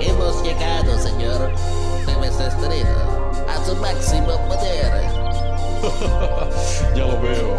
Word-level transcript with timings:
Hemos 0.00 0.42
llegado, 0.44 0.98
señor. 0.98 1.50
Jueves 2.04 2.40
estreno. 2.40 3.11
A 3.62 3.64
su 3.64 3.76
máximo 3.76 4.36
poder. 4.48 4.92
Ya 6.96 7.06
lo 7.06 7.20
veo. 7.20 7.56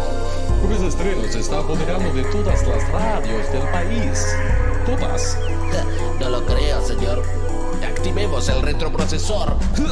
Jueves 0.60 0.82
de 0.82 0.88
estreno 0.88 1.22
se 1.30 1.38
está 1.40 1.60
apoderando 1.60 2.12
de 2.12 2.24
todas 2.24 2.62
las 2.66 2.86
radios 2.90 3.50
del 3.52 3.62
país. 3.70 4.36
Todas. 4.84 5.38
No 6.20 6.28
lo 6.28 6.44
creo, 6.44 6.86
señor. 6.86 7.22
Activemos 7.82 8.50
el 8.50 8.60
retroprocesor. 8.62 9.56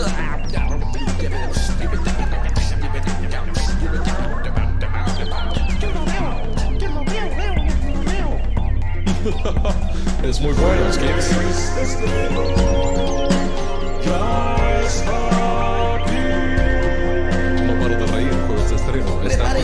Es 10.23 10.41
muy 10.41 10.53
bueno, 10.53 10.93
Skips. 10.93 11.31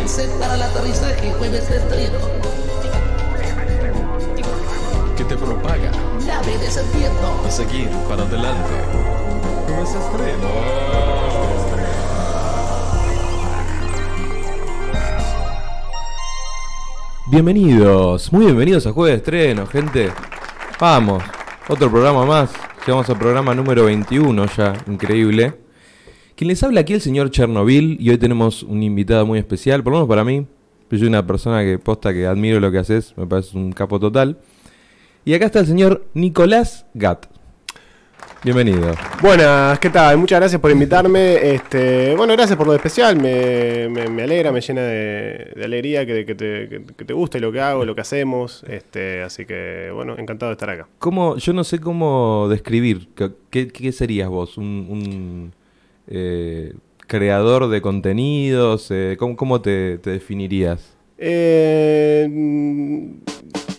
Aquí. 0.08 0.16
Prepárense 0.16 0.38
para 0.38 0.54
el 0.54 0.62
aterrizaje. 0.62 1.32
Jueves 1.32 1.68
de 1.68 1.76
estreno. 1.76 2.18
Que 5.16 5.24
te 5.24 5.36
propaga 5.36 5.90
Nave 6.26 6.58
descendiendo. 6.58 7.42
a 7.46 7.50
seguir 7.50 7.88
para 8.08 8.22
adelante. 8.22 8.70
Jueves 9.66 9.92
de 9.92 9.98
estreno. 9.98 10.48
Bienvenidos, 17.30 18.32
muy 18.32 18.46
bienvenidos 18.46 18.86
a 18.86 18.92
Jueves 18.92 19.12
de 19.12 19.18
Estreno, 19.18 19.66
gente. 19.66 20.10
Vamos, 20.80 21.22
otro 21.68 21.90
programa 21.90 22.24
más. 22.24 22.50
Llegamos 22.86 23.10
al 23.10 23.18
programa 23.18 23.54
número 23.54 23.84
21 23.84 24.46
ya, 24.56 24.72
increíble. 24.86 25.67
Quien 26.38 26.46
les 26.46 26.62
habla 26.62 26.82
aquí 26.82 26.92
el 26.94 27.00
señor 27.00 27.32
Chernobyl 27.32 27.96
y 28.00 28.10
hoy 28.10 28.16
tenemos 28.18 28.62
un 28.62 28.80
invitado 28.84 29.26
muy 29.26 29.40
especial, 29.40 29.82
por 29.82 29.92
lo 29.92 29.98
menos 29.98 30.08
para 30.08 30.22
mí. 30.22 30.46
Yo 30.88 30.98
soy 30.98 31.08
una 31.08 31.26
persona 31.26 31.62
que 31.64 31.80
posta 31.80 32.12
que 32.12 32.26
admiro 32.28 32.60
lo 32.60 32.70
que 32.70 32.78
haces, 32.78 33.12
me 33.16 33.26
parece 33.26 33.58
un 33.58 33.72
capo 33.72 33.98
total. 33.98 34.38
Y 35.24 35.34
acá 35.34 35.46
está 35.46 35.58
el 35.58 35.66
señor 35.66 36.06
Nicolás 36.14 36.86
Gat. 36.94 37.26
Bienvenido. 38.44 38.92
Buenas, 39.20 39.80
¿qué 39.80 39.90
tal? 39.90 40.16
Muchas 40.16 40.38
gracias 40.38 40.60
por 40.60 40.70
invitarme. 40.70 41.54
Este, 41.54 42.14
bueno, 42.14 42.34
gracias 42.34 42.56
por 42.56 42.68
lo 42.68 42.74
especial. 42.74 43.20
Me, 43.20 43.88
me- 43.88 44.08
me 44.08 44.22
alegra, 44.22 44.52
me 44.52 44.60
llena 44.60 44.82
de, 44.82 45.52
de 45.56 45.64
alegría 45.64 46.06
que, 46.06 46.24
que 46.24 46.36
te, 46.36 46.68
que- 46.68 46.82
que 46.96 47.04
te 47.04 47.14
guste 47.14 47.40
lo 47.40 47.50
que 47.50 47.60
hago, 47.60 47.84
lo 47.84 47.96
que 47.96 48.00
hacemos. 48.02 48.62
Este, 48.68 49.22
así 49.22 49.44
que, 49.44 49.90
bueno, 49.92 50.14
encantado 50.16 50.50
de 50.50 50.54
estar 50.54 50.70
acá. 50.70 50.86
¿Cómo, 51.00 51.36
yo 51.36 51.52
no 51.52 51.64
sé 51.64 51.80
cómo 51.80 52.46
describir, 52.48 53.08
¿qué, 53.16 53.32
qué- 53.50 53.66
qué 53.68 53.90
serías 53.90 54.28
vos? 54.28 54.56
¿Un, 54.56 54.86
un, 54.88 55.52
eh, 56.08 56.74
creador 57.06 57.68
de 57.68 57.80
contenidos? 57.80 58.88
Eh, 58.90 59.16
¿Cómo, 59.18 59.36
cómo 59.36 59.60
te, 59.60 59.98
te 59.98 60.10
definirías? 60.10 60.96
Eh, 61.18 62.26
mm, 62.30 63.10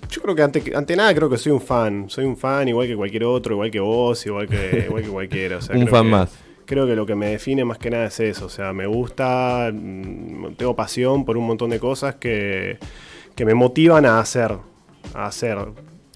yo 0.10 0.22
creo 0.22 0.36
que 0.36 0.42
ante, 0.42 0.76
ante 0.76 0.96
nada 0.96 1.14
creo 1.14 1.30
que 1.30 1.38
soy 1.38 1.52
un 1.52 1.62
fan. 1.62 2.10
Soy 2.10 2.26
un 2.26 2.38
fan 2.38 2.68
igual 2.68 2.88
que 2.88 2.96
cualquier 2.96 3.24
otro, 3.26 3.54
igual 3.56 3.72
que 3.72 3.80
vos, 3.80 4.26
igual 4.26 4.48
que, 4.48 4.86
igual 4.88 5.04
que 5.04 5.10
cualquiera. 5.10 5.58
O 5.58 5.62
sea, 5.62 5.76
Un 5.76 5.84
creo 5.84 5.94
fan 5.96 6.04
que- 6.06 6.12
más. 6.12 6.32
Creo 6.66 6.86
que 6.86 6.96
lo 6.96 7.04
que 7.08 7.16
me 7.16 7.32
define 7.32 7.66
más 7.66 7.80
que 7.80 7.90
nada 7.90 8.06
es 8.06 8.20
eso. 8.20 8.46
O 8.46 8.50
sea, 8.50 8.74
me 8.74 8.86
gusta, 8.86 9.72
mm, 9.74 10.54
tengo 10.56 10.76
pasión 10.76 11.26
por 11.26 11.36
un 11.36 11.48
montón 11.48 11.72
de 11.72 11.80
cosas 11.80 12.16
que, 12.16 12.78
que 13.36 13.44
me 13.44 13.56
motivan 13.56 14.06
a 14.06 14.20
hacer, 14.20 14.52
a 15.16 15.26
hacer 15.26 15.58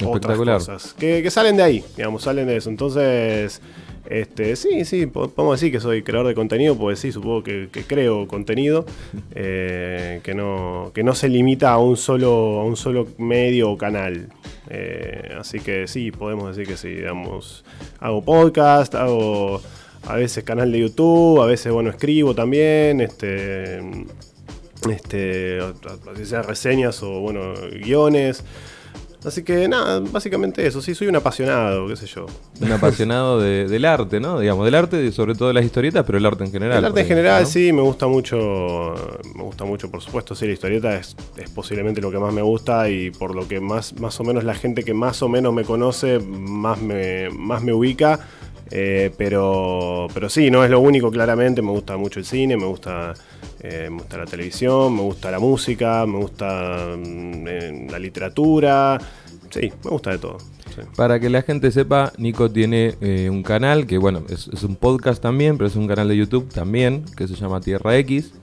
otras 0.06 0.38
cosas. 0.38 0.94
Que, 0.94 1.24
que 1.24 1.32
salen 1.32 1.58
de 1.58 1.64
ahí, 1.64 1.84
digamos, 1.98 2.22
salen 2.22 2.46
de 2.46 2.58
eso. 2.58 2.70
Entonces, 2.70 3.62
este, 4.10 4.56
sí, 4.56 4.86
sí, 4.86 5.06
po- 5.06 5.30
podemos 5.30 5.60
decir 5.60 5.72
que 5.72 5.80
soy 5.80 6.04
creador 6.04 6.28
de 6.28 6.36
contenido, 6.36 6.76
pues 6.78 7.00
sí, 7.00 7.12
supongo 7.12 7.44
que, 7.44 7.70
creo 7.88 8.28
contenido, 8.28 8.86
eh, 9.34 10.20
que, 10.24 10.34
no, 10.34 10.92
que 10.94 11.04
no 11.04 11.16
se 11.16 11.30
limita 11.30 11.72
a 11.72 11.78
un 11.78 11.98
solo, 11.98 12.60
a 12.62 12.66
un 12.66 12.76
solo 12.76 13.08
medio 13.18 13.72
o 13.72 13.78
canal. 13.78 14.28
Eh, 14.70 15.30
así 15.40 15.60
que 15.60 15.88
sí, 15.88 16.12
podemos 16.12 16.56
decir 16.56 16.72
que 16.72 16.78
sí, 16.78 16.90
digamos, 16.90 17.64
hago 18.00 18.24
podcast, 18.24 18.96
hago 18.96 19.62
a 20.06 20.16
veces 20.16 20.44
canal 20.44 20.72
de 20.72 20.80
YouTube, 20.80 21.42
a 21.42 21.46
veces, 21.46 21.72
bueno, 21.72 21.90
escribo 21.90 22.36
también, 22.36 23.00
este, 23.02 23.80
este, 24.90 25.60
sea 26.24 26.42
reseñas 26.42 27.02
o, 27.04 27.20
bueno, 27.22 27.54
guiones. 27.82 28.44
Así 29.26 29.44
que 29.44 29.68
nada, 29.70 30.02
básicamente 30.12 30.66
eso, 30.68 30.82
sí, 30.82 30.94
soy 30.96 31.08
un 31.08 31.16
apasionado, 31.16 31.88
qué 31.88 31.96
sé 31.96 32.06
yo. 32.08 32.26
Un 32.60 32.72
apasionado 32.72 33.40
de- 33.40 33.68
del 33.68 33.86
arte, 33.86 34.20
¿no? 34.20 34.40
Digamos, 34.40 34.66
del 34.66 34.76
arte, 34.76 35.04
y 35.06 35.12
sobre 35.12 35.34
todo 35.36 35.48
de 35.48 35.54
las 35.54 35.64
historietas, 35.66 36.04
pero 36.06 36.18
el 36.18 36.26
arte 36.26 36.44
en 36.44 36.52
general. 36.52 36.80
El 36.80 36.86
arte 36.86 37.02
en 37.02 37.08
general, 37.08 37.44
¿no? 37.44 37.48
sí, 37.50 37.72
me 37.72 37.82
gusta 37.82 38.08
mucho. 38.08 38.94
Me 39.36 39.44
gusta 39.44 39.64
mucho, 39.66 39.90
por 39.90 40.02
supuesto. 40.02 40.36
Sí, 40.36 40.46
la 40.46 40.54
historieta 40.54 40.96
es, 40.96 41.16
es 41.38 41.50
posiblemente 41.50 42.02
lo 42.02 42.12
que 42.12 42.20
más 42.20 42.34
me 42.34 42.42
gusta 42.42 42.90
y 42.90 43.12
por 43.12 43.34
lo 43.34 43.48
que 43.48 43.60
más, 43.62 43.98
más 44.00 44.20
o 44.20 44.24
menos 44.24 44.44
la 44.44 44.56
gente 44.56 44.84
que 44.84 44.94
más 44.94 45.22
o 45.22 45.30
menos 45.30 45.54
me 45.54 45.64
conoce, 45.64 46.20
más 46.20 46.82
me, 46.82 47.30
más 47.30 47.64
me 47.64 47.72
ubica. 47.74 48.20
Eh, 48.72 49.12
pero, 49.18 50.08
pero 50.14 50.30
sí, 50.30 50.50
no 50.50 50.64
es 50.64 50.70
lo 50.70 50.80
único, 50.80 51.12
claramente. 51.12 51.62
Me 51.62 51.72
gusta 51.72 51.98
mucho 51.98 52.20
el 52.20 52.26
cine, 52.26 52.58
me 52.58 52.66
gusta, 52.66 53.14
eh, 53.62 53.88
me 53.90 53.98
gusta 53.98 54.18
la 54.18 54.26
televisión, 54.26 54.96
me 54.96 55.02
gusta 55.02 55.32
la 55.32 55.40
música, 55.40 56.06
me 56.06 56.18
gusta 56.18 56.96
mm, 56.98 57.48
eh, 57.48 57.88
la 57.90 58.00
literatura. 58.00 59.00
Sí, 59.50 59.72
me 59.84 59.92
gusta 59.92 60.12
de 60.12 60.18
todo. 60.18 60.38
sí. 60.76 60.82
Para 60.96 61.20
que 61.20 61.30
la 61.30 61.44
gente 61.44 61.72
sepa, 61.72 62.12
Nico 62.18 62.50
tiene 62.50 62.96
eh, 63.02 63.30
un 63.30 63.44
canal 63.44 63.86
que, 63.86 64.00
bueno, 64.00 64.24
es, 64.30 64.50
es 64.52 64.64
un 64.64 64.76
podcast 64.76 65.22
también, 65.22 65.58
pero 65.58 65.68
es 65.68 65.76
un 65.76 65.88
canal 65.88 66.08
de 66.08 66.18
YouTube 66.18 66.50
también, 66.52 67.06
que 67.16 67.28
se 67.28 67.36
llama 67.36 67.62
Tierra 67.62 67.96
X, 67.98 68.34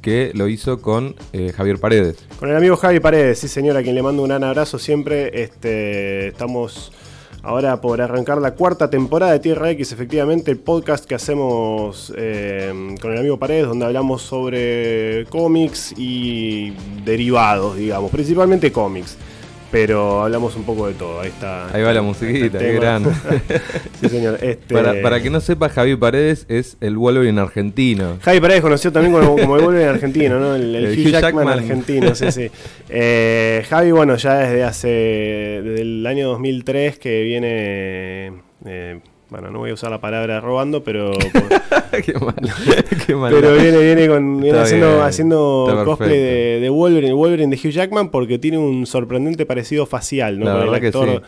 que 0.00 0.32
lo 0.34 0.48
hizo 0.48 0.80
con 0.80 1.14
eh, 1.32 1.52
Javier 1.54 1.78
Paredes. 1.78 2.16
Con 2.38 2.50
el 2.50 2.56
amigo 2.56 2.76
Javi 2.76 3.00
Paredes, 3.00 3.38
sí 3.38 3.48
señor, 3.48 3.76
a 3.76 3.82
quien 3.82 3.94
le 3.94 4.02
mando 4.02 4.22
un 4.22 4.28
gran 4.28 4.44
abrazo 4.44 4.78
siempre. 4.78 5.42
Este, 5.42 6.28
estamos 6.28 6.92
ahora 7.42 7.80
por 7.80 8.00
arrancar 8.00 8.38
la 8.38 8.54
cuarta 8.54 8.90
temporada 8.90 9.32
de 9.32 9.40
Tierra 9.40 9.70
X, 9.70 9.92
efectivamente, 9.92 10.50
el 10.50 10.58
podcast 10.58 11.04
que 11.04 11.14
hacemos 11.14 12.12
eh, 12.16 12.96
con 13.00 13.12
el 13.12 13.18
amigo 13.18 13.38
Paredes, 13.38 13.66
donde 13.66 13.86
hablamos 13.86 14.22
sobre 14.22 15.26
cómics 15.30 15.94
y 15.96 16.72
derivados, 17.04 17.76
digamos, 17.76 18.10
principalmente 18.10 18.72
cómics. 18.72 19.16
Pero 19.70 20.22
hablamos 20.22 20.56
un 20.56 20.64
poco 20.64 20.88
de 20.88 20.94
todo, 20.94 21.20
ahí 21.20 21.28
está. 21.28 21.72
Ahí 21.72 21.82
va 21.82 21.92
la 21.92 22.02
musiquita, 22.02 22.58
qué 22.58 22.64
tema. 22.66 22.80
grande. 22.80 23.10
sí, 24.00 24.08
señor. 24.08 24.38
Este, 24.42 24.74
Para, 24.74 25.00
para 25.00 25.22
que 25.22 25.30
no 25.30 25.40
sepa, 25.40 25.68
Javier 25.68 25.96
Paredes 25.98 26.44
es 26.48 26.76
el 26.80 26.96
Wolverine 26.96 27.40
argentino. 27.40 28.18
Javi 28.20 28.40
Paredes 28.40 28.62
conocido 28.62 28.90
también 28.92 29.14
como, 29.14 29.36
como 29.36 29.56
el 29.56 29.62
Wolverine 29.64 29.90
argentino, 29.90 30.40
¿no? 30.40 30.56
El, 30.56 30.74
el 30.74 30.84
El 30.86 30.98
Hugh, 30.98 31.06
Hugh 31.06 31.12
Jackman, 31.12 31.46
Jackman. 31.46 31.58
argentino, 31.58 32.14
sí, 32.14 32.32
sí. 32.32 32.50
Eh, 32.92 33.64
Javi, 33.70 33.92
bueno, 33.92 34.16
ya 34.16 34.38
desde 34.38 34.64
hace, 34.64 34.88
desde 34.88 35.82
el 35.82 36.04
año 36.06 36.26
2003 36.30 36.98
que 36.98 37.22
viene, 37.22 38.32
eh, 38.66 38.98
bueno, 39.30 39.50
no 39.50 39.60
voy 39.60 39.70
a 39.70 39.74
usar 39.74 39.90
la 39.90 40.00
palabra 40.00 40.40
robando, 40.40 40.82
pero, 40.82 41.12
qué 42.04 42.14
mal. 42.14 42.34
Qué 43.06 43.14
mal. 43.14 43.32
pero 43.32 43.54
viene, 43.54 43.78
viene, 43.78 44.08
con, 44.08 44.40
viene 44.40 44.58
haciendo, 44.58 44.88
bien, 44.94 45.02
haciendo 45.02 45.82
cosplay 45.84 46.18
de, 46.18 46.60
de 46.60 46.68
Wolverine, 46.68 47.12
Wolverine 47.12 47.54
de 47.54 47.68
Hugh 47.68 47.72
Jackman 47.72 48.10
porque 48.10 48.38
tiene 48.38 48.58
un 48.58 48.86
sorprendente 48.86 49.46
parecido 49.46 49.86
facial, 49.86 50.38
¿no? 50.38 50.46
La 50.46 50.52
Con 50.52 50.60
el 50.60 50.66
verdad 50.66 50.80
que 50.80 50.86
actor 50.88 51.08
sí. 51.08 51.20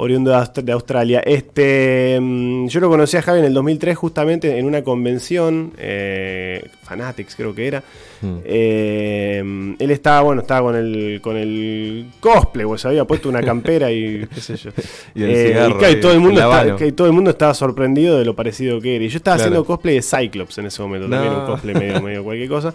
Oriundo 0.00 0.30
de, 0.30 0.36
Aust- 0.36 0.62
de 0.62 0.72
Australia. 0.72 1.20
Este, 1.24 2.18
mm, 2.20 2.68
yo 2.68 2.80
lo 2.80 2.88
conocí 2.88 3.16
a 3.16 3.22
Javi 3.22 3.40
en 3.40 3.46
el 3.46 3.54
2003 3.54 3.96
justamente 3.96 4.56
en 4.58 4.64
una 4.66 4.82
convención, 4.84 5.72
eh, 5.78 6.62
Fanatics 6.84 7.34
creo 7.36 7.54
que 7.54 7.66
era. 7.66 7.82
Mm. 8.20 8.36
Eh, 8.44 9.74
él 9.78 9.90
estaba, 9.90 10.22
bueno, 10.22 10.40
estaba 10.42 10.62
con 10.62 10.76
el, 10.76 11.20
con 11.22 11.36
el 11.36 12.06
cosplay, 12.20 12.66
pues 12.66 12.80
se 12.82 12.88
había 12.88 13.04
puesto 13.04 13.28
una 13.28 13.42
campera 13.42 13.90
y 13.92 14.26
qué 14.34 14.40
sé 14.40 14.56
yo. 14.56 14.70
Y 15.14 15.22
el 15.24 15.30
Eh, 15.30 15.46
cigarro 15.48 15.78
claro, 15.78 15.92
y 15.92 15.94
ahí, 15.96 16.00
todo 16.00 16.12
el 16.12 16.20
mundo 16.20 16.40
el 16.40 16.46
está- 16.46 16.60
habano. 16.60 16.76
que 16.76 16.92
todo 16.92 17.06
el 17.06 17.12
mundo 17.12 17.30
estaba 17.30 17.54
sorprendido 17.54 18.18
de 18.18 18.24
lo 18.24 18.34
parecido 18.34 18.80
que 18.80 18.96
era. 18.96 19.04
Y 19.04 19.08
yo 19.08 19.16
estaba 19.18 19.36
Claro. 19.36 19.48
haciendo 19.50 19.64
cosplay 19.66 19.96
de 19.96 20.02
Cyclops 20.02 20.58
en 20.58 20.66
ese 20.66 20.82
momento, 20.82 21.08
también 21.08 21.32
un 21.32 21.46
cosplay 21.46 21.74
medio, 21.74 22.02
medio 22.02 22.24
cualquier 22.24 22.48
cosa. 22.48 22.72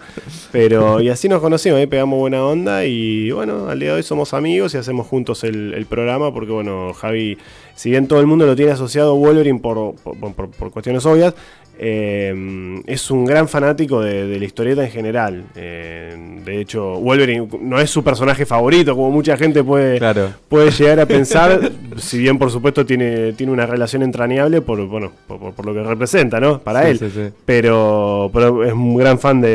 Pero, 0.52 1.00
y 1.00 1.08
así 1.08 1.28
nos 1.28 1.40
conocimos, 1.40 1.78
ahí 1.78 1.86
pegamos 1.86 2.18
buena 2.18 2.44
onda 2.44 2.84
y 2.84 3.30
bueno, 3.30 3.68
al 3.68 3.78
día 3.80 3.90
de 3.90 3.96
hoy 3.96 4.02
somos 4.02 4.32
amigos 4.34 4.74
y 4.74 4.78
hacemos 4.78 5.06
juntos 5.06 5.42
el, 5.44 5.74
el 5.74 5.86
programa 5.86 6.32
porque 6.32 6.52
bueno, 6.52 6.92
Javi, 6.94 7.13
e 7.14 7.38
si 7.74 7.90
bien 7.90 8.06
todo 8.08 8.20
el 8.20 8.26
mundo 8.26 8.46
lo 8.46 8.56
tiene 8.56 8.72
asociado 8.72 9.12
a 9.12 9.14
Wolverine 9.14 9.58
por, 9.60 9.94
por, 9.96 10.16
por- 10.34 10.50
por 10.50 10.70
cuestiones 10.70 11.04
obvias, 11.06 11.34
eh, 11.76 12.80
es 12.86 13.10
un 13.10 13.24
gran 13.24 13.48
fanático 13.48 14.00
de, 14.00 14.26
de 14.28 14.38
la 14.38 14.44
historieta 14.44 14.84
en 14.84 14.90
general. 14.92 15.44
Eh, 15.56 16.40
de 16.44 16.60
hecho, 16.60 16.94
Wolverine 17.00 17.48
no 17.60 17.80
es 17.80 17.90
su 17.90 18.04
personaje 18.04 18.46
favorito, 18.46 18.94
como 18.94 19.10
mucha 19.10 19.36
gente 19.36 19.64
puede, 19.64 19.98
Claro. 19.98 20.30
puede 20.48 20.70
llegar 20.70 21.00
a 21.00 21.06
pensar, 21.18 21.72
si 21.96 22.18
bien 22.18 22.38
por 22.38 22.50
supuesto 22.52 22.86
tiene, 22.86 23.32
tiene 23.32 23.52
una 23.52 23.66
relación 23.66 24.02
entrañable 24.04 24.60
por, 24.60 24.86
bueno, 24.86 25.10
por, 25.26 25.66
lo 25.66 25.74
que 25.74 25.82
representa, 25.82 26.38
¿no? 26.38 26.60
Para 26.60 26.82
Sí, 26.84 26.88
él. 26.90 26.98
sí, 27.00 27.10
sí. 27.12 27.20
Pero, 27.44 28.30
pero 28.32 28.64
es 28.64 28.72
un 28.72 28.96
gran 28.96 29.18
fan 29.18 29.40
de, 29.40 29.48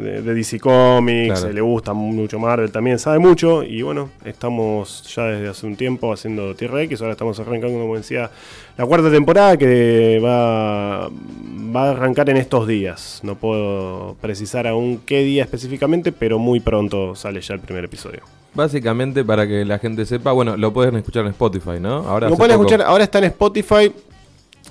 de- 0.00 0.22
de 0.22 0.34
DC 0.34 0.58
Comics, 0.60 1.40
Claro. 1.40 1.52
le 1.54 1.60
gusta 1.60 1.92
mucho 1.92 2.38
Marvel 2.38 2.70
también, 2.72 2.98
sabe 2.98 3.18
mucho. 3.18 3.62
Y 3.62 3.82
bueno, 3.82 4.08
estamos 4.24 5.04
ya 5.14 5.24
desde 5.24 5.48
hace 5.48 5.66
un 5.66 5.76
tiempo 5.76 6.12
haciendo 6.12 6.54
T-Rex, 6.54 7.00
ahora 7.02 7.12
estamos 7.12 7.38
arrancando, 7.50 7.78
como 7.80 7.96
decía, 7.96 8.30
la 8.76 8.86
cuarta 8.86 9.10
temporada 9.10 9.56
que 9.56 10.20
va, 10.24 11.08
va 11.08 11.88
a 11.88 11.90
arrancar 11.90 12.30
en 12.30 12.36
estos 12.38 12.66
días. 12.66 13.20
No 13.22 13.34
puedo 13.34 14.16
precisar 14.20 14.66
aún 14.66 15.00
qué 15.04 15.22
día 15.22 15.42
específicamente, 15.44 16.12
pero 16.12 16.38
muy 16.38 16.60
pronto 16.60 17.14
sale 17.14 17.40
ya 17.40 17.54
el 17.54 17.60
primer 17.60 17.84
episodio. 17.84 18.20
Básicamente, 18.54 19.24
para 19.24 19.46
que 19.46 19.64
la 19.64 19.78
gente 19.78 20.04
sepa, 20.06 20.32
bueno, 20.32 20.56
lo 20.56 20.72
pueden 20.72 20.96
escuchar 20.96 21.24
en 21.24 21.30
Spotify, 21.30 21.78
¿no? 21.80 21.98
Ahora 22.08 22.28
Lo 22.28 22.36
pueden 22.36 22.56
poco. 22.56 22.66
escuchar, 22.68 22.86
ahora 22.88 23.04
está 23.04 23.18
en 23.18 23.24
Spotify. 23.26 23.92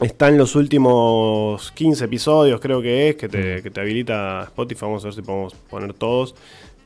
Está 0.01 0.29
en 0.29 0.37
los 0.37 0.55
últimos 0.55 1.71
15 1.73 2.05
episodios, 2.05 2.59
creo 2.61 2.81
que 2.81 3.09
es, 3.09 3.15
que 3.15 3.27
Mm. 3.27 3.31
te, 3.31 3.61
que 3.63 3.69
te 3.71 3.81
habilita 3.81 4.43
Spotify. 4.43 4.81
Vamos 4.81 5.03
a 5.03 5.07
ver 5.07 5.13
si 5.15 5.21
podemos 5.21 5.53
poner 5.69 5.93
todos. 5.93 6.35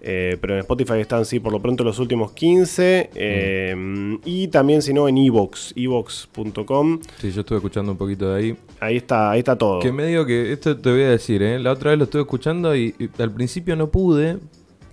Eh, 0.05 0.37
pero 0.41 0.53
en 0.55 0.59
Spotify 0.59 0.99
están, 0.99 1.23
sí, 1.25 1.39
por 1.39 1.53
lo 1.53 1.61
pronto 1.61 1.83
los 1.85 1.97
últimos 1.97 2.33
15. 2.33 3.09
eh, 3.15 3.73
Mm. 3.75 4.15
Y 4.25 4.49
también, 4.49 4.81
si 4.81 4.93
no, 4.93 5.07
en 5.07 5.17
Evox, 5.17 5.73
evox.com. 5.77 6.99
Sí, 7.19 7.31
yo 7.31 7.41
estuve 7.41 7.57
escuchando 7.57 7.91
un 7.93 7.97
poquito 7.97 8.31
de 8.33 8.37
ahí. 8.39 8.55
Ahí 8.79 8.97
está, 8.97 9.31
ahí 9.31 9.39
está 9.39 9.57
todo. 9.57 9.79
Que 9.79 9.91
me 9.91 10.05
digo 10.05 10.25
que 10.25 10.51
esto 10.51 10.75
te 10.77 10.91
voy 10.91 11.01
a 11.03 11.09
decir, 11.09 11.41
¿eh? 11.41 11.57
La 11.59 11.71
otra 11.71 11.91
vez 11.91 11.97
lo 11.99 12.03
estuve 12.05 12.21
escuchando 12.23 12.75
y, 12.75 12.93
y 12.99 13.09
al 13.21 13.31
principio 13.31 13.75
no 13.75 13.89
pude 13.89 14.37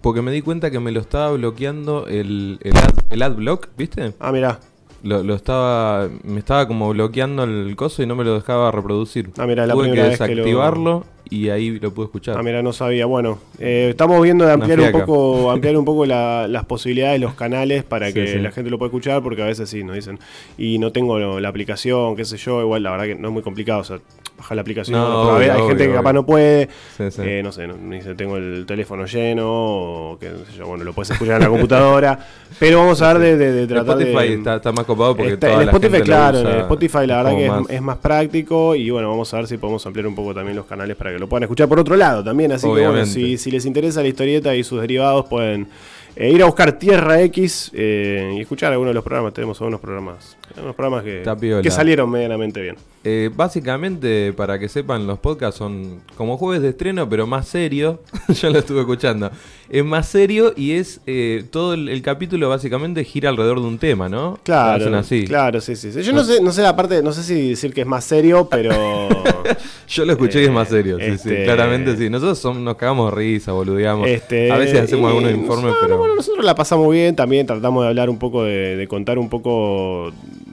porque 0.00 0.22
me 0.22 0.30
di 0.32 0.40
cuenta 0.42 0.70
que 0.70 0.80
me 0.80 0.92
lo 0.92 1.00
estaba 1.00 1.32
bloqueando 1.32 2.06
el, 2.06 2.58
el, 2.62 2.76
ad, 2.76 2.94
el 3.10 3.22
adblock, 3.22 3.68
¿viste? 3.76 4.12
Ah, 4.20 4.32
mirá. 4.32 4.60
Lo, 5.02 5.22
lo 5.22 5.34
estaba, 5.34 6.08
me 6.24 6.38
estaba 6.38 6.66
como 6.68 6.90
bloqueando 6.90 7.44
el 7.44 7.74
coso 7.74 8.02
y 8.02 8.06
no 8.06 8.14
me 8.16 8.22
lo 8.24 8.34
dejaba 8.34 8.70
reproducir. 8.70 9.30
Ah, 9.38 9.46
mirá, 9.46 9.66
la 9.66 9.72
Tuve 9.74 9.84
que 9.86 9.90
primera 9.92 10.08
vez 10.10 10.18
que 10.18 10.26
lo- 10.28 10.34
desactivarlo 10.36 11.04
y 11.30 11.48
ahí 11.48 11.78
lo 11.78 11.94
pude 11.94 12.06
escuchar. 12.06 12.36
Ah, 12.36 12.42
mira, 12.42 12.60
no 12.62 12.72
sabía. 12.72 13.06
Bueno, 13.06 13.38
eh, 13.58 13.86
estamos 13.90 14.20
viendo 14.20 14.44
de 14.44 14.52
ampliar 14.52 14.80
un 14.80 14.90
poco, 14.92 15.50
ampliar 15.52 15.76
un 15.76 15.84
poco 15.84 16.04
la- 16.04 16.48
las 16.48 16.64
posibilidades, 16.64 17.20
los 17.20 17.34
canales 17.34 17.84
para 17.84 18.08
Sí, 18.08 18.14
que 18.14 18.26
sí. 18.26 18.38
la 18.40 18.50
gente 18.50 18.68
lo 18.70 18.78
pueda 18.78 18.88
escuchar, 18.88 19.22
porque 19.22 19.42
a 19.42 19.46
veces 19.46 19.70
sí, 19.70 19.84
nos 19.84 19.94
dicen, 19.94 20.18
y 20.58 20.78
no 20.78 20.90
tengo 20.92 21.38
la 21.40 21.48
aplicación, 21.48 22.16
qué 22.16 22.24
sé 22.24 22.36
yo, 22.36 22.60
igual 22.60 22.82
la 22.82 22.90
verdad 22.90 23.04
que 23.06 23.14
no 23.14 23.28
es 23.28 23.34
muy 23.34 23.42
complicado, 23.42 23.80
o 23.80 23.84
sea, 23.84 24.00
bajar 24.40 24.56
la 24.56 24.62
aplicación, 24.62 24.98
No, 24.98 25.06
pero 25.06 25.18
a 25.36 25.38
ver, 25.38 25.50
obvio, 25.50 25.52
hay 25.62 25.68
gente 25.68 25.82
obvio, 25.84 25.92
que 25.92 25.96
capaz 25.96 26.10
obvio. 26.10 26.20
no 26.20 26.26
puede, 26.26 26.68
Sí, 26.96 27.10
sí. 27.10 27.22
eh, 27.24 27.40
no 27.42 27.52
sé, 27.52 27.66
no, 27.66 27.76
me 27.76 27.96
dice, 27.96 28.14
tengo 28.14 28.36
el 28.36 28.64
teléfono 28.66 29.06
lleno, 29.06 29.44
o 29.48 30.18
que 30.18 30.28
sé 30.28 30.56
yo, 30.58 30.66
bueno, 30.66 30.84
lo 30.84 30.92
puedes 30.92 31.10
escuchar 31.10 31.36
en 31.36 31.42
la 31.42 31.48
computadora, 31.48 32.18
pero 32.58 32.78
vamos 32.78 33.00
a 33.02 33.12
ver 33.14 33.22
de, 33.22 33.36
de- 33.36 33.52
de 33.52 33.62
El 33.62 33.68
tratar 33.68 34.00
Spotify 34.00 34.28
de... 34.28 34.34
está, 34.34 34.56
está 34.56 34.72
más 34.72 34.84
copado 34.84 35.16
porque 35.16 35.34
Está- 35.34 35.48
toda 35.48 35.60
en 35.60 35.66
la 35.66 35.72
Spotify, 35.72 35.98
lo 35.98 36.04
claro, 36.04 36.38
usa. 36.40 36.52
en 36.52 36.60
Spotify 36.60 37.06
la 37.06 37.16
verdad 37.22 37.30
que 37.36 37.44
es, 37.46 37.50
más- 37.52 37.70
es 37.70 37.82
más 37.82 37.98
práctico 37.98 38.74
y 38.74 38.90
bueno, 38.90 39.08
vamos 39.10 39.32
a 39.32 39.36
ver 39.36 39.46
si 39.46 39.56
podemos 39.58 39.84
ampliar 39.86 40.06
un 40.06 40.14
poco 40.14 40.34
también 40.34 40.56
los 40.56 40.66
canales 40.66 40.96
para 40.96 41.12
que 41.12 41.18
lo 41.18 41.28
puedan 41.28 41.44
escuchar 41.44 41.68
por 41.68 41.78
otro 41.78 41.96
lado 41.96 42.24
también. 42.24 42.52
Así 42.52 42.66
que 42.66 42.86
bueno, 42.88 43.06
si, 43.06 43.36
si 43.38 43.50
les 43.50 43.64
interesa 43.66 44.02
la 44.02 44.08
historieta 44.08 44.54
y 44.54 44.64
sus 44.64 44.80
derivados, 44.80 45.26
pueden 45.26 45.68
eh, 46.16 46.30
ir 46.30 46.42
a 46.42 46.46
buscar 46.46 46.72
Tierra 46.72 47.20
X 47.22 47.70
eh, 47.74 48.34
y 48.36 48.40
escuchar 48.40 48.72
algunos 48.72 48.90
de 48.90 48.94
los 48.94 49.04
programas. 49.04 49.32
Tenemos 49.32 49.60
algunos 49.60 49.80
programas, 49.80 50.36
algunos 50.56 50.74
programas 50.74 51.04
que, 51.04 51.70
salieron 51.70 52.10
medianamente 52.10 52.60
bien. 52.60 52.76
Eh, 53.04 53.30
básicamente, 53.34 54.32
para 54.32 54.58
que 54.58 54.68
sepan, 54.68 55.06
los 55.06 55.18
podcasts 55.18 55.58
son 55.58 56.00
como 56.16 56.36
jueves 56.36 56.60
de 56.62 56.70
estreno, 56.70 57.08
pero 57.08 57.26
más 57.26 57.48
serio. 57.48 58.00
Yo 58.28 58.50
lo 58.50 58.58
estuve 58.58 58.80
escuchando. 58.80 59.30
Es 59.70 59.84
más 59.84 60.08
serio 60.08 60.52
y 60.56 60.72
es 60.72 61.00
eh, 61.06 61.44
todo 61.50 61.74
el, 61.74 61.88
el 61.88 62.02
capítulo 62.02 62.48
básicamente 62.48 63.04
gira 63.04 63.30
alrededor 63.30 63.60
de 63.60 63.66
un 63.68 63.78
tema, 63.78 64.08
¿no? 64.08 64.38
Claro, 64.42 64.82
hacen 64.82 64.94
así. 64.94 65.24
claro, 65.24 65.60
sí, 65.60 65.76
sí. 65.76 65.92
sí. 65.92 66.02
Yo 66.02 66.12
no 66.12 66.24
sé, 66.24 66.42
no 66.42 66.50
sé 66.52 66.62
la 66.62 66.74
parte, 66.74 67.02
no 67.02 67.12
sé 67.12 67.22
si 67.22 67.50
decir 67.50 67.72
que 67.72 67.82
es 67.82 67.86
más 67.86 68.04
serio, 68.04 68.48
pero 68.50 69.08
Yo 69.88 70.04
lo 70.04 70.12
escuché 70.12 70.42
y 70.42 70.44
es 70.44 70.50
más 70.50 70.68
serio, 70.68 70.98
sí, 70.98 71.04
sí, 71.04 71.10
Este- 71.30 71.44
claramente 71.44 71.96
sí. 71.96 72.10
Nosotros 72.10 72.38
son- 72.38 72.64
nos 72.64 72.76
cagamos 72.76 73.12
risa, 73.12 73.52
boludeamos. 73.52 74.08
Este, 74.08 74.50
a 74.50 74.56
veces 74.56 74.80
hacemos 74.80 75.10
y 75.10 75.16
algunos 75.16 75.32
informes, 75.32 75.72
no, 75.72 75.76
pero. 75.80 75.98
bueno, 75.98 76.16
nosotros 76.16 76.44
la 76.44 76.54
pasamos 76.54 76.90
bien, 76.92 77.16
también 77.16 77.46
tratamos 77.46 77.82
de 77.82 77.88
hablar 77.88 78.10
un 78.10 78.18
poco, 78.18 78.44
de, 78.44 78.76
de 78.76 78.88
contar 78.88 79.18
un 79.18 79.28
poco 79.28 80.12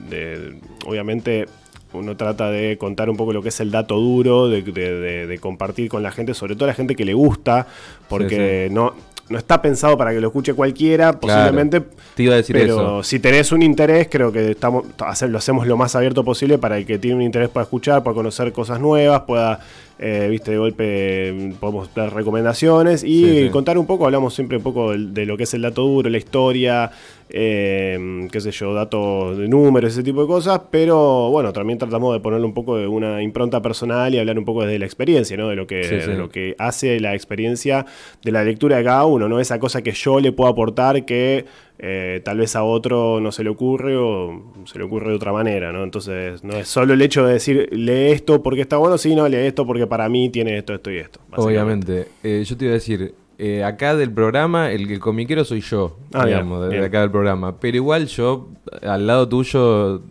de. 0.10 0.56
Obviamente, 0.86 1.46
uno 1.94 2.16
trata 2.18 2.50
de 2.52 2.78
contar 2.78 3.10
un 3.10 3.18
poco 3.18 3.34
lo 3.34 3.42
que 3.42 3.50
es 3.50 3.60
el 3.60 3.72
dato 3.72 3.96
duro, 4.00 4.50
de, 4.50 4.62
de- 4.62 4.94
de- 5.00 5.28
de 5.28 5.38
compartir 5.40 5.90
con 5.90 6.04
la 6.04 6.12
gente, 6.12 6.34
sobre 6.34 6.56
todo 6.56 6.68
la 6.68 6.74
gente 6.74 6.96
que 6.96 7.06
le 7.06 7.14
gusta, 7.14 7.68
porque 8.10 8.70
no. 8.72 8.94
No 9.30 9.38
está 9.38 9.62
pensado 9.62 9.98
para 9.98 10.14
que 10.14 10.22
lo 10.22 10.28
escuche 10.28 10.54
cualquiera, 10.54 11.12
posiblemente. 11.20 11.82
Te 12.16 12.24
iba 12.24 12.34
a 12.36 12.38
decir 12.38 12.56
pero 12.56 12.76
eso. 12.76 13.04
si 13.04 13.20
tenés 13.20 13.52
un 13.52 13.62
interés, 13.62 14.08
creo 14.10 14.32
que 14.32 14.52
estamos 14.52 14.86
lo 15.28 15.38
hacemos 15.38 15.68
lo 15.68 15.76
más 15.76 15.98
abierto 15.98 16.24
posible 16.24 16.58
para 16.58 16.78
el 16.78 16.86
que 16.86 16.98
tiene 16.98 17.18
un 17.18 17.22
interés 17.24 17.50
para 17.50 17.66
escuchar, 17.66 18.04
para 18.04 18.14
conocer 18.14 18.54
cosas 18.54 18.80
nuevas, 18.80 19.24
pueda, 19.28 19.60
eh, 20.00 20.28
viste, 20.30 20.52
de 20.52 20.58
golpe 20.58 21.34
mm, 21.34 21.52
podemos 21.54 21.94
dar 21.96 22.14
recomendaciones 22.14 23.04
y 23.04 23.24
Sí, 23.24 23.44
sí. 23.46 23.50
contar 23.50 23.78
un 23.78 23.88
poco, 23.88 24.06
hablamos 24.06 24.34
siempre 24.34 24.58
un 24.58 24.64
poco 24.64 24.92
de, 24.92 25.26
lo 25.26 25.38
que 25.38 25.44
es 25.44 25.54
el 25.54 25.64
dato 25.64 25.82
duro, 25.84 26.10
la 26.10 26.18
historia, 26.18 26.92
eh, 27.30 28.28
qué 28.32 28.40
sé 28.40 28.52
yo, 28.52 28.74
datos 28.74 29.38
de 29.38 29.48
números, 29.48 29.94
ese 29.94 30.04
tipo 30.04 30.22
de 30.22 30.28
cosas, 30.28 30.62
pero 30.70 31.30
bueno, 31.30 31.52
también 31.52 31.80
tratamos 31.80 32.14
de 32.14 32.20
ponerle 32.20 32.46
un 32.46 32.54
poco 32.54 32.78
de 32.78 32.88
una 32.88 33.22
impronta 33.24 33.62
personal 33.62 34.14
y 34.14 34.20
hablar 34.20 34.38
un 34.38 34.46
poco 34.46 34.64
desde 34.64 34.80
la 34.80 34.86
experiencia, 34.86 35.36
¿no? 35.36 35.50
De 35.50 35.56
lo 35.56 35.68
que, 35.68 35.84
sí. 35.84 35.96
de 35.96 36.16
lo 36.16 36.30
que 36.30 36.56
hace 36.60 37.00
la 37.00 37.16
experiencia 37.16 37.86
de 38.24 38.32
la 38.32 38.44
lectura 38.44 38.78
de 38.78 38.84
cada 38.84 39.06
uno, 39.06 39.28
¿no? 39.28 39.40
Esa 39.40 39.60
cosa 39.60 39.82
que 39.82 39.92
yo 39.92 40.20
le 40.20 40.32
puedo 40.32 40.50
aportar 40.50 41.06
que 41.06 41.46
eh, 41.80 42.22
tal 42.26 42.40
vez 42.40 42.56
a 42.56 42.64
otro 42.64 43.20
no 43.20 43.32
se 43.32 43.44
le 43.44 43.50
ocurre 43.50 43.96
o 43.98 44.54
se 44.66 44.78
le 44.80 44.84
ocurre 44.84 45.10
de 45.10 45.16
otra 45.16 45.32
manera, 45.32 45.72
¿no? 45.72 45.84
Entonces, 45.84 46.44
no 46.44 46.56
es 46.56 46.68
solo 46.68 46.94
el 46.94 47.02
hecho 47.02 47.26
de 47.26 47.34
decir, 47.34 47.70
lee 47.72 48.12
esto 48.12 48.42
porque 48.42 48.62
está 48.62 48.78
bueno, 48.78 48.98
sino 48.98 49.28
lee 49.28 49.38
esto 49.38 49.66
porque 49.66 49.86
para 49.86 50.10
mí 50.10 50.30
tiene 50.30 50.58
esto, 50.58 50.74
esto 50.74 50.92
y 50.92 50.98
esto. 50.98 51.20
Obviamente. 51.36 52.08
Eh, 52.24 52.44
yo 52.46 52.58
te 52.58 52.66
iba 52.66 52.72
a 52.72 52.76
decir, 52.76 53.14
eh, 53.38 53.64
acá 53.64 53.96
del 53.96 54.12
programa, 54.12 54.72
el, 54.72 54.90
el 54.90 55.00
comiquero 55.00 55.46
soy 55.46 55.62
yo, 55.62 55.98
Ah, 56.14 56.26
bien, 56.26 56.40
digamos, 56.40 56.70
de, 56.70 56.86
acá 56.86 57.02
del 57.02 57.12
programa. 57.12 57.60
Pero 57.60 57.78
igual 57.78 58.08
yo, 58.08 58.48
al 58.82 59.06
lado 59.06 59.30
tuyo, 59.30 60.02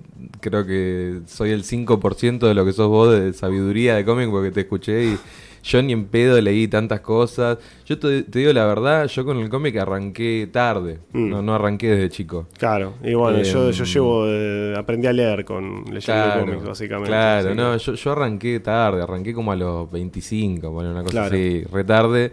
creo 0.40 0.64
que 0.64 1.20
soy 1.26 1.50
el 1.50 1.64
5% 1.64 2.46
de 2.46 2.54
lo 2.54 2.64
que 2.64 2.72
sos 2.72 2.88
vos 2.88 3.12
de 3.12 3.32
sabiduría 3.32 3.96
de 3.96 4.04
cómic 4.04 4.30
porque 4.30 4.52
te 4.52 4.60
escuché 4.60 5.04
y 5.04 5.18
yo 5.66 5.82
ni 5.82 5.92
en 5.92 6.04
pedo 6.06 6.40
leí 6.40 6.68
tantas 6.68 7.00
cosas. 7.00 7.58
Yo 7.86 7.98
te, 7.98 8.22
te 8.22 8.38
digo 8.38 8.52
la 8.52 8.64
verdad, 8.66 9.08
yo 9.08 9.24
con 9.24 9.38
el 9.38 9.48
cómic 9.48 9.76
arranqué 9.76 10.48
tarde, 10.52 11.00
Mm. 11.12 11.28
no, 11.30 11.42
no 11.42 11.54
arranqué 11.54 11.88
desde 11.90 12.08
chico. 12.08 12.46
Claro, 12.56 12.94
y 13.02 13.14
bueno, 13.14 13.38
Eh, 13.38 13.44
yo, 13.44 13.70
yo 13.70 13.84
llevo, 13.84 14.24
eh, 14.28 14.74
aprendí 14.76 15.06
a 15.08 15.12
leer 15.12 15.44
con 15.44 15.84
leyendo 15.84 16.00
Claro, 16.00 16.44
cómics, 16.46 16.64
básicamente. 16.64 17.10
Claro, 17.10 17.48
así 17.50 17.56
no, 17.56 17.76
yo, 17.76 17.94
yo 17.94 18.12
arranqué 18.12 18.60
tarde, 18.60 19.02
arranqué 19.02 19.34
como 19.34 19.50
a 19.50 19.56
los 19.56 19.90
25, 19.90 20.70
bueno, 20.70 20.92
una 20.92 21.02
cosa 21.02 21.10
Claro. 21.12 21.34
así, 21.34 21.64
retarde. 21.72 22.32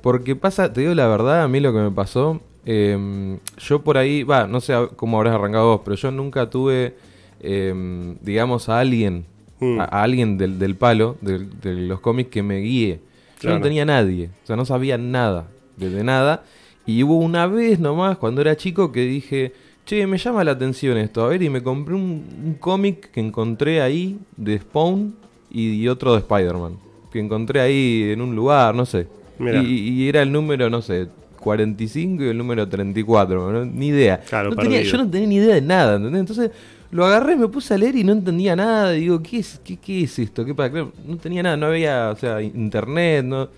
Porque 0.00 0.34
pasa, 0.34 0.72
te 0.72 0.80
digo 0.80 0.94
la 0.94 1.06
verdad, 1.08 1.42
a 1.42 1.48
mí 1.48 1.60
lo 1.60 1.74
que 1.74 1.78
me 1.80 1.90
pasó, 1.90 2.40
eh, 2.64 3.38
yo 3.58 3.82
por 3.82 3.98
ahí, 3.98 4.22
va, 4.22 4.46
no 4.46 4.60
sé 4.62 4.74
cómo 4.96 5.18
habrás 5.18 5.34
arrancado 5.34 5.66
vos, 5.72 5.80
pero 5.84 5.96
yo 5.96 6.10
nunca 6.10 6.48
tuve, 6.48 6.94
eh, 7.40 8.16
digamos, 8.22 8.68
a 8.70 8.80
alguien, 8.80 9.26
Mm. 9.60 9.80
a, 9.80 9.84
a 9.84 10.02
alguien 10.02 10.38
del, 10.38 10.58
del 10.58 10.74
palo, 10.74 11.16
de, 11.20 11.46
los 11.74 12.00
cómics 12.00 12.30
que 12.30 12.42
me 12.42 12.58
guíe. 12.58 12.94
Yo 12.94 13.40
Claro. 13.40 13.56
no 13.58 13.62
tenía 13.62 13.84
nadie, 13.84 14.30
o 14.44 14.46
sea, 14.46 14.56
no 14.56 14.64
sabía 14.64 14.98
nada, 14.98 15.46
de 15.76 16.02
nada. 16.04 16.42
Y 16.86 17.02
hubo 17.02 17.16
una 17.16 17.46
vez 17.46 17.78
nomás, 17.78 18.18
cuando 18.18 18.40
era 18.42 18.56
chico, 18.56 18.90
que 18.92 19.00
dije, 19.06 19.52
che, 19.86 20.06
me 20.06 20.18
llama 20.18 20.44
la 20.44 20.52
atención 20.52 20.98
esto, 20.98 21.24
a 21.24 21.28
ver, 21.28 21.42
y 21.42 21.48
me 21.50 21.62
compré 21.62 21.94
un, 21.94 22.24
un 22.44 22.54
cómic 22.60 23.10
que 23.10 23.20
encontré 23.20 23.80
ahí 23.80 24.18
de 24.36 24.58
Spawn 24.58 25.14
y, 25.50 25.70
y 25.72 25.88
otro 25.88 26.12
de 26.12 26.18
Spider-Man. 26.20 26.76
Que 27.12 27.18
encontré 27.20 27.60
ahí 27.60 28.10
en 28.12 28.20
un 28.20 28.34
lugar, 28.36 28.74
no 28.74 28.84
sé. 28.86 29.06
Y, 29.38 30.02
y 30.02 30.08
era 30.08 30.20
el 30.22 30.30
número, 30.32 30.68
no 30.68 30.82
sé, 30.82 31.08
45 31.40 32.22
y 32.24 32.28
el 32.28 32.38
número 32.38 32.68
34, 32.68 33.50
¿no? 33.52 33.64
ni 33.64 33.88
idea. 33.88 34.20
Claro, 34.20 34.50
No 34.50 34.56
tenía- 34.56 34.82
yo 34.82 34.98
no 34.98 35.10
tenía 35.10 35.26
ni 35.28 35.36
idea 35.36 35.54
de 35.56 35.62
nada, 35.62 35.96
¿entendés? 35.96 36.20
Entonces 36.20 36.50
lo 36.92 37.06
agarré, 37.06 37.36
me 37.36 37.48
puse 37.48 37.74
a 37.74 37.78
leer 37.78 37.96
y 37.96 38.04
no 38.04 38.12
entendía 38.12 38.54
nada. 38.56 38.90
Digo, 38.92 39.22
¿qué 39.22 39.38
es, 39.38 39.60
qué, 39.64 39.76
qué 39.76 40.02
es 40.04 40.18
esto? 40.18 40.44
¿Qué? 40.44 40.54
Claro, 40.54 40.92
no 41.06 41.16
tenía 41.16 41.42
nada, 41.42 41.56
no 41.56 41.66
había, 41.66 42.10
o 42.10 42.16
sea, 42.16 42.40
internet, 42.42 43.24
no. 43.24 43.48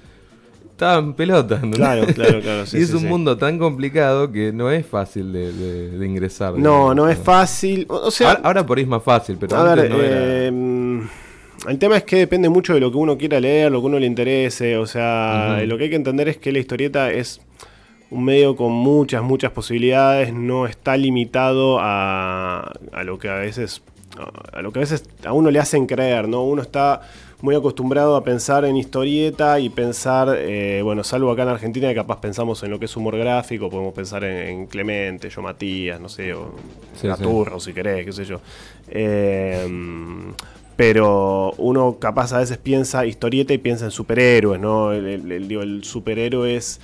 Estaba 0.71 0.99
en 0.99 1.13
pelota. 1.15 1.61
Claro, 1.73 2.07
claro, 2.07 2.41
claro, 2.43 2.67
sí, 2.67 2.79
y 2.79 2.81
es 2.81 2.89
sí, 2.89 2.95
un 2.95 3.03
sí. 3.03 3.07
mundo 3.07 3.37
tan 3.37 3.59
complicado 3.59 4.33
que 4.33 4.53
no 4.53 4.71
es 4.71 4.85
fácil 4.85 5.33
de, 5.33 5.53
de- 5.53 5.99
de 5.99 6.07
ingresar. 6.07 6.59
No, 6.59 6.95
no 6.95 7.09
es 7.09 7.19
fácil. 7.19 7.87
O 7.89 8.11
sea, 8.11 8.31
ahora, 8.31 8.41
ahora 8.45 8.67
por 8.67 8.79
ahí 8.79 8.83
es 8.85 8.89
más 8.91 9.03
fácil, 9.03 9.37
pero 9.39 9.55
a 9.57 9.71
antes 9.73 9.83
ver, 9.83 9.91
no 9.93 10.03
era. 10.03 10.19
eh, 10.49 11.03
el 11.69 11.79
tema 11.79 11.97
es 11.97 12.03
que 12.05 12.17
depende 12.17 12.49
mucho 12.49 12.75
de 12.75 12.81
lo 12.81 12.91
que 12.91 12.97
uno 12.97 13.17
quiera 13.17 13.39
leer, 13.39 13.71
lo 13.71 13.81
que 13.81 13.87
uno 13.87 13.99
le 14.01 14.07
interese. 14.07 14.77
O 14.77 14.87
sea, 14.87 15.63
lo 15.65 15.79
que 15.79 15.85
hay 15.85 15.91
que 15.91 15.97
entender 15.97 16.29
es 16.29 16.39
que 16.39 16.51
la 16.51 16.59
historieta 16.59 17.13
es 17.13 17.41
un 18.13 18.25
medio 18.25 18.55
con 18.57 18.73
muchas, 18.73 19.23
muchas 19.23 19.51
posibilidades. 19.53 20.33
No 20.33 20.67
está 20.67 20.97
limitado 20.97 21.79
a, 21.81 22.73
a 22.93 23.05
lo 23.05 23.19
que 23.19 23.29
a 23.29 23.35
veces. 23.37 23.83
A 24.53 24.61
lo 24.61 24.73
que 24.73 24.79
a 24.79 24.83
veces 24.83 25.09
a 25.25 25.33
uno 25.33 25.51
le 25.51 25.59
hacen 25.59 25.87
creer, 25.87 26.29
¿no? 26.29 26.45
Uno 26.45 26.61
está. 26.61 27.01
muy 27.41 27.55
acostumbrado 27.57 28.15
a 28.15 28.23
pensar 28.23 28.65
en 28.67 28.77
historieta 28.77 29.59
y 29.59 29.69
pensar, 29.71 30.29
eh, 30.39 30.81
bueno, 30.85 31.03
salvo 31.03 31.31
acá 31.33 31.43
en 31.45 31.49
Argentina, 31.49 31.89
que 31.89 31.95
capaz 31.97 32.21
pensamos 32.21 32.63
en 32.63 32.71
lo 32.71 32.79
que 32.79 32.85
es 32.85 32.97
humor 32.97 33.17
gráfico, 33.17 33.69
podemos 33.71 33.95
pensar 33.95 34.23
en, 34.23 34.37
en 34.49 34.67
Clemente, 34.67 35.29
yo 35.31 35.41
Matías, 35.43 35.99
no 35.99 36.09
sé, 36.09 36.35
o 36.35 36.53
Sí, 36.95 37.09
Gaturro, 37.09 37.59
si 37.59 37.73
querés, 37.73 38.05
qué 38.05 38.13
sé 38.13 38.25
yo. 38.27 38.41
Eh, 38.89 39.67
pero 40.77 41.53
uno 41.59 41.97
capaz 41.99 42.33
a 42.33 42.39
veces 42.39 42.59
piensa 42.59 43.05
historieta 43.07 43.53
y 43.55 43.59
piensa 43.59 43.87
en 43.87 43.91
superhéroes, 43.91 44.61
¿no? 44.61 44.93
El, 44.93 45.07
el- 45.07 45.33
el- 45.33 45.49
digo, 45.49 45.63
el 45.63 45.85
superhéroe 45.85 46.57
es 46.57 46.81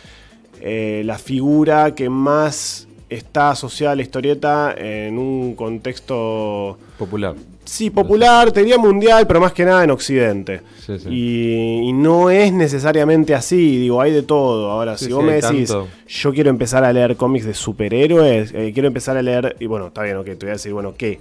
eh, 0.61 1.03
la 1.05 1.19
figura 1.19 1.95
que 1.95 2.09
más 2.09 2.87
está 3.09 3.51
asociada 3.51 3.93
a 3.93 3.97
la 3.97 4.03
historieta 4.03 4.75
en 4.77 5.19
un 5.19 5.55
contexto, 5.55 6.77
Popular. 6.99 7.35
sí, 7.65 7.89
popular, 7.91 8.53
te 8.53 8.61
diría 8.61 8.77
mundial, 8.79 9.27
pero 9.27 9.41
más 9.41 9.53
que 9.53 9.65
nada 9.65 9.83
en 9.85 9.91
Occidente. 9.91 10.61
Sí, 10.85 10.99
sí. 10.99 11.09
Y, 11.11 11.89
y 11.89 11.93
no 11.93 12.31
es 12.31 12.53
necesariamente 12.53 13.35
así, 13.35 13.79
digo, 13.79 14.01
hay 14.03 14.13
de 14.13 14.23
todo. 14.23 14.71
Ahora, 14.71 14.97
Sí, 14.99 15.07
si 15.07 15.13
vos 15.13 15.25
me 15.25 15.35
decís, 15.41 15.69
tanto. 15.71 15.89
yo 16.07 16.33
quiero 16.35 16.51
empezar 16.51 16.85
a 16.85 16.93
leer 16.93 17.17
cómics 17.17 17.47
de 17.47 17.55
superhéroes, 17.55 18.53
eh, 18.55 18.71
quiero 18.75 18.89
empezar 18.89 19.17
a 19.17 19.23
leer, 19.23 19.57
y 19.59 19.67
bueno, 19.67 19.87
está 19.89 20.03
bien, 20.03 20.17
ok, 20.19 20.27
te 20.27 20.35
voy 20.37 20.49
a 20.51 20.53
decir, 20.53 20.73
bueno, 20.75 20.95
¿qué? 20.97 21.19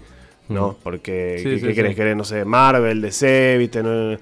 ¿No? 0.50 0.78
Porque, 0.82 1.40
¿qué, 1.44 1.60
qué 1.60 1.74
querés 1.74 1.96
querer? 1.96 2.16
No 2.16 2.24
sé, 2.24 2.46
Marvel, 2.46 3.02
DC, 3.02 3.58
¿viste? 3.58 3.84
No, 3.84 4.18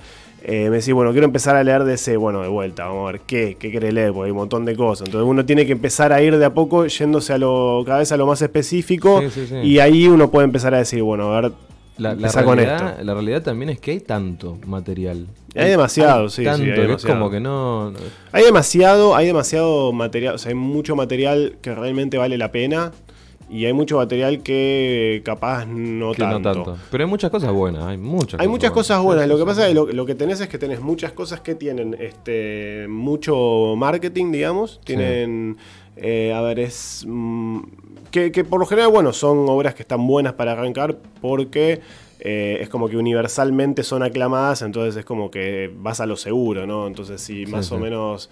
eh, 0.47 0.69
me 0.69 0.77
decís, 0.77 0.93
bueno, 0.93 1.11
quiero 1.11 1.25
empezar 1.25 1.55
a 1.55 1.63
leer 1.63 1.83
DC, 1.83 2.17
bueno, 2.17 2.41
de 2.41 2.47
vuelta, 2.47 2.85
vamos 2.85 3.09
a 3.09 3.11
ver, 3.13 3.21
¿qué? 3.21 3.57
¿Qué 3.59 3.71
querés 3.71 3.93
leer? 3.93 4.13
Porque 4.13 4.25
hay 4.27 4.31
un 4.31 4.37
montón 4.37 4.63
de 4.63 4.75
cosas. 4.75 5.07
Entonces 5.07 5.27
uno 5.27 5.43
tiene 5.45 5.65
que 5.65 5.71
empezar 5.71 6.13
a 6.13 6.21
ir 6.21 6.37
de 6.37 6.45
a 6.45 6.53
poco 6.53 6.85
yéndose 6.85 7.33
a 7.33 7.37
lo, 7.39 7.81
cada 7.85 7.99
vez 7.99 8.11
a 8.11 8.17
lo 8.17 8.27
más 8.27 8.41
específico, 8.41 9.21
Sí, 9.21 9.29
sí, 9.31 9.47
sí. 9.47 9.55
y 9.55 9.79
ahí 9.79 10.07
uno 10.07 10.29
puede 10.29 10.45
empezar 10.45 10.73
a 10.75 10.77
decir, 10.77 11.01
bueno, 11.01 11.33
a 11.33 11.41
ver, 11.41 11.51
La, 11.97 12.09
la 12.09 12.13
empezá 12.15 12.43
con 12.43 12.57
realidad, 12.57 12.89
esto. 12.91 13.03
la 13.03 13.13
realidad 13.13 13.41
también 13.41 13.69
es 13.69 13.79
que 13.79 13.91
hay 13.91 13.99
tanto 14.01 14.57
material. 14.67 15.25
Hay 15.55 15.69
demasiado, 15.69 16.23
Hay 16.23 16.29
sí, 16.29 16.35
sí, 16.41 16.43
tanto 16.43 16.81
hay 16.81 16.91
es 16.91 17.05
como 17.05 17.31
que 17.31 17.39
no. 17.39 17.91
no- 17.91 17.99
Hay 18.33 18.43
demasiado, 18.43 19.15
hay 19.15 19.25
demasiado 19.27 19.93
material, 19.93 20.35
o 20.35 20.37
sea, 20.37 20.49
hay 20.49 20.55
mucho 20.55 20.95
material 20.97 21.55
que 21.61 21.73
realmente 21.73 22.17
vale 22.17 22.37
la 22.37 22.51
pena 22.51 22.91
y 23.49 23.65
hay 23.65 23.73
mucho 23.73 23.97
material 23.97 24.41
que 24.41 25.21
capaz 25.23 25.65
no, 25.65 26.13
que 26.13 26.23
no 26.23 26.41
tanto. 26.41 26.63
tanto. 26.63 26.77
Pero 26.89 27.03
hay 27.03 27.09
muchas 27.09 27.29
cosas 27.29 27.51
buenas, 27.51 27.83
hay 27.83 27.97
muchas 27.97 28.39
Hay 28.39 28.47
muchas 28.47 28.71
cosas 28.71 29.01
buenas. 29.01 29.27
Lo 29.27 29.37
que 29.37 29.45
pasa 29.45 29.63
es 29.63 29.67
que 29.69 29.73
lo, 29.75 29.85
lo 29.87 30.05
que 30.05 30.15
tenés 30.15 30.41
es 30.41 30.47
que 30.47 30.57
tenés 30.57 30.81
muchas 30.81 31.11
cosas 31.11 31.41
que 31.41 31.55
tienen 31.55 31.95
este 31.99 32.87
mucho 32.89 33.75
marketing, 33.77 34.31
digamos. 34.31 34.81
Tienen, 34.83 35.57
eh, 35.95 36.33
a 36.33 36.41
ver, 36.41 36.59
es 36.59 37.05
mm, 37.07 37.59
que, 38.09 38.31
que 38.31 38.43
por 38.43 38.59
lo 38.59 38.65
general, 38.65 38.91
bueno, 38.91 39.13
son 39.13 39.47
obras 39.47 39.75
que 39.75 39.83
están 39.83 40.05
buenas 40.07 40.33
para 40.33 40.53
arrancar 40.53 40.97
porque 41.21 41.81
eh, 42.19 42.57
es 42.61 42.69
como 42.69 42.87
que 42.89 42.97
universalmente 42.97 43.83
son 43.83 44.03
aclamadas, 44.03 44.61
entonces 44.61 44.95
es 44.97 45.05
como 45.05 45.29
que 45.31 45.71
vas 45.77 45.99
a 45.99 46.05
lo 46.05 46.15
seguro, 46.17 46.65
¿no? 46.65 46.87
Entonces 46.87 47.21
si 47.21 47.45
más 47.45 47.71
o 47.71 47.75
sí. 47.77 47.81
menos 47.83 48.29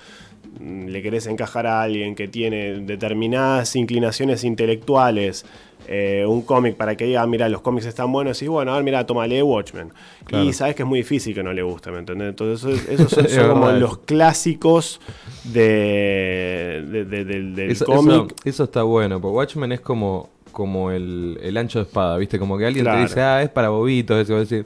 mm, 0.59 0.87
le 0.87 1.01
querés 1.01 1.27
encajar 1.27 1.67
a 1.67 1.81
alguien 1.81 2.15
que 2.15 2.27
tiene 2.27 2.79
determinadas 2.81 3.75
inclinaciones 3.75 4.43
intelectuales, 4.43 5.45
eh, 5.85 6.23
un 6.25 6.43
cómic 6.43 6.75
para 6.77 6.95
que 6.95 7.03
diga, 7.03 7.23
ah, 7.23 7.27
mira, 7.27 7.49
los 7.49 7.59
cómics 7.59 7.85
están 7.85 8.09
buenos, 8.09 8.41
y 8.41 8.47
bueno, 8.47 8.71
a 8.71 8.75
ver, 8.75 8.85
mira, 8.85 9.05
toma, 9.05 9.27
lee 9.27 9.41
Watchmen. 9.41 9.91
Claro. 10.23 10.45
Y 10.45 10.53
sabes 10.53 10.75
que 10.75 10.83
es 10.83 10.87
muy 10.87 10.99
difícil 10.99 11.33
que 11.35 11.43
no 11.43 11.51
le 11.51 11.61
guste, 11.61 11.91
¿me 11.91 11.99
entendés? 11.99 12.29
Entonces, 12.29 12.87
eso- 12.87 13.03
esos 13.09 13.29
son, 13.29 13.49
como 13.49 13.69
los 13.73 13.97
clásicos 13.97 15.01
de, 15.43 16.83
de- 16.89 17.05
de- 17.05 17.25
del, 17.25 17.55
del 17.55 17.71
Eso, 17.71 17.85
cómic. 17.85 18.13
eso- 18.15 18.35
eso 18.45 18.63
está 18.63 18.83
bueno, 18.83 19.19
porque 19.19 19.35
Watchmen 19.35 19.71
es 19.73 19.81
como, 19.81 20.29
como 20.53 20.91
el, 20.91 21.37
el 21.43 21.57
ancho 21.57 21.79
de 21.79 21.83
espada, 21.83 22.17
¿viste? 22.17 22.39
Como 22.39 22.57
que 22.57 22.65
alguien 22.65 22.85
Claro. 22.85 22.99
te 22.99 23.03
dice, 23.07 23.21
ah, 23.21 23.41
es 23.43 23.49
para 23.49 23.67
bobitos, 23.69 24.17
eso, 24.17 24.37
decís, 24.45 24.65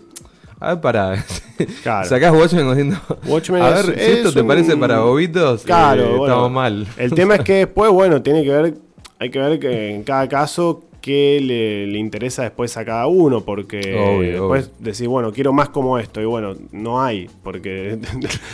a 0.59 0.73
ver, 0.75 0.81
para. 0.81 1.25
Claro. 1.81 2.07
Sacás 2.07 2.31
Watchmen 2.33 2.67
diciendo, 2.69 2.97
Watchmen 3.25 3.61
a 3.63 3.69
es- 3.79 3.87
ver, 3.87 3.95
si 3.99 4.11
esto 4.11 4.27
es 4.27 4.33
te 4.35 4.41
un- 4.41 4.47
parece 4.47 4.77
para 4.77 4.99
bobitos, 4.99 5.63
Claro, 5.63 6.03
eh, 6.03 6.07
bueno. 6.09 6.25
estamos 6.25 6.51
mal. 6.51 6.87
El 6.97 7.11
tema 7.15 7.35
es 7.35 7.41
que 7.41 7.53
después, 7.65 7.89
bueno, 7.91 8.21
tiene 8.21 8.43
que 8.43 8.51
ver, 8.51 8.73
hay 9.17 9.31
que 9.31 9.39
ver 9.39 9.59
que 9.59 9.95
en 9.95 10.03
cada 10.03 10.27
caso 10.29 10.83
qué 11.07 11.39
le, 11.41 11.87
le 11.87 11.97
interesa 11.97 12.43
después 12.43 12.75
a 12.77 12.85
cada 12.85 13.07
uno, 13.07 13.41
porque 13.45 13.95
Obvio, 13.95 14.31
después 14.31 14.65
obvio. 14.67 14.91
decís, 14.91 15.07
bueno, 15.07 15.31
quiero 15.31 15.53
más 15.53 15.69
como 15.69 15.97
esto, 15.97 16.21
y 16.21 16.25
bueno, 16.25 16.55
no 16.71 17.01
hay, 17.01 17.29
porque 17.43 17.97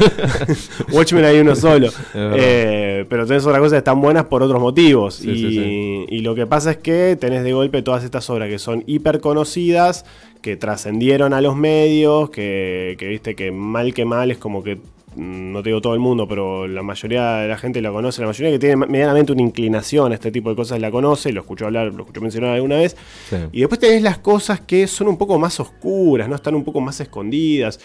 Watchmen 0.91 1.25
hay 1.25 1.39
uno 1.39 1.55
solo. 1.55 1.89
Eh, 2.13 3.05
pero 3.09 3.25
tenés 3.25 3.43
otras 3.45 3.59
cosas 3.59 3.73
que 3.73 3.77
están 3.79 3.99
buenas 4.01 4.25
por 4.25 4.43
otros 4.43 4.61
motivos. 4.61 5.15
Sí, 5.15 5.31
y, 5.31 5.35
sí, 5.35 5.49
sí. 5.55 6.05
y 6.09 6.19
lo 6.19 6.35
que 6.35 6.45
pasa 6.47 6.71
es 6.71 6.77
que 6.77 7.17
tenés 7.19 7.43
de 7.43 7.53
golpe 7.53 7.81
todas 7.81 8.03
estas 8.03 8.29
obras 8.29 8.49
que 8.49 8.59
son 8.59 8.83
hiper 8.87 9.19
conocidas, 9.19 10.05
que 10.41 10.55
trascendieron 10.57 11.33
a 11.33 11.41
los 11.41 11.55
medios, 11.55 12.29
que, 12.29 12.95
que 12.99 13.07
viste 13.07 13.35
que 13.35 13.51
mal 13.51 13.93
que 13.93 14.05
mal 14.05 14.29
es 14.31 14.37
como 14.37 14.63
que 14.63 14.77
no 15.15 15.61
te 15.63 15.69
digo 15.69 15.81
todo 15.81 15.93
el 15.93 15.99
mundo, 15.99 16.27
pero 16.27 16.67
la 16.67 16.83
mayoría 16.83 17.35
de 17.37 17.47
la 17.47 17.57
gente 17.57 17.81
la 17.81 17.91
conoce, 17.91 18.21
la 18.21 18.27
mayoría 18.27 18.51
que 18.51 18.59
tiene 18.59 18.75
medianamente 18.75 19.31
una 19.31 19.41
inclinación 19.41 20.11
a 20.11 20.15
este 20.15 20.31
tipo 20.31 20.49
de 20.49 20.55
cosas 20.55 20.79
la 20.79 20.91
conoce, 20.91 21.31
lo 21.31 21.41
escuchó 21.41 21.65
hablar, 21.65 21.93
lo 21.93 22.01
escuchó 22.01 22.21
mencionar 22.21 22.51
alguna 22.51 22.77
vez. 22.77 22.95
Sí. 23.29 23.35
Y 23.51 23.59
después 23.61 23.79
tenés 23.79 24.01
las 24.01 24.17
cosas 24.19 24.61
que 24.61 24.87
son 24.87 25.07
un 25.07 25.17
poco 25.17 25.37
más 25.39 25.59
oscuras, 25.59 26.27
¿no? 26.29 26.35
Están 26.35 26.55
un 26.55 26.63
poco 26.63 26.81
más 26.81 26.99
escondidas. 26.99 27.79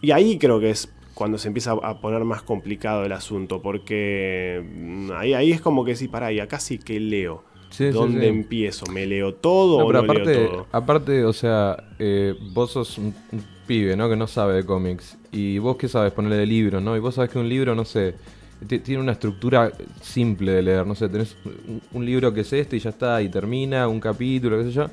Y 0.00 0.10
ahí 0.10 0.38
creo 0.38 0.60
que 0.60 0.70
es 0.70 0.92
cuando 1.14 1.38
se 1.38 1.48
empieza 1.48 1.72
a 1.72 2.00
poner 2.00 2.24
más 2.24 2.42
complicado 2.42 3.04
el 3.04 3.12
asunto, 3.12 3.62
porque 3.62 4.62
mm, 4.76 5.10
ahí, 5.16 5.32
ahí 5.34 5.52
es 5.52 5.60
como 5.60 5.84
que 5.84 5.94
sí, 5.96 6.08
pará, 6.08 6.32
y 6.32 6.40
acá 6.40 6.58
sí 6.60 6.78
que 6.78 6.98
leo. 7.00 7.44
Sí, 7.70 7.86
¿Dónde 7.90 8.20
sí. 8.20 8.26
empiezo? 8.28 8.86
¿Me 8.86 9.04
leo 9.06 9.34
todo 9.34 9.78
No, 9.78 9.84
o 9.84 9.86
pero 9.88 10.02
no 10.02 10.04
aparte, 10.12 10.34
leo 10.34 10.48
todo? 10.48 10.66
aparte, 10.72 11.24
o 11.24 11.32
sea, 11.32 11.76
eh, 11.98 12.34
vos 12.52 12.70
sos 12.72 12.98
un, 12.98 13.14
un 13.32 13.44
pibe, 13.66 13.96
¿no? 13.96 14.08
Que 14.08 14.16
no 14.16 14.26
sabe 14.26 14.54
de 14.54 14.64
cómics. 14.64 15.16
Y 15.32 15.58
vos 15.58 15.76
qué 15.76 15.88
sabes 15.88 16.12
ponerle 16.12 16.36
de 16.36 16.46
libros, 16.46 16.82
¿no? 16.82 16.96
Y 16.96 17.00
vos 17.00 17.14
sabes 17.14 17.30
que 17.30 17.38
un 17.38 17.48
libro, 17.48 17.74
no 17.74 17.84
sé, 17.84 18.14
ti- 18.66 18.78
tiene 18.78 19.00
una 19.02 19.12
estructura 19.12 19.72
simple 20.00 20.52
de 20.52 20.62
leer, 20.62 20.86
no 20.86 20.94
sé, 20.94 21.08
tenés 21.08 21.36
un, 21.44 21.80
un 21.92 22.04
libro 22.06 22.32
que 22.32 22.40
es 22.42 22.52
este 22.52 22.76
y 22.76 22.80
ya 22.80 22.90
está, 22.90 23.20
y 23.22 23.28
termina, 23.28 23.88
un 23.88 24.00
capítulo, 24.00 24.58
qué 24.58 24.64
sé 24.64 24.70
yo. 24.72 24.86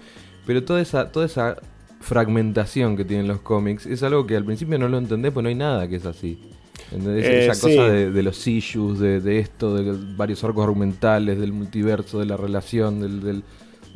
Pero 0.46 0.63
toda 0.63 0.82
esa, 0.82 1.12
toda 1.12 1.25
esa 1.25 1.58
fragmentación 2.00 2.98
que 2.98 3.06
tienen 3.06 3.28
los 3.28 3.42
cómics 3.42 3.86
es 3.86 4.04
algo 4.04 4.25
que 4.25 4.36
al 4.36 4.44
principio 4.44 4.78
no 4.80 4.90
lo 4.90 4.98
entendés, 4.98 5.32
pues 5.32 5.44
no 5.44 5.50
hay 5.50 5.56
nada 5.56 5.88
que 5.88 5.96
es 5.98 6.06
así. 6.06 6.40
¿Entendés? 6.92 7.25
Eh, 7.25 7.46
esa 7.46 7.54
sí. 7.54 7.62
cosa 7.75 7.88
de, 7.90 8.12
de 8.12 8.24
los 8.24 8.46
issues, 8.48 9.00
de, 9.00 9.22
de 9.22 9.40
esto, 9.40 9.75
de 9.75 9.96
varios 10.18 10.44
arcos 10.44 10.63
argumentales, 10.63 11.40
del 11.40 11.54
multiverso, 11.54 12.20
de 12.20 12.25
la 12.25 12.36
relación, 12.38 13.00
del, 13.00 13.22
del- 13.22 13.44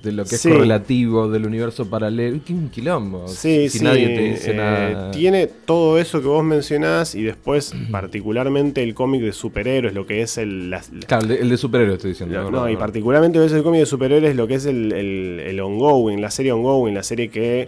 de 0.06 0.14
lo 0.14 0.24
que 0.24 0.36
es 0.36 0.44
correlativo, 0.44 1.28
del 1.30 1.46
universo 1.46 1.90
paralelo. 1.90 2.40
¡Qué 2.46 2.54
un 2.54 2.70
quilombo! 2.70 3.28
Sí, 3.28 3.68
si 3.70 3.80
sí, 3.80 3.84
nadie 3.84 4.08
te 4.10 4.22
dice 4.22 4.52
eh, 4.52 4.56
nada. 4.56 5.12
Tiene 5.12 5.48
todo 5.48 6.00
eso 6.00 6.22
que 6.22 6.28
vos 6.28 6.44
mencionás 6.44 7.16
y 7.16 7.24
después, 7.24 7.74
particularmente 7.92 8.82
el 8.84 8.94
cómic 8.94 9.22
de 9.22 9.34
superhéroes, 9.34 9.94
lo 9.94 10.06
que 10.06 10.22
es 10.22 10.38
el. 10.38 10.70
las- 10.70 10.92
Claro, 11.08 11.26
el 11.34 11.50
de, 11.50 11.58
superhéroes 11.58 11.98
estoy 11.98 12.12
diciendo. 12.12 12.50
No, 12.50 12.70
y 12.70 12.78
particularmente 12.78 13.44
el 13.44 13.64
cómic 13.64 13.82
de 13.82 13.86
superhéroes, 13.86 14.36
lo 14.36 14.48
que 14.48 14.56
es 14.56 14.66
el, 14.66 14.94
el, 14.94 15.40
el 15.42 15.60
ongoing, 15.60 16.22
la 16.22 16.32
serie 16.32 16.52
ongoing, 16.54 16.94
la 16.94 17.04
serie 17.04 17.30
que, 17.30 17.68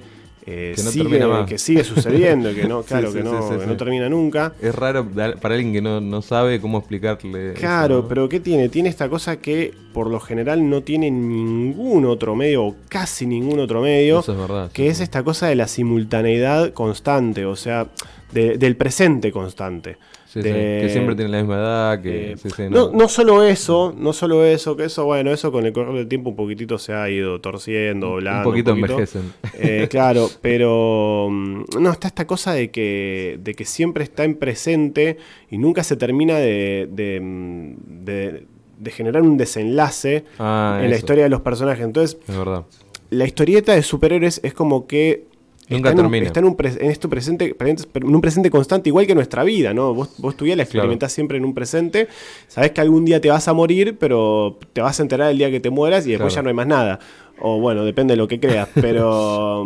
eh, 0.50 0.74
Que 0.76 0.82
no 0.84 0.92
sigue, 0.92 1.46
que 1.46 1.58
sigue 1.58 1.84
sucediendo, 1.84 2.54
que 2.56 2.64
no, 2.66 2.82
Sí, 2.84 2.88
claro, 2.88 3.12
sí, 3.12 3.18
que, 3.18 3.24
no, 3.24 3.32
sí, 3.42 3.48
sí, 3.50 3.56
que 3.56 3.62
sí. 3.64 3.68
no 3.68 3.78
termina 3.78 4.08
nunca. 4.08 4.54
Es 4.62 4.74
raro 4.74 5.06
para 5.42 5.56
alguien 5.56 5.74
que 5.74 5.82
no, 5.82 6.00
no 6.00 6.22
sabe 6.22 6.62
cómo 6.62 6.78
explicarle. 6.80 7.52
eso, 7.52 7.60
Claro, 7.60 7.96
¿no? 8.04 8.08
pero 8.08 8.30
¿qué 8.30 8.40
tiene? 8.40 8.70
Tiene 8.70 8.88
esta 8.90 9.10
cosa 9.10 9.38
que 9.42 9.74
por 9.94 10.10
lo 10.10 10.20
general 10.22 10.70
no 10.70 10.82
tiene 10.84 11.12
ningún 11.12 12.06
otro 12.06 12.36
medio, 12.36 12.64
o 12.66 12.76
casi 12.88 13.26
ningún 13.26 13.60
otro 13.60 13.82
medio, 13.82 14.20
Eso 14.22 14.32
es 14.34 14.38
verdad. 14.40 14.72
que 14.72 14.84
sí, 14.84 14.88
es 14.90 14.98
sí. 14.98 15.04
esta 15.04 15.24
cosa 15.24 15.48
de 15.48 15.56
la 15.56 15.68
simultaneidad 15.68 16.72
constante, 16.74 17.46
o 17.46 17.56
sea, 17.56 17.88
de- 18.32 18.58
del 18.58 18.76
presente 18.78 19.32
constante. 19.32 19.98
Sí, 20.42 20.50
sí, 20.50 20.54
de- 20.54 20.80
Que 20.84 20.90
siempre 20.90 21.16
tiene 21.16 21.32
la 21.32 21.38
misma 21.40 21.56
edad. 21.56 22.02
Que, 22.02 22.32
Eh, 22.34 22.38
sí, 22.38 22.50
no, 22.70 22.92
no 22.92 23.08
solo 23.10 23.44
eso, 23.44 23.94
no 23.98 24.14
solo 24.14 24.44
eso, 24.46 24.76
que 24.78 24.86
eso, 24.86 25.06
bueno, 25.06 25.32
eso 25.32 25.52
con 25.52 25.66
el 25.66 25.74
correr 25.74 25.94
del 25.96 26.08
tiempo 26.08 26.30
un 26.32 26.36
poquitito 26.36 26.78
se 26.78 26.94
ha 26.94 27.10
ido 27.10 27.40
torciendo, 27.42 28.08
un 28.08 28.14
doblando. 28.14 28.44
poquito 28.50 28.72
envejecen. 28.72 29.34
Eh, 29.54 29.88
claro, 29.92 30.30
pero 30.42 31.28
mm, 31.30 31.64
no, 31.80 31.92
está 31.92 32.08
esta 32.08 32.26
cosa 32.28 32.54
de 32.54 32.70
que, 32.72 33.40
de 33.44 33.54
que 33.54 33.66
siempre 33.66 34.04
está 34.04 34.24
en 34.24 34.36
presente 34.36 35.18
y 35.50 35.58
nunca 35.58 35.84
se 35.84 35.96
termina 35.96 36.36
de, 36.38 36.88
de, 36.92 37.20
mm, 37.22 37.76
de- 38.06 38.44
de 38.80 38.92
generar 38.92 39.24
un 39.24 39.38
desenlace 39.38 40.24
Ah, 40.38 40.80
en 40.84 40.90
la 40.92 40.96
historia 40.98 41.24
de 41.24 41.30
los 41.30 41.42
personajes. 41.42 41.84
Entonces, 41.84 42.20
Es 42.28 42.38
verdad. 42.38 42.64
la 43.10 43.26
historieta 43.26 43.74
de 43.74 43.82
superhéroes 43.82 44.40
es 44.44 44.54
como 44.54 44.86
que 44.86 45.26
Nunca 45.70 45.90
está 45.90 46.00
en 46.02 46.06
un- 46.06 46.12
termina. 46.12 46.26
está 46.28 46.40
en 46.40 46.46
un, 46.46 46.56
en 46.60 46.92
esto 46.92 47.10
presente, 47.10 47.56
en 47.60 48.16
un 48.16 48.22
presente 48.22 48.50
constante, 48.50 48.90
igual 48.90 49.06
que 49.06 49.16
nuestra 49.16 49.44
vida, 49.44 49.74
¿no? 49.74 49.94
Vos, 49.94 50.10
vos 50.18 50.36
tu 50.38 50.46
vida 50.46 50.56
la 50.56 50.64
Claro. 50.64 50.80
experimentás 50.80 51.12
siempre 51.12 51.38
en 51.38 51.46
un 51.46 51.54
presente. 51.54 52.08
Sabés 52.48 52.72
que 52.72 52.82
algún 52.82 53.04
día 53.06 53.20
te 53.20 53.30
vas 53.30 53.48
a 53.48 53.54
morir, 53.54 53.98
pero 54.00 54.58
te 54.74 54.82
vas 54.82 55.00
a 55.00 55.04
enterar 55.04 55.30
el 55.32 55.38
día 55.38 55.52
que 55.52 55.60
te 55.60 55.70
mueras 55.70 56.08
y 56.08 56.12
después 56.12 56.34
Claro. 56.34 56.40
ya 56.40 56.44
no 56.44 56.50
hay 56.50 56.56
más 56.56 56.68
nada. 56.68 57.00
O 57.40 57.60
bueno, 57.60 57.84
depende 57.84 58.14
de 58.14 58.18
lo 58.18 58.28
que 58.28 58.40
creas. 58.40 58.70
Pero, 58.76 59.66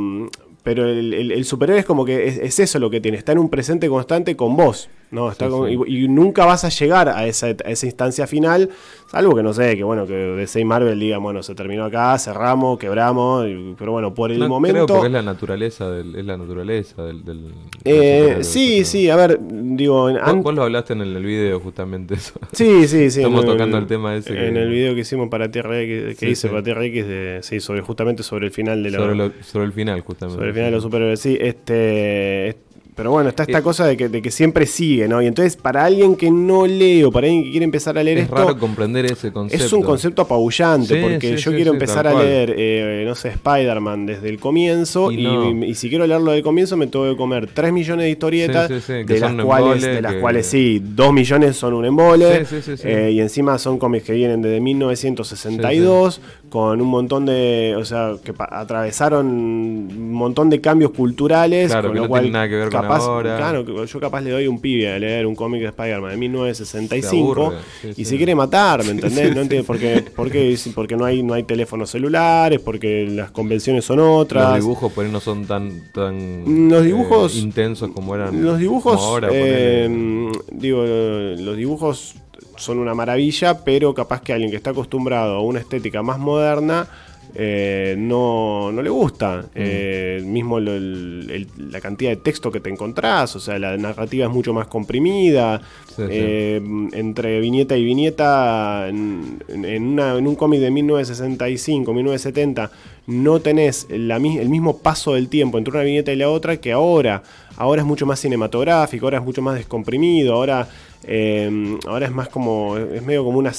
pero 0.64 0.88
el, 0.88 1.14
el- 1.14 1.32
el 1.32 1.46
superhéroe 1.46 1.80
es 1.80 1.86
como 1.86 2.06
que 2.06 2.28
es, 2.28 2.38
es 2.38 2.60
eso 2.60 2.78
lo 2.80 2.90
que 2.90 3.00
tiene. 3.02 3.18
Está 3.18 3.32
en 3.32 3.40
un 3.40 3.50
presente 3.50 3.88
constante 3.90 4.36
con 4.36 4.56
vos. 4.56 4.90
No, 5.12 5.30
está 5.30 5.46
Sí, 5.46 5.52
como- 5.52 5.68
sí. 5.68 5.78
Y, 5.88 6.06
y 6.06 6.08
nunca 6.08 6.46
vas 6.46 6.64
a 6.64 6.70
llegar 6.70 7.10
a 7.10 7.28
esa, 7.28 7.48
a 7.48 7.70
esa 7.70 7.86
instancia 7.86 8.28
final, 8.28 8.70
salvo 9.08 9.36
que 9.36 9.44
no 9.44 9.54
sé, 9.54 9.76
que 9.76 9.84
bueno, 9.84 10.08
que 10.08 10.14
DC 10.14 10.62
y 10.62 10.66
Marvel 10.66 10.98
digan, 11.00 11.22
bueno, 11.22 11.44
se 11.44 11.54
terminó 11.54 11.84
acá, 11.84 12.18
cerramos, 12.18 12.80
quebramos, 12.80 13.46
y- 13.46 13.76
pero 13.78 13.92
bueno, 13.92 14.14
por 14.14 14.32
el 14.32 14.40
No, 14.40 14.48
momento. 14.48 14.74
Creo 14.74 14.88
porque 14.88 15.08
es 15.08 15.12
la 15.14 15.22
naturaleza 15.22 15.92
del, 15.92 16.16
es 16.16 16.26
la 16.26 16.38
naturaleza 16.38 17.04
del. 17.04 17.26
del- 17.26 17.52
Eh, 17.84 18.38
sí, 18.42 18.86
sí, 18.86 19.10
a 19.10 19.16
ver, 19.18 19.38
digo, 19.42 20.10
en- 20.10 20.16
Vos, 20.24 20.44
vos 20.44 20.56
lo 20.56 20.64
hablaste 20.64 20.94
en 20.94 21.02
el, 21.02 21.16
el 21.16 21.26
video 21.26 21.60
justamente 21.60 22.14
eso. 22.16 22.40
Sí, 22.54 22.88
sí, 22.88 23.12
sí. 23.12 23.20
Estamos 23.20 23.44
en 23.44 23.50
tocando 23.52 23.78
el 23.80 23.88
tema 23.88 24.16
ese 24.16 24.34
que- 24.34 24.48
En 24.48 24.56
el 24.56 24.70
video 24.70 24.96
que 24.96 25.02
hicimos 25.02 25.28
para 25.28 25.52
Tierra 25.52 25.78
X, 25.82 26.18
que 26.18 26.26
Sí, 26.28 26.32
hice 26.32 26.48
para 26.48 26.64
Tierra 26.64 26.86
X, 26.86 27.06
de, 27.06 27.40
sí, 27.42 27.60
sobre, 27.60 27.82
justamente 27.82 28.24
sobre 28.24 28.46
el 28.46 28.52
final 28.54 28.82
de 28.82 28.92
la. 28.92 28.98
sobre, 29.00 29.16
lo- 29.16 29.32
sobre 29.42 29.66
el 29.66 29.74
final, 29.74 30.00
justamente. 30.02 30.36
sobre 30.38 30.48
el 30.50 30.54
final 30.54 30.70
de 30.70 30.76
los 30.76 30.84
superhéroes. 30.84 31.20
Sí, 31.20 31.38
este. 31.40 32.48
es- 32.48 32.56
Pero 33.02 33.10
bueno, 33.10 33.30
está 33.30 33.42
esta 33.42 33.58
Eh, 33.58 33.64
cosa 33.64 33.88
de 33.88 33.98
que, 33.98 34.10
de 34.10 34.22
que 34.22 34.30
siempre 34.30 34.68
sigue, 34.68 35.08
¿no? 35.08 35.24
Y 35.24 35.26
entonces, 35.26 35.56
para 35.56 35.84
alguien 35.86 36.16
que 36.16 36.30
no 36.30 36.68
lee 36.68 37.04
o 37.04 37.12
para 37.12 37.26
alguien 37.26 37.46
que 37.46 37.50
quiere 37.50 37.64
empezar 37.64 37.98
a 37.98 38.04
leer 38.04 38.20
Es 38.20 38.24
esto. 38.26 38.36
raro 38.36 38.60
comprender 38.60 39.06
ese 39.08 39.32
concepto. 39.32 39.66
Es 39.66 39.74
un 39.74 39.82
concepto 39.82 40.22
apabullante, 40.22 40.94
Sí, 40.96 41.02
porque 41.02 41.30
sí, 41.36 41.44
yo 41.44 41.50
sí, 41.50 41.56
quiero 41.56 41.72
empezar 41.74 42.06
a 42.06 42.14
leer, 42.14 42.54
eh, 42.56 43.04
no 43.08 43.16
sé, 43.16 43.30
Spider-Man 43.30 44.06
desde 44.06 44.30
el 44.30 44.40
comienzo, 44.40 45.12
Y 45.12 45.16
y, 45.20 45.24
no. 45.24 45.66
y 45.66 45.74
si 45.74 45.90
quiero 45.90 46.06
leerlo 46.06 46.32
del 46.32 46.44
comienzo 46.44 46.78
me 46.78 46.86
tengo 46.86 47.10
que 47.10 47.18
comer 47.18 47.50
3 47.52 47.74
millones 47.74 48.04
de 48.06 48.12
historietas, 48.12 48.70
de, 48.70 49.20
las 49.20 49.34
cuales, 49.44 49.82
de 49.82 50.00
las 50.04 50.14
que- 50.14 50.20
cuales 50.20 50.46
sí, 50.46 50.80
2 50.84 51.12
millones 51.12 51.56
son 51.58 51.74
un 51.74 51.86
embole, 51.86 52.46
Sí, 52.46 52.58
sí, 52.58 52.62
sí, 52.62 52.78
sí. 52.78 52.84
eh, 52.88 53.12
y 53.14 53.20
encima 53.20 53.58
son 53.58 53.80
cómics 53.80 54.06
que 54.06 54.14
vienen 54.14 54.44
desde 54.44 54.62
1962, 54.62 56.22
con 56.52 56.80
un 56.82 56.88
montón 56.88 57.26
de, 57.26 57.74
o 57.78 57.84
sea, 57.86 58.12
que 58.24 58.32
atravesaron 58.38 59.26
un 59.26 60.12
montón 60.14 60.52
de 60.52 60.62
cambios 60.62 60.92
culturales, 60.92 61.72
Claro, 61.72 61.88
con 61.88 61.94
que 61.94 61.98
lo 61.98 62.04
no 62.04 62.10
cual 62.10 62.22
tienen 62.24 62.34
nada 62.34 62.50
que 62.50 62.56
ver 62.56 62.70
con 62.70 62.82
capaz, 62.94 63.06
ahora. 63.06 63.38
Claro, 63.38 63.86
yo 63.86 64.00
capaz 64.00 64.22
le 64.22 64.32
doy 64.32 64.48
un 64.48 64.60
pibe 64.60 64.92
a 64.94 65.00
leer 65.00 65.26
un 65.26 65.36
cómic 65.36 65.62
de 65.62 65.68
Spider-Man 65.68 66.12
de 66.12 66.18
1965 66.18 67.10
Se 67.10 67.18
aburre, 67.42 67.58
sí, 67.82 67.88
y 67.90 67.94
sí. 67.94 68.06
se 68.06 68.18
quiere 68.18 68.36
matar, 68.36 68.84
¿me 68.84 68.92
entendés? 68.92 69.36
No 69.36 69.42
entiendo 69.42 69.66
por 69.68 69.78
qué, 69.80 70.04
por 70.16 70.30
qué- 70.32 70.58
porque 70.76 70.96
no 70.96 71.06
hay, 71.06 71.24
no 71.24 71.34
hay 71.34 71.44
teléfonos 71.44 71.90
celulares, 71.90 72.60
porque 72.60 73.08
las 73.10 73.32
convenciones 73.32 73.86
son 73.86 74.00
otras. 74.00 74.46
Los 74.52 74.56
dibujos 74.64 74.92
por 74.92 75.06
ahí 75.06 75.12
no 75.12 75.20
son 75.20 75.46
tan, 75.46 75.92
tan 75.94 76.70
Los 76.70 76.84
dibujos- 76.84 77.36
eh, 77.36 77.40
intensos 77.40 77.92
como 77.94 78.16
eran. 78.16 78.44
Los 78.44 78.60
dibujos, 78.60 78.96
ahora, 79.00 79.30
eh, 79.32 79.88
ponele. 79.88 80.40
digo, 80.52 80.84
los 80.84 81.58
dibujos 81.58 82.16
son 82.58 82.78
una 82.80 82.94
maravilla, 82.94 83.64
pero 83.64 83.94
capaz 83.94 84.22
que 84.22 84.34
alguien 84.34 84.52
que 84.52 84.58
está 84.58 84.70
acostumbrado 84.72 85.36
a 85.36 85.42
una 85.42 85.60
estética 85.60 86.04
más 86.04 86.20
moderna 86.20 86.88
eh, 87.36 87.96
no, 87.98 88.72
no 88.72 88.82
le 88.82 88.90
gusta. 88.90 89.42
Mm. 89.42 89.50
Eh, 89.56 90.24
mismo 90.26 90.60
lo- 90.60 90.74
el- 90.74 91.30
el- 91.58 91.72
la 91.72 91.80
cantidad 91.82 92.10
de 92.12 92.18
texto 92.18 92.52
que 92.52 92.60
te 92.60 92.70
encontrás, 92.70 93.36
o 93.36 93.40
sea, 93.40 93.58
la 93.60 93.78
narrativa 93.78 94.26
es 94.28 94.32
mucho 94.32 94.54
más 94.54 94.68
comprimida. 94.68 95.62
Sí, 95.88 95.96
sí. 95.96 96.04
Eh, 96.10 96.62
entre 96.94 97.40
viñeta 97.40 97.76
y 97.78 97.84
viñeta, 97.84 98.88
en, 98.88 99.44
en 99.50 99.84
una- 99.84 100.18
en 100.18 100.28
un 100.28 100.36
cómic 100.36 100.60
de 100.62 100.72
1965, 100.72 101.94
1970, 101.94 102.72
no 103.08 103.40
tenés 103.40 103.88
la 103.90 104.18
el 104.18 104.50
mismo 104.50 104.78
paso 104.78 105.16
del 105.16 105.28
tiempo 105.28 105.58
entre 105.58 105.74
una 105.74 105.84
viñeta 105.84 106.12
y 106.12 106.16
la 106.16 106.30
otra 106.30 106.58
que 106.58 106.72
ahora. 106.72 107.24
Ahora 107.58 107.82
es 107.82 107.88
mucho 107.88 108.06
más 108.06 108.20
cinematográfico, 108.20 109.06
ahora 109.06 109.18
es 109.20 109.24
mucho 109.24 109.42
más 109.42 109.56
descomprimido, 109.56 110.34
ahora, 110.34 110.68
eh, 111.04 111.78
ahora 111.88 112.06
es 112.08 112.12
más 112.12 112.30
como, 112.30 112.78
es 112.78 113.04
medio 113.04 113.24
como 113.24 113.38
una, 113.40 113.52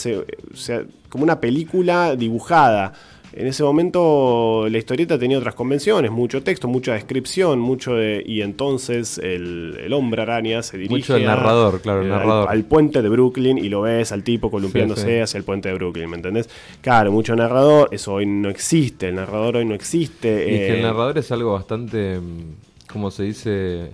como 1.08 1.24
una 1.24 1.40
película 1.40 2.16
dibujada. 2.16 2.92
En 3.34 3.46
ese 3.46 3.62
momento 3.62 4.66
la 4.68 4.76
historieta 4.78 5.18
tenía 5.18 5.38
otras 5.38 5.54
convenciones, 5.54 6.10
mucho 6.10 6.42
texto, 6.42 6.68
mucha 6.68 6.92
descripción, 6.92 7.58
mucho 7.60 7.94
de... 7.94 8.22
Y 8.26 8.42
entonces 8.42 9.16
el, 9.18 9.78
el 9.82 9.92
hombre 9.94 10.22
araña 10.22 10.62
se 10.62 10.76
dirige 10.76 10.94
Mucho 10.94 11.16
el 11.16 11.24
a- 11.24 11.34
narrador, 11.36 11.80
claro, 11.80 12.02
el 12.02 12.08
narrador. 12.10 12.48
al 12.50 12.64
puente 12.64 13.00
de 13.00 13.08
Brooklyn 13.08 13.56
y 13.58 13.68
lo 13.70 13.80
ves 13.82 14.12
al 14.12 14.22
tipo 14.22 14.50
columpiándose 14.50 15.02
Sí, 15.02 15.08
sí. 15.08 15.18
hacia 15.18 15.38
el 15.38 15.44
puente 15.44 15.68
de 15.70 15.74
Brooklyn, 15.74 16.10
¿me 16.10 16.16
entendés? 16.16 16.50
Claro, 16.82 17.10
mucho 17.10 17.34
narrador, 17.34 17.88
eso 17.90 18.14
hoy 18.14 18.26
no 18.26 18.50
existe, 18.50 19.08
el 19.08 19.14
narrador 19.14 19.56
hoy 19.56 19.64
no 19.64 19.74
existe. 19.74 20.42
Y 20.44 20.58
que 20.58 20.70
el 20.74 20.78
eh, 20.80 20.82
narrador 20.82 21.16
es 21.16 21.32
algo 21.32 21.54
bastante, 21.54 22.18
mm, 22.18 22.90
como 22.92 23.10
se 23.10 23.22
dice, 23.22 23.90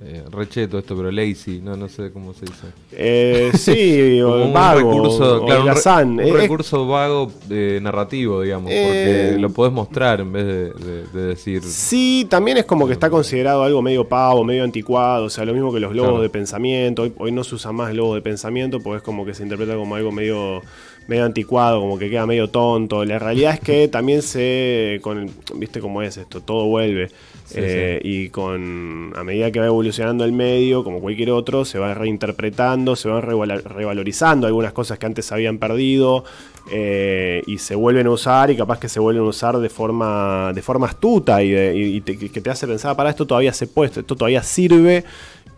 eh, 0.00 0.22
recheto 0.30 0.78
esto, 0.78 0.96
pero 0.96 1.10
lazy, 1.10 1.60
no, 1.60 1.76
no 1.76 1.88
sé 1.88 2.12
cómo 2.12 2.32
se 2.32 2.46
dice. 2.46 2.66
eh, 2.92 3.50
sí, 3.54 4.20
o 4.22 4.44
un 4.46 4.52
vago, 4.52 4.78
recurso, 4.92 5.42
o 5.42 5.44
claro, 5.44 5.44
un, 5.44 5.48
re- 5.48 5.56
holgazán. 5.70 6.08
un 6.10 6.20
Eh, 6.20 6.32
recurso 6.32 6.86
vago 6.86 7.32
eh, 7.50 7.80
narrativo, 7.82 8.42
digamos, 8.42 8.70
porque 8.70 9.34
Eh, 9.34 9.36
lo 9.38 9.50
podés 9.50 9.72
mostrar 9.72 10.20
en 10.20 10.32
vez 10.32 10.44
de, 10.46 10.70
de- 10.72 11.06
de 11.12 11.22
decir. 11.28 11.62
Sí, 11.64 12.26
también 12.30 12.58
es 12.58 12.64
como 12.64 12.86
que 12.86 12.92
está 12.92 13.10
considerado 13.10 13.62
algo 13.64 13.82
medio 13.82 14.06
pavo, 14.06 14.44
medio 14.44 14.62
anticuado, 14.64 15.24
o 15.24 15.30
sea, 15.30 15.44
lo 15.44 15.52
mismo 15.52 15.72
que 15.72 15.80
los 15.80 15.90
globos 15.92 16.10
Claro. 16.10 16.22
de 16.22 16.28
pensamiento. 16.30 17.02
Hoy, 17.02 17.12
hoy 17.18 17.32
no 17.32 17.42
se 17.42 17.56
usan 17.56 17.74
más 17.74 17.90
globos 17.92 18.14
de 18.14 18.22
pensamiento 18.22 18.78
porque 18.80 18.98
es 18.98 19.02
como 19.02 19.24
que 19.26 19.34
se 19.34 19.42
interpreta 19.42 19.74
como 19.74 19.96
algo 19.96 20.12
medio, 20.12 20.62
medio 21.08 21.24
anticuado, 21.24 21.80
como 21.80 21.98
que 21.98 22.08
queda 22.08 22.24
medio 22.24 22.48
tonto. 22.48 23.04
La 23.04 23.18
realidad 23.18 23.54
es 23.54 23.60
que 23.60 23.88
también 23.88 24.22
se, 24.22 25.00
con, 25.02 25.18
el- 25.18 25.30
viste 25.56 25.80
cómo 25.80 26.02
es 26.02 26.16
esto, 26.18 26.40
todo 26.40 26.66
vuelve. 26.66 27.10
Sí, 27.48 27.54
Eh, 27.60 28.00
Y 28.04 28.28
con 28.28 29.12
a 29.16 29.24
medida 29.24 29.50
que 29.50 29.58
va 29.60 29.66
evolucionando 29.66 30.24
el 30.24 30.32
medio, 30.32 30.84
como 30.84 31.00
cualquier 31.00 31.30
otro, 31.30 31.64
se 31.64 31.78
va 31.78 31.94
reinterpretando, 31.94 32.94
se 32.94 33.08
van 33.08 33.22
revalorizando 33.22 34.46
algunas 34.46 34.72
cosas 34.72 34.98
que 34.98 35.06
antes 35.06 35.24
se 35.26 35.34
habían 35.34 35.56
perdido 35.58 36.24
eh, 36.70 37.42
y 37.46 37.56
se 37.58 37.74
vuelven 37.74 38.06
a 38.06 38.10
usar 38.10 38.50
y 38.50 38.56
capaz 38.56 38.78
que 38.78 38.90
se 38.90 39.00
vuelven 39.00 39.22
a 39.24 39.28
usar 39.28 39.56
de 39.58 39.70
forma, 39.70 40.52
de 40.54 40.60
forma 40.60 40.86
astuta 40.88 41.42
y, 41.42 41.50
de- 41.50 41.74
y 41.76 42.00
te- 42.02 42.18
que 42.18 42.40
te 42.42 42.50
hace 42.50 42.66
pensar, 42.66 42.94
para 42.94 43.08
esto 43.10 43.26
todavía 43.26 43.54
se 43.54 43.66
puede, 43.66 43.88
esto 44.00 44.14
todavía 44.14 44.42
sirve. 44.42 45.04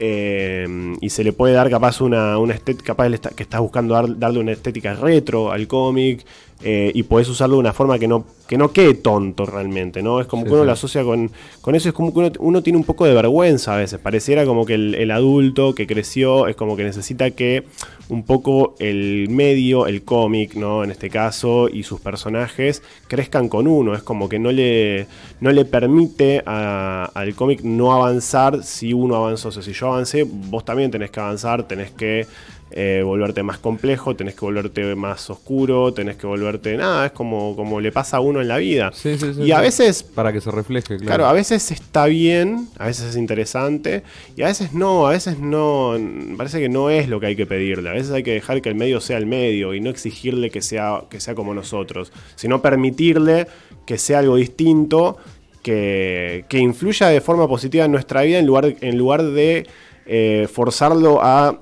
Eh, 0.00 0.66
y 1.00 1.10
se 1.10 1.22
le 1.22 1.32
puede 1.32 1.52
dar 1.54 1.68
capaz 1.70 2.00
una, 2.00 2.38
una 2.38 2.54
estética, 2.54 2.94
capaz 2.96 3.10
que 3.36 3.42
estás 3.42 3.60
buscando 3.60 3.94
dar- 3.94 4.18
darle 4.18 4.40
una 4.40 4.52
estética 4.52 4.94
retro 4.94 5.52
al 5.52 5.66
cómic 5.68 6.24
eh, 6.62 6.90
y 6.94 7.02
podés 7.04 7.28
usarlo 7.28 7.56
de 7.56 7.60
una 7.60 7.72
forma 7.72 7.98
que 7.98 8.08
no, 8.08 8.24
que 8.48 8.56
no 8.58 8.72
quede 8.72 8.94
tonto 8.94 9.46
realmente, 9.46 10.02
¿no? 10.02 10.20
Es 10.20 10.26
como 10.26 10.42
Sí, 10.42 10.48
que 10.48 10.54
uno 10.54 10.62
sí. 10.62 10.66
lo 10.66 10.72
asocia 10.72 11.04
con, 11.04 11.30
con 11.60 11.74
eso, 11.74 11.88
es 11.90 11.94
como 11.94 12.12
que 12.12 12.18
uno, 12.18 12.32
uno 12.38 12.62
tiene 12.62 12.78
un 12.78 12.84
poco 12.84 13.04
de 13.04 13.14
vergüenza 13.14 13.74
a 13.74 13.78
veces, 13.78 13.98
pareciera 14.00 14.44
como 14.46 14.64
que 14.66 14.74
el, 14.74 14.94
el 14.94 15.10
adulto 15.10 15.74
que 15.74 15.86
creció 15.86 16.48
es 16.48 16.56
como 16.56 16.76
que 16.76 16.84
necesita 16.84 17.30
que 17.30 17.64
un 18.10 18.24
poco 18.24 18.74
el 18.78 19.28
medio, 19.30 19.86
el 19.86 20.02
cómic, 20.04 20.54
¿no? 20.54 20.84
En 20.84 20.90
este 20.90 21.08
caso, 21.10 21.68
y 21.68 21.82
sus 21.84 22.00
personajes 22.00 22.82
crezcan 23.08 23.48
con 23.48 23.66
uno, 23.66 23.94
es 23.94 24.02
como 24.02 24.28
que 24.28 24.38
no 24.38 24.52
le, 24.52 25.06
no 25.40 25.50
le 25.52 25.64
permite 25.64 26.42
a- 26.46 27.10
al 27.14 27.34
cómic 27.34 27.62
no 27.62 27.92
avanzar 27.92 28.62
si 28.64 28.92
uno 28.92 29.16
avanzó, 29.16 29.48
o 29.48 29.52
sea, 29.52 29.62
si 29.62 29.72
yo 29.72 29.88
avancé, 29.92 30.24
vos 30.24 30.64
también 30.64 30.90
tenés 30.90 31.10
que 31.10 31.20
avanzar, 31.20 31.66
tenés 31.68 31.90
que 31.92 32.26
eh, 32.72 33.02
volverte 33.04 33.42
más 33.42 33.58
complejo, 33.58 34.14
tenés 34.14 34.34
que 34.34 34.40
volverte 34.40 34.94
más 34.94 35.28
oscuro, 35.28 35.92
tenés 35.92 36.16
que 36.16 36.26
volverte. 36.26 36.76
Nada, 36.76 37.06
es 37.06 37.12
como, 37.12 37.56
como 37.56 37.80
le 37.80 37.90
pasa 37.90 38.18
a 38.18 38.20
uno 38.20 38.40
en 38.40 38.48
la 38.48 38.58
vida. 38.58 38.92
Sí, 38.94 39.18
sí, 39.18 39.34
sí, 39.34 39.42
y 39.42 39.52
a 39.52 39.60
veces. 39.60 40.02
Para 40.04 40.32
que 40.32 40.40
se 40.40 40.50
refleje, 40.50 40.96
claro. 40.96 41.04
Claro, 41.04 41.26
a 41.26 41.32
veces 41.32 41.70
está 41.72 42.06
bien, 42.06 42.68
a 42.78 42.86
veces 42.86 43.10
es 43.10 43.16
interesante, 43.16 44.04
y 44.36 44.42
a 44.42 44.46
veces 44.46 44.72
no, 44.72 45.08
a 45.08 45.10
veces 45.10 45.38
no, 45.40 45.96
parece 46.36 46.60
que 46.60 46.68
no 46.68 46.90
es 46.90 47.08
lo 47.08 47.18
que 47.18 47.26
hay 47.26 47.36
que 47.36 47.46
pedirle, 47.46 47.90
a 47.90 47.92
veces 47.92 48.12
hay 48.12 48.22
que 48.22 48.34
dejar 48.34 48.62
que 48.62 48.68
el 48.68 48.76
medio 48.76 49.00
sea 49.00 49.18
el 49.18 49.26
medio 49.26 49.74
y 49.74 49.80
no 49.80 49.90
exigirle 49.90 50.50
que 50.50 50.62
sea, 50.62 51.04
que 51.10 51.18
sea 51.18 51.34
como 51.34 51.54
nosotros, 51.54 52.12
sino 52.36 52.62
permitirle 52.62 53.48
que 53.84 53.98
sea 53.98 54.20
algo 54.20 54.36
distinto, 54.36 55.16
que, 55.62 56.44
que 56.48 56.58
influya 56.58 57.08
de 57.08 57.20
forma 57.20 57.48
positiva 57.48 57.84
en 57.84 57.92
nuestra 57.92 58.22
vida 58.22 58.38
en 58.38 58.46
lugar, 58.46 58.76
en 58.80 58.96
lugar 58.96 59.24
de 59.24 59.66
eh, 60.06 60.48
forzarlo 60.52 61.22
a 61.22 61.60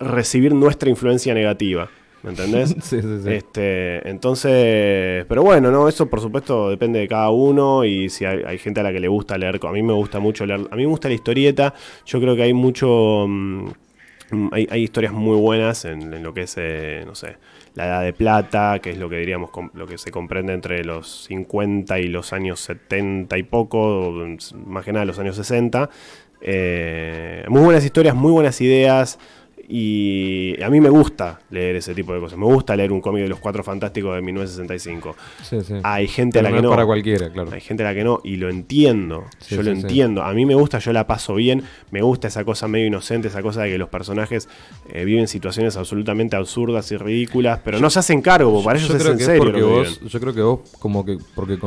recibir 0.00 0.54
nuestra 0.54 0.90
influencia 0.90 1.34
negativa. 1.34 1.88
¿Me 2.22 2.30
entendés? 2.30 2.74
Sí, 2.82 3.00
sí, 3.00 3.20
sí. 3.22 3.32
Este, 3.32 4.08
entonces, 4.08 5.24
pero 5.26 5.42
bueno, 5.42 5.70
no, 5.70 5.88
eso 5.88 6.06
por 6.06 6.20
supuesto 6.20 6.68
depende 6.68 6.98
de 6.98 7.08
cada 7.08 7.30
uno 7.30 7.84
y 7.84 8.08
si 8.10 8.24
hay, 8.24 8.42
hay 8.46 8.58
gente 8.58 8.80
a 8.80 8.82
la 8.82 8.92
que 8.92 9.00
le 9.00 9.08
gusta 9.08 9.38
leer, 9.38 9.58
a 9.62 9.72
mí 9.72 9.82
me 9.82 9.92
gusta 9.92 10.18
mucho 10.20 10.44
leer, 10.44 10.60
a 10.70 10.76
mí 10.76 10.82
me 10.82 10.88
gusta 10.88 11.08
la 11.08 11.14
historieta, 11.14 11.74
yo 12.04 12.20
creo 12.20 12.36
que 12.36 12.42
hay 12.42 12.52
mucho, 12.52 13.26
mm, 13.26 13.68
hay, 14.52 14.68
hay 14.70 14.82
historias 14.82 15.12
muy 15.12 15.36
buenas 15.38 15.84
en, 15.86 16.12
en 16.12 16.22
lo 16.22 16.34
que 16.34 16.42
es, 16.42 16.54
eh, 16.58 17.04
no 17.06 17.14
sé, 17.14 17.36
la 17.74 17.86
edad 17.86 18.02
de 18.02 18.12
plata, 18.12 18.78
que 18.80 18.90
es 18.90 18.98
lo 18.98 19.08
que 19.08 19.16
diríamos, 19.16 19.50
lo 19.74 19.86
que 19.86 19.98
se 19.98 20.10
comprende 20.10 20.52
entre 20.52 20.84
los 20.84 21.24
50 21.24 21.98
y 22.00 22.08
los 22.08 22.32
años 22.32 22.60
70 22.60 23.38
y 23.38 23.42
poco, 23.44 24.12
más 24.66 24.84
que 24.84 24.92
nada 24.92 25.04
los 25.04 25.18
años 25.18 25.36
60. 25.36 25.88
Eh, 26.42 27.44
muy 27.48 27.62
buenas 27.62 27.84
historias, 27.84 28.14
muy 28.14 28.32
buenas 28.32 28.60
ideas. 28.60 29.18
Y 29.72 30.60
a 30.62 30.68
mí 30.68 30.80
me 30.80 30.90
gusta 30.90 31.40
leer 31.50 31.76
ese 31.76 31.94
tipo 31.94 32.12
de 32.12 32.18
cosas. 32.18 32.36
Me 32.36 32.44
gusta 32.44 32.74
leer 32.74 32.90
un 32.90 33.00
cómic 33.00 33.22
de 33.22 33.28
los 33.28 33.38
Cuatro 33.38 33.62
Fantásticos 33.62 34.16
de 34.16 34.20
1965. 34.22 35.14
Sí, 35.42 35.60
sí. 35.62 35.74
Hay 35.84 36.08
gente 36.08 36.38
Pero 36.40 36.48
a 36.48 36.50
la 36.50 36.56
no 36.56 36.56
que 36.56 36.62
no. 36.64 36.70
para 36.70 36.84
cualquiera, 36.86 37.30
claro. 37.32 37.52
Hay 37.52 37.60
gente 37.60 37.84
a 37.84 37.86
la 37.86 37.94
que 37.94 38.02
no. 38.02 38.20
Y 38.24 38.36
lo 38.36 38.50
entiendo. 38.50 39.26
Sí, 39.38 39.54
yo 39.54 39.62
lo 39.62 39.70
entiendo. 39.70 40.22
A 40.24 40.32
mí 40.32 40.44
me 40.44 40.56
gusta, 40.56 40.80
yo 40.80 40.92
la 40.92 41.06
paso 41.06 41.36
bien. 41.36 41.62
Me 41.92 42.02
gusta 42.02 42.26
esa 42.28 42.44
cosa 42.44 42.66
medio 42.66 42.86
inocente, 42.88 43.28
esa 43.28 43.42
cosa 43.42 43.62
de 43.62 43.70
que 43.70 43.78
los 43.78 43.88
personajes 43.88 44.48
eh, 44.92 45.04
viven 45.04 45.28
situaciones 45.28 45.76
absolutamente 45.76 46.34
absurdas 46.34 46.90
y 46.90 46.96
ridículas. 46.96 47.60
Pero 47.64 47.78
no 47.78 47.90
se 47.90 48.00
hacen 48.00 48.22
cargo, 48.22 48.64
para 48.64 48.78
ellos 48.78 48.88
yo 48.90 48.96
es 48.96 49.02
creo 49.02 49.12
en 49.12 49.18
que 49.18 49.24
serio. 49.24 49.44
porque 49.44 49.62
vos, 49.62 50.00
yo 50.00 50.20
creo 50.20 50.34
que 50.34 50.42
vos 50.42 50.60
como 50.80 51.04
que 51.04 51.18
porque 51.34 51.58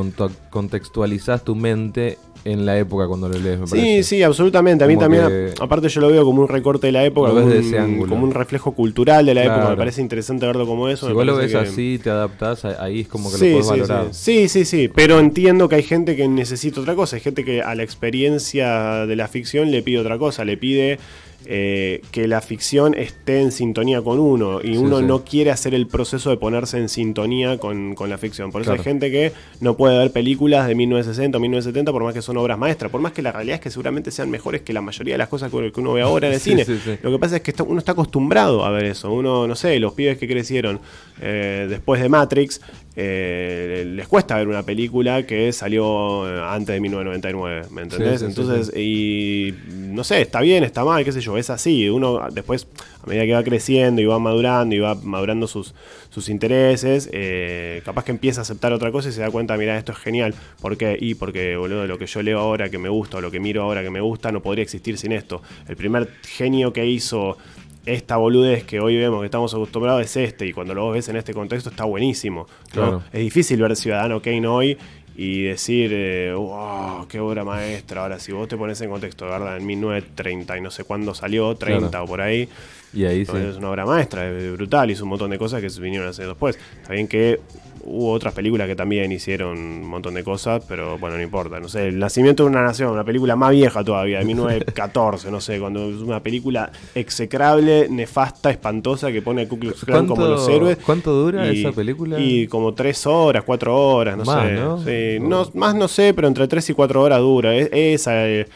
contextualizás 0.50 1.44
tu 1.44 1.56
mente 1.56 2.18
en 2.46 2.66
la 2.66 2.78
época 2.78 3.08
cuando 3.08 3.30
lo 3.30 3.40
lees, 3.40 3.60
me 3.60 3.68
Sí, 3.68 3.72
parece. 3.76 4.04
sí, 4.04 4.24
absolutamente. 4.24 4.84
A 4.84 4.88
mí 4.88 4.96
Como 4.96 5.06
también, 5.06 5.28
que- 5.28 5.54
aparte 5.62 5.88
yo 5.90 6.02
lo 6.02 6.10
veo 6.10 6.26
como 6.26 6.42
un 6.42 6.48
recorte 6.50 6.88
de 6.88 6.92
la 6.94 7.06
época, 7.06 7.30
como 7.30 7.46
un, 7.46 7.52
ese 7.54 7.80
ángulo. 7.80 8.10
como 8.10 8.24
un 8.26 8.34
reflejo 8.34 8.74
cultural 8.74 9.26
de 9.26 9.34
la 9.34 9.44
época. 9.46 9.70
Me 9.70 9.78
parece 9.78 10.02
interesante 10.02 10.46
verlo 10.46 10.66
como 10.66 10.90
eso. 10.90 11.08
Si 11.08 11.14
vos 11.14 11.26
lo 11.26 11.36
ves 11.38 11.52
que- 11.52 11.58
así, 11.58 12.00
te 12.04 12.10
adaptás, 12.10 12.66
ahí 12.66 13.02
es 13.02 13.08
como 13.08 13.32
que 13.32 13.38
Sí, 13.38 13.46
lo 13.46 13.52
podés 13.62 13.66
sí, 13.66 13.72
valorar. 13.72 14.08
sí. 14.14 14.48
sí, 14.48 14.50
sí, 14.50 14.66
sí, 14.66 14.88
pero 14.94 15.20
entiendo 15.20 15.70
que 15.70 15.76
hay 15.76 15.84
gente 15.84 16.16
que 16.16 16.28
necesita 16.28 16.82
otra 16.82 16.96
cosa, 16.96 17.16
hay 17.16 17.22
gente 17.22 17.46
que 17.46 17.62
a 17.62 17.76
la 17.76 17.84
experiencia 17.84 19.06
de 19.06 19.16
la 19.16 19.28
ficción 19.28 19.72
le 19.72 19.82
pide 19.82 20.00
otra 20.00 20.18
cosa, 20.18 20.46
le 20.46 20.58
pide 20.58 21.00
eh, 21.46 22.02
que 22.12 22.28
la 22.28 22.42
ficción 22.42 22.94
esté 22.94 23.42
en 23.42 23.52
sintonía 23.52 24.02
con 24.02 24.20
uno 24.20 24.60
y 24.62 24.74
Sí, 24.74 24.78
uno 24.78 25.00
sí. 25.00 25.06
no 25.06 25.24
quiere 25.26 25.52
hacer 25.52 25.74
el 25.74 25.88
proceso 25.88 26.30
de 26.30 26.38
ponerse 26.38 26.78
en 26.78 26.90
sintonía 26.90 27.58
con, 27.58 27.96
con 27.96 28.10
la 28.10 28.18
ficción. 28.18 28.52
Por 28.52 28.62
eso 28.62 28.72
Claro. 28.72 28.82
hay 28.82 28.84
gente 28.86 29.12
que 29.12 29.34
no 29.60 29.76
puede 29.76 29.98
ver 29.98 30.12
películas 30.12 30.68
de 30.68 30.76
1960 30.76 31.38
o 31.38 31.42
1970 31.42 31.92
por 31.92 32.04
más 32.04 32.14
que 32.14 32.22
son 32.22 32.38
obras 32.38 32.58
maestras, 32.58 32.92
por 32.92 33.02
más 33.02 33.12
que 33.12 33.22
la 33.22 33.32
realidad 33.32 33.56
es 33.56 33.62
que 33.62 33.70
seguramente 33.72 34.12
sean 34.12 34.30
mejores 34.30 34.62
que 34.62 34.74
la 34.74 34.82
mayoría 34.82 35.16
de 35.16 35.18
las 35.18 35.28
cosas 35.30 35.52
que 35.52 35.72
uno 35.80 35.94
ve 35.94 36.02
ahora 36.02 36.28
en 36.28 36.34
el 36.34 36.40
Sí, 36.44 36.52
cine. 36.58 36.66
Lo 37.02 37.12
que 37.12 37.20
pasa 37.20 37.36
es 37.38 37.42
que 37.42 37.52
está- 37.52 37.64
uno 37.64 37.80
está 37.80 37.92
acostumbrado 37.94 38.64
a 38.66 38.72
ver 38.72 38.86
eso. 38.86 39.12
Uno, 39.12 39.48
no 39.48 39.56
sé, 39.56 39.80
los 39.80 39.94
pibes 39.94 40.18
que 40.18 40.28
crecieron 40.28 40.80
eh, 41.22 41.68
después 41.70 42.02
de 42.02 42.10
Matrix, 42.10 42.62
eh, 42.96 43.86
les 43.88 44.08
cuesta 44.08 44.38
ver 44.38 44.48
una 44.48 44.64
película 44.64 45.26
que 45.26 45.52
salió 45.52 46.30
eh, 46.30 46.42
antes 46.48 46.76
de 46.76 46.80
1999, 46.80 47.68
¿me 47.72 47.82
entendés? 47.82 48.20
Sí, 48.20 48.28
sí, 48.28 48.34
sí, 48.34 48.42
Entonces, 48.42 48.78
y 48.78 49.56
no 49.70 50.04
sé, 50.04 50.22
está 50.22 50.42
bien, 50.42 50.64
está 50.64 50.86
mal, 50.86 51.04
qué 51.04 51.12
sé 51.12 51.20
yo, 51.20 51.38
es 51.38 51.50
así. 51.50 51.90
Uno 51.90 52.20
después, 52.32 52.68
a 53.04 53.08
medida 53.08 53.26
que 53.26 53.34
va 53.34 53.44
creciendo 53.44 54.00
y 54.00 54.06
va 54.06 54.20
madurando 54.20 54.76
y 54.76 54.80
va 54.80 54.94
madurando 54.96 55.48
sus, 55.48 55.74
sus 56.10 56.30
intereses, 56.30 57.10
eh, 57.12 57.82
capaz 57.84 58.06
que 58.06 58.12
empieza 58.12 58.42
a 58.42 58.44
aceptar 58.44 58.72
otra 58.74 58.92
cosa 58.92 59.10
y 59.10 59.12
se 59.12 59.22
da 59.22 59.32
cuenta, 59.32 59.58
mira, 59.58 59.76
esto 59.76 59.92
es 59.92 59.98
genial. 59.98 60.36
¿Por 60.62 60.78
qué? 60.78 60.96
Y 61.00 61.16
porque, 61.16 61.58
boludo, 61.58 61.88
lo 61.88 61.98
que 61.98 62.06
yo 62.06 62.22
leo 62.22 62.38
ahora 62.38 62.70
que 62.70 62.78
me 62.78 62.90
gusta 62.90 63.18
o 63.18 63.22
lo 63.22 63.32
que 63.32 63.40
miro 63.40 63.64
ahora 63.64 63.82
que 63.82 63.90
me 63.90 64.02
gusta 64.02 64.32
no 64.32 64.42
podría 64.42 64.62
existir 64.62 65.00
sin 65.00 65.14
esto. 65.14 65.42
El 65.68 65.76
primer 65.76 66.10
genio 66.22 66.72
que 66.72 66.86
hizo 66.86 67.38
esta 67.86 68.18
boludez 68.18 68.64
que 68.64 68.80
hoy 68.80 68.98
vemos 68.98 69.20
que 69.22 69.26
estamos 69.26 69.54
acostumbrados 69.54 70.02
es 70.04 70.16
este, 70.18 70.46
y 70.48 70.54
cuando 70.54 70.74
lo 70.74 70.92
ves 70.92 71.10
en 71.10 71.18
este 71.18 71.34
contexto 71.34 71.70
está 71.70 71.84
buenísimo. 71.86 72.48
¿no? 72.68 72.72
Claro. 72.72 73.04
Es 73.12 73.20
difícil 73.20 73.62
ver 73.62 73.76
Ciudadano 73.76 74.22
Kane 74.22 74.48
hoy 74.48 74.78
y 75.16 75.44
decir, 75.44 75.92
eh, 75.94 76.34
wow, 76.34 77.08
qué 77.08 77.20
obra 77.20 77.44
maestra. 77.44 78.02
Ahora, 78.04 78.20
si 78.20 78.32
vos 78.32 78.48
te 78.48 78.58
pones 78.58 78.80
en 78.82 78.90
contexto, 78.90 79.26
¿verdad? 79.26 79.58
En 79.58 79.66
1930 79.66 80.58
y 80.58 80.62
no 80.62 80.72
sé 80.72 80.86
cuándo 80.86 81.14
salió, 81.14 81.54
30 81.56 81.90
Claro. 81.90 82.06
o 82.06 82.08
por 82.08 82.22
ahí, 82.22 82.50
Y 82.94 83.06
ahí 83.06 83.26
sí. 83.26 83.32
es 83.36 83.58
una 83.58 83.70
obra 83.70 83.86
maestra, 83.86 84.28
es 84.30 84.52
brutal, 84.54 84.90
hizo 84.90 85.04
un 85.04 85.10
montón 85.10 85.30
de 85.30 85.38
cosas 85.38 85.62
que 85.62 85.70
se 85.70 85.82
vinieron 85.82 86.08
a 86.08 86.12
hacer 86.12 86.28
después. 86.28 86.58
Está 86.82 86.94
bien 86.94 87.08
que 87.08 87.40
hubo 87.86 88.12
otras 88.12 88.34
películas 88.34 88.68
que 88.68 88.76
también 88.76 89.12
hicieron 89.12 89.58
un 89.58 89.88
montón 89.88 90.14
de 90.14 90.24
cosas, 90.24 90.64
pero 90.68 90.98
bueno, 90.98 91.18
no 91.18 91.24
importa. 91.24 91.60
No 91.60 91.68
sé, 91.70 91.88
El 91.88 92.00
Nacimiento 92.00 92.44
de 92.44 92.50
una 92.50 92.62
Nación, 92.64 92.92
una 92.92 93.04
película 93.04 93.36
más 93.36 93.52
vieja 93.52 93.84
todavía, 93.84 94.20
de 94.20 94.26
1914, 94.26 95.32
no 95.32 95.42
sé, 95.42 95.60
cuando 95.60 95.90
es 95.90 95.98
una 95.98 96.22
película 96.22 96.72
execrable, 96.96 97.88
nefasta, 97.90 98.50
espantosa, 98.50 99.12
que 99.12 99.22
pone 99.22 99.44
a 99.44 99.48
Ku 99.48 99.58
Klux 99.60 99.86
Klan 99.86 100.08
como 100.08 100.16
¿Cuánto- 100.22 100.32
los 100.36 100.48
héroes. 100.50 100.78
cuánto 100.86 101.12
dura 101.14 101.48
esa 101.50 101.72
película? 101.72 102.20
Y 102.20 102.48
como 102.48 102.74
tres 102.74 103.06
horas, 103.06 103.44
cuatro 103.46 103.76
horas, 103.78 104.18
no 104.18 104.24
Más, 104.26 104.48
sé. 104.48 104.54
¿no? 104.56 104.78
Sí, 104.84 105.18
no, 105.20 105.50
más 105.54 105.76
no 105.76 105.88
sé, 105.88 106.14
pero 106.14 106.28
entre 106.28 106.48
tres 106.48 106.70
y 106.70 106.74
cuatro 106.74 107.02
horas 107.02 107.20
dura. 107.20 107.56
Es- 107.56 107.70
esa 107.72 108.28
eh, 108.28 108.48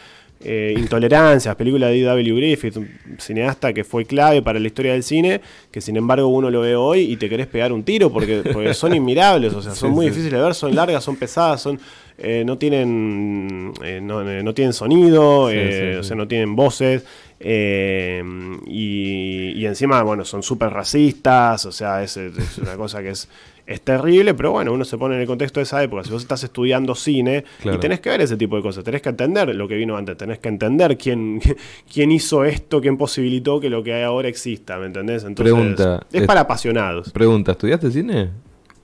eh, 0.48 0.74
Intolerancia, 0.78 1.56
película 1.56 1.88
de 1.88 1.98
D.W. 2.02 2.36
Griffith, 2.36 2.78
un 2.78 2.90
cineasta 3.20 3.74
que 3.74 3.84
fue 3.84 4.06
clave 4.06 4.42
para 4.42 4.60
la 4.60 4.68
historia 4.68 4.94
del 4.94 5.04
cine, 5.04 5.42
que 5.72 5.82
sin 5.82 5.98
embargo 5.98 6.28
uno 6.28 6.50
lo 6.50 6.62
ve 6.62 6.76
hoy 6.76 7.02
y 7.02 7.18
te 7.18 7.28
querés 7.30 7.48
pegar 7.48 7.72
un 7.74 7.84
tiro 7.84 8.12
porque, 8.12 8.42
porque 8.54 8.74
son 8.74 8.96
inmirables, 8.96 9.54
o 9.54 9.62
sea, 9.62 9.76
son 9.76 9.90
Sí, 9.90 9.96
muy 9.96 10.06
sí. 10.06 10.10
difíciles 10.12 10.40
de 10.40 10.44
ver, 10.46 10.56
son 10.56 10.74
largas, 10.74 11.04
son 11.04 11.18
pesadas, 11.18 11.62
son 11.62 11.80
eh, 12.20 12.42
no 12.46 12.58
tienen 12.58 13.74
eh, 13.84 14.00
no, 14.02 14.28
eh, 14.28 14.42
no 14.42 14.54
tienen 14.54 14.74
sonido, 14.74 15.52
Sí, 15.52 15.58
o 16.00 16.04
sea, 16.04 16.16
no 16.16 16.28
tienen 16.28 16.56
voces. 16.56 17.04
eh, 17.40 18.24
y, 18.66 19.52
y 19.52 19.66
encima, 19.66 20.02
bueno, 20.04 20.26
son 20.26 20.42
súper 20.44 20.70
racistas, 20.70 21.66
o 21.66 21.72
sea, 21.72 22.04
es, 22.04 22.18
es 22.18 22.58
una 22.58 22.76
cosa 22.76 23.02
que 23.04 23.10
es, 23.10 23.28
es 23.68 23.82
terrible, 23.82 24.34
pero 24.34 24.52
bueno, 24.54 24.72
uno 24.74 24.86
se 24.86 24.98
pone 24.98 25.16
en 25.16 25.22
el 25.22 25.28
contexto 25.28 25.60
de 25.60 25.66
esa 25.66 25.84
época. 25.84 26.04
Si 26.04 26.10
vos 26.12 26.22
estás 26.22 26.42
estudiando 26.44 26.96
cine 26.96 27.44
Claro. 27.62 27.78
y 27.78 27.80
tenés 27.82 28.00
que 28.00 28.10
ver 28.10 28.22
ese 28.22 28.38
tipo 28.38 28.56
de 28.56 28.62
cosas, 28.62 28.84
tenés 28.84 29.02
que 29.02 29.10
entender 29.10 29.54
lo 29.54 29.68
que 29.68 29.76
vino 29.76 29.98
antes, 29.98 30.16
tenés 30.18 30.40
que 30.40 30.48
entender 30.50 30.98
quién, 30.98 31.42
quién 31.94 32.12
hizo 32.12 32.46
esto, 32.46 32.80
quién 32.82 32.98
posibilitó 32.98 33.60
que 33.60 33.70
lo 33.70 33.84
que 33.84 33.94
hay 33.94 34.04
ahora 34.04 34.28
exista, 34.30 34.78
¿me 34.80 34.86
entendés? 34.88 35.24
Entonces, 35.26 35.54
Pregunta, 35.54 36.06
es 36.12 36.22
es- 36.22 36.28
para 36.28 36.42
apasionados. 36.42 37.12
Pregunta, 37.12 37.52
¿estudiaste 37.52 37.92
cine? 37.92 38.30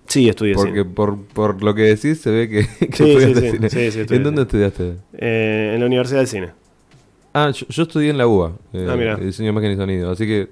Sí, 0.05 0.27
estudié 0.27 0.53
Porque 0.53 0.71
cine. 0.81 0.85
por, 0.85 1.17
por 1.27 1.63
lo 1.63 1.73
que 1.73 1.83
decís 1.83 2.19
se 2.19 2.29
ve 2.29 2.49
que, 2.49 2.67
que 2.87 2.95
Sí, 2.97 3.03
estudiaste 3.11 3.35
sí, 3.39 3.41
sí. 3.47 3.51
cine. 3.51 3.69
Sí, 3.69 3.91
sí, 3.91 3.99
estudié 4.01 4.17
¿En 4.17 4.23
dónde 4.23 4.41
estudiaste? 4.41 4.93
Eh, 5.13 5.71
en 5.75 5.79
la 5.79 5.85
Universidad 5.85 6.19
del 6.19 6.27
Cine. 6.27 6.49
Ah, 7.33 7.49
yo, 7.51 7.65
yo 7.69 7.83
estudié 7.83 8.09
en 8.09 8.17
la 8.17 8.27
UBA, 8.27 8.51
eh, 8.73 8.87
Ah, 8.89 8.95
mirá. 8.95 9.15
diseño 9.15 9.47
de 9.47 9.51
imagen 9.53 9.71
y 9.71 9.75
sonido, 9.77 10.11
así 10.11 10.27
que 10.27 10.49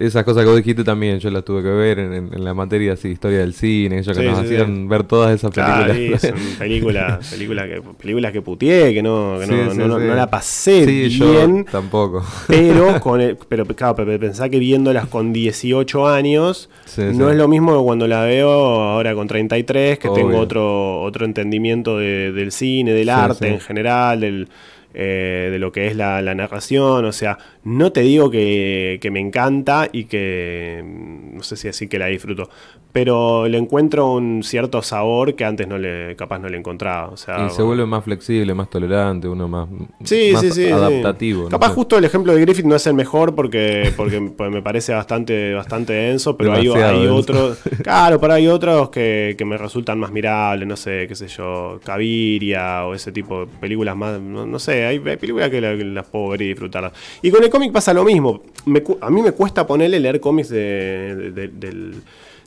esas 0.00 0.24
cosas 0.24 0.42
que 0.44 0.48
vos 0.48 0.56
dijiste 0.56 0.82
también 0.82 1.20
yo 1.20 1.30
las 1.30 1.44
tuve 1.44 1.62
que 1.62 1.68
ver 1.68 1.98
en, 1.98 2.12
en- 2.14 2.34
en 2.34 2.44
la 2.44 2.54
materia 2.54 2.94
así, 2.94 3.08
historia 3.08 3.38
del 3.40 3.54
cine, 3.54 3.98
ellos 3.98 4.16
que 4.16 4.22
Sí, 4.22 4.28
nos 4.28 4.38
sí, 4.38 4.44
hacían 4.46 4.88
ver 4.88 5.04
todas 5.04 5.32
esas 5.34 5.50
Claro, 5.52 5.92
películas. 5.92 6.20
sí, 6.22 6.28
son 6.28 6.38
películas, 6.58 7.30
películas 7.30 7.66
que, 7.68 7.82
películas 8.00 8.32
que 8.32 8.42
puteé, 8.42 8.94
que 8.94 9.02
no, 9.02 9.36
que 9.38 9.46
no, 9.46 9.70
sí, 9.70 9.78
no- 9.78 9.88
no- 9.88 9.98
sí. 10.00 10.04
no 10.06 10.14
la 10.14 10.30
pasé 10.30 10.84
Sí, 10.84 11.18
bien. 11.18 11.64
yo 11.64 11.70
tampoco. 11.70 12.24
Pero, 12.48 12.98
con 13.00 13.20
el, 13.20 13.36
pero 13.48 13.66
claro, 13.66 13.94
pensá 14.18 14.48
que 14.48 14.58
viéndolas 14.58 15.06
con 15.06 15.32
18 15.32 16.08
años 16.08 16.70
no 16.96 17.30
es 17.30 17.36
lo 17.36 17.46
mismo 17.46 17.76
que 17.78 17.84
cuando 17.84 18.08
la 18.08 18.22
veo 18.24 18.50
ahora 18.50 19.14
con 19.14 19.28
33, 19.28 19.98
que 19.98 20.08
Obvio. 20.08 20.24
tengo 20.26 20.38
otro, 20.38 21.02
otro 21.02 21.24
entendimiento 21.26 21.98
de- 21.98 22.32
del 22.32 22.52
cine, 22.52 22.92
del 22.92 23.08
arte 23.10 23.48
en 23.48 23.60
general, 23.60 24.20
del, 24.20 24.48
eh, 24.94 25.48
de 25.50 25.58
lo 25.58 25.72
que 25.72 25.86
es 25.86 25.96
la, 25.96 26.22
narración. 26.34 27.04
O 27.04 27.12
sea, 27.12 27.38
no 27.64 27.92
te 27.92 28.00
digo 28.00 28.30
que, 28.30 28.98
que 29.00 29.10
me 29.10 29.20
encanta 29.20 29.88
y 29.92 30.04
que 30.04 30.82
mm, 30.84 31.36
no 31.36 31.42
sé 31.42 31.56
si 31.56 31.68
así 31.68 31.88
que 31.88 31.98
la 31.98 32.06
disfruto, 32.06 32.50
pero 32.92 33.46
le 33.48 33.56
encuentro 33.58 34.12
un 34.14 34.42
cierto 34.42 34.82
sabor 34.82 35.34
que 35.34 35.44
antes 35.44 35.68
no 35.68 35.78
le, 35.78 36.16
capaz 36.16 36.38
no 36.38 36.48
le 36.48 36.56
encontraba. 36.58 37.08
O 37.08 37.16
sea, 37.16 37.46
y 37.46 37.50
se 37.50 37.62
vuelve 37.62 37.86
más 37.86 38.04
flexible, 38.04 38.52
más 38.54 38.68
tolerante, 38.70 39.28
uno 39.28 39.48
más, 39.48 39.68
Sí, 40.04 40.30
más 40.32 40.42
sí, 40.42 40.50
sí. 40.52 40.68
adaptativo. 40.70 41.48
Capaz 41.48 41.70
justo 41.70 41.96
el 41.98 42.04
ejemplo 42.04 42.34
de 42.34 42.40
Griffith 42.40 42.64
no 42.66 42.74
es 42.76 42.86
el 42.86 42.94
mejor 42.94 43.34
porque, 43.34 43.92
porque 43.96 44.20
pues, 44.36 44.50
me 44.50 44.62
parece 44.62 44.92
bastante, 44.92 45.54
bastante 45.54 45.92
denso, 45.92 46.36
pero 46.36 46.52
hay, 46.52 46.64
Demasiado 46.66 46.92
hay 46.94 47.00
denso. 47.06 47.16
otros. 47.16 47.58
Claro, 47.82 48.20
pero 48.20 48.32
hay 48.34 48.46
otros 48.48 48.90
que, 48.90 49.34
que 49.38 49.44
me 49.44 49.56
resultan 49.56 49.98
más 49.98 50.10
mirables, 50.12 50.66
no 50.68 50.76
sé, 50.76 51.06
qué 51.08 51.14
sé 51.14 51.28
yo, 51.28 51.80
Caviria 51.84 52.84
o 52.86 52.94
ese 52.94 53.12
tipo 53.12 53.40
de 53.40 53.46
películas 53.60 53.96
más. 53.96 54.20
No, 54.20 54.46
no 54.46 54.58
sé, 54.58 54.84
hay, 54.86 54.96
hay 55.04 55.16
películas 55.16 55.50
que, 55.50 55.60
la- 55.60 55.76
que 55.76 55.84
las 55.84 56.06
puedo 56.06 56.28
ver 56.30 56.42
y 56.42 56.48
disfrutarlas. 56.48 56.92
Y 57.22 57.30
con 57.30 57.42
el 57.42 57.50
cómic 57.50 57.72
pasa 57.72 57.94
lo 57.94 58.04
mismo. 58.04 58.42
Me 58.66 58.82
a 59.00 59.10
mí 59.10 59.22
me 59.22 59.32
cuesta 59.32 59.66
ponerle 59.66 60.00
leer 60.00 60.20
cómics 60.20 60.48
de, 60.50 61.14
de- 61.16 61.30
de- 61.32 61.48
del- 61.48 61.94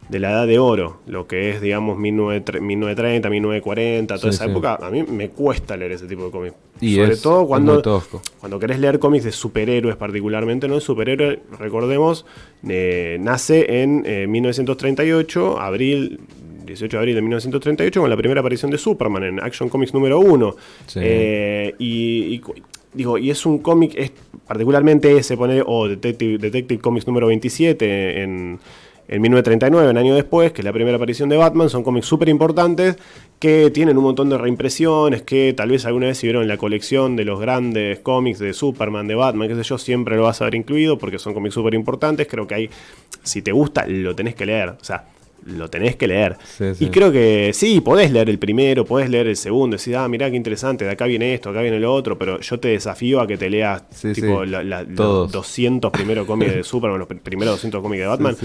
de 0.09 0.19
la 0.19 0.31
edad 0.31 0.47
de 0.47 0.59
oro, 0.59 0.97
lo 1.07 1.27
que 1.27 1.49
es, 1.51 1.61
digamos, 1.61 1.97
19tre- 1.97 2.61
1930, 2.61 3.29
1940, 3.29 4.15
toda 4.17 4.31
Sí, 4.31 4.35
esa 4.35 4.45
sí. 4.45 4.51
época. 4.51 4.75
A 4.81 4.89
mí 4.91 5.03
me 5.03 5.29
cuesta 5.29 5.75
leer 5.77 5.93
ese 5.93 6.07
tipo 6.07 6.25
de 6.25 6.31
cómics. 6.31 6.55
Y 6.81 6.95
Sobre 6.95 7.13
es- 7.13 7.21
todo 7.21 7.47
cuando, 7.47 7.81
cuando 8.39 8.59
querés 8.59 8.79
leer 8.79 8.99
cómics 8.99 9.23
de 9.23 9.31
superhéroes 9.31 9.95
particularmente, 9.95 10.67
¿no? 10.67 10.75
El 10.75 10.81
superhéroe, 10.81 11.39
recordemos, 11.59 12.25
eh, 12.67 13.17
nace 13.21 13.81
en 13.81 14.03
eh, 14.05 14.27
1938, 14.27 15.59
abril, 15.59 16.19
18 16.65 16.97
de 16.97 16.99
abril 16.99 17.15
de 17.15 17.21
1938, 17.21 18.01
con 18.01 18.09
la 18.09 18.17
primera 18.17 18.39
aparición 18.41 18.71
de 18.71 18.77
Superman 18.77 19.23
en 19.23 19.39
Action 19.39 19.69
Comics 19.69 19.93
número 19.93 20.19
1. 20.19 20.55
Sí. 20.87 20.99
y, 21.79 22.33
y 22.35 22.39
cu- 22.39 22.53
digo, 22.93 23.17
y 23.17 23.29
es 23.31 23.45
un 23.45 23.59
cómic, 23.59 23.93
es 23.97 24.11
particularmente 24.47 25.15
ese, 25.17 25.35
pone, 25.37 25.61
o 25.65 25.87
Detective, 25.87 26.37
Detective 26.37 26.79
Comics 26.81 27.07
número 27.07 27.27
27 27.27 28.21
en, 28.23 28.59
en 29.07 29.21
1939, 29.21 29.89
un 29.89 29.97
año 29.97 30.15
después, 30.15 30.51
que 30.51 30.61
es 30.61 30.65
la 30.65 30.73
primera 30.73 30.97
aparición 30.97 31.29
de 31.29 31.37
Batman, 31.37 31.69
son 31.69 31.83
cómics 31.83 32.05
súper 32.05 32.29
importantes 32.29 32.97
que 33.39 33.69
tienen 33.71 33.97
un 33.97 34.03
montón 34.03 34.29
de 34.29 34.37
reimpresiones, 34.37 35.21
que 35.23 35.53
tal 35.53 35.69
vez 35.69 35.85
alguna 35.85 36.07
vez 36.07 36.17
si 36.17 36.27
vieron 36.27 36.47
la 36.47 36.57
colección 36.57 37.15
de 37.15 37.25
los 37.25 37.39
grandes 37.39 37.99
cómics 37.99 38.39
de 38.39 38.53
Superman, 38.53 39.07
de 39.07 39.15
Batman, 39.15 39.49
qué 39.49 39.55
sé 39.55 39.63
yo, 39.63 39.77
siempre 39.77 40.15
lo 40.15 40.23
vas 40.23 40.41
a 40.41 40.45
ver 40.45 40.55
incluido 40.55 40.97
porque 40.97 41.19
son 41.19 41.33
cómics 41.33 41.55
súper 41.55 41.73
importantes. 41.73 42.27
Creo 42.27 42.47
que 42.47 42.55
hay, 42.55 42.69
si 43.21 43.41
te 43.41 43.51
gusta, 43.51 43.85
lo 43.87 44.15
tenés 44.15 44.35
que 44.35 44.45
leer. 44.45 44.69
O 44.69 44.83
sea, 44.83 45.05
lo 45.45 45.69
tenés 45.69 45.95
que 45.95 46.07
leer. 46.07 46.37
Sí, 46.43 46.73
sí. 46.75 46.85
Y 46.85 46.87
creo 46.89 47.11
que 47.11 47.51
sí, 47.53 47.81
podés 47.81 48.11
leer 48.11 48.29
el 48.29 48.39
primero, 48.39 48.85
podés 48.85 49.09
leer 49.09 49.27
el 49.27 49.35
segundo, 49.35 49.77
decís, 49.77 49.95
ah, 49.95 50.07
mirá 50.07 50.29
qué 50.29 50.35
interesante, 50.37 50.85
de 50.85 50.91
acá 50.91 51.05
viene 51.05 51.33
esto, 51.33 51.49
acá 51.49 51.61
viene 51.61 51.79
lo 51.79 51.93
otro, 51.93 52.17
pero 52.17 52.39
yo 52.39 52.59
te 52.59 52.69
desafío 52.69 53.19
a 53.21 53.27
que 53.27 53.37
te 53.37 53.49
leas 53.49 53.83
Sí, 53.91 54.13
tipo 54.13 54.43
sí, 54.45 54.49
la- 54.51 54.63
la- 54.63 54.83
los 54.83 54.95
todos. 54.95 55.31
200 55.31 55.91
primeros 55.91 56.25
cómics 56.25 56.53
de 56.55 56.63
Superman, 56.63 56.99
los 56.99 57.07
pr- 57.07 57.19
primeros 57.19 57.55
200 57.55 57.81
cómics 57.81 58.01
de 58.01 58.07
Batman. 58.07 58.35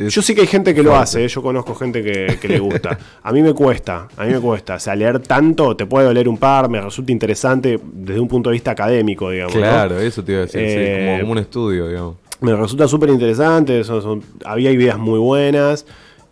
Yo 0.00 0.22
sí 0.22 0.32
que 0.32 0.42
hay 0.42 0.46
gente 0.46 0.76
que 0.76 0.82
lo 0.84 0.94
hace, 0.94 1.24
¿eh? 1.24 1.28
yo 1.28 1.42
conozco 1.42 1.74
gente 1.74 2.04
que, 2.04 2.38
que 2.40 2.46
le 2.46 2.60
gusta. 2.60 2.96
A 3.20 3.32
mí 3.32 3.42
me 3.42 3.52
cuesta, 3.52 4.06
a 4.16 4.24
mí 4.26 4.32
me 4.32 4.38
cuesta. 4.38 4.76
O 4.76 4.78
sea, 4.78 4.94
leer 4.94 5.18
tanto 5.18 5.74
te 5.76 5.86
puede 5.86 6.06
doler 6.06 6.28
un 6.28 6.38
par, 6.38 6.68
me 6.68 6.80
resulta 6.80 7.10
interesante 7.10 7.80
desde 7.82 8.20
un 8.20 8.28
punto 8.28 8.48
de 8.48 8.52
vista 8.54 8.70
académico, 8.70 9.28
digamos. 9.30 9.56
¿no? 9.56 9.60
Claro, 9.60 9.98
eso 9.98 10.22
te 10.22 10.30
iba 10.32 10.42
a 10.42 10.44
decir, 10.44 10.60
sí, 10.60 10.66
Eh, 10.68 11.04
como, 11.04 11.20
como 11.22 11.32
un 11.32 11.38
estudio, 11.38 11.88
digamos. 11.88 12.14
Me 12.40 12.54
resulta 12.54 12.86
súper 12.88 13.10
interesante, 13.10 13.82
son- 13.84 14.02
son- 14.02 14.22
había 14.44 14.70
ideas 14.70 14.98
muy 14.98 15.18
buenas. 15.18 15.86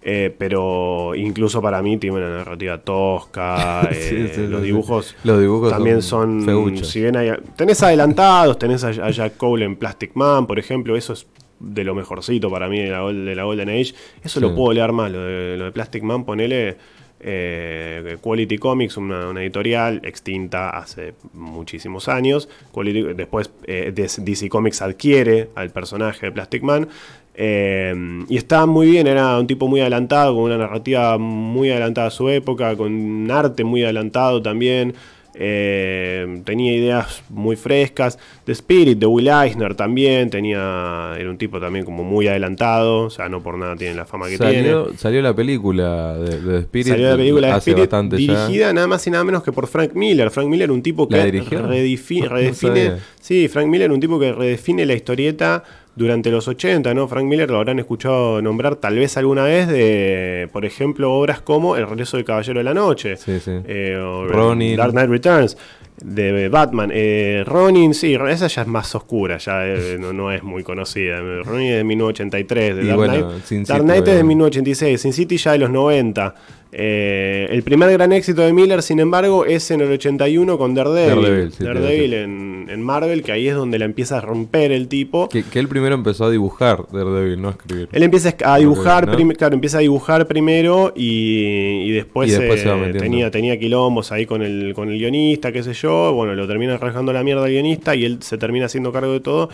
Eh, 0.09 0.33
pero 0.39 1.17
incluso 1.17 1.61
para 1.61 1.83
mí 1.83 1.97
tiene 1.97 2.19
una 2.19 2.29
narrativa 2.31 2.79
tosca. 2.79 3.81
Sí, 3.93 4.15
eh, 4.15 4.33
sí, 4.33 4.47
los 4.47 4.63
dibujos 4.63 5.17
Los 5.25 5.41
dibujos 5.41 5.71
también 5.73 6.01
son. 6.01 6.47
Si 6.85 7.01
bien 7.01 7.17
hay, 7.17 7.33
tenés 7.57 7.83
adelantados, 7.83 8.57
tenés 8.57 8.85
a, 8.85 8.89
a 8.91 9.11
Jack 9.11 9.37
Cole 9.37 9.65
en 9.65 9.75
Plastic 9.75 10.13
Man, 10.15 10.47
por 10.47 10.61
ejemplo, 10.61 10.97
eso 10.97 11.13
es 11.13 11.27
de 11.59 11.83
lo 11.83 11.97
mejorcito 11.97 12.49
para 12.51 12.69
mí 12.69 12.79
de 12.79 12.91
la, 12.91 13.01
Gol- 13.01 13.25
de 13.25 13.35
la 13.35 13.43
Golden 13.43 13.69
Age. 13.69 13.95
Eso 14.23 14.39
Sí. 14.39 14.41
lo 14.41 14.55
puedo 14.55 14.73
leer 14.75 14.93
más, 14.93 15.11
lo 15.11 15.25
de, 15.25 15.57
lo 15.57 15.65
de 15.65 15.73
Plastic 15.73 16.05
Man, 16.05 16.25
ponele. 16.25 16.77
Eh, 17.21 18.17
Quality 18.21 18.59
Comics, 18.59 18.97
una, 18.97 19.31
editorial 19.43 20.01
extinta 20.05 20.71
hace 20.71 21.15
muchísimos 21.33 22.09
años. 22.09 22.49
Quality- 22.73 23.15
después 23.15 23.51
eh, 23.67 23.93
DC 23.95 24.49
Comics 24.49 24.83
adquiere 24.83 25.49
al 25.55 25.71
personaje 25.71 26.27
de 26.27 26.33
Plastic 26.33 26.63
Man. 26.63 26.89
eh, 27.35 27.95
y 28.29 28.37
está 28.37 28.67
muy 28.67 28.91
bien, 28.91 29.07
era 29.07 29.39
un 29.39 29.47
tipo 29.47 29.69
muy 29.69 29.81
adelantado, 29.81 30.35
con 30.35 30.45
una 30.45 30.59
narrativa 30.59 31.19
muy 31.19 31.71
adelantada 31.71 32.09
a 32.09 32.11
su 32.11 32.29
época, 32.31 32.75
con 32.77 32.93
un 32.93 33.31
arte 33.31 33.65
muy 33.65 33.83
adelantado 33.85 34.41
también. 34.43 34.95
Eh, 35.39 36.41
tenía 36.45 36.75
ideas 36.75 37.23
muy 37.29 37.57
frescas. 37.57 38.19
The 38.45 38.53
Spirit 38.53 38.99
de 38.99 39.07
Will 39.07 39.29
Eisner 39.29 39.75
también 39.75 40.31
tenía. 40.31 41.15
Era 41.19 41.29
un 41.31 41.37
tipo 41.37 41.61
también 41.61 41.85
como 41.85 42.05
muy 42.05 42.27
adelantado. 42.27 43.05
O 43.05 43.11
sea, 43.11 43.29
no 43.29 43.43
por 43.43 43.59
nada 43.59 43.77
tiene 43.77 43.95
la 43.95 44.07
fama 44.07 44.29
que 44.29 44.39
tiene. 44.39 44.73
Salió, 44.97 45.23
la 45.23 45.35
película 45.35 46.17
de, 46.17 46.41
de 46.41 46.59
Spirit. 46.61 46.89
Salió 46.89 47.11
la 47.11 47.17
película 47.17 47.47
de 47.49 47.53
hace 47.53 47.71
Spirit, 47.71 47.91
bastante 47.91 48.25
ya. 48.25 48.47
dirigida 48.47 48.73
nada 48.73 48.87
más 48.87 49.07
y 49.07 49.11
nada 49.11 49.25
menos 49.25 49.43
que 49.43 49.53
por 49.53 49.67
Frank 49.67 49.93
Miller. 49.95 50.31
Frank 50.31 50.49
Miller, 50.49 50.71
un 50.71 50.83
tipo 50.83 51.07
¿La 51.11 51.31
que 51.31 51.33
No 51.51 51.69
redefine. 51.69 52.93
sí, 53.21 53.49
Frank 53.49 53.67
Miller, 53.69 53.93
un 53.93 54.01
tipo 54.01 54.19
que 54.19 54.33
redefine 54.33 54.87
la 54.87 54.95
historieta 54.95 55.63
durante 55.97 56.31
los 56.31 56.47
80, 56.47 56.93
¿no? 56.95 57.09
Frank 57.09 57.25
Miller 57.25 57.51
lo 57.51 57.57
habrán 57.57 57.79
escuchado 57.79 58.41
nombrar 58.43 58.77
tal 58.77 58.97
vez 58.97 59.17
alguna 59.17 59.45
vez 59.45 59.67
de, 59.67 60.49
por 60.53 60.65
ejemplo, 60.67 61.13
obras 61.15 61.41
como 61.41 61.75
El 61.77 61.89
regreso 61.89 62.19
del 62.19 62.25
Caballero 62.27 62.61
de 62.61 62.65
la 62.65 62.75
Noche. 62.75 63.17
Sí, 63.17 63.41
sí. 63.41 63.53
eh, 63.67 63.97
o 63.97 64.27
Ronin. 64.29 64.77
Dark 64.77 64.93
Knight 64.93 65.09
Returns. 65.11 65.57
De 66.05 66.51
Batman. 66.51 66.91
Eh, 66.93 67.43
Ronin, 67.47 67.95
sí, 67.95 68.15
esa 68.29 68.49
ya 68.49 68.63
es 68.63 68.69
más 68.69 68.95
oscura, 68.95 69.39
ya 69.39 69.67
eh, 69.67 69.97
no, 69.99 70.13
no 70.13 70.31
es 70.31 70.43
muy 70.43 70.63
conocida. 70.63 71.19
Ronin 71.43 71.71
es 71.71 71.77
de 71.79 71.85
1983. 71.85 72.77
De 72.77 72.83
Y 72.83 72.87
Dark 72.89 72.97
bueno, 72.99 73.13
Knight, 73.15 73.25
Dark 73.27 73.47
City, 73.47 73.63
Knight 73.65 73.81
es 73.81 73.87
de 73.87 73.97
obviamente. 73.97 74.25
1986, 74.25 75.01
Sin 75.01 75.13
City 75.15 75.39
ya 75.39 75.53
de 75.53 75.59
los 75.59 75.71
90. 75.71 76.35
Eh, 76.79 77.49
el 77.51 77.63
primer 77.63 77.91
gran 77.91 78.13
éxito 78.13 78.43
de 78.43 78.53
Miller, 78.53 78.83
sin 78.83 79.01
embargo, 79.01 79.47
es 79.47 79.71
en 79.71 79.81
el 79.81 79.91
81 79.93 80.59
con 80.59 80.75
Daredevil. 80.75 81.23
Daredevil, 81.23 81.53
sí, 81.53 81.65
Daredevil 81.65 82.11
sí. 82.11 82.17
en, 82.17 82.67
en 82.69 82.83
Marvel, 82.83 83.23
que 83.23 83.33
ahí 83.33 83.49
es 83.49 83.55
donde 83.55 83.79
la 83.79 83.87
empieza 83.87 84.19
a 84.19 84.21
romper 84.21 84.73
el 84.73 84.87
tipo. 84.87 85.31
Que, 85.31 85.43
que 85.43 85.59
él 85.59 85.69
primero 85.69 85.95
empezó 85.95 86.27
a 86.27 86.31
dibujar 86.31 86.85
Daredevil, 86.93 87.41
no 87.41 87.49
a 87.49 87.53
escribir. 87.53 87.89
Él 87.93 88.03
empieza 88.03 88.35
a 88.45 88.59
dibujar, 88.59 89.07
claro, 89.39 89.55
empieza 89.55 89.79
a 89.79 89.81
dibujar 89.81 90.27
primero 90.27 90.93
y, 90.95 91.85
y 91.87 91.93
después, 91.93 92.29
Y 92.29 92.33
después 92.33 92.63
eh, 92.67 92.93
tenía, 92.99 93.31
tenía 93.31 93.59
quilombos 93.59 94.13
ahí 94.13 94.27
con 94.27 94.43
el, 94.43 94.75
con 94.75 94.91
el 94.91 94.99
guionista, 94.99 95.53
qué 95.53 95.63
sé 95.63 95.73
yo. 95.73 96.13
Bueno, 96.13 96.35
lo 96.35 96.47
termina 96.47 96.77
rajando 96.77 97.11
la 97.11 97.25
mierda 97.25 97.47
el 97.47 97.53
guionista 97.53 97.95
y 97.95 98.05
él 98.05 98.19
se 98.21 98.37
termina 98.37 98.67
haciendo 98.67 98.93
cargo 98.93 99.13
de 99.13 99.21
todo. 99.21 99.49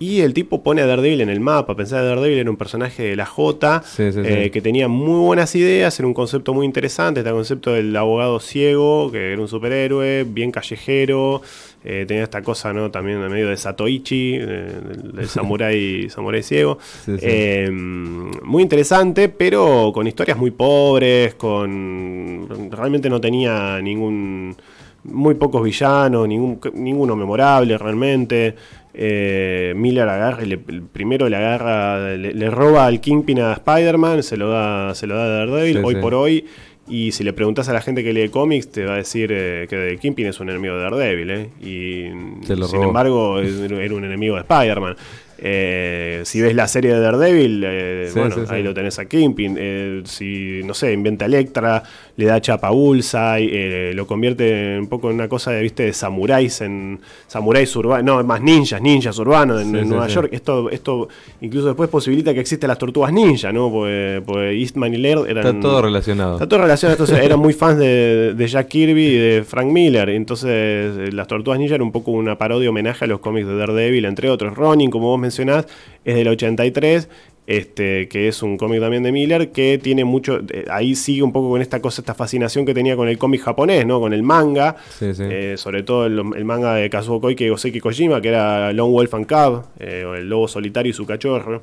Y 0.00 0.20
el 0.20 0.32
tipo 0.32 0.62
pone 0.62 0.80
a 0.82 0.86
Daredevil 0.86 1.20
en 1.22 1.28
el 1.28 1.40
mapa. 1.40 1.74
Pensaba 1.74 2.02
que 2.02 2.08
Daredevil 2.08 2.38
era 2.38 2.50
un 2.50 2.56
personaje 2.56 3.02
de 3.02 3.16
la 3.16 3.26
J, 3.26 3.82
Sí, 3.84 4.12
sí, 4.12 4.12
sí. 4.12 4.20
eh, 4.24 4.50
que 4.52 4.60
tenía 4.62 4.86
muy 4.88 5.18
buenas 5.24 5.54
ideas, 5.56 5.98
era 5.98 6.06
un 6.06 6.14
concepto 6.14 6.54
muy 6.54 6.66
interesante. 6.66 7.20
Este 7.20 7.32
concepto 7.32 7.72
del 7.72 7.96
abogado 7.96 8.38
ciego, 8.38 9.10
que 9.10 9.32
era 9.32 9.40
un 9.42 9.48
superhéroe, 9.48 10.24
bien 10.24 10.52
callejero. 10.52 11.42
eh, 11.84 12.04
tenía 12.06 12.24
esta 12.24 12.42
cosa, 12.42 12.72
¿no? 12.72 12.90
También 12.90 13.20
en 13.22 13.30
medio 13.30 13.48
de 13.48 13.56
Satoichi, 13.56 14.34
eh, 14.34 14.40
del, 14.44 15.12
del 15.12 15.28
samurái, 15.28 16.08
samurái 16.10 16.42
ciego. 16.42 16.78
Eh, 17.06 17.68
muy 17.70 18.62
interesante, 18.62 19.28
pero 19.28 19.90
con 19.94 20.06
historias 20.06 20.36
muy 20.38 20.50
pobres, 20.50 21.34
con 21.34 22.70
realmente 22.70 23.08
no 23.08 23.20
tenía 23.20 23.80
ningún 23.80 24.56
muy 25.04 25.34
pocos 25.34 25.62
villanos, 25.62 26.28
ningún, 26.28 26.58
ninguno 26.74 27.16
memorable 27.16 27.78
realmente. 27.78 28.54
Eh, 29.00 29.74
Miller 29.76 30.08
agarra, 30.08 30.42
y 30.42 30.46
le- 30.46 30.58
el 30.68 30.82
primero 30.82 31.28
le 31.28 31.36
agarra, 31.36 32.16
le, 32.16 32.34
le 32.34 32.50
roba 32.50 32.84
al 32.86 33.00
Kingpin 33.00 33.38
a 33.40 33.52
Spider-Man, 33.52 34.24
se 34.24 34.36
lo 34.36 34.48
da, 34.50 34.92
se 34.96 35.06
lo 35.06 35.14
da 35.16 35.24
a 35.24 35.28
Daredevil, 35.28 35.76
Sí, 35.78 35.82
hoy 35.84 35.94
sí. 35.94 36.00
por 36.00 36.14
hoy. 36.14 36.44
Y 36.90 37.12
si 37.12 37.22
le 37.22 37.32
preguntas 37.34 37.68
a 37.68 37.74
la 37.74 37.80
gente 37.82 38.02
que 38.02 38.12
lee 38.14 38.28
cómics, 38.30 38.72
te 38.72 38.84
va 38.86 38.94
a 38.94 38.96
decir 38.96 39.30
eh, 39.32 39.66
que 39.68 39.98
Kingpin 40.00 40.26
es 40.26 40.40
un 40.40 40.48
enemigo 40.50 40.74
de 40.74 40.80
Daredevil. 40.82 41.30
¿eh? 41.30 41.50
Y 41.60 42.44
Se 42.46 42.56
lo 42.56 42.66
sin 42.66 42.76
robó. 42.78 42.88
embargo, 42.88 43.38
era 43.40 43.94
un 43.94 44.04
enemigo 44.04 44.34
de 44.36 44.40
Spider-Man. 44.40 44.96
Eh, 45.40 46.22
si 46.24 46.40
ves 46.40 46.54
la 46.54 46.66
serie 46.66 46.92
de 46.94 47.00
Daredevil, 47.00 47.62
eh, 47.64 48.08
Sí, 48.12 48.18
bueno, 48.18 48.34
sí, 48.34 48.40
sí. 48.48 48.52
ahí 48.54 48.62
lo 48.62 48.74
tenés 48.74 48.98
a 48.98 49.04
Kingpin. 49.06 49.56
Eh, 49.58 50.00
si, 50.04 50.62
no 50.64 50.74
sé, 50.74 50.92
inventa 50.92 51.26
Electra, 51.26 51.82
le 52.18 52.26
da 52.26 52.40
chapa 52.40 52.66
a 52.66 52.70
Bullseye, 52.72 53.48
eh, 53.52 53.92
lo 53.94 54.04
convierte 54.04 54.76
un 54.76 54.88
poco 54.88 55.08
en 55.08 55.14
una 55.14 55.28
cosa 55.28 55.52
de, 55.52 55.62
viste, 55.62 55.84
de 55.84 55.92
samuráis, 55.92 56.60
en 56.62 56.98
samuráis 57.28 57.74
urbanos, 57.76 58.04
no, 58.04 58.24
más 58.24 58.40
ninjas, 58.40 58.82
ninjas 58.82 59.16
urbanos 59.20 59.62
en, 59.62 59.70
Sí, 59.70 59.78
en 59.78 59.84
sí, 59.84 59.90
Nueva 59.90 60.08
sí. 60.08 60.14
York. 60.16 60.28
Esto, 60.32 60.68
esto 60.68 61.08
incluso 61.40 61.68
después 61.68 61.88
posibilita 61.88 62.34
que 62.34 62.40
existan 62.40 62.66
las 62.68 62.78
tortugas 62.78 63.12
ninja, 63.12 63.52
¿no? 63.52 63.70
Porque, 63.70 64.20
porque 64.26 64.50
Eastman 64.50 64.94
y 64.94 64.96
Laird 64.96 65.30
eran... 65.30 65.46
Está 65.46 65.60
todo 65.60 65.80
relacionado. 65.80 66.32
Está 66.34 66.48
todo 66.48 66.60
relacionado. 66.60 66.94
Entonces, 66.94 67.24
eran 67.24 67.38
muy 67.38 67.52
fans 67.52 67.78
de, 67.78 68.34
de 68.34 68.48
Jack 68.48 68.66
Kirby 68.66 69.04
y 69.04 69.16
de 69.16 69.44
Frank 69.44 69.68
Miller. 69.68 70.08
Entonces, 70.08 70.50
eh, 70.50 71.10
Las 71.12 71.28
Tortugas 71.28 71.60
Ninja 71.60 71.76
era 71.76 71.84
un 71.84 71.92
poco 71.92 72.10
una 72.10 72.36
parodia 72.36 72.68
homenaje 72.68 73.04
a 73.04 73.08
los 73.08 73.20
cómics 73.20 73.46
de 73.46 73.56
Daredevil, 73.56 74.04
entre 74.06 74.28
otros. 74.28 74.56
Ronin, 74.56 74.90
como 74.90 75.06
vos 75.06 75.20
mencionás, 75.20 75.68
es 76.04 76.16
del 76.16 76.26
83. 76.26 77.08
Este, 77.50 78.08
que 78.08 78.28
es 78.28 78.42
un 78.42 78.58
cómic 78.58 78.78
también 78.78 79.02
de 79.02 79.10
Miller, 79.10 79.50
que 79.52 79.78
tiene 79.78 80.04
mucho. 80.04 80.40
eh, 80.52 80.66
ahí 80.70 80.94
sigue 80.94 81.22
un 81.22 81.32
poco 81.32 81.48
con 81.48 81.62
esta 81.62 81.80
cosa, 81.80 82.02
esta 82.02 82.12
fascinación 82.14 82.66
que 82.66 82.74
tenía 82.74 82.94
con 82.94 83.08
el 83.08 83.16
cómic 83.16 83.40
japonés, 83.40 83.86
¿no? 83.86 84.00
Con 84.00 84.12
el 84.12 84.22
manga. 84.22 84.76
Sí, 84.90 85.14
sí. 85.14 85.22
Eh, 85.24 85.54
sobre 85.56 85.82
todo 85.82 86.04
el, 86.04 86.18
el 86.36 86.44
manga 86.44 86.74
de 86.74 86.90
Kazuo 86.90 87.22
Koike 87.22 87.46
y 87.46 87.48
Goseki 87.48 87.80
Kojima, 87.80 88.20
que 88.20 88.28
era 88.28 88.70
Lone 88.74 88.92
Wolf 88.92 89.14
and 89.14 89.26
Cub, 89.26 89.62
eh, 89.80 90.04
o 90.06 90.14
el 90.14 90.28
lobo 90.28 90.46
solitario 90.46 90.90
y 90.90 90.92
su 90.92 91.06
cachorro. 91.06 91.62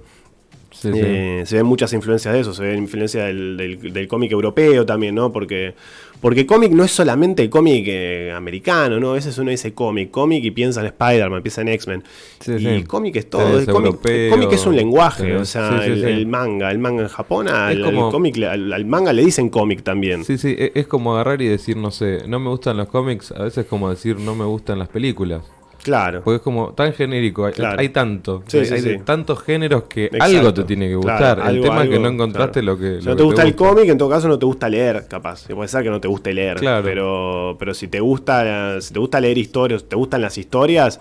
Sí, 0.71 0.91
sí. 0.91 0.99
Se 1.45 1.55
ven 1.57 1.65
muchas 1.67 1.93
influencias 1.93 2.33
de 2.33 2.39
eso, 2.41 2.53
se 2.53 2.63
ven 2.63 2.79
influencias 2.79 3.27
del, 3.27 3.55
del- 3.55 3.93
del 3.93 4.07
cómic 4.07 4.31
europeo 4.31 4.85
también, 4.87 5.13
¿no? 5.13 5.31
Porque, 5.31 5.73
porque 6.21 6.45
cómic 6.45 6.71
no 6.71 6.83
es 6.83 6.91
solamente 6.91 7.49
cómic 7.49 7.85
eh, 7.87 8.31
americano, 8.35 8.99
¿no? 8.99 9.11
A 9.11 9.13
veces 9.13 9.37
uno 9.37 9.51
dice 9.51 9.73
cómic, 9.73 10.11
cómic 10.11 10.43
y 10.43 10.51
piensa 10.51 10.81
en 10.81 10.87
Spider-Man, 10.87 11.41
piensa 11.43 11.61
en 11.61 11.67
X-Men. 11.69 12.03
Sí, 12.39 12.53
y 12.53 12.59
sí. 12.59 12.83
cómic 12.83 13.15
es 13.17 13.29
todo, 13.29 13.43
cómic, 13.65 14.51
es 14.51 14.65
un 14.65 14.75
lenguaje, 14.75 15.35
o 15.35 15.45
sea, 15.45 15.85
el, 15.85 16.25
manga, 16.27 16.71
el 16.71 16.79
manga 16.79 17.03
en 17.03 17.09
Japón, 17.09 17.47
al, 17.47 17.81
cómic, 18.11 18.37
le- 18.37 18.47
al, 18.47 18.73
al 18.73 18.85
manga 18.85 19.13
le 19.13 19.23
dicen 19.23 19.49
cómic 19.49 19.83
también. 19.83 20.23
Sí, 20.23 20.37
sí, 20.37 20.55
e- 20.57 20.71
es 20.75 20.87
como 20.87 21.13
agarrar 21.13 21.41
y 21.41 21.47
decir, 21.47 21.77
no 21.77 21.91
sé, 21.91 22.23
no 22.27 22.39
me 22.39 22.49
gustan 22.49 22.77
los 22.77 22.87
cómics, 22.87 23.31
a 23.31 23.43
veces 23.43 23.65
como 23.65 23.89
decir 23.89 24.19
no 24.19 24.35
me 24.35 24.45
gustan 24.45 24.79
las 24.79 24.87
películas. 24.89 25.41
Claro. 25.85 26.21
Porque 26.23 26.37
es 26.37 26.41
como 26.41 26.73
tan 26.73 26.93
genérico, 26.93 27.45
hay, 27.45 27.53
Claro. 27.53 27.79
hay 27.79 27.89
tanto, 27.89 28.41
Sí, 28.47 28.57
hay, 28.57 28.65
sí, 28.65 28.73
hay 28.73 28.81
de 28.81 28.93
sí. 28.97 29.01
tantos 29.05 29.43
géneros 29.43 29.83
que 29.83 30.05
Exacto. 30.05 30.25
algo 30.25 30.51
te 30.55 30.63
tiene 30.63 30.87
que 30.89 30.99
Claro, 30.99 31.17
gustar. 31.19 31.37
el 31.37 31.43
algo- 31.45 31.63
tema 31.63 31.83
es 31.83 31.89
que 31.91 31.99
no 31.99 32.07
encontraste 32.09 32.61
claro. 32.61 32.73
lo 32.75 32.79
que... 32.81 32.99
Si 33.01 33.05
lo 33.05 33.11
no 33.11 33.11
que 33.11 33.17
te 33.17 33.23
gusta 33.23 33.43
el 33.43 33.55
cómic, 33.55 33.89
en 33.89 33.97
todo 33.99 34.09
caso 34.09 34.27
no 34.27 34.39
te 34.39 34.47
gusta 34.47 34.67
leer, 34.67 35.05
capaz. 35.07 35.47
Puede 35.47 35.67
ser 35.67 35.83
que 35.83 35.91
no 35.91 36.01
te 36.01 36.07
guste 36.07 36.33
leer. 36.33 36.57
Pero, 36.59 37.55
pero 37.59 37.73
si 37.75 37.87
te 37.87 37.99
gusta, 37.99 38.81
si 38.81 38.93
te 38.93 38.99
gusta 38.99 39.19
leer 39.21 39.37
historias, 39.37 39.85
te 39.87 39.95
gustan 39.95 40.21
las 40.21 40.37
historias, 40.39 40.99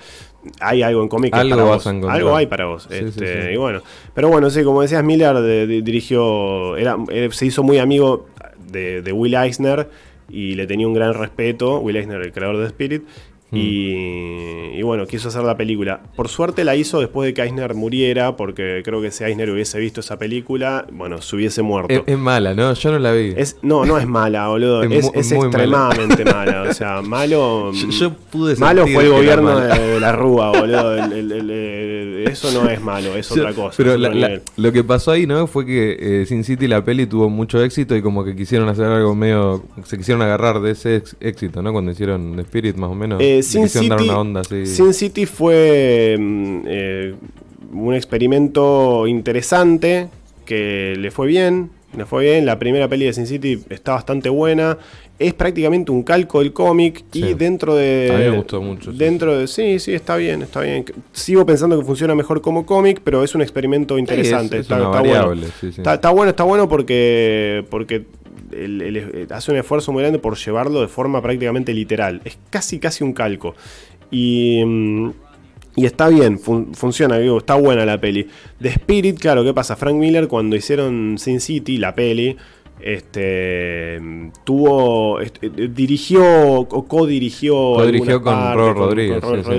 hay 0.61 0.83
algo 0.83 1.03
en 1.03 1.09
cómic 1.09 1.35
Algo 1.35 1.57
para 1.57 1.63
vas 1.71 1.85
vos. 1.85 1.87
a. 1.87 2.13
Algo 2.13 2.37
hay 2.37 2.47
para 2.47 2.67
vos. 2.67 2.87
Sí, 2.91 2.97
Este, 3.07 3.47
sí. 3.49 3.55
Y 3.55 3.57
bueno. 3.57 3.81
Pero 4.13 4.29
bueno, 4.29 4.51
sí, 4.51 4.63
como 4.65 4.83
decías, 4.83 5.03
Miller 5.03 5.35
de- 5.37 5.67
de- 5.67 5.81
dirigió. 5.81 6.77
Era, 6.77 6.99
eh, 7.09 7.31
se 7.33 7.47
hizo 7.47 7.63
muy 7.63 7.79
amigo 7.79 8.27
de, 8.71 9.01
de 9.01 9.13
Will 9.13 9.35
Eisner 9.35 9.89
y 10.29 10.55
le 10.57 10.67
tenía 10.67 10.87
un 10.87 10.93
gran 10.93 11.15
respeto. 11.15 11.79
Will 11.79 11.97
Eisner, 11.97 12.21
el 12.21 12.33
creador 12.33 12.59
de 12.59 12.67
Spirit. 12.67 13.05
Hmm. 13.55 13.59
Y, 13.59 14.79
y 14.79 14.83
bueno, 14.83 15.07
quiso 15.07 15.29
hacer 15.29 15.43
la 15.45 15.57
película. 15.57 16.01
Por 16.17 16.29
suerte 16.29 16.65
la 16.65 16.75
hizo 16.77 17.01
después 17.01 17.27
de 17.27 17.35
que 17.35 17.43
Eisner 17.43 17.75
muriera, 17.75 18.37
porque 18.37 18.83
creo 18.85 19.01
que 19.01 19.11
si 19.11 19.25
Eisner 19.25 19.51
hubiese 19.51 19.79
visto 19.79 20.01
esa 20.01 20.19
película, 20.19 20.87
bueno, 20.93 21.21
se 21.23 21.37
hubiese 21.37 21.63
muerto. 21.63 21.93
Es, 21.95 22.03
es 22.07 22.19
mala, 22.19 22.55
¿no? 22.55 22.73
Yo 22.75 22.93
no 22.93 22.99
la 22.99 23.13
vi. 23.13 23.35
Es, 23.37 23.57
no, 23.63 23.85
no 23.85 23.99
es 23.99 24.07
mala, 24.07 24.49
boludo. 24.49 24.83
Es 24.83 25.11
extremadamente 25.33 26.25
mala. 26.33 26.63
O 26.69 26.73
sea, 26.73 27.03
malo. 27.03 27.73
Yo- 27.73 27.89
yo 27.91 28.13
pude 28.31 28.57
Malo 28.57 28.87
fue 28.87 29.05
el 29.05 29.11
gobierno 29.11 29.59
de, 29.61 29.79
de 29.79 30.01
la 30.01 30.13
Rúa, 30.13 30.51
boludo. 30.51 30.95
El- 30.97 31.13
el- 31.13 31.33
el- 31.33 31.51
el- 31.51 32.29
eso 32.29 32.51
no 32.53 32.69
es 32.69 32.81
malo, 32.81 33.15
es 33.17 33.29
Yo- 33.29 33.43
otra 33.43 33.53
cosa. 33.55 33.75
Pero 33.77 33.97
la- 33.97 34.09
la- 34.15 34.41
lo 34.57 34.73
que 34.73 34.83
pasó 34.83 35.11
ahí, 35.13 35.27
¿no? 35.27 35.47
Fue 35.47 35.65
que 35.67 35.97
eh, 36.23 36.27
Sin 36.27 36.43
City 36.45 36.67
la 36.67 36.85
peli 36.85 37.07
tuvo 37.07 37.29
mucho 37.31 37.63
éxito 37.63 37.95
y 37.97 38.03
como 38.03 38.25
que 38.25 38.35
quisieron 38.35 38.69
hacer 38.69 38.87
algo 38.87 39.15
medio... 39.15 39.65
Se 39.85 39.97
quisieron 39.97 40.23
agarrar 40.23 40.61
de 40.61 40.73
ese 40.73 40.97
ex- 40.97 41.17
éxito, 41.21 41.63
¿no? 41.63 41.73
Cuando 41.73 41.93
hicieron 41.93 42.35
The 42.37 42.43
Spirit, 42.43 42.77
más 42.77 42.91
o 42.91 42.95
menos. 42.95 43.21
Eh, 43.23 43.43
Sin, 43.45 43.69
City, 43.69 43.91
una 43.91 44.21
onda 44.21 44.41
así. 44.41 44.67
Sin 44.67 44.95
City 44.95 45.27
fue 45.27 46.17
mm, 46.19 46.61
eh, 46.67 47.15
un 47.73 47.95
experimento 47.95 49.07
interesante 49.07 50.09
que 50.45 50.95
le 50.99 51.11
fue 51.11 51.27
bien. 51.27 51.71
Le 51.97 52.07
fue 52.07 52.25
bien. 52.25 52.47
La 52.47 52.59
primera 52.59 52.89
peli 52.89 53.07
de 53.07 53.13
Sin 53.13 53.27
City 53.27 53.61
está 53.69 53.93
bastante 53.93 54.29
buena. 54.29 54.79
Es 55.19 55.33
prácticamente 55.33 55.93
un 55.93 56.03
calco 56.03 56.41
del 56.41 56.53
cómic 56.53 57.05
y 57.13 57.35
dentro 57.35 57.77
de. 57.77 58.11
A 58.13 58.19
mí 58.19 58.25
me 58.25 58.37
gustó 58.37 58.61
mucho, 58.61 58.91
sí. 58.91 58.99
Dentro 58.99 59.39
de. 59.39 59.47
Sí, 59.47 59.79
sí, 59.79 59.95
está 59.95 60.17
bien, 60.17 60.43
está 60.43 60.61
bien. 60.61 60.85
Sigo 61.13 61.47
pensando 61.47 61.79
que 61.79 61.85
funciona 61.85 62.17
mejor 62.17 62.41
como 62.41 62.67
cómic, 62.67 63.01
pero 63.05 63.23
es 63.23 63.35
un 63.37 63.43
experimento 63.43 63.97
interesante. 63.97 64.57
es 64.57 64.63
está, 64.63 64.75
una 64.75 64.85
está 64.87 64.97
variable, 64.97 65.47
bueno. 65.63 65.93
está 65.93 66.11
bueno, 66.11 66.31
está 66.31 66.43
bueno 66.43 66.69
porque. 66.69 67.65
porque 67.71 68.05
el- 68.53 68.83
el- 68.83 69.27
hace 69.33 69.51
un 69.53 69.59
esfuerzo 69.59 69.93
muy 69.93 70.03
grande 70.03 70.19
por 70.19 70.37
llevarlo 70.37 70.81
de 70.81 70.89
forma 70.89 71.21
prácticamente 71.23 71.73
literal. 71.73 72.21
Es 72.25 72.39
casi, 72.51 72.79
casi 72.79 73.05
un 73.05 73.13
calco. 73.13 73.55
Y. 74.11 74.63
mm, 74.65 75.11
y 75.77 75.87
está 75.87 76.09
bien, 76.09 76.39
fun- 76.39 76.73
funciona, 76.73 77.19
digo, 77.19 77.39
está 77.39 77.57
buena 77.57 77.85
la 77.85 78.01
peli. 78.01 78.29
The 78.61 78.69
Spirit, 78.69 79.19
claro, 79.19 79.43
¿qué 79.43 79.53
pasa? 79.53 79.75
Frank 79.75 79.97
Miller 79.97 80.29
cuando 80.29 80.55
hicieron 80.55 81.17
Sin 81.19 81.41
City, 81.41 81.79
la 81.79 81.93
peli, 81.97 82.37
este 82.81 84.01
tuvo 84.45 85.21
eh, 85.21 85.31
dirigió 85.71 86.23
o 86.61 86.87
co-dirigió 86.87 87.55
Co-dirigió 87.75 88.15
algunas 88.17 88.23
con 88.23 88.55
Robert 88.55 88.77
Rodríguez, 88.79 89.21
con 89.21 89.31
Robert 89.31 89.45
sí, 89.45 89.51
sí. 89.51 89.57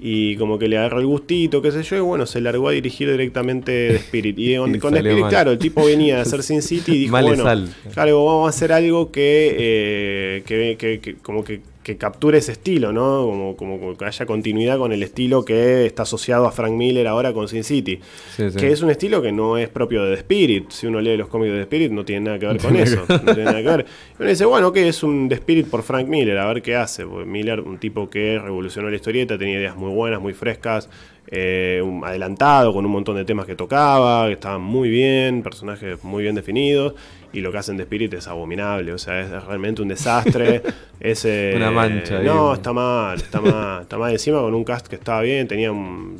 Y 0.00 0.36
como 0.36 0.58
que 0.60 0.68
le 0.68 0.78
agarró 0.78 1.00
el 1.00 1.06
gustito, 1.06 1.60
qué 1.60 1.72
sé 1.72 1.82
yo, 1.82 1.96
y 1.96 2.00
bueno, 2.00 2.24
se 2.24 2.40
largó 2.40 2.68
a 2.68 2.72
dirigir 2.72 3.10
directamente 3.10 3.88
The 3.88 3.96
Spirit. 3.96 4.38
Y 4.38 4.56
con, 4.58 4.74
Y 4.74 4.78
con 4.78 4.94
Spirit, 4.96 5.18
mal. 5.20 5.30
claro, 5.30 5.50
el 5.50 5.58
tipo 5.58 5.84
venía 5.84 6.18
a 6.18 6.22
hacer 6.22 6.42
Sin 6.44 6.62
City 6.62 6.92
y 6.92 6.98
dijo, 7.00 7.10
bueno, 7.20 7.44
claro, 7.92 8.24
vamos 8.24 8.46
a 8.46 8.50
hacer 8.50 8.72
algo 8.72 9.10
que, 9.10 9.56
eh, 9.58 10.42
que, 10.46 10.76
que- 10.78 11.00
que- 11.00 11.14
como 11.16 11.42
que, 11.42 11.60
que 11.88 11.96
capture 11.96 12.36
ese 12.36 12.52
estilo, 12.52 12.92
¿no? 12.92 13.24
Como, 13.56 13.56
como, 13.56 13.96
que 13.96 14.04
haya 14.04 14.26
continuidad 14.26 14.76
con 14.76 14.92
el 14.92 15.02
estilo 15.02 15.42
que 15.42 15.86
está 15.86 16.02
asociado 16.02 16.46
a 16.46 16.52
Frank 16.52 16.72
Miller 16.72 17.06
ahora 17.06 17.32
con 17.32 17.48
Sin 17.48 17.64
City. 17.64 17.98
Sí, 18.36 18.50
sí. 18.50 18.58
Que 18.58 18.70
es 18.70 18.82
un 18.82 18.90
estilo 18.90 19.22
que 19.22 19.32
no 19.32 19.56
es 19.56 19.70
propio 19.70 20.04
de 20.04 20.10
The 20.10 20.18
Spirit. 20.20 20.70
Si 20.70 20.86
uno 20.86 21.00
lee 21.00 21.16
los 21.16 21.28
cómics 21.28 21.50
de 21.50 21.56
The 21.56 21.62
Spirit, 21.62 21.90
no 21.90 22.04
tiene 22.04 22.26
nada 22.26 22.38
que 22.38 22.46
ver 22.46 22.58
con 22.58 22.76
eso. 22.76 23.06
No 23.08 23.34
tiene 23.34 23.44
nada 23.44 23.62
que 23.62 23.68
ver. 23.68 23.86
Y 24.18 24.22
uno 24.22 24.28
dice, 24.28 24.44
bueno, 24.44 24.70
que 24.70 24.86
es 24.86 25.02
un 25.02 25.30
The 25.30 25.36
Spirit 25.36 25.66
por 25.68 25.82
Frank 25.82 26.08
Miller, 26.08 26.36
a 26.36 26.52
ver 26.52 26.60
qué 26.60 26.76
hace. 26.76 27.06
Porque 27.06 27.24
Miller, 27.24 27.60
un 27.60 27.78
tipo 27.78 28.10
que 28.10 28.38
revolucionó 28.38 28.90
la 28.90 28.96
historieta, 28.96 29.38
tenía 29.38 29.58
ideas 29.58 29.74
muy 29.74 29.90
buenas, 29.90 30.20
muy 30.20 30.34
frescas, 30.34 30.90
eh, 31.28 31.80
un 31.82 32.04
adelantado, 32.04 32.74
con 32.74 32.84
un 32.84 32.92
montón 32.92 33.16
de 33.16 33.24
temas 33.24 33.46
que 33.46 33.54
tocaba, 33.54 34.26
que 34.26 34.34
estaban 34.34 34.60
muy 34.60 34.90
bien, 34.90 35.42
personajes 35.42 36.04
muy 36.04 36.22
bien 36.22 36.34
definidos. 36.34 36.92
Y 37.32 37.40
lo 37.40 37.52
que 37.52 37.58
hacen 37.58 37.76
The 37.76 37.82
Spirit 37.82 38.14
es 38.14 38.26
abominable, 38.26 38.92
o 38.92 38.98
sea, 38.98 39.20
es 39.20 39.44
realmente 39.44 39.82
un 39.82 39.88
desastre. 39.88 40.62
es, 41.00 41.24
eh, 41.26 41.52
Una 41.56 41.70
mancha. 41.70 42.20
No, 42.20 42.54
está 42.54 42.72
mal, 42.72 43.18
está 43.18 43.40
mal, 43.40 43.82
está 43.82 43.98
mal. 43.98 44.12
Encima 44.12 44.40
con 44.40 44.54
un 44.54 44.64
cast 44.64 44.86
que 44.88 44.96
estaba 44.96 45.20
bien, 45.20 45.46
tenía, 45.46 45.70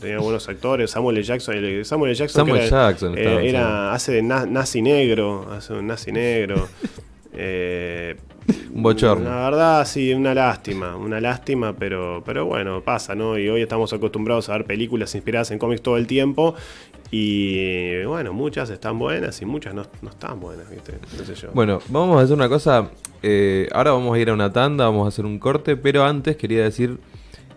tenía 0.00 0.18
buenos 0.18 0.48
actores. 0.48 0.90
Samuel 0.90 1.16
L. 1.16 1.24
Jackson, 1.24 1.54
el- 1.56 1.84
Samuel 1.86 2.10
L. 2.10 2.18
Jackson, 2.18 2.44
que 2.44 2.50
Samuel 2.50 2.66
era, 2.66 2.90
Jackson 2.90 3.14
eh, 3.16 3.48
era- 3.48 3.92
hace 3.94 4.12
de 4.12 4.22
na- 4.22 4.44
nazi 4.46 4.82
negro, 4.82 5.50
hace 5.50 5.72
un 5.72 5.86
nazi 5.86 6.12
negro. 6.12 6.68
Eh, 7.40 8.16
Un 8.72 8.82
bochorno. 8.82 9.28
La 9.28 9.50
verdad, 9.50 9.84
sí, 9.86 10.12
una 10.14 10.34
lástima, 10.34 10.96
una 10.96 11.20
lástima, 11.20 11.74
pero, 11.74 12.22
pero 12.24 12.46
bueno, 12.46 12.82
pasa, 12.82 13.14
¿no? 13.14 13.36
Y 13.38 13.48
hoy 13.48 13.62
estamos 13.62 13.92
acostumbrados 13.92 14.48
a 14.48 14.52
ver 14.52 14.64
películas 14.64 15.14
inspiradas 15.14 15.50
en 15.50 15.58
cómics 15.58 15.82
todo 15.82 15.96
el 15.96 16.06
tiempo. 16.06 16.54
Y 17.10 18.02
bueno, 18.04 18.32
muchas 18.32 18.68
están 18.70 18.98
buenas 18.98 19.40
y 19.40 19.46
muchas 19.46 19.74
no, 19.74 19.82
no 20.02 20.10
están 20.10 20.38
buenas, 20.40 20.70
¿viste? 20.70 20.92
Qué 21.16 21.24
sé 21.24 21.34
yo. 21.34 21.48
Bueno, 21.54 21.80
vamos 21.88 22.18
a 22.20 22.24
hacer 22.24 22.36
una 22.36 22.48
cosa. 22.48 22.90
eh, 23.22 23.68
ahora 23.72 23.92
vamos 23.92 24.14
a 24.14 24.18
ir 24.18 24.28
a 24.30 24.34
una 24.34 24.52
tanda, 24.52 24.84
vamos 24.84 25.06
a 25.06 25.08
hacer 25.08 25.24
un 25.24 25.38
corte, 25.38 25.76
pero 25.76 26.04
antes 26.04 26.36
quería 26.36 26.62
decir 26.62 26.98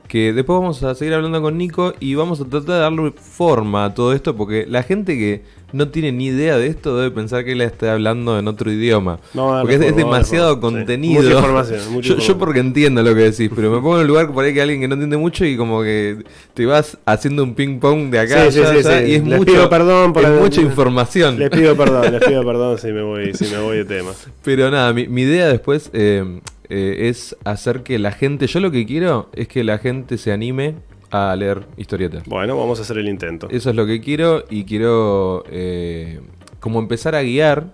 que 0.08 0.34
después 0.34 0.60
vamos 0.60 0.84
a 0.84 0.94
seguir 0.96 1.14
hablando 1.14 1.42
con 1.42 1.58
Nico 1.58 1.94
y 2.00 2.16
vamos 2.16 2.42
a 2.42 2.46
tratar 2.46 2.76
de 2.76 2.80
darle 2.80 3.12
forma 3.12 3.86
a 3.86 3.94
todo 3.94 4.14
esto, 4.14 4.36
porque 4.36 4.66
la 4.68 4.84
gente 4.84 5.18
que 5.18 5.42
no 5.74 5.88
tiene 5.88 6.12
ni 6.12 6.26
idea 6.26 6.58
de 6.58 6.68
esto 6.68 6.98
debe 6.98 7.12
pensar 7.12 7.46
que 7.46 7.54
él 7.54 7.62
está 7.62 7.94
hablando 7.94 8.38
en 8.38 8.48
otro 8.48 8.72
idioma. 8.72 9.20
No, 9.34 9.58
porque 9.62 9.76
es, 9.76 9.82
es 9.82 9.88
forma, 9.88 10.02
darle 10.02 10.04
demasiado 10.04 10.56
forma, 10.56 10.70
sí. 10.70 10.76
contenido. 10.76 11.22
Mucha 11.22 11.36
información, 11.36 11.94
mucha 11.94 12.16
yo, 12.18 12.38
porque 12.38 12.60
entiendo 12.60 13.02
lo 13.04 13.16
que 13.16 13.22
decís, 13.22 13.50
pero 13.56 13.72
me 13.72 13.78
pongo 13.78 13.96
en 13.96 14.02
el 14.02 14.08
lugar 14.08 14.32
por 14.34 14.44
ahí 14.44 14.54
que 14.54 14.62
alguien 14.62 14.82
que 14.82 14.88
no 14.88 14.96
entiende 14.96 15.18
mucho 15.18 15.46
y 15.46 15.56
como 15.56 15.82
que 15.82 16.18
te 16.54 16.66
vas 16.66 16.98
haciendo 17.06 17.44
un 17.44 17.56
ping 17.56 17.80
pong 17.80 18.10
de 18.10 18.20
acá 18.20 18.52
Sí, 18.52 18.60
allá, 18.60 18.74
sí, 18.74 18.82
sí, 18.82 18.88
allá, 18.88 19.00
sí. 19.06 19.12
y 19.12 19.16
es 19.16 19.26
Les 19.26 19.40
mucho, 19.40 19.52
pido 19.54 19.70
perdón 19.70 20.14
por 20.14 20.24
es 20.26 20.42
mucha 20.42 20.62
información. 20.62 21.40
Les 21.40 21.50
pido 21.50 21.76
perdón, 21.78 22.12
les 22.12 22.24
pido 22.24 22.46
perdón 22.46 22.78
si 22.78 22.88
me 22.88 23.02
voy, 23.02 23.34
si 23.34 23.46
me 23.46 23.60
voy 23.60 23.78
de 23.78 23.86
tema. 23.86 24.12
Pero 24.44 24.70
nada, 24.70 24.92
mi, 24.94 25.08
mi 25.08 25.22
idea 25.22 25.48
después 25.48 25.90
eh, 25.94 26.42
eh, 26.72 27.10
es 27.10 27.36
hacer 27.44 27.84
que 27.84 28.00
la 28.00 28.14
gente, 28.14 28.48
yo 28.48 28.62
lo 28.62 28.72
que 28.72 28.86
quiero 28.86 29.30
es 29.34 29.50
que 29.50 29.64
la 29.64 29.78
gente 29.78 30.18
se 30.18 30.32
anime 30.32 30.76
a 31.12 31.36
leer 31.36 31.66
historietas. 31.76 32.24
Bueno, 32.26 32.58
vamos 32.58 32.80
a 32.80 32.84
hacer 32.84 32.98
el 32.98 33.10
intento. 33.10 33.50
Eso 33.50 33.72
es 33.72 33.76
lo 33.76 33.86
que 33.86 34.00
quiero 34.00 34.46
y 34.50 34.64
quiero 34.64 35.44
eh, 35.52 36.22
como 36.62 36.80
empezar 36.80 37.16
a 37.16 37.24
guiar 37.24 37.74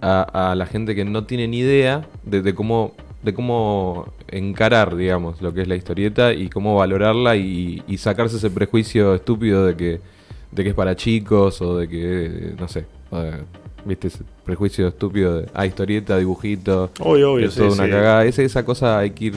a, 0.00 0.52
a 0.52 0.54
la 0.54 0.64
gente 0.64 0.94
que 0.94 1.04
no 1.04 1.24
tiene 1.24 1.46
ni 1.46 1.58
idea 1.58 2.08
de, 2.24 2.40
de 2.40 2.54
cómo 2.54 2.94
de 3.22 3.34
cómo 3.34 4.12
encarar, 4.28 4.96
digamos, 4.96 5.42
lo 5.42 5.52
que 5.52 5.62
es 5.62 5.68
la 5.68 5.76
historieta 5.76 6.32
y 6.32 6.48
cómo 6.48 6.76
valorarla 6.76 7.36
y, 7.36 7.82
y 7.86 7.98
sacarse 7.98 8.36
ese 8.36 8.48
prejuicio 8.48 9.14
estúpido 9.14 9.66
de 9.66 9.76
que, 9.76 10.00
de 10.52 10.62
que 10.62 10.70
es 10.70 10.74
para 10.74 10.94
chicos 10.96 11.60
o 11.60 11.76
de 11.78 11.88
que, 11.88 12.54
no 12.58 12.68
sé, 12.68 12.86
eh, 13.12 13.42
viste 13.84 14.08
prejuicio 14.48 14.88
estúpido 14.88 15.40
de, 15.40 15.48
ah, 15.52 15.66
historieta, 15.66 16.16
dibujito, 16.16 16.90
Obvio, 17.00 17.34
obvio, 17.34 17.48
es 17.48 17.52
sí, 17.52 17.60
toda 17.60 17.74
una 17.74 17.84
sí. 17.84 17.90
cagada. 17.90 18.24
Esa, 18.24 18.42
esa 18.42 18.64
cosa 18.64 18.98
hay 18.98 19.10
que 19.10 19.26
ir 19.26 19.34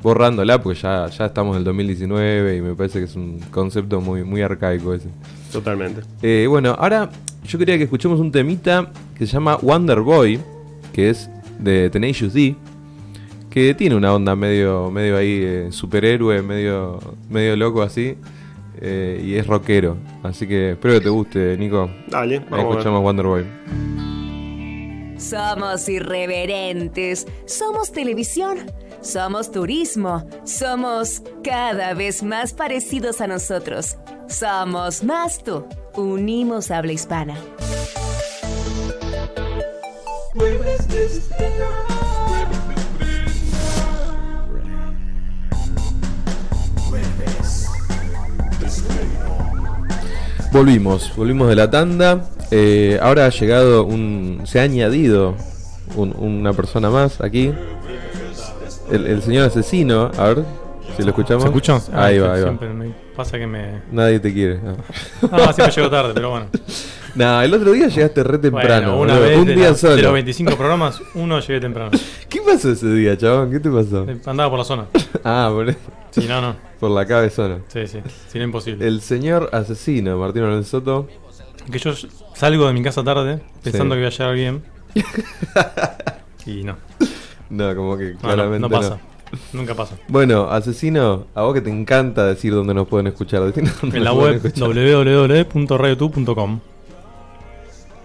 borrándola 0.00 0.62
porque 0.62 0.78
ya, 0.78 1.08
ya 1.08 1.26
estamos 1.26 1.56
en 1.56 1.58
el 1.58 1.64
2019 1.64 2.56
y 2.56 2.60
me 2.60 2.74
parece 2.76 3.00
que 3.00 3.06
es 3.06 3.16
un 3.16 3.40
concepto 3.50 4.00
muy, 4.00 4.22
muy 4.22 4.40
arcaico 4.40 4.94
ese. 4.94 5.08
Totalmente. 5.50 6.02
Eh, 6.22 6.46
bueno, 6.48 6.76
ahora 6.78 7.10
yo 7.44 7.58
quería 7.58 7.76
que 7.78 7.84
escuchemos 7.84 8.20
un 8.20 8.30
temita 8.30 8.92
que 9.16 9.26
se 9.26 9.32
llama 9.32 9.56
Wonder 9.56 10.02
Boy, 10.02 10.38
que 10.92 11.10
es 11.10 11.28
de 11.58 11.90
Tenacious 11.90 12.32
D, 12.32 12.54
que 13.50 13.74
tiene 13.74 13.96
una 13.96 14.14
onda 14.14 14.36
medio, 14.36 14.88
medio 14.92 15.16
ahí 15.16 15.40
eh, 15.42 15.68
superhéroe, 15.72 16.42
medio, 16.42 17.00
medio 17.28 17.56
loco 17.56 17.82
así, 17.82 18.14
eh, 18.80 19.20
y 19.24 19.34
es 19.34 19.48
rockero. 19.48 19.96
Así 20.22 20.46
que 20.46 20.72
espero 20.72 20.94
que 20.94 21.00
te 21.00 21.08
guste, 21.08 21.56
Nico. 21.58 21.90
Dale, 22.06 22.38
vamos 22.38 22.52
a 22.52 22.56
ver. 22.56 22.70
escuchamos 22.70 23.02
Wonder 23.02 23.26
Boy. 23.26 24.07
Somos 25.18 25.88
irreverentes, 25.88 27.26
somos 27.44 27.90
televisión, 27.92 28.58
somos 29.00 29.50
turismo, 29.50 30.24
somos 30.44 31.22
cada 31.42 31.92
vez 31.94 32.22
más 32.22 32.52
parecidos 32.52 33.20
a 33.20 33.26
nosotros. 33.26 33.96
Somos 34.28 35.02
más 35.02 35.42
tú. 35.42 35.66
Unimos 35.96 36.70
habla 36.70 36.92
hispana. 36.92 37.36
Volvimos, 50.52 51.12
volvimos 51.16 51.48
de 51.48 51.54
la 51.56 51.70
tanda. 51.70 52.24
Eh, 52.50 52.98
ahora 53.02 53.26
ha 53.26 53.30
llegado 53.30 53.84
un. 53.84 54.42
Se 54.44 54.58
ha 54.60 54.62
añadido 54.62 55.34
un- 55.96 56.14
una 56.18 56.52
persona 56.52 56.88
más 56.90 57.20
aquí. 57.20 57.52
El, 58.90 59.06
el 59.06 59.22
señor 59.22 59.46
asesino. 59.46 60.10
A 60.16 60.28
ver 60.28 60.44
si 60.96 61.02
lo 61.02 61.08
escuchamos. 61.10 61.42
¿Se 61.42 61.48
escucha? 61.48 61.78
Ah, 61.92 62.06
Ahí 62.06 62.16
es 62.16 62.22
va, 62.22 62.34
ahí 62.34 62.42
va. 62.42 62.52
me 62.52 62.92
pasa 63.14 63.38
que 63.38 63.46
me. 63.46 63.82
Nadie 63.92 64.20
te 64.20 64.32
quiere. 64.32 64.58
No. 64.62 64.76
Ah, 65.32 65.52
siempre 65.52 65.74
llego 65.76 65.90
tarde, 65.90 66.12
pero 66.14 66.30
bueno. 66.30 66.46
Nah, 67.14 67.42
el 67.42 67.52
otro 67.52 67.72
día 67.72 67.88
llegaste 67.88 68.22
re 68.22 68.38
temprano. 68.38 68.96
Bueno, 68.96 69.02
una 69.02 69.14
boludo. 69.14 69.28
vez 69.28 69.38
un 69.38 69.46
de, 69.46 69.54
día 69.56 69.70
la- 69.70 69.74
solo. 69.74 69.96
de 69.96 70.02
los 70.02 70.12
25 70.12 70.56
programas, 70.56 71.00
uno 71.14 71.40
llegué 71.40 71.58
temprano. 71.58 71.90
¿Qué 72.28 72.40
pasó 72.42 72.70
ese 72.70 72.86
día, 72.92 73.16
chabón? 73.18 73.50
¿Qué 73.50 73.58
te 73.58 73.70
pasó? 73.70 74.06
Andaba 74.26 74.50
por 74.50 74.58
la 74.60 74.64
zona. 74.64 74.84
Ah, 75.24 75.50
por, 75.52 75.74
Sí, 76.12 76.26
no, 76.28 76.40
no. 76.40 76.54
Por 76.78 76.90
la 76.90 77.06
cabezona. 77.06 77.60
Sí, 77.68 77.86
sí. 77.86 77.98
Sí, 78.28 78.38
era 78.38 78.44
imposible. 78.44 78.86
El 78.86 79.00
señor 79.00 79.50
asesino, 79.52 80.18
Martín 80.18 80.42
Alonso 80.44 80.70
Soto. 80.80 81.08
Que 81.70 81.78
yo 81.78 81.92
salgo 82.34 82.66
de 82.66 82.72
mi 82.72 82.82
casa 82.82 83.02
tarde 83.04 83.40
pensando 83.62 83.94
Sí. 83.94 84.00
que 84.00 84.04
voy 84.04 84.06
a 84.06 84.10
llegar 84.10 84.34
bien. 84.34 84.62
y 86.46 86.64
no. 86.64 86.76
No, 87.50 87.74
como 87.76 87.96
que 87.98 88.04
No, 88.04 88.12
no, 88.14 88.18
claramente 88.20 88.60
no 88.60 88.70
pasa. 88.70 88.98
Nunca 89.52 89.74
pasa. 89.74 89.96
Bueno, 90.08 90.48
asesino, 90.50 91.26
a 91.34 91.42
vos 91.42 91.52
que 91.52 91.60
te 91.60 91.70
encanta 91.70 92.24
decir 92.26 92.54
dónde 92.54 92.72
nos 92.72 92.88
pueden 92.88 93.08
escuchar. 93.08 93.40
dónde 93.40 93.60
En 93.98 94.04
la 94.04 94.10
nos 94.10 94.18
pueden 94.18 94.40
web 94.42 95.52
www.radiotu.com 95.54 96.60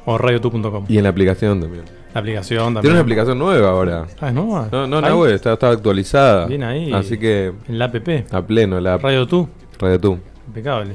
o 0.05 0.17
radiotu.com. 0.17 0.85
Y 0.87 0.97
en 0.97 1.03
la 1.03 1.09
aplicación 1.09 1.61
también. 1.61 1.83
La 2.13 2.19
aplicación 2.19 2.65
también. 2.65 2.81
Tiene 2.81 2.93
una 2.95 3.01
aplicación 3.01 3.39
nueva 3.39 3.69
ahora. 3.69 4.05
Ah, 4.21 4.27
¿es 4.27 4.33
nueva? 4.33 4.67
No, 4.71 4.87
no, 4.87 5.19
web 5.19 5.33
está, 5.33 5.53
está 5.53 5.69
actualizada. 5.69 6.45
Bien 6.45 6.63
ahí. 6.63 6.93
Así 6.93 7.17
que 7.17 7.53
En 7.67 7.79
la 7.79 7.85
app. 7.85 7.95
a 8.31 8.41
pleno, 8.45 8.79
la 8.79 8.97
Radio 8.97 9.27
Tu. 9.27 9.47
Radio 9.79 9.99
Tú. 9.99 10.19
Impecable. 10.47 10.93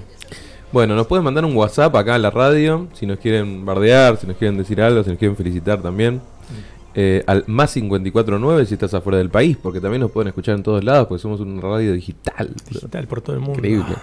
Bueno, 0.71 0.95
nos 0.95 1.07
pueden 1.07 1.25
mandar 1.25 1.45
un 1.45 1.57
WhatsApp 1.57 1.95
acá 1.97 2.17
en 2.17 2.23
la 2.23 2.31
radio 2.31 2.89
si 2.93 3.07
nos 3.07 3.19
quieren 3.19 3.65
bardear, 3.65 4.19
si 4.19 4.27
nos 4.27 4.37
quieren 4.37 4.59
decir 4.59 4.81
algo, 4.83 5.03
si 5.03 5.11
nos 5.11 5.19
quieren 5.19 5.37
felicitar 5.37 5.81
también. 5.81 6.21
Eh, 6.95 7.23
al 7.27 7.45
más 7.47 7.73
549 7.75 8.67
si 8.67 8.75
estás 8.75 8.93
afuera 8.93 9.19
del 9.19 9.31
país, 9.31 9.57
porque 9.63 9.81
también 9.81 10.01
nos 10.01 10.11
pueden 10.11 10.29
escuchar 10.29 10.57
en 10.57 10.63
todos 10.63 10.83
lados, 10.85 11.07
porque 11.07 11.23
somos 11.23 11.41
una 11.41 11.61
radio 11.61 11.93
digital. 11.93 12.51
Digital 12.69 13.07
por 13.07 13.21
todo 13.21 13.35
el 13.37 13.41
mundo. 13.41 13.59
Increíble. 13.59 13.95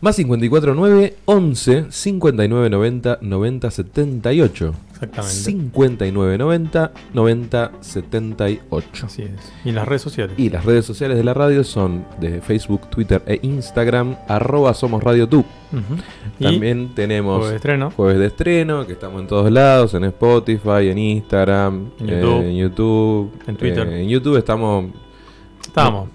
Más 0.00 0.14
549 0.16 1.16
11 1.24 1.86
59 1.90 2.70
90 2.70 3.18
90 3.20 3.70
78. 3.70 4.74
Exactamente. 4.92 5.34
59 5.34 6.38
90 6.38 6.92
90 7.14 7.72
78. 7.80 9.06
Así 9.06 9.22
es. 9.22 9.30
Y 9.64 9.72
las 9.72 9.88
redes 9.88 10.02
sociales. 10.02 10.38
Y 10.38 10.50
las 10.50 10.64
redes 10.64 10.84
sociales 10.84 11.16
de 11.16 11.24
la 11.24 11.34
radio 11.34 11.64
son 11.64 12.04
de 12.20 12.40
Facebook, 12.40 12.88
Twitter 12.90 13.22
e 13.26 13.40
Instagram, 13.42 14.16
arroba 14.28 14.72
somos 14.74 15.02
Radio 15.02 15.28
Tú. 15.28 15.40
Ujú. 15.72 16.00
Y 16.38 16.44
También 16.44 16.94
tenemos 16.94 17.38
jueves 17.38 17.50
de 17.50 17.56
estreno. 17.56 17.90
jueves 17.90 18.18
de 18.18 18.26
estreno, 18.26 18.86
que 18.86 18.92
estamos 18.92 19.20
en 19.20 19.26
todos 19.26 19.50
lados, 19.50 19.94
en 19.94 20.04
Spotify, 20.04 20.88
en 20.90 20.98
Instagram, 20.98 21.90
En 22.00 22.08
eh, 22.08 22.20
YouTube. 22.20 22.42
en, 22.44 22.56
YouTube, 22.56 23.32
En 23.48 23.56
Twitter. 23.56 23.88
Eh, 23.88 24.02
en 24.02 24.08
YouTube 24.08 24.36
estamos, 24.36 24.86
Estamos. 25.60 26.08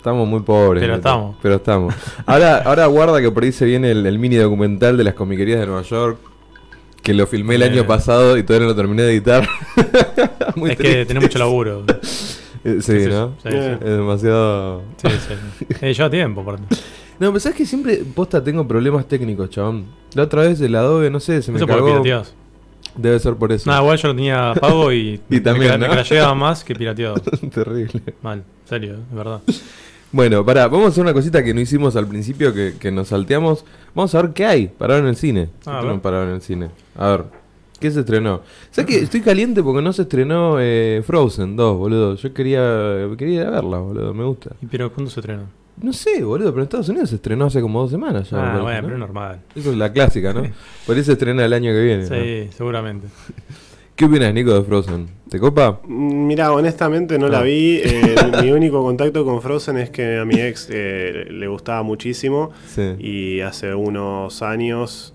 Estamos 0.00 0.26
muy 0.26 0.40
pobres. 0.40 0.80
Pero 0.82 0.94
estamos. 0.96 1.36
Pero 1.42 1.54
estamos. 1.56 1.94
Ahora, 2.26 2.58
ahora 2.64 2.86
guarda 2.86 3.20
que 3.20 3.30
por 3.30 3.42
ahí 3.44 3.52
se 3.52 3.66
viene 3.66 3.90
el, 3.90 4.06
el 4.06 4.18
mini 4.18 4.36
documental 4.36 4.96
de 4.96 5.04
las 5.04 5.14
comiquerías 5.14 5.60
de 5.60 5.66
Nueva 5.66 5.82
York. 5.82 6.18
Que 7.02 7.14
lo 7.14 7.26
filmé 7.26 7.54
el 7.54 7.62
Eh. 7.62 7.66
año 7.66 7.86
pasado 7.86 8.36
y 8.36 8.42
todavía 8.42 8.66
no 8.66 8.72
lo 8.72 8.76
terminé 8.76 9.02
de 9.02 9.12
editar. 9.12 9.48
Muy 10.56 10.72
es 10.72 10.76
que 10.78 11.06
tenés 11.06 11.22
mucho 11.22 11.38
laburo. 11.38 11.84
Eh, 12.62 12.76
Sí, 12.82 13.04
Sí, 13.04 13.06
¿no? 13.08 13.32
sí, 13.42 13.48
sí. 13.50 13.56
Es 13.56 13.80
demasiado. 13.80 14.82
Sí, 14.98 15.08
sí. 15.08 15.66
Eh, 15.80 15.94
lleva 15.94 16.10
tiempo, 16.10 16.42
aparte. 16.42 16.62
No, 17.18 17.28
pero 17.28 17.40
sabes 17.40 17.56
que 17.56 17.64
siempre 17.64 18.02
posta 18.14 18.44
tengo 18.44 18.68
problemas 18.68 19.06
técnicos, 19.08 19.48
chabón. 19.48 19.86
La 20.12 20.24
otra 20.24 20.42
vez 20.42 20.60
el 20.60 20.74
Adobe, 20.74 21.08
no 21.08 21.20
sé, 21.20 21.40
se 21.40 21.52
me 21.52 21.56
Eso 21.56 21.66
pirateados. 21.66 22.34
Debe 22.96 23.18
ser 23.18 23.34
por 23.36 23.50
eso. 23.50 23.70
Nada, 23.70 23.80
igual 23.80 23.96
yo 23.96 24.08
lo 24.08 24.14
tenía 24.14 24.52
pago 24.60 24.92
y, 24.92 25.18
Y 25.30 25.40
también, 25.40 25.80
me, 25.80 25.88
¿no? 25.88 25.94
me 25.94 26.34
más 26.34 26.62
que 26.62 26.74
pirateado. 26.74 27.14
Terrible. 27.54 28.02
Mal, 28.20 28.44
serio, 28.68 28.96
es 29.10 29.16
verdad. 29.16 29.40
Bueno, 30.12 30.44
pará, 30.44 30.66
vamos 30.66 30.86
a 30.86 30.88
hacer 30.88 31.02
una 31.04 31.12
cosita 31.12 31.42
que 31.44 31.54
no 31.54 31.60
hicimos 31.60 31.94
al 31.94 32.06
principio, 32.06 32.52
que, 32.52 32.74
que 32.80 32.90
nos 32.90 33.08
salteamos. 33.08 33.64
Vamos 33.94 34.14
a 34.14 34.22
ver 34.22 34.32
qué 34.32 34.44
hay 34.44 34.66
para 34.66 34.94
ver 34.94 35.04
en 35.04 35.08
el 35.10 35.16
cine. 35.16 35.50
Ah, 35.60 35.62
¿Qué 35.64 35.70
a 35.70 35.74
tenemos 35.80 35.92
ver. 35.96 36.02
para 36.02 36.18
ver 36.20 36.28
en 36.30 36.34
el 36.34 36.40
cine? 36.42 36.68
A 36.96 37.10
ver, 37.10 37.24
¿qué 37.78 37.90
se 37.92 38.00
estrenó? 38.00 38.42
¿Sabes 38.72 38.90
que 38.92 39.02
estoy 39.04 39.20
caliente 39.20 39.62
porque 39.62 39.82
no 39.82 39.92
se 39.92 40.02
estrenó 40.02 40.56
eh, 40.58 41.02
Frozen 41.06 41.54
2, 41.56 41.78
boludo? 41.78 42.14
Yo 42.16 42.34
quería, 42.34 43.06
quería 43.16 43.42
ir 43.42 43.46
a 43.46 43.50
verla, 43.50 43.78
boludo, 43.78 44.12
me 44.12 44.24
gusta. 44.24 44.50
¿Y 44.60 44.66
pero 44.66 44.92
cuándo 44.92 45.10
se 45.12 45.20
estrenó? 45.20 45.44
No 45.80 45.92
sé, 45.92 46.22
boludo, 46.24 46.50
pero 46.50 46.58
en 46.62 46.64
Estados 46.64 46.88
Unidos 46.88 47.08
se 47.10 47.14
estrenó 47.16 47.46
hace 47.46 47.60
como 47.60 47.80
dos 47.80 47.90
semanas 47.92 48.28
ya. 48.30 48.36
ah, 48.38 48.42
parece, 48.42 48.62
bueno, 48.62 48.80
¿no? 48.80 48.82
pero 48.86 48.94
es 48.94 49.00
normal. 49.00 49.40
Eso 49.54 49.70
es 49.70 49.78
la 49.78 49.92
clásica, 49.92 50.32
¿no? 50.34 50.42
Por 50.86 50.96
eso 50.96 51.06
se 51.06 51.12
estrena 51.12 51.44
el 51.44 51.52
año 51.52 51.70
que 51.70 51.82
viene. 51.82 52.02
¿no? 52.02 52.08
Sí, 52.16 52.50
seguramente. 52.56 53.06
¿Qué 54.00 54.06
opinas, 54.06 54.32
Nico, 54.32 54.54
de 54.54 54.62
Frozen? 54.62 55.08
¿Te 55.28 55.38
copa? 55.38 55.78
Mm, 55.86 56.26
Mira, 56.26 56.54
honestamente 56.54 57.18
no 57.18 57.26
Ah. 57.26 57.28
la 57.28 57.42
vi. 57.42 57.82
eh, 57.84 58.14
mi 58.40 58.50
único 58.50 58.82
contacto 58.82 59.26
con 59.26 59.42
Frozen 59.42 59.76
es 59.76 59.90
que 59.90 60.16
a 60.16 60.24
mi 60.24 60.40
ex 60.40 60.68
eh, 60.70 61.26
le 61.30 61.46
gustaba 61.48 61.82
muchísimo. 61.82 62.50
Sí. 62.66 62.94
Y 62.98 63.40
hace 63.42 63.74
unos 63.74 64.40
años 64.40 65.12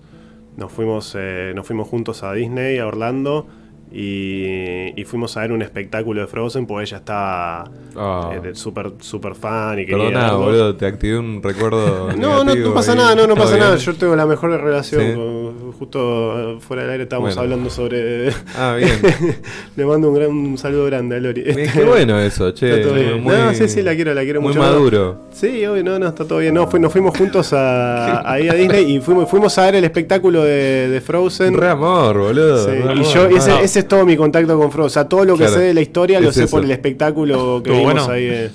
nos 0.56 0.70
fuimos, 0.70 1.16
eh, 1.18 1.52
nos 1.56 1.66
fuimos 1.66 1.88
juntos 1.88 2.22
a 2.22 2.32
Disney, 2.32 2.78
a 2.78 2.86
Orlando. 2.86 3.48
Y, 3.92 5.00
y 5.00 5.04
fuimos 5.04 5.36
a 5.36 5.40
ver 5.42 5.52
un 5.52 5.62
espectáculo 5.62 6.20
de 6.20 6.26
Frozen, 6.26 6.66
porque 6.66 6.84
ella 6.84 6.96
estaba 6.98 7.70
Ah. 7.98 8.30
eh, 8.44 8.50
súper 8.54 8.92
super 9.00 9.34
fan 9.34 9.78
y 9.78 9.86
quería 9.86 10.08
Perdona, 10.08 10.32
boludo, 10.34 10.76
te 10.76 10.84
activé 10.86 11.18
un 11.18 11.42
recuerdo. 11.42 12.08
No, 12.16 12.44
no, 12.44 12.74
pasa 12.74 12.94
nada, 12.94 13.14
no, 13.14 13.26
no 13.26 13.34
¿Todo 13.34 13.44
pasa 13.44 13.56
nada. 13.56 13.76
Yo 13.76 13.94
tengo 13.94 14.14
la 14.16 14.26
mejor 14.26 14.50
relación. 14.60 15.02
Sí. 15.02 15.14
con- 15.14 15.72
justo 15.78 16.56
eh, 16.56 16.60
fuera 16.60 16.82
del 16.82 16.92
aire 16.92 17.02
estábamos 17.04 17.30
Bueno. 17.34 17.42
hablando 17.42 17.70
sobre. 17.70 18.30
Ah, 18.58 18.74
bien. 18.76 18.90
Le 19.76 19.84
mando 19.86 20.08
un 20.08 20.14
gran 20.14 20.30
un 20.30 20.58
saludo 20.58 20.86
grande 20.86 21.16
a 21.16 21.20
Lori. 21.20 21.44
Qué 21.44 21.84
bueno 21.86 22.18
eso, 22.20 22.52
che. 22.54 22.70
Está 22.70 22.82
todo 22.88 22.94
bien. 22.94 23.22
Muy- 23.22 23.34
No, 23.34 23.54
sí, 23.54 23.68
sí, 23.68 23.82
la 23.82 23.94
quiero, 23.94 24.12
la 24.14 24.22
quiero 24.22 24.40
Muy 24.40 24.48
mucho. 24.54 24.60
maduro. 24.60 25.20
Sí, 25.32 25.64
obvio, 25.66 25.84
no, 25.84 25.98
no, 25.98 26.08
está 26.08 26.24
todo 26.26 26.38
bien. 26.40 26.54
No, 26.54 26.66
fui- 26.68 26.80
nos 26.80 26.92
fuimos 26.92 27.16
juntos 27.16 27.52
a, 27.52 28.30
ahí 28.30 28.48
a 28.48 28.54
Disney 28.54 28.96
y 28.96 29.00
fuimos, 29.00 29.28
fuimos 29.30 29.56
a 29.58 29.64
ver 29.66 29.76
el 29.76 29.84
espectáculo 29.84 30.42
de, 30.44 30.88
de 30.88 31.00
Frozen. 31.00 31.54
Re 31.56 31.68
amor, 31.68 32.18
boludo. 32.18 32.64
Sí, 32.64 32.70
re 32.78 32.94
y 32.94 33.04
yo, 33.04 33.26
ese. 33.26 33.75
Ese 33.76 33.80
es 33.80 33.88
todo 33.88 34.06
mi 34.06 34.16
contacto 34.16 34.58
con 34.58 34.70
sea, 34.88 35.06
todo 35.06 35.22
lo 35.26 35.34
que 35.34 35.44
Claro. 35.44 35.56
sé 35.56 35.60
de 35.66 35.74
la 35.74 35.82
historia 35.82 36.18
lo 36.18 36.30
Es 36.30 36.34
sé 36.36 36.44
eso. 36.44 36.50
por 36.56 36.64
el 36.64 36.70
espectáculo 36.70 37.60
que 37.62 37.70
¿Estuvo 37.70 37.90
vimos 37.90 38.06
bueno? 38.06 38.10
ahí. 38.10 38.50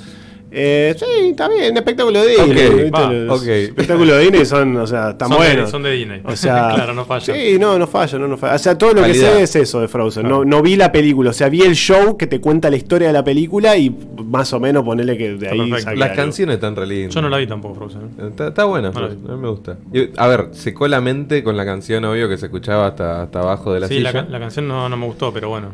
Eh, 0.54 0.93
sí, 0.99 1.06
está 1.30 1.47
bien, 1.47 1.76
espectáculo 1.78 2.22
de 2.22 2.28
Disney. 2.30 2.49
Ok, 2.68 2.76
¿viste? 2.76 2.91
va, 2.91 3.12
Los 3.14 3.47
espectáculos 3.47 4.18
de 4.18 4.22
Disney 4.24 4.45
son, 4.45 4.76
o 4.78 4.86
sea, 4.86 5.12
están 5.12 5.30
son, 5.30 5.38
buenos. 5.38 5.66
de, 5.66 5.72
son 5.72 5.84
de 5.84 5.91
Disney. 5.91 6.22
O 6.26 6.36
sea, 6.36 6.72
claro, 6.76 6.93
no 6.93 7.06
falla. 7.06 7.34
Sí, 7.34 7.58
no, 7.58 7.80
no 7.80 7.88
falla, 7.88 8.20
no, 8.20 8.28
no 8.28 8.38
falla. 8.38 8.56
O 8.56 8.60
sea, 8.60 8.78
todo 8.78 8.93
lo 8.93 9.02
Calidad. 9.02 9.30
que 9.38 9.38
sé 9.38 9.43
es 9.43 9.56
eso 9.70 9.80
de 9.80 9.88
Frozen. 9.88 10.28
No, 10.28 10.43
no 10.43 10.62
vi 10.62 10.76
la 10.76 10.91
película, 10.91 11.30
o 11.30 11.34
sea, 11.34 11.47
vi 11.47 11.62
el 11.62 11.76
show 11.76 12.18
que 12.18 12.28
te 12.28 12.41
cuenta 12.41 12.70
la 12.70 12.76
historia 12.76 13.08
de 13.08 13.14
la 13.14 13.24
película 13.24 13.78
y 13.78 13.95
más 14.26 14.52
o 14.54 14.60
menos 14.60 14.84
ponerle 14.84 15.18
que 15.18 15.36
de 15.36 15.47
ahí 15.49 15.70
Las 15.70 15.86
algo. 15.88 16.04
canciones 16.16 16.56
están 16.56 16.76
re 16.76 16.86
lindas. 16.86 17.16
Yo 17.16 17.22
no 17.22 17.30
la 17.30 17.38
vi 17.38 17.47
tampoco, 17.47 17.76
Frozen. 17.76 18.02
¿eh? 18.02 18.28
Está, 18.30 18.49
está 18.49 18.66
buena, 18.66 18.91
Frozen, 18.91 19.20
a 19.30 19.32
mí 19.36 19.41
me 19.41 19.47
gusta. 19.49 19.78
Y, 19.93 20.10
a 20.18 20.28
ver, 20.28 20.49
secó 20.52 20.88
la 20.88 20.99
mente 20.99 21.43
con 21.43 21.56
la 21.56 21.64
canción, 21.64 22.04
obvio, 22.04 22.28
que 22.28 22.38
se 22.38 22.47
escuchaba 22.47 22.88
hasta, 22.88 23.22
hasta 23.24 23.39
abajo 23.39 23.74
de 23.74 23.80
la 23.80 23.88
Sí, 23.88 23.95
silla. 23.95 24.12
la, 24.12 24.24
ca- 24.26 24.30
la 24.30 24.39
canción 24.39 24.68
no, 24.68 24.89
no 24.89 24.97
me 24.97 25.06
gustó, 25.06 25.32
pero 25.32 25.47
bueno. 25.49 25.70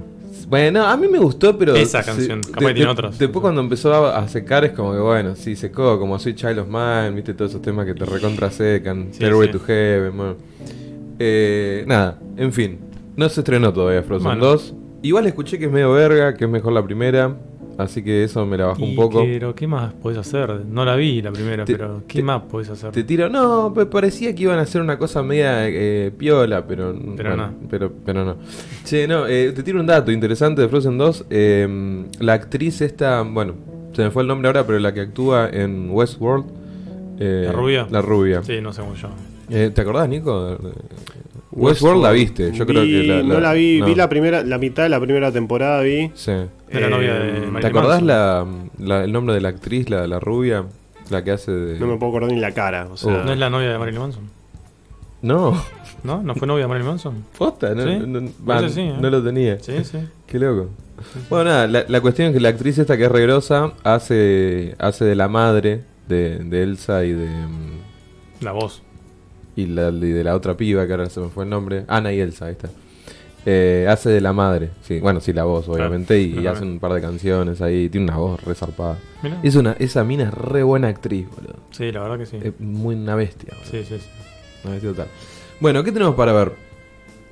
Bueno, 0.49 0.85
a 0.85 0.95
mí 0.95 1.07
me 1.07 1.19
gustó, 1.19 1.57
pero. 1.57 1.75
Esa 1.75 2.03
canción, 2.03 2.41
capaz 2.41 2.67
que 2.67 2.73
tiene 2.73 2.89
otras. 2.89 3.19
Después, 3.19 3.41
cuando 3.41 3.59
empezó 3.59 3.93
a, 3.93 4.17
a 4.17 4.27
secar, 4.29 4.63
es 4.63 4.71
como 4.71 4.93
que, 4.93 4.99
bueno, 4.99 5.35
sí, 5.35 5.55
secó, 5.57 5.99
como 5.99 6.17
soy 6.19 6.35
Child 6.35 6.59
of 6.59 6.67
Mine, 6.67 7.11
viste, 7.11 7.33
todos 7.33 7.51
esos 7.51 7.61
temas 7.61 7.85
que 7.85 7.93
te 7.93 8.05
recontra 8.05 8.49
secan. 8.49 9.09
Sí, 9.11 9.17
Stairway 9.17 9.47
sí. 9.47 9.53
to 9.53 9.59
Heaven, 9.65 10.17
bueno. 10.17 10.35
Eh, 11.19 11.83
nada, 11.85 12.17
en 12.37 12.53
fin. 12.53 12.79
No 13.17 13.27
se 13.27 13.41
estrenó 13.41 13.73
todavía 13.73 14.03
Frozen 14.03 14.23
Bueno. 14.25 14.45
2. 14.45 14.73
Igual 15.01 15.27
escuché 15.27 15.59
que 15.59 15.65
es 15.65 15.71
medio 15.71 15.91
verga, 15.91 16.33
que 16.35 16.45
es 16.45 16.49
mejor 16.49 16.71
la 16.73 16.83
primera. 16.83 17.35
Así 17.77 18.03
que 18.03 18.23
eso 18.23 18.43
me 18.45 18.57
la 18.57 18.65
bajó 18.65 18.83
un 18.83 18.95
poco. 18.95 19.19
Pero, 19.23 19.53
¿qué 19.53 19.67
más 19.67 19.93
podés 19.93 20.17
hacer? 20.17 20.65
No 20.65 20.83
la 20.83 20.95
vi 20.95 21.21
la 21.21 21.31
primera, 21.31 21.63
Te- 21.63 21.73
pero 21.73 22.01
¿qué 22.07 22.19
te- 22.19 22.23
más 22.23 22.41
podés 22.43 22.69
hacer? 22.71 22.91
Te 22.91 23.03
tiro, 23.03 23.29
no, 23.29 23.71
parecía 23.91 24.33
que 24.33 24.43
iban 24.43 24.57
a 24.57 24.63
hacer 24.63 24.81
una 24.81 24.97
cosa 24.97 25.21
media 25.21 25.67
eh, 25.67 26.11
piola, 26.17 26.65
pero, 26.65 26.95
Pero 27.15 27.37
no. 27.37 27.53
Pero, 27.69 27.91
pero 28.03 28.25
no. 28.25 28.37
Che, 28.83 29.07
no, 29.07 29.27
eh, 29.27 29.51
te 29.51 29.61
tiro 29.61 29.79
un 29.79 29.85
dato 29.85 30.11
interesante 30.11 30.61
de 30.63 30.69
Frozen 30.69 30.97
2. 30.97 31.25
eh, 31.29 32.05
la 32.19 32.33
actriz 32.33 32.81
esta, 32.81 33.21
bueno, 33.21 33.53
se 33.93 34.03
me 34.03 34.09
fue 34.11 34.23
el 34.23 34.27
nombre 34.27 34.47
ahora, 34.47 34.65
pero 34.65 34.79
la 34.79 34.91
que 34.93 35.01
actúa 35.01 35.47
en 35.49 35.91
Westworld. 35.91 36.45
eh, 37.19 37.43
¿La 37.45 37.51
rubia? 37.51 37.87
La 37.91 38.01
rubia. 38.01 38.41
Sí, 38.43 38.59
no 38.59 38.73
sé 38.73 38.81
cómo 38.81 38.95
yo. 38.95 39.09
Eh, 39.51 39.71
¿Te 39.73 39.81
acordás, 39.81 40.09
Nico? 40.09 40.57
Eh, 41.57 41.59
Westworld 41.59 42.03
la 42.03 42.11
viste, 42.11 42.51
yo 42.53 42.65
creo 42.67 42.83
que 42.83 43.03
la, 43.03 43.23
no 43.23 43.39
la 43.39 43.53
vi, 43.53 43.79
no. 43.79 43.85
vi 43.87 43.95
la 43.95 44.07
primera, 44.09 44.43
la 44.43 44.57
mitad 44.57 44.83
de 44.83 44.89
la 44.89 44.99
primera 44.99 45.31
temporada 45.31 45.81
vi. 45.81 46.11
Sí. 46.13 46.31
De 46.31 46.47
la 46.79 46.87
Eh, 46.87 46.89
novia 46.89 47.13
de 47.15 47.19
¿te 47.31 47.39
Marilyn 47.39 47.61
¿Te 47.61 47.67
acordás 47.67 48.01
la, 48.03 48.45
la- 48.79 49.03
el 49.03 49.11
nombre 49.11 49.33
de 49.35 49.41
la 49.41 49.49
actriz, 49.49 49.89
la, 49.89 50.05
la 50.07 50.19
rubia? 50.19 50.65
La 51.09 51.23
que 51.23 51.31
hace 51.31 51.51
de. 51.51 51.79
No 51.79 51.87
me 51.87 51.97
puedo 51.97 52.11
acordar 52.11 52.31
ni 52.31 52.39
la 52.39 52.51
cara. 52.53 52.87
O 52.91 52.97
sea, 52.97 53.11
Oh. 53.21 53.23
¿No 53.23 53.31
es 53.31 53.39
la 53.39 53.49
novia 53.49 53.69
de 53.71 53.77
Marilyn 53.79 54.01
Manson? 54.01 54.23
No, 55.21 55.59
¿No? 56.03 56.21
¿No 56.21 56.35
fue 56.35 56.47
novia 56.47 56.65
de 56.65 56.67
Marilyn 56.67 56.89
Manson? 56.89 57.23
posta, 57.37 57.73
no, 57.73 57.83
Sí, 57.83 57.97
no, 58.05 58.21
no- 58.21 58.29
parece 58.45 58.75
sí, 58.75 58.81
¿eh? 58.81 58.93
no 58.99 59.09
lo 59.09 59.23
tenía. 59.23 59.57
Sí, 59.59 59.83
sí. 59.83 59.97
Qué 60.27 60.37
loco. 60.37 60.69
Bueno, 61.29 61.45
nada, 61.45 61.67
la, 61.67 61.85
la 61.87 62.01
cuestión 62.01 62.27
es 62.29 62.33
que 62.33 62.39
la 62.39 62.49
actriz 62.49 62.77
esta 62.77 62.97
que 62.97 63.05
es 63.05 63.11
regrosa 63.11 63.71
hace, 63.83 64.75
hace 64.79 65.05
de 65.05 65.15
la 65.15 65.27
madre 65.27 65.83
de, 66.07 66.39
de 66.39 66.63
Elsa 66.63 67.03
y 67.05 67.13
de 67.13 67.27
mm, 67.27 68.43
La 68.43 68.51
voz. 68.51 68.83
Y, 69.57 69.65
la, 69.65 69.89
y 69.89 69.99
de 70.11 70.23
la 70.23 70.35
otra 70.35 70.55
piba, 70.55 70.87
que 70.87 70.93
ahora 70.93 71.09
se 71.09 71.19
me 71.19 71.27
fue 71.27 71.43
el 71.43 71.49
nombre. 71.49 71.83
Ana 71.89 72.13
y 72.13 72.19
Elsa, 72.21 72.45
ahí 72.45 72.53
está. 72.53 72.69
Eh, 73.45 73.87
hace 73.89 74.09
de 74.09 74.19
la 74.21 74.33
madre, 74.33 74.71
sí, 74.81 74.99
bueno, 74.99 75.21
sí, 75.21 75.31
la 75.31 75.45
voz, 75.45 75.69
obviamente, 75.69 76.19
y, 76.19 76.33
y 76.37 76.47
Ajá. 76.47 76.51
hace 76.57 76.63
un 76.65 76.79
par 76.79 76.91
de 76.93 77.01
canciones 77.01 77.61
ahí. 77.61 77.89
Tiene 77.89 78.05
una 78.07 78.17
voz 78.17 78.43
re 78.43 78.55
zarpada. 78.55 78.97
Mirá. 79.23 79.39
Es 79.43 79.55
una, 79.55 79.73
esa 79.79 80.03
mina 80.03 80.23
es 80.25 80.33
re 80.33 80.63
buena 80.63 80.87
actriz, 80.89 81.27
boludo. 81.29 81.55
Sí, 81.71 81.91
la 81.91 82.01
verdad 82.01 82.17
que 82.17 82.25
sí. 82.25 82.37
Es 82.41 82.59
muy 82.59 82.95
una 82.95 83.15
bestia, 83.15 83.53
boludo. 83.53 83.71
Sí, 83.71 83.83
sí, 83.85 83.99
sí. 83.99 84.07
Una 84.63 84.73
bestia 84.73 84.89
total. 84.91 85.07
Bueno, 85.59 85.83
¿qué 85.83 85.91
tenemos 85.91 86.15
para 86.15 86.33
ver? 86.33 86.51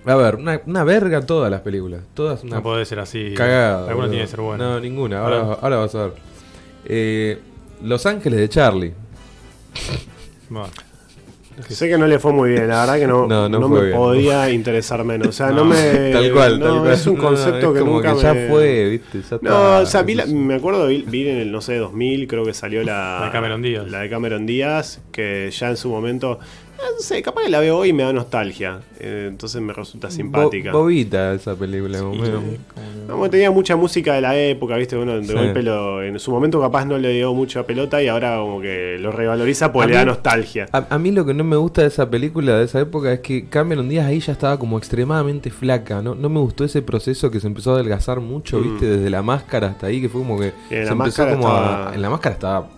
A 0.06 0.16
ver, 0.16 0.36
una, 0.36 0.62
una 0.66 0.84
verga 0.84 1.22
todas 1.26 1.52
las 1.52 1.62
películas. 1.62 2.02
Todas 2.14 2.44
una 2.44 2.58
No 2.58 2.64
puede 2.64 2.86
ser 2.86 3.00
así. 3.00 3.34
Cagada. 3.36 3.90
Alguna 3.90 4.08
tiene 4.08 4.24
que 4.24 4.30
ser 4.30 4.40
buena. 4.42 4.64
No, 4.64 4.80
ninguna. 4.80 5.20
Ahora, 5.20 5.42
ahora 5.62 5.78
vas 5.78 5.96
a 5.96 6.04
ver. 6.04 6.14
Eh, 6.86 7.40
Los 7.84 8.06
Ángeles 8.06 8.40
de 8.40 8.48
Charlie. 8.48 8.94
Bueno, 10.50 10.70
Sé 11.70 11.88
que 11.88 11.98
no 11.98 12.06
le 12.06 12.20
fue 12.20 12.34
muy 12.34 12.50
bien, 12.50 12.68
la 12.68 12.82
verdad 12.82 13.00
que 13.00 13.08
no, 13.08 13.28
No, 13.28 13.48
no 13.48 13.60
no 13.60 13.68
fue 13.70 13.80
me 13.80 13.86
bien. 13.88 13.98
podía 13.98 14.50
interesar 14.50 15.04
menos. 15.04 15.28
O 15.30 15.32
sea, 15.32 15.48
no, 15.52 15.58
No. 15.58 15.66
me. 15.66 15.76
tal 16.14 16.32
cual, 16.34 16.60
no, 16.60 16.66
tal 16.66 16.80
cual. 16.82 16.94
Es 16.94 17.08
un 17.08 17.16
No, 17.16 17.24
concepto 17.24 17.68
es 17.68 17.74
que 17.74 17.80
como 17.80 17.92
nunca 17.94 18.14
que 18.14 18.22
ya 18.22 18.34
me- 18.34 18.48
fue, 18.50 18.90
¿viste? 18.90 19.22
Ya 19.22 19.38
No, 19.42 19.50
está, 19.50 19.80
o 19.80 19.86
sea, 19.86 20.04
vi 20.04 20.16
la- 20.16 20.26
me 20.26 20.56
acuerdo, 20.56 20.88
vi, 20.88 21.04
vi 21.08 21.30
en 21.30 21.38
el, 21.38 21.52
no 21.52 21.62
sé, 21.62 21.78
2000, 21.78 22.28
creo 22.28 22.44
que 22.46 22.54
salió 22.54 22.84
la. 22.84 23.20
La 23.22 23.26
de 23.28 23.32
Cameron 23.32 23.62
Díaz. 23.62 23.88
La 23.90 24.00
de 24.02 24.10
Cameron 24.10 24.46
Díaz, 24.46 25.02
que 25.12 25.50
ya 25.52 25.70
en 25.70 25.78
su 25.78 25.90
momento. 25.90 26.40
Eh, 26.78 26.82
No 26.96 27.02
sé, 27.02 27.22
capaz 27.22 27.44
que 27.44 27.50
la 27.50 27.60
veo 27.60 27.78
hoy 27.78 27.90
y 27.90 27.94
me 27.94 28.04
da 28.04 28.14
nostalgia. 28.14 28.80
eh, 29.00 29.26
entonces 29.30 29.62
me 29.62 29.74
resulta 29.74 30.10
simpática. 30.10 30.72
Bo- 30.72 30.80
bobita 30.84 31.34
esa 31.34 31.56
película. 31.56 32.02
medio- 32.02 32.42
No, 33.08 33.30
tenía 33.30 33.52
mucha 33.52 33.76
música 33.76 34.14
de 34.14 34.22
la 34.22 34.36
época, 34.38 34.78
¿viste? 34.78 34.96
Bueno, 34.96 35.20
de 35.20 35.26
Sí. 35.26 35.34
golpe 35.34 35.62
lo- 35.62 36.02
en 36.02 36.18
su 36.20 36.32
momento 36.32 36.60
capaz 36.62 36.86
no 36.86 36.98
le 36.98 37.10
dio 37.10 37.34
mucha 37.34 37.64
pelota 37.64 38.02
y 38.02 38.08
ahora 38.08 38.38
como 38.38 38.62
que 38.62 38.98
lo 39.00 39.12
revaloriza 39.12 39.72
porque 39.72 39.84
A 39.84 39.88
le 39.88 39.94
mí- 39.94 39.98
da 40.00 40.06
nostalgia. 40.06 40.68
A, 40.72 40.86
a 40.90 40.98
mí 40.98 41.12
lo 41.12 41.26
que 41.26 41.34
no 41.34 41.44
me 41.44 41.56
gusta 41.58 41.82
de 41.82 41.88
esa 41.88 42.10
película, 42.10 42.58
de 42.58 42.66
esa 42.66 42.80
época, 42.80 43.12
es 43.14 43.20
que 43.20 43.46
Cameron 43.48 43.90
Díaz 43.90 44.08
ahí 44.08 44.20
ya 44.20 44.32
estaba 44.32 44.58
como 44.58 44.78
extremadamente 44.78 45.52
flaca. 45.52 46.02
No, 46.02 46.16
no 46.16 46.30
me 46.30 46.40
gustó 46.40 46.64
ese 46.64 46.82
proceso 46.82 47.30
que 47.30 47.40
se 47.40 47.48
empezó 47.48 47.72
a 47.72 47.76
adelgazar 47.76 48.22
mucho, 48.22 48.58
Mm. 48.60 48.64
¿viste? 48.64 48.86
Desde 48.88 49.10
la 49.10 49.22
máscara 49.22 49.68
hasta 49.68 49.88
ahí, 49.88 50.02
que 50.02 50.10
fue 50.10 50.22
como 50.22 50.40
que 50.40 50.48
en 50.48 50.54
se 50.70 50.76
la 50.76 50.82
empezó 50.82 50.96
máscara 50.96 51.32
como 51.36 51.48
a- 51.50 51.60
estaba- 51.60 51.96
En 51.96 52.02
la 52.02 52.10
máscara 52.10 52.34
estaba 52.34 52.70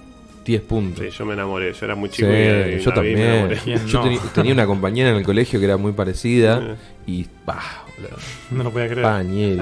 10 0.48 0.62
puntos. 0.64 1.04
Sí, 1.06 1.10
yo 1.12 1.26
me 1.26 1.34
enamoré. 1.34 1.74
Yo 1.74 1.86
era 1.86 1.96
muy 1.96 2.10
Sí, 2.10 2.16
chico 2.18 2.30
y, 2.30 2.34
y 2.76 2.80
yo 2.80 2.92
la 2.92 3.02
vi 3.02 3.12
y 3.12 3.16
me 3.16 3.22
también. 3.22 3.32
enamoré. 3.34 3.58
¿Quién 3.64 3.86
Yo 3.88 4.06
no? 4.06 4.20
tenía 4.34 4.54
una 4.54 4.66
compañera 4.66 5.10
en 5.12 5.16
el 5.18 5.24
colegio 5.24 5.60
que 5.60 5.66
era 5.66 5.78
muy 5.78 5.92
parecida 5.92 6.60
Eh. 6.64 6.76
y 7.06 7.26
bah, 7.46 7.86
No 8.52 8.64
lo 8.64 8.72
podía 8.72 8.88
creer. 8.88 9.04
Pañeri. 9.04 9.60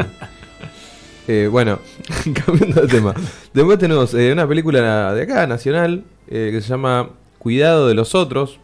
Eh, 1.27 1.47
bueno, 1.51 1.79
cambiando 2.45 2.81
de 2.81 2.87
tema. 2.87 3.13
Después 3.53 3.79
tenemos 3.79 4.13
eh, 4.13 4.31
una 4.31 4.47
película 4.47 5.13
de 5.13 5.23
acá, 5.23 5.47
nacional, 5.47 6.03
eh, 6.27 6.49
que 6.53 6.61
se 6.61 6.69
llama 6.69 7.09
Cuidado 7.39 7.87
de 7.87 7.95
los 7.95 8.13
Otros. 8.13 8.59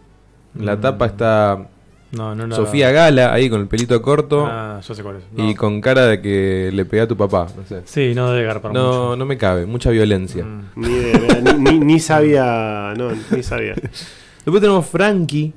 La 0.54 0.76
Mm. 0.76 0.82
tapa 0.82 1.06
está 1.08 1.70
No, 2.12 2.36
no, 2.36 2.46
no. 2.46 2.56
Sofía 2.56 2.92
Gala, 2.92 3.34
ahí 3.34 3.50
con 3.50 3.62
el 3.62 3.68
pelito 3.68 4.02
corto 4.02 4.46
Ah, 4.46 4.82
yo 4.86 4.94
sé 4.94 5.02
cuál 5.02 5.18
es. 5.18 5.24
y 5.38 5.56
con 5.56 5.80
cara 5.80 6.08
de 6.08 6.22
que 6.22 6.70
le 6.74 6.84
pega 6.86 7.04
a 7.04 7.08
tu 7.08 7.16
papá. 7.16 7.48
No 7.56 7.66
sé. 7.66 7.82
Sí, 7.86 8.14
no 8.14 8.30
debe 8.32 8.46
garpar 8.46 8.74
No, 8.74 8.84
mucho. 9.10 9.16
no 9.16 9.26
me 9.26 9.38
cabe, 9.38 9.66
mucha 9.66 9.90
violencia. 9.92 10.44
Mm. 10.44 10.62
Ni, 10.76 10.88
idea, 10.90 11.42
ni, 11.42 11.72
ni- 11.72 11.80
ni 11.80 12.00
sabía. 12.02 12.94
No, 12.98 13.12
ni 13.32 13.44
sabía. 13.44 13.76
Después 14.46 14.60
tenemos 14.62 14.86
Frankie. 14.88 15.54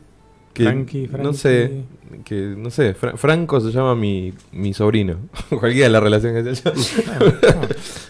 Que 0.53 0.63
Frankie, 0.65 1.09
No 1.09 1.33
Frankie. 1.33 1.37
sé. 1.39 1.83
Que, 2.25 2.55
no 2.57 2.71
sé, 2.71 2.95
Fra- 2.95 3.17
Franco 3.17 3.61
se 3.61 3.73
llama 3.73 3.97
mi, 3.97 4.33
mi 4.53 4.73
sobrino. 4.73 5.17
Cualquiera 5.49 5.87
de 5.87 5.91
la 5.91 5.99
relación 6.01 6.35
que 6.45 6.55
sea. 6.55 6.73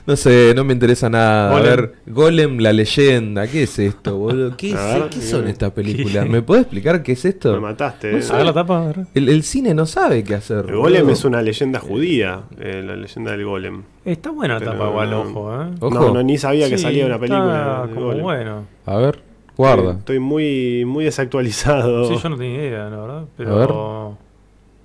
No 0.06 0.16
sé, 0.16 0.52
no 0.54 0.64
me 0.64 0.72
interesa 0.74 1.08
nada. 1.08 1.50
Golem. 1.50 1.66
A 1.72 1.76
ver, 1.76 1.94
Golem, 2.06 2.58
la 2.58 2.72
leyenda. 2.72 3.46
¿Qué 3.46 3.62
es 3.62 3.78
esto, 3.78 4.16
boludo? 4.18 4.56
¿Qué, 4.56 4.68
es- 4.70 4.74
ver, 4.74 5.08
¿qué 5.10 5.20
son 5.20 5.48
estas 5.48 5.70
películas? 5.72 6.28
¿Me 6.28 6.42
podés 6.42 6.62
explicar 6.62 7.02
qué 7.02 7.12
es 7.12 7.24
esto? 7.24 7.52
Me 7.54 7.60
mataste. 7.60 8.12
No 8.12 8.18
eh. 8.18 8.24
A 8.30 8.36
ver 8.36 8.46
la 8.46 8.52
tapa. 8.52 8.82
a 8.82 8.86
ver. 8.88 9.06
El, 9.14 9.28
el 9.28 9.42
cine 9.42 9.72
no 9.74 9.86
sabe 9.86 10.22
qué 10.24 10.34
hacer. 10.34 10.66
El 10.68 10.76
golem 10.76 11.00
boludo. 11.02 11.12
es 11.12 11.24
una 11.24 11.40
leyenda 11.42 11.80
judía. 11.80 12.42
eh, 12.58 12.82
la 12.84 12.96
leyenda 12.96 13.32
del 13.32 13.44
golem. 13.44 13.82
Está 14.04 14.30
buena 14.30 14.54
la 14.54 14.60
Pero 14.60 14.72
tapa, 14.72 14.88
igual, 14.90 15.14
ojo, 15.14 15.54
¿eh? 15.62 15.66
Ojo. 15.80 15.94
No, 15.94 16.12
no, 16.14 16.22
ni 16.22 16.36
sabía 16.38 16.68
que 16.68 16.76
Sí, 16.76 16.82
salía 16.84 17.06
una 17.06 17.18
película. 17.18 17.88
Como 17.94 18.06
golem. 18.06 18.22
bueno. 18.22 18.66
A 18.86 18.96
ver, 18.96 19.20
guarda. 19.56 19.92
Estoy 19.92 20.18
muy, 20.18 20.84
muy 20.84 21.04
desactualizado. 21.04 22.08
Sí, 22.08 22.16
yo 22.22 22.28
no 22.28 22.36
tenía 22.36 22.64
idea, 22.66 22.90
la 22.90 22.96
verdad. 22.98 23.22
A 23.22 23.26
Pero. 23.36 24.18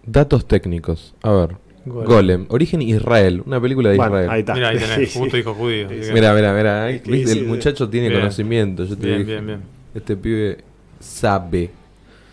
Datos 0.06 0.48
técnicos. 0.48 1.14
A 1.22 1.32
ver. 1.32 1.58
Golem. 1.90 2.08
Golem. 2.08 2.46
Origen 2.50 2.82
Israel. 2.82 3.44
Una 3.46 3.60
película 3.60 3.90
de 3.90 3.98
Bueno, 3.98 4.12
Israel. 4.16 4.30
ahí 4.32 4.40
está. 4.42 4.54
Mira, 4.54 4.70
ahí 4.70 4.78
tenés, 4.78 4.96
Sí, 4.96 5.06
sí. 5.08 5.20
justo 5.20 5.38
hijo 5.38 5.54
judío. 5.54 5.88
Mira, 6.14 6.34
mira, 6.34 6.54
mira. 6.54 6.90
Sí, 6.92 7.02
sí, 7.06 7.12
el 7.22 7.28
sí. 7.28 7.42
muchacho 7.42 7.90
tiene 7.90 8.10
Bien. 8.10 8.22
conocimiento. 8.22 8.86
Yo 8.86 8.98
te 8.98 9.06
Bien, 9.08 9.20
dije. 9.20 9.32
bien, 9.32 9.46
bien. 9.48 9.62
Este 9.94 10.16
pibe 10.16 10.58
sabe. 11.00 11.70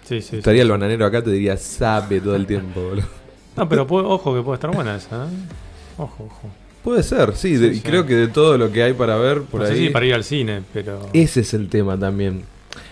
Sí, 0.04 0.20
sí. 0.22 0.36
Estaría 0.36 0.60
sí. 0.62 0.66
el 0.66 0.70
bananero 0.70 1.04
acá, 1.06 1.22
te 1.22 1.30
diría 1.30 1.56
sabe 1.56 2.20
todo 2.20 2.36
el 2.36 2.46
tiempo, 2.46 2.80
boludo. 2.80 3.06
No, 3.56 3.68
pero 3.68 3.86
puede- 3.86 4.06
ojo 4.06 4.34
que 4.34 4.42
puede 4.42 4.54
estar 4.56 4.70
buena 4.70 4.96
esa, 4.96 5.24
¿eh? 5.24 5.28
Ojo, 5.98 6.24
ojo. 6.24 6.50
Puede 6.84 7.02
ser, 7.02 7.34
sí. 7.34 7.56
de- 7.56 7.70
Sí, 7.70 7.72
y 7.72 7.78
sí. 7.78 7.82
creo 7.82 8.06
que 8.06 8.14
de 8.14 8.28
todo 8.28 8.56
lo 8.58 8.70
que 8.70 8.82
hay 8.82 8.92
para 8.92 9.16
ver 9.16 9.42
por 9.42 9.62
no 9.62 9.66
sé 9.66 9.72
ahí. 9.72 9.86
si 9.86 9.88
para 9.90 10.06
ir 10.06 10.14
al 10.14 10.22
cine, 10.24 10.62
pero. 10.72 11.00
Ese 11.12 11.40
es 11.40 11.54
el 11.54 11.68
tema 11.68 11.98
también. 11.98 12.42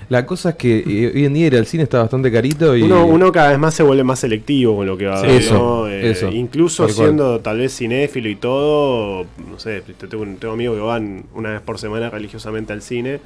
La 0.09 0.27
cosa 0.27 0.51
es 0.51 0.57
que 0.57 0.79
eh, 0.87 1.13
hoy 1.15 1.25
en 1.25 1.35
día 1.35 1.47
ir 1.47 1.57
al 1.57 1.67
cine 1.67 1.83
está 1.85 2.01
bastante 2.01 2.31
carito 2.31 2.77
y. 2.77 2.83
Uno, 2.83 3.07
uno 3.07 3.33
cada 3.33 3.51
vez 3.51 3.59
más 3.59 3.75
se 3.75 3.83
vuelve 3.83 4.05
más 4.05 4.19
selectivo 4.19 4.77
con 4.77 4.87
lo 4.87 4.97
que 4.99 5.07
va 5.07 5.15
a 5.17 5.21
Sí, 5.21 5.27
ver, 5.27 5.37
eso, 5.41 5.55
¿no? 5.55 5.89
Eh, 5.89 6.11
eso, 6.11 6.29
Incluso 6.31 6.85
cual. 6.85 6.95
siendo 6.95 7.41
tal 7.41 7.59
vez 7.59 7.77
cinéfilo 7.77 8.29
y 8.29 8.37
todo, 8.37 9.27
no 9.51 9.59
sé, 9.59 9.81
te- 9.83 10.07
tengo, 10.07 10.25
tengo 10.39 10.55
amigos 10.55 10.77
que 10.77 10.83
van 10.83 11.25
una 11.35 11.51
vez 11.53 11.61
por 11.63 11.79
semana 11.79 12.11
religiosamente 12.11 12.73
al 12.73 12.83
cine, 12.83 13.21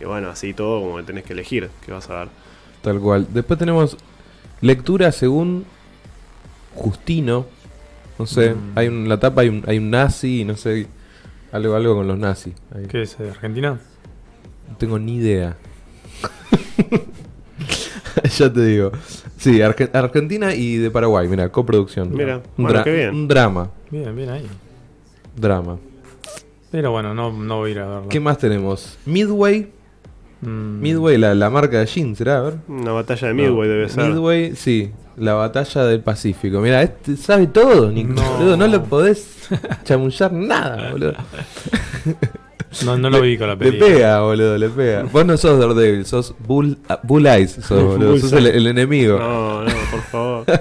y 0.00 0.04
bueno, 0.04 0.28
así 0.30 0.54
todo 0.54 0.80
como 0.80 0.96
que 0.98 1.02
tenés 1.02 1.24
que 1.24 1.32
elegir 1.32 1.68
qué 1.84 1.92
vas 1.92 2.08
a 2.10 2.20
ver. 2.20 2.28
Tal 2.82 3.00
cual. 3.00 3.26
Después 3.32 3.58
tenemos 3.58 3.96
lectura 4.60 5.12
según 5.12 5.64
Justino. 6.74 7.46
No 8.18 8.26
sé, 8.26 8.50
Mm. 8.54 8.78
hay 8.78 8.88
un, 8.88 8.94
en 9.02 9.08
la 9.08 9.18
tapa 9.18 9.40
hay 9.42 9.48
un, 9.48 9.64
hay 9.66 9.78
un 9.78 9.90
nazi 9.90 10.42
y 10.42 10.44
no 10.44 10.56
sé. 10.56 10.86
Algo, 11.52 11.74
algo 11.74 11.96
con 11.96 12.06
los 12.06 12.16
nazis. 12.18 12.54
ahí. 12.74 12.84
¿Qué 12.86 13.02
es? 13.02 13.16
eh, 13.18 13.28
¿Argentina? 13.30 13.80
No 14.68 14.76
tengo 14.76 14.98
ni 15.00 15.16
idea. 15.16 15.56
ya 18.38 18.52
te 18.52 18.64
digo. 18.64 18.92
Sí, 19.36 19.58
Arge- 19.60 19.90
Argentina 19.94 20.54
y 20.54 20.76
de 20.76 20.90
Paraguay, 20.90 21.28
mira, 21.28 21.48
coproducción. 21.50 22.12
Mira, 22.12 22.36
un, 22.56 22.64
bueno, 22.64 22.80
dra- 22.80 22.84
qué 22.84 22.92
bien. 22.94 23.14
un 23.14 23.28
drama. 23.28 23.70
Bien, 23.90 24.14
bien 24.14 24.30
ahí. 24.30 24.46
Drama. 25.36 25.78
Pero 26.70 26.90
bueno, 26.92 27.14
no, 27.14 27.32
no 27.32 27.58
voy 27.58 27.70
a 27.70 27.72
ir 27.72 27.78
a 27.80 27.86
verlo. 27.88 28.08
¿Qué 28.08 28.20
más 28.20 28.38
tenemos? 28.38 28.98
Midway. 29.06 29.70
Mm, 30.42 30.80
Midway, 30.80 31.18
la, 31.18 31.34
la 31.34 31.50
marca 31.50 31.78
de 31.78 31.86
jeans, 31.86 32.18
¿será? 32.18 32.38
A 32.38 32.42
ver. 32.42 32.54
Una 32.68 32.92
batalla 32.92 33.28
de 33.28 33.34
Midway 33.34 33.68
debe 33.68 33.88
ser. 33.88 34.08
Midway, 34.08 34.54
sí. 34.56 34.90
La 35.16 35.34
batalla 35.34 35.84
del 35.84 36.00
Pacífico. 36.00 36.60
Mira, 36.60 36.82
este 36.82 37.16
sabe 37.16 37.46
todo, 37.46 37.90
Nico. 37.90 38.12
No. 38.14 38.22
boludo, 38.38 38.56
no 38.56 38.66
le 38.66 38.78
podés 38.80 39.48
chamullar 39.84 40.32
nada, 40.32 40.92
boludo. 40.92 41.14
No, 42.84 42.96
no 42.96 43.10
lo 43.10 43.20
vi 43.20 43.36
con 43.36 43.48
la 43.48 43.54
Le 43.54 43.58
película. 43.58 43.86
pega, 43.90 44.20
boludo, 44.20 44.56
le 44.58 44.68
pega. 44.68 45.02
Vos 45.02 45.26
no 45.26 45.36
sos 45.36 45.58
Daredevil, 45.58 46.06
sos 46.06 46.34
Bull, 46.46 46.78
ah, 46.88 47.00
Bull 47.02 47.26
Eyes, 47.26 47.52
sos, 47.62 47.82
boludo. 47.84 48.18
Sos 48.18 48.32
el, 48.32 48.66
enemigo. 48.66 49.18
No, 49.18 49.64
no, 49.64 49.70
por 49.90 50.02
favor. 50.02 50.44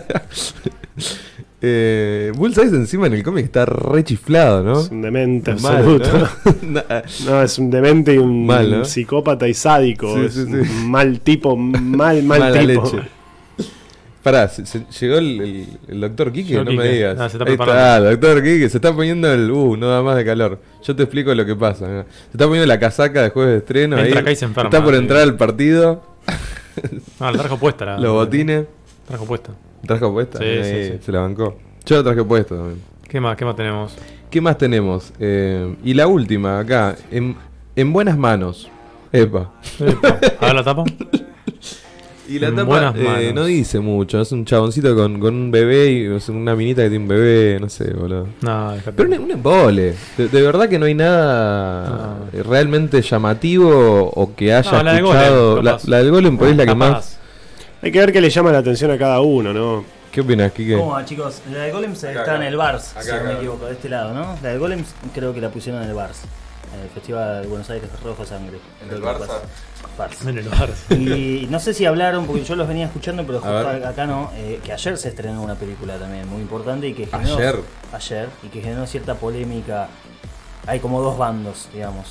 Eh, 1.62 2.32
Bullseye 2.38 2.68
encima 2.70 3.08
en 3.08 3.16
el 3.16 3.24
cómic 3.24 3.44
está 3.44 3.66
re 3.66 4.02
chiflado, 4.06 4.64
¿no? 4.64 4.80
Es 4.80 4.90
un 4.92 5.02
demente 5.02 5.54
Mal, 5.56 5.76
absoluto. 5.76 6.10
¿no? 6.62 6.82
No, 7.26 7.42
es 7.42 7.60
un 7.60 7.70
demente 7.70 8.14
y 8.14 8.18
un 8.18 8.46
Mal, 8.46 8.72
¿no? 8.72 8.86
psicópata 8.86 9.46
y 9.46 9.54
sádico. 9.54 10.16
Sí, 10.16 10.22
es 10.26 10.34
sí, 10.36 10.40
un 10.44 10.64
sí. 10.64 10.72
mal 10.86 11.20
tipo, 11.20 11.58
mal, 11.58 12.24
mal 12.24 12.40
Mala 12.40 12.60
tipo. 12.62 12.84
leche. 12.84 13.10
Pará, 14.24 14.50
se- 14.50 14.66
se- 14.66 14.86
llegó 15.00 15.18
el, 15.18 15.40
el- 15.42 15.68
el 15.88 16.02
doctor 16.02 16.34
Llegó 16.34 16.64
no 16.66 16.72
me 16.72 16.78
Quique. 16.84 16.90
digas. 16.96 17.18
Ah, 17.20 17.30
se 17.30 17.38
está 17.38 17.50
Ahí 17.50 17.56
preparando. 17.58 18.10
está, 18.10 18.28
doctor 18.28 18.44
Kike, 18.44 18.70
se 18.70 18.78
está 18.78 18.94
poniendo 18.94 19.32
el. 19.32 19.50
Uh, 19.50 19.78
no 19.78 19.88
da 19.88 20.02
más 20.02 20.18
de 20.18 20.26
calor. 20.26 20.60
Yo 20.84 20.96
te 20.96 21.04
explico 21.04 21.34
lo 21.34 21.46
que 21.46 21.56
pasa. 21.56 21.88
mirá. 21.88 22.04
Se 22.04 22.32
está 22.34 22.46
poniendo 22.46 22.68
la 22.68 22.80
casaca 22.80 23.22
de 23.24 23.30
jueves 23.30 23.52
de 23.54 23.58
estreno. 23.60 23.98
Entra 23.98 24.16
ahí. 24.18 24.22
acá 24.22 24.32
y 24.32 24.36
se 24.36 24.46
enferma, 24.46 24.70
Está 24.70 24.84
por 24.84 24.94
entrar 24.96 25.22
al 25.22 25.38
partido. 25.38 26.04
Ah, 27.20 27.32
la 27.32 27.40
trajo 27.40 27.58
puesta. 27.58 27.86
La, 27.86 27.98
Los 28.00 28.12
botines. 28.14 28.66
Trajo 29.08 29.26
puesta. 29.26 29.52
Trajo 29.86 30.12
puesta. 30.12 30.38
Sí, 30.40 30.46
Ahí, 30.46 30.64
sí, 30.64 30.92
sí. 30.94 31.00
Se 31.02 31.12
la 31.12 31.20
bancó. 31.22 31.58
Yo 31.86 31.96
la 31.98 32.04
traje 32.04 32.24
puesta 32.24 32.56
también. 32.56 32.82
¿Qué 33.08 33.20
más? 33.22 33.36
¿Qué 33.38 33.46
más 33.46 33.56
tenemos? 33.56 33.96
¿Qué 34.30 34.42
más 34.42 34.58
tenemos? 34.58 35.12
Eh, 35.20 35.76
y 35.84 35.94
la 35.94 36.08
última, 36.08 36.60
acá. 36.60 36.96
En, 37.10 37.36
en 37.76 37.94
buenas 37.94 38.18
manos. 38.18 38.70
Epa. 39.12 39.52
Epa, 39.80 40.20
A 40.40 40.46
ver 40.48 40.56
la 40.56 40.64
tapa. 40.64 40.84
Y 42.30 42.38
la 42.40 42.54
tapa 42.54 42.94
eh, 42.96 43.34
no 43.34 43.46
dice 43.46 43.80
mucho. 43.80 44.22
Es 44.22 44.32
un 44.32 44.46
chaboncito 44.46 44.96
con, 44.96 45.20
con 45.20 45.34
un 45.34 45.52
bebé 45.52 45.90
y 45.92 46.08
una 46.32 46.56
minita 46.56 46.84
que 46.84 46.90
tiene 46.90 47.04
un 47.04 47.10
bebé. 47.10 47.58
No 47.60 47.68
sé, 47.70 47.92
boludo. 47.94 48.28
No. 48.42 48.74
Pero 48.96 49.10
un, 49.10 49.20
un 49.20 49.32
embole. 49.32 49.96
De, 50.18 50.28
de 50.30 50.42
verdad 50.42 50.70
que 50.70 50.78
no 50.78 50.86
hay 50.86 50.94
nada 50.94 51.90
No. 52.34 52.40
eh, 52.40 52.44
realmente 52.44 53.02
llamativo 53.02 54.10
o 54.14 54.36
que 54.36 54.54
haya 54.54 54.72
No, 54.72 54.84
la 54.84 54.94
del 54.94 55.04
escuchado. 55.06 55.56
Golem, 55.58 55.78
la, 55.86 55.98
del 55.98 56.12
Golem 56.12 56.38
por 56.38 56.46
ahí 56.48 56.52
es 56.52 56.58
la 56.58 56.64
que 56.66 56.72
Capaz. 56.74 56.90
más. 56.92 57.20
Hay 57.82 57.92
que 57.92 58.00
ver 58.00 58.12
qué 58.14 58.22
le 58.22 58.30
llama 58.30 58.52
la 58.52 58.58
atención 58.60 58.92
a 58.92 58.98
cada 58.98 59.22
uno, 59.22 59.54
¿no? 59.54 59.84
¿Qué 60.12 60.22
opinas, 60.22 60.52
Kike? 60.52 60.76
¿Cómo 60.78 60.92
va, 60.92 61.06
chicos? 61.06 61.42
La 61.52 61.60
de 61.64 61.72
Golems 61.72 62.04
está 62.04 62.22
acá. 62.24 62.36
en 62.36 62.44
el 62.44 62.58
Bars, 62.58 62.92
Acá, 62.92 63.04
si 63.04 63.12
no 63.12 63.24
me 63.24 63.34
equivoco, 63.34 63.66
de 63.68 63.74
este 63.74 63.90
lado, 63.90 64.14
¿no? 64.14 64.38
La 64.44 64.50
de 64.50 64.58
Golems 64.58 64.88
creo 65.14 65.34
que 65.34 65.40
la 65.42 65.50
pusieron 65.50 65.82
en 65.84 65.90
el 65.90 65.96
Bars. 65.96 66.22
En 66.76 66.82
el 66.84 66.90
Festival 66.90 67.42
de 67.44 67.48
Buenos 67.48 67.70
Aires 67.70 67.90
Rojo 68.04 68.26
Sangre. 68.26 68.58
¿En 68.88 68.96
el 68.96 69.02
Barça? 69.02 69.28
Bars. 70.00 70.92
Y 70.92 71.48
no 71.50 71.60
sé 71.60 71.74
si 71.74 71.86
hablaron, 71.86 72.26
porque 72.26 72.44
yo 72.44 72.56
los 72.56 72.68
venía 72.68 72.86
escuchando, 72.86 73.24
pero 73.26 73.40
justo 73.40 73.68
acá 73.68 74.06
no, 74.06 74.32
eh, 74.36 74.60
que 74.64 74.74
ayer 74.74 74.98
se 74.98 75.10
estrenó 75.10 75.44
una 75.44 75.56
película 75.56 75.98
también 75.98 76.28
muy 76.28 76.42
importante 76.42 76.88
y 76.88 76.94
que 76.94 77.06
generó... 77.06 77.36
¿Ayer? 77.36 77.60
Ayer, 77.94 78.30
y 78.44 78.48
que 78.48 78.62
generó 78.62 78.86
cierta 78.88 79.16
polémica. 79.16 79.88
Hay 80.66 80.80
como 80.80 81.02
dos 81.02 81.18
bandos, 81.18 81.70
digamos. 81.74 82.08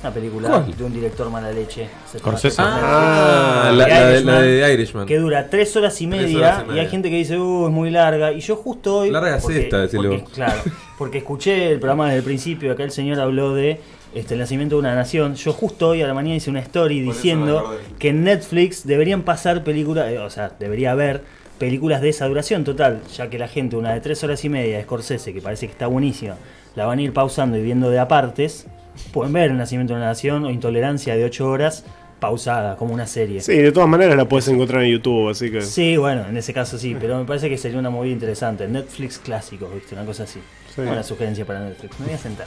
Una 0.00 0.14
película 0.14 0.48
¿Cuál? 0.48 0.76
de 0.76 0.84
un 0.84 0.92
director 0.92 1.28
mala 1.28 1.50
leche. 1.50 1.88
se 2.06 2.18
llama 2.18 2.38
Scorsese. 2.38 2.62
Ah, 2.64 3.72
la, 3.74 3.84
de, 3.84 4.12
Irishman, 4.12 4.34
la 4.34 4.42
de 4.42 4.74
Irishman. 4.74 5.06
que 5.06 5.18
dura 5.18 5.50
tres 5.50 5.74
horas 5.74 6.00
y 6.00 6.06
media, 6.06 6.38
horas 6.38 6.64
y 6.72 6.78
hay 6.78 6.88
gente 6.88 7.10
que 7.10 7.16
dice, 7.16 7.36
uh, 7.36 7.66
es 7.66 7.72
muy 7.72 7.90
larga. 7.90 8.32
Y 8.32 8.38
yo 8.38 8.54
justo 8.54 8.98
hoy. 8.98 9.10
Larga 9.10 9.38
es 9.38 9.48
esta, 9.48 9.88
porque-. 9.92 10.24
Claro, 10.32 10.60
porque 10.98 11.18
escuché 11.18 11.72
el 11.72 11.80
programa 11.80 12.06
desde 12.06 12.18
el 12.18 12.24
principio, 12.24 12.70
acá 12.70 12.84
el 12.84 12.92
señor 12.92 13.18
habló 13.18 13.54
de 13.54 13.80
este, 14.14 14.34
el 14.34 14.40
nacimiento 14.40 14.76
de 14.76 14.80
una 14.80 14.94
nación. 14.94 15.34
Yo 15.34 15.52
justo 15.52 15.88
hoy 15.88 16.02
a 16.02 16.06
la 16.06 16.14
mañana 16.14 16.36
hice 16.36 16.50
una 16.50 16.60
story 16.60 17.04
Por 17.04 17.14
diciendo 17.14 17.78
que 17.98 18.08
en 18.08 18.24
Netflix 18.24 18.86
deberían 18.86 19.22
pasar 19.22 19.64
películas, 19.64 20.10
eh, 20.10 20.18
o 20.18 20.30
sea, 20.30 20.52
debería 20.58 20.92
haber 20.92 21.22
películas 21.58 22.00
de 22.00 22.10
esa 22.10 22.26
duración 22.26 22.64
total, 22.64 23.00
ya 23.14 23.28
que 23.28 23.38
la 23.38 23.48
gente, 23.48 23.76
una 23.76 23.92
de 23.92 24.00
tres 24.00 24.22
horas 24.24 24.44
y 24.44 24.48
media 24.48 24.76
de 24.76 24.84
Scorsese, 24.84 25.32
que 25.32 25.40
parece 25.40 25.66
que 25.66 25.72
está 25.72 25.86
buenísima, 25.86 26.36
la 26.76 26.86
van 26.86 27.00
a 27.00 27.02
ir 27.02 27.12
pausando 27.12 27.56
y 27.56 27.62
viendo 27.62 27.90
de 27.90 27.98
apartes. 27.98 28.66
Pueden 29.12 29.32
ver 29.32 29.50
el 29.50 29.56
nacimiento 29.56 29.94
de 29.94 29.98
una 29.98 30.06
nación 30.06 30.44
o 30.44 30.50
intolerancia 30.50 31.16
de 31.16 31.24
ocho 31.24 31.48
horas 31.48 31.84
pausada, 32.18 32.76
como 32.76 32.94
una 32.94 33.06
serie. 33.06 33.40
Sí, 33.40 33.56
de 33.56 33.72
todas 33.72 33.88
maneras 33.88 34.16
la 34.16 34.28
puedes 34.28 34.48
encontrar 34.48 34.82
en 34.82 34.92
YouTube, 34.92 35.30
así 35.30 35.50
que. 35.50 35.62
Sí, 35.62 35.96
bueno, 35.96 36.26
en 36.28 36.36
ese 36.36 36.52
caso 36.52 36.78
sí, 36.78 36.96
pero 36.98 37.18
me 37.18 37.24
parece 37.24 37.48
que 37.48 37.58
sería 37.58 37.78
una 37.78 37.90
movida 37.90 38.12
interesante. 38.12 38.66
Netflix 38.68 39.18
clásicos, 39.18 39.72
¿viste? 39.74 39.94
Una 39.94 40.04
cosa 40.04 40.24
así. 40.24 40.40
Sí. 40.74 40.80
Una 40.82 41.02
sugerencia 41.02 41.44
para 41.44 41.60
Netflix. 41.60 41.98
Me 42.00 42.06
voy 42.06 42.14
a 42.14 42.18
sentar. 42.18 42.46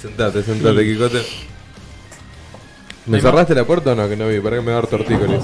Sentate, 0.00 0.42
sentate, 0.42 0.84
Kikote. 0.84 1.20
¿Me 3.06 3.16
¿Hay 3.16 3.22
cerraste 3.22 3.54
la 3.54 3.64
puerta 3.64 3.92
o 3.92 3.94
no? 3.94 4.08
Que 4.08 4.16
no 4.16 4.28
vi. 4.28 4.40
Para 4.40 4.56
que 4.56 4.62
me 4.62 4.72
va 4.72 4.78
a 4.78 4.80
dar 4.82 4.90
tortícolis. 4.90 5.42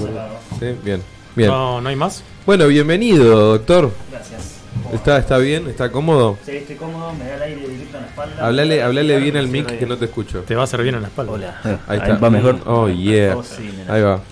Sí, 0.59 0.75
bien. 0.83 1.01
Bien. 1.35 1.49
No, 1.49 1.81
¿no 1.81 1.89
hay 1.89 1.95
más? 1.95 2.23
Bueno, 2.45 2.67
bienvenido, 2.67 3.57
doctor. 3.57 3.91
Gracias. 4.11 4.56
¿Está, 4.93 5.17
¿Está 5.17 5.37
bien? 5.37 5.67
¿Está 5.67 5.91
cómodo? 5.91 6.37
Sí, 6.45 6.51
estoy 6.57 6.75
cómodo, 6.77 7.13
me 7.13 7.25
da 7.25 7.35
el 7.35 7.41
aire 7.43 7.67
directo 7.67 7.97
en 7.97 8.03
la 8.03 8.07
espalda. 8.09 8.45
Hablale, 8.47 8.81
hablale 8.83 9.19
bien 9.19 9.37
al 9.37 9.47
mic 9.47 9.69
Sí, 9.69 9.77
que 9.77 9.85
no 9.85 9.97
te 9.97 10.05
escucho. 10.05 10.41
Te 10.41 10.55
va 10.55 10.61
a 10.61 10.63
hacer 10.63 10.81
bien 10.83 10.95
en 10.95 11.01
la 11.01 11.07
espalda. 11.09 11.31
Hola. 11.33 11.79
Ahí 11.87 11.97
está. 11.99 12.15
va 12.17 12.29
mejor. 12.29 12.59
Oh, 12.65 12.87
yeah. 12.87 13.35
Oh, 13.35 13.43
sí. 13.43 13.69
Ahí 13.87 14.01
va. 14.01 14.21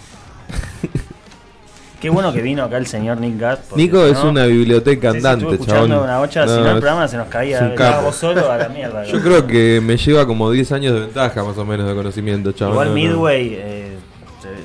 Qué 1.99 2.09
bueno 2.09 2.31
que 2.31 2.41
vino 2.41 2.63
acá 2.63 2.77
el 2.77 2.85
señor 2.85 3.17
Nick 3.19 3.39
porque 3.67 3.81
Nico 3.81 4.05
es 4.05 4.13
no- 4.23 4.29
una 4.29 4.45
biblioteca 4.45 5.11
Sí, 5.11 5.19
sí, 5.19 5.25
andante, 5.25 5.45
estuve 5.45 5.53
escuchando 5.55 5.87
chabón. 5.95 6.03
una 6.09 6.19
bocha, 6.19 6.43
si 6.43 6.49
No, 6.53 6.55
no 6.57 6.61
el 6.61 6.67
es- 6.67 6.73
programa 6.81 7.07
se 7.07 7.17
nos 7.17 7.25
es 7.25 7.31
caía. 7.31 7.59
un 7.61 7.67
Estaba 7.71 7.91
capo. 7.91 8.03
vos 8.05 8.15
solo 8.15 8.51
a 8.51 8.57
la 8.57 8.69
mierda. 8.69 9.03
Yo 9.05 9.21
creo 9.21 9.47
que 9.47 9.81
me 9.81 9.97
lleva 9.97 10.27
como 10.27 10.51
10 10.51 10.71
años 10.73 10.93
de 10.93 10.99
ventaja 11.01 11.43
más 11.43 11.57
o 11.57 11.65
menos 11.65 11.87
de 11.87 11.95
conocimiento, 11.95 12.51
chabón. 12.51 12.73
Igual 12.73 12.87
No, 12.89 12.93
no. 12.93 12.99
Midway, 13.01 13.53
eh, 13.55 13.84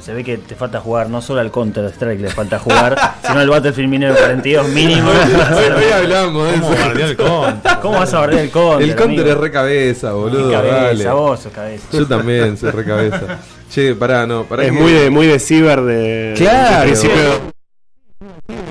se, 0.00 0.12
ve 0.14 0.24
que 0.24 0.38
te 0.38 0.54
falta 0.54 0.80
jugar 0.80 1.08
no 1.10 1.20
solo 1.22 1.40
al 1.40 1.50
Counter 1.50 1.84
Strike, 1.92 2.20
le 2.20 2.28
falta 2.30 2.58
jugar, 2.58 2.96
sino 3.26 3.38
al 3.40 3.48
Battlefield 3.48 3.88
1942 3.90 4.68
mínimo. 4.68 5.10
Hoy, 5.10 5.92
hablamos 5.92 6.52
de 6.52 6.60
¿Cómo 6.60 6.72
eso. 6.74 7.04
el 7.04 7.16
counter? 7.16 7.72
¿Cómo 7.82 7.98
vas 7.98 8.14
a 8.14 8.20
barrer 8.20 8.38
el 8.40 8.50
Counter? 8.50 8.88
El 8.88 8.94
counter 8.96 9.20
amigo? 9.20 9.30
es 9.36 9.40
re 9.40 9.50
cabeza, 9.50 10.12
boludo. 10.12 10.48
Qué 10.48 10.54
cabeza, 10.56 10.76
dale. 10.82 11.10
vos 11.10 11.40
sos 11.40 11.52
cabeza. 11.52 11.86
Yo 11.92 12.06
también 12.06 12.56
soy 12.56 12.70
re 12.70 12.84
cabeza. 12.84 13.38
Che, 13.70 13.94
pará, 13.94 14.26
no, 14.26 14.42
pará. 14.44 14.64
Es 14.64 14.72
que- 14.72 14.78
muy 14.78 14.90
de, 14.92 15.10
muy 15.10 15.26
de 15.28 15.38
ciber 15.38 15.80
de. 15.82 16.34
Claro. 16.36 16.80
de 16.80 16.86
principio. 16.86 17.52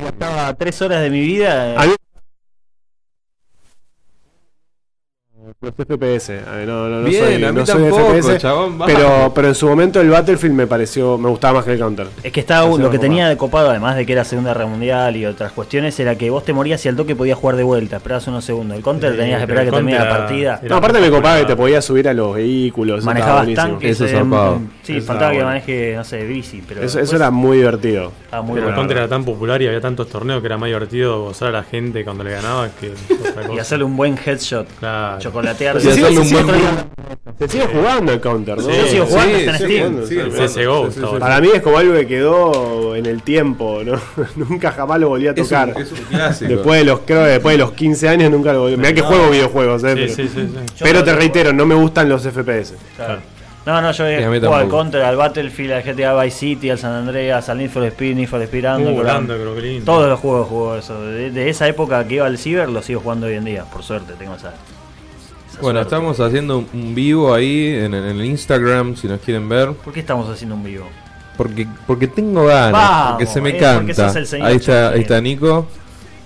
Estaba 0.08 0.54
tres 0.56 0.82
horas 0.82 1.02
de 1.02 1.10
mi 1.10 1.22
vida. 1.22 1.70
eh, 1.72 1.76
A 1.78 1.86
mí- 1.86 1.96
Los 5.62 5.74
FPS. 5.74 6.30
A 6.48 6.56
ver, 6.56 6.68
no, 6.70 6.88
no, 6.88 7.02
no 7.02 7.04
Bien, 7.04 7.22
soy, 7.22 7.44
a 7.44 7.52
mí 7.52 7.60
no 7.60 7.66
soy 7.66 7.82
de 7.82 7.90
tampoco, 7.90 8.14
FPS, 8.14 8.38
chabón, 8.38 8.80
pero, 8.86 9.34
pero 9.36 9.50
en 9.50 9.56
su 9.56 9.68
momento 9.68 10.00
el 10.00 10.10
Battlefield 10.10 10.56
me 10.56 10.68
pareció, 10.68 11.18
me 11.18 11.28
gustaba 11.28 11.56
más 11.56 11.66
que 11.66 11.74
el 11.74 11.80
Counter. 11.80 12.08
Es 12.24 12.32
que 12.32 12.40
estaba, 12.40 12.66
lo 12.66 12.76
que 12.78 12.82
copado. 12.84 13.00
tenía 13.02 13.28
de 13.28 13.36
copado, 13.36 13.70
además 13.70 13.98
de 13.98 14.06
que 14.06 14.14
era 14.14 14.24
Segunda 14.24 14.54
Guerra 14.54 14.68
Mundial 14.68 15.18
y 15.18 15.26
otras 15.26 15.52
cuestiones, 15.52 16.00
era 16.00 16.16
que 16.16 16.30
vos 16.30 16.46
te 16.46 16.54
morías 16.54 16.86
y 16.86 16.88
al 16.88 16.96
toque 16.96 17.14
podías 17.14 17.38
jugar 17.38 17.58
de 17.58 17.64
vuelta, 17.64 17.98
esperabas 17.98 18.26
unos 18.30 18.46
segundos. 18.46 18.78
El 18.78 18.84
Counter 18.84 19.12
Sí, 19.12 19.18
tenías 19.18 19.36
que 19.40 19.44
esperar 19.44 19.66
que 19.66 19.72
termine 19.72 20.00
la 20.00 20.10
partida. 20.10 20.62
No, 20.64 20.76
aparte 20.78 21.02
me 21.02 21.10
copaba 21.10 21.40
que 21.40 21.46
te 21.46 21.56
podías 21.58 21.84
subir 21.84 22.08
a 22.08 22.14
los 22.14 22.36
vehículos. 22.36 23.00
eso 23.00 23.06
Manejabas 23.06 23.54
tanques. 23.54 23.92
Eso 23.92 24.06
es 24.06 24.14
eh, 24.14 24.24
sí, 24.84 24.98
Eso 24.98 25.08
faltaba 25.08 25.32
que 25.32 25.38
bueno. 25.40 25.50
maneje, 25.50 25.94
no 25.94 26.06
sé, 26.06 26.24
bici. 26.24 26.64
Pero 26.66 26.84
Eso, 26.84 27.16
era 27.18 27.32
muy 27.32 27.58
divertido. 27.58 28.14
estaba 28.24 28.44
muy 28.44 28.56
Pero 28.56 28.70
el 28.70 28.76
counter 28.76 28.96
era 28.96 29.10
tan 29.10 29.26
popular 29.26 29.62
y 29.62 29.68
había 29.68 29.82
tantos 29.82 30.08
torneos 30.08 30.40
que 30.40 30.46
era 30.46 30.58
más 30.58 30.68
divertido 30.68 31.22
gozar 31.22 31.50
a 31.50 31.52
la 31.52 31.64
gente 31.64 32.06
cuando 32.06 32.24
le 32.24 32.32
ganaba 32.32 32.70
que 32.80 32.92
otra 33.14 33.42
cosa. 33.42 33.54
Y 33.54 33.60
hacerle 33.60 33.84
un 33.84 33.98
buen 33.98 34.18
headshot. 34.18 34.66
Claro. 34.80 35.20
Chocolatear. 35.20 35.49
Buen 35.54 35.80
Se 37.40 37.48
sigue 37.48 37.68
jugando 37.68 38.12
el 38.12 38.20
Counter, 38.20 38.58
¿no? 38.58 38.70
Yo 38.70 38.86
sigo 38.88 39.06
jugando, 39.06 39.38
está 39.38 39.52
en 39.52 39.58
sí, 39.58 39.64
Steam. 39.66 39.80
jugando, 39.80 40.08
sí, 40.08 40.16
sí, 40.16 40.22
sí, 40.22 40.60
CSGO 40.62 40.86
sí, 40.86 40.92
sí, 40.92 40.96
está 40.98 41.02
bueno. 41.10 41.20
Para 41.20 41.42
mí 41.42 41.50
es 41.54 41.62
como 41.62 41.78
algo 41.78 41.94
que 41.94 42.08
quedó 42.08 42.96
en 42.96 43.06
el 43.06 43.22
tiempo, 43.24 43.82
¿no? 43.86 44.00
nunca 44.36 44.72
jamás 44.72 45.00
lo 45.00 45.10
volví 45.10 45.28
a 45.28 45.32
Es 45.32 45.38
un, 45.40 45.44
tocar. 45.46 45.70
es 45.78 45.92
un 45.92 45.98
clásico. 46.10 46.52
Después 46.52 46.80
de 46.80 46.86
los, 46.86 47.00
creo 47.06 47.24
que 47.24 47.30
después 47.30 47.54
de 47.54 47.58
los 47.60 47.72
15 47.72 48.10
años 48.10 48.32
nunca 48.32 48.54
lo 48.54 48.62
volví. 48.62 48.78
Mirá 48.78 48.94
que 48.94 49.02
juego 49.02 49.30
videojuegos, 49.30 49.84
eh. 49.84 49.88
Sí, 49.90 49.96
pero 49.96 50.16
sí, 50.16 50.28
sí, 50.28 50.48
sí. 50.48 50.74
Yo 50.78 50.84
pero 50.84 51.00
no 51.00 51.06
te 51.06 51.14
reitero, 51.14 51.54
no 51.54 51.66
me 51.66 51.76
gustan 51.76 52.10
los 52.10 52.24
FPS. 52.24 52.74
Claro. 52.96 53.20
No, 53.66 53.82
no, 53.82 53.92
yo 53.92 54.08
he 54.08 54.26
jugado 54.26 54.56
al. 54.56 54.70
Counter, 54.70 55.02
al 55.04 55.16
Battlefield, 55.16 55.74
al 55.74 55.84
GTA 55.84 56.20
Vice 56.24 56.38
City, 56.38 56.70
al 56.72 56.80
San 56.80 56.92
Andreas, 56.94 57.50
al 57.50 57.58
Need 57.58 57.70
for 57.70 57.84
Speed, 57.84 58.16
Need 58.16 58.28
for 58.28 58.42
Speed 58.42 58.66
Uh. 58.66 59.84
Todos 59.86 60.10
los 60.10 60.20
juegos 60.20 60.48
jugó 60.48 60.76
eso. 60.76 61.02
De, 61.04 61.30
de 61.30 61.50
esa 61.50 61.68
época 61.68 62.08
que 62.08 62.16
iba 62.16 62.26
al 62.26 62.38
ciber, 62.38 62.70
lo 62.70 62.82
sigo 62.82 63.02
jugando 63.02 63.28
hoy 63.28 63.36
en 63.36 63.46
día. 63.46 63.66
Por 63.66 63.84
suerte, 63.84 64.14
tengo 64.18 64.36
esa. 64.36 64.54
Bueno, 65.62 65.80
suerte. 65.80 65.96
estamos 65.96 66.20
haciendo 66.20 66.66
un 66.74 66.96
vivo 66.96 67.34
ahí 67.34 67.68
en, 67.68 67.94
en 67.94 68.04
el 68.06 68.26
Instagram, 68.26 68.96
si 68.96 69.08
nos 69.08 69.20
quieren 69.22 69.48
ver. 69.50 69.72
¿Por 69.74 69.94
qué 69.94 70.00
estamos 70.00 70.30
haciendo 70.30 70.56
un 70.56 70.64
vivo? 70.64 70.86
Porque, 71.38 71.68
porque 71.88 72.08
tengo 72.08 72.46
ganas, 72.46 72.72
Vamos, 72.74 73.10
porque 73.12 73.26
se 73.26 73.42
me 73.42 73.50
eh, 73.50 73.54
porque 73.54 73.94
canta. 73.94 74.08
sos 74.08 74.16
el 74.18 74.28
señor 74.28 74.48
Ahí 74.48 74.56
está, 74.58 74.90
ahí 74.90 75.02
está 75.02 75.22
Nico, 75.22 75.68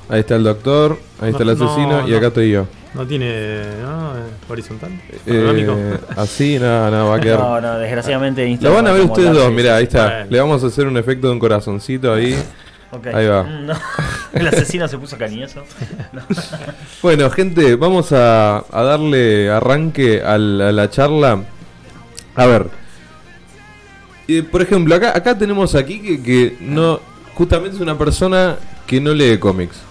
ahí 0.09 0.19
está 0.21 0.35
el 0.35 0.43
doctor, 0.43 0.97
ahí 1.21 1.29
está 1.31 1.43
el 1.43 1.57
No, 1.57 1.65
asesino 1.65 2.01
no, 2.01 2.07
y 2.07 2.11
no. 2.11 2.17
acá 2.17 2.27
estoy 2.27 2.51
yo. 2.51 2.65
No 2.95 3.07
tiene. 3.07 3.61
No, 3.81 4.15
eh, 4.17 4.21
horizontal. 4.49 4.91
Eh, 5.25 5.97
así, 6.15 6.59
nada, 6.59 6.91
nada, 6.91 7.03
va 7.05 7.15
a 7.15 7.19
quedar. 7.19 7.39
No, 7.39 7.59
no, 7.61 7.77
desgraciadamente 7.79 8.41
Lo 8.43 8.47
Instagram 8.49 8.75
van 8.85 8.87
a 8.87 8.91
ver 8.93 9.01
ustedes 9.05 9.33
dos, 9.33 9.51
mirá, 9.51 9.75
ahí 9.77 9.83
está. 9.85 10.03
Bueno. 10.07 10.25
Le 10.29 10.39
vamos 10.39 10.63
a 10.63 10.67
hacer 10.67 10.87
un 10.87 10.97
efecto 10.97 11.27
de 11.27 11.33
un 11.33 11.39
corazoncito 11.39 12.13
ahí. 12.13 12.35
Ahí 13.13 13.27
va. 13.27 13.43
Mm, 13.43 13.65
no. 13.65 13.73
El 14.33 14.47
asesino 14.47 14.87
se 14.87 14.97
puso 14.97 15.17
cariñoso. 15.17 15.63
No. 16.11 16.21
Bueno, 17.01 17.29
gente, 17.29 17.75
vamos 17.75 18.11
a, 18.13 18.63
a 18.71 18.83
darle 18.83 19.49
arranque 19.49 20.21
a 20.21 20.37
la 20.37 20.89
charla. 20.89 21.43
A 22.35 22.45
ver. 22.45 22.67
Eh, 24.27 24.41
por 24.43 24.61
ejemplo, 24.61 24.95
acá, 24.95 25.15
acá 25.15 25.37
tenemos 25.37 25.75
aquí 25.75 25.99
que, 25.99 26.23
que 26.23 26.57
no. 26.61 26.99
Justamente 27.35 27.75
es 27.75 27.81
una 27.81 27.97
persona 27.97 28.55
que 28.87 29.01
no 29.01 29.13
lee 29.13 29.37
cómics. 29.37 29.81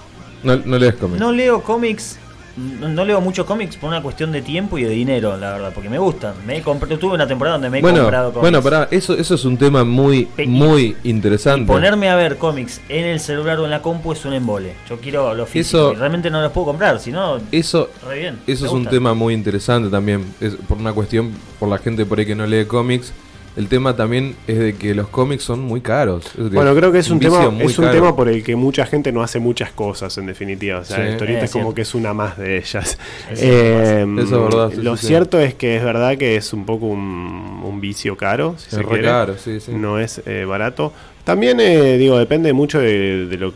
No, 0.42 0.56
no 0.56 0.78
lees 0.78 0.94
cómics. 0.94 1.20
No 1.20 1.32
leo 1.32 1.62
cómics. 1.62 2.18
No, 2.54 2.88
no 2.88 3.04
leo 3.04 3.20
muchos 3.22 3.46
cómics 3.46 3.76
por 3.76 3.88
una 3.88 4.02
cuestión 4.02 4.30
de 4.30 4.42
tiempo 4.42 4.76
y 4.76 4.82
de 4.84 4.90
dinero, 4.90 5.36
la 5.38 5.52
verdad, 5.52 5.72
porque 5.74 5.88
me 5.88 5.98
gustan. 5.98 6.34
Me 6.46 6.60
comprado, 6.60 6.98
tuve 6.98 7.14
una 7.14 7.26
temporada 7.26 7.56
donde 7.56 7.70
me 7.70 7.78
he 7.78 7.80
bueno, 7.80 8.00
comprado 8.00 8.30
cómics. 8.32 8.40
bueno, 8.42 8.62
pará, 8.62 8.88
eso, 8.90 9.14
eso 9.14 9.34
es 9.36 9.44
un 9.46 9.56
tema 9.56 9.84
muy, 9.84 10.28
Y- 10.36 10.46
muy 10.46 10.96
Y 11.02 11.08
interesante. 11.10 11.66
ponerme 11.66 12.10
a 12.10 12.16
ver 12.16 12.36
cómics 12.36 12.80
en 12.90 13.06
el 13.06 13.20
celular 13.20 13.58
o 13.60 13.64
en 13.64 13.70
la 13.70 13.80
compu 13.80 14.12
es 14.12 14.24
un 14.26 14.34
embole. 14.34 14.74
Yo 14.88 14.98
quiero 14.98 15.34
lo 15.34 15.46
físico. 15.46 15.78
Eso- 15.78 15.92
y 15.92 15.96
realmente 15.96 16.28
no 16.30 16.42
los 16.42 16.52
puedo 16.52 16.66
comprar, 16.66 17.00
si 17.00 17.10
no, 17.10 17.38
Eso, 17.50 17.88
re 18.06 18.18
bien. 18.18 18.38
Eso 18.46 18.66
es 18.66 18.72
un 18.72 18.84
tema 18.86 19.14
muy 19.14 19.32
interesante 19.32 19.88
también. 19.88 20.24
Es 20.40 20.54
por 20.56 20.76
una 20.76 20.92
cuestión, 20.92 21.30
por 21.58 21.68
la 21.70 21.78
gente 21.78 22.04
por 22.04 22.18
ahí 22.18 22.26
que 22.26 22.34
no 22.34 22.46
lee 22.46 22.66
cómics. 22.66 23.12
El 23.54 23.68
tema 23.68 23.94
también 23.94 24.34
es 24.46 24.58
de 24.58 24.74
que 24.76 24.94
los 24.94 25.08
cómics 25.08 25.44
son 25.44 25.60
muy 25.60 25.82
caros. 25.82 26.32
Bueno, 26.38 26.74
creo 26.74 26.90
que 26.90 27.00
es 27.00 27.10
un, 27.10 27.20
tema, 27.20 27.52
es 27.60 27.78
un 27.78 27.84
caro. 27.84 27.94
tema 27.96 28.16
por 28.16 28.28
el 28.30 28.42
que 28.42 28.56
mucha 28.56 28.86
gente 28.86 29.12
no 29.12 29.22
hace 29.22 29.40
muchas 29.40 29.70
cosas, 29.72 30.16
en 30.16 30.24
definitiva. 30.26 30.78
O 30.78 30.84
sea, 30.84 30.96
Sí. 30.96 31.02
la 31.02 31.10
historieta 31.10 31.40
Eh, 31.42 31.44
es 31.44 31.50
como 31.52 31.64
cierto. 31.64 31.74
que 31.74 31.82
es 31.82 31.94
una 31.94 32.14
más 32.14 32.38
de 32.38 32.56
ellas. 32.56 32.98
Es 33.30 33.42
Eh, 33.42 34.06
Eso 34.18 34.22
es 34.22 34.30
verdad, 34.54 34.70
sí, 34.74 34.80
lo 34.82 34.96
sí, 34.96 35.02
sí. 35.02 35.06
cierto 35.08 35.38
es 35.38 35.52
que 35.54 35.76
es 35.76 35.84
verdad 35.84 36.16
que 36.16 36.36
es 36.36 36.52
un 36.54 36.64
poco 36.64 36.86
un, 36.86 37.60
un 37.62 37.80
vicio 37.80 38.16
caro. 38.16 38.54
Si 38.56 38.68
Es 38.68 38.74
se 38.76 38.84
quiere. 38.84 39.02
caro, 39.02 39.36
sí, 39.36 39.60
sí. 39.60 39.72
No 39.74 39.98
es 39.98 40.22
eh, 40.24 40.46
barato. 40.46 40.92
También, 41.24 41.60
eh, 41.60 41.98
digo, 41.98 42.18
depende 42.18 42.52
mucho 42.54 42.78
de, 42.80 43.26
de 43.26 43.36
lo, 43.36 43.52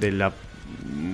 de 0.00 0.12
la, 0.12 0.32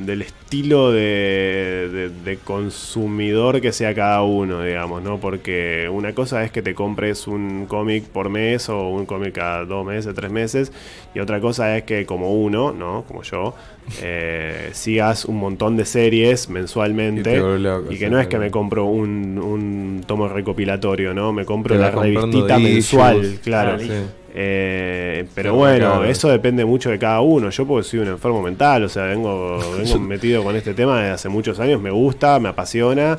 del 0.07 0.23
estilo 0.23 0.93
de, 0.93 1.89
de- 1.93 2.09
de 2.25 2.37
consumidor 2.39 3.61
que 3.61 3.73
sea 3.73 3.95
cada 3.95 4.23
uno, 4.23 4.63
digamos, 4.63 5.03
¿no? 5.03 5.19
Porque 5.19 5.89
una 5.93 6.13
cosa 6.15 6.45
es 6.45 6.51
que 6.53 6.63
te 6.63 6.75
compres 6.75 7.27
un 7.27 7.67
cómic 7.67 8.05
por 8.05 8.29
mes 8.31 8.69
o 8.69 8.89
un 8.89 9.05
cómic 9.07 9.35
cada 9.35 9.65
dos 9.65 9.85
meses, 9.85 10.15
tres 10.15 10.31
meses, 10.31 10.73
y 11.15 11.19
otra 11.19 11.41
cosa 11.41 11.77
es 11.77 11.83
que 11.85 12.07
como 12.07 12.33
uno, 12.35 12.73
¿no? 12.73 13.05
Como 13.09 13.23
yo, 13.23 13.55
eh, 14.03 14.71
sigas 14.73 15.25
un 15.25 15.37
montón 15.37 15.77
de 15.77 15.85
series 15.85 16.49
mensualmente 16.49 17.37
loco, 17.59 17.93
y 17.93 17.99
que 17.99 18.07
sí, 18.07 18.11
no 18.11 18.21
es 18.21 18.27
que 18.29 18.39
me 18.39 18.51
compro 18.51 18.85
un, 18.87 19.39
un 19.39 20.05
tomo 20.07 20.29
recopilatorio, 20.29 21.15
¿no? 21.15 21.33
Me 21.33 21.45
compro 21.45 21.75
la 21.81 21.91
revistita 22.03 22.59
mensual, 22.75 23.39
claro. 23.43 23.71
Ah, 23.73 23.79
Sí. 23.79 24.26
Eh, 24.39 25.25
pero 25.35 25.53
Sí, 25.53 25.57
bueno, 25.57 25.87
claro. 25.93 26.05
eso 26.05 26.29
depende 26.29 26.65
mucho 26.67 26.91
de 26.91 26.99
cada 26.99 27.23
uno. 27.23 27.49
Yo 27.49 27.67
porque 27.67 27.89
soy 27.89 28.01
un 28.01 28.09
enfermo 28.09 28.43
mental, 28.43 28.85
o 28.85 28.89
sea, 28.91 29.05
vengo, 29.05 29.59
vengo 29.79 29.99
metido 29.99 30.45
con 30.45 30.55
este 30.55 30.75
tema 30.75 30.99
desde 31.01 31.13
hace 31.13 31.29
muchos 31.31 31.59
años, 31.59 31.81
me 31.81 31.91
gusta, 31.91 32.39
me 32.39 32.51
apasiona. 32.51 33.19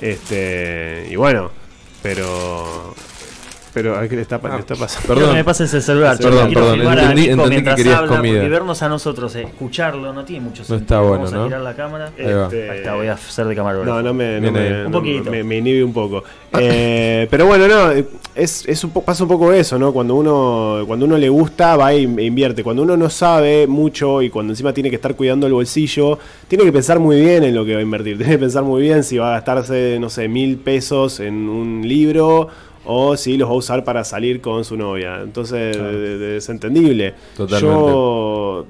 Este, 0.00 1.08
y 1.10 1.16
bueno, 1.16 1.50
pero 2.02 2.94
pero 3.76 3.94
¿a 3.98 4.08
qué 4.08 4.16
le 4.16 4.22
está, 4.22 4.40
le 4.42 4.58
está 4.58 4.74
pasando? 4.74 5.06
Perdón. 5.14 5.34
me 5.34 5.44
pases 5.44 5.74
el 5.74 5.82
celular. 5.82 6.16
Perdón, 6.16 6.50
perdón, 6.54 6.80
a 6.80 7.12
entendí- 7.12 7.26
que 7.42 7.48
mientras 7.50 7.76
querías 7.76 7.96
habla, 7.98 8.16
comida. 8.16 8.32
porque 8.36 8.48
vernos 8.48 8.82
a 8.82 8.88
nosotros, 8.88 9.36
eh, 9.36 9.42
escucharlo, 9.42 10.14
no 10.14 10.24
tiene 10.24 10.44
mucho 10.46 10.64
sentido. 10.64 10.78
está 10.78 11.00
bueno, 11.00 11.24
Vamos 11.24 11.32
a 11.34 11.36
¿no? 11.36 11.44
girar 11.44 11.60
la 11.60 11.76
cámara. 11.76 12.10
Ahí 12.18 12.32
va. 12.32 12.44
Este, 12.44 12.70
Ahí 12.70 12.78
está, 12.78 12.94
voy 12.94 13.06
a 13.08 13.12
hacer 13.12 13.46
de 13.46 13.54
camarógrafo. 13.54 13.94
No, 13.96 14.02
no 14.02 14.14
me, 14.14 14.40
no 14.40 14.50
no 14.50 14.86
Un 14.86 14.92
poquito. 14.92 15.30
me, 15.30 15.44
me 15.44 15.58
inhibe 15.58 15.84
un 15.84 15.92
poco. 15.92 16.24
Eh, 16.58 17.26
pero 17.30 17.44
bueno, 17.46 17.68
no, 17.68 17.92
es, 18.34 18.64
es 18.66 18.82
un 18.84 18.90
po- 18.90 19.02
pasa 19.04 19.22
un 19.24 19.28
poco 19.28 19.52
eso, 19.52 19.78
¿no? 19.78 19.92
Cuando 19.92 20.14
uno, 20.14 20.84
cuando 20.86 21.04
uno 21.04 21.18
le 21.18 21.28
gusta, 21.28 21.76
va 21.76 21.92
e 21.92 22.00
invierte. 22.00 22.62
Cuando 22.64 22.82
uno 22.82 22.96
no 22.96 23.10
sabe 23.10 23.66
mucho 23.66 24.22
y 24.22 24.30
cuando 24.30 24.54
encima 24.54 24.72
tiene 24.72 24.88
que 24.88 24.96
estar 24.96 25.14
cuidando 25.14 25.46
el 25.46 25.52
bolsillo, 25.52 26.18
tiene 26.48 26.64
que 26.64 26.72
pensar 26.72 26.98
muy 26.98 27.20
bien 27.20 27.44
en 27.44 27.54
lo 27.54 27.64
que 27.66 27.74
va 27.74 27.80
a 27.80 27.82
invertir. 27.82 28.16
Tiene 28.16 28.32
que 28.32 28.38
pensar 28.38 28.62
muy 28.62 28.80
bien 28.80 29.04
si 29.04 29.18
va 29.18 29.28
a 29.28 29.32
gastarse, 29.32 29.98
no 30.00 30.08
sé, 30.08 30.28
mil 30.28 30.56
pesos 30.56 31.20
en 31.20 31.48
un 31.48 31.82
libro 31.86 32.48
o 32.86 33.16
si 33.16 33.36
los 33.36 33.48
va 33.48 33.52
a 33.52 33.56
usar 33.56 33.84
para 33.84 34.04
salir 34.04 34.40
con 34.40 34.64
su 34.64 34.76
novia. 34.76 35.20
Entonces, 35.22 35.76
de- 35.76 36.36
es 36.38 36.48
entendible. 36.48 37.14
Totalmente. 37.36 37.76
Yo 37.90 38.66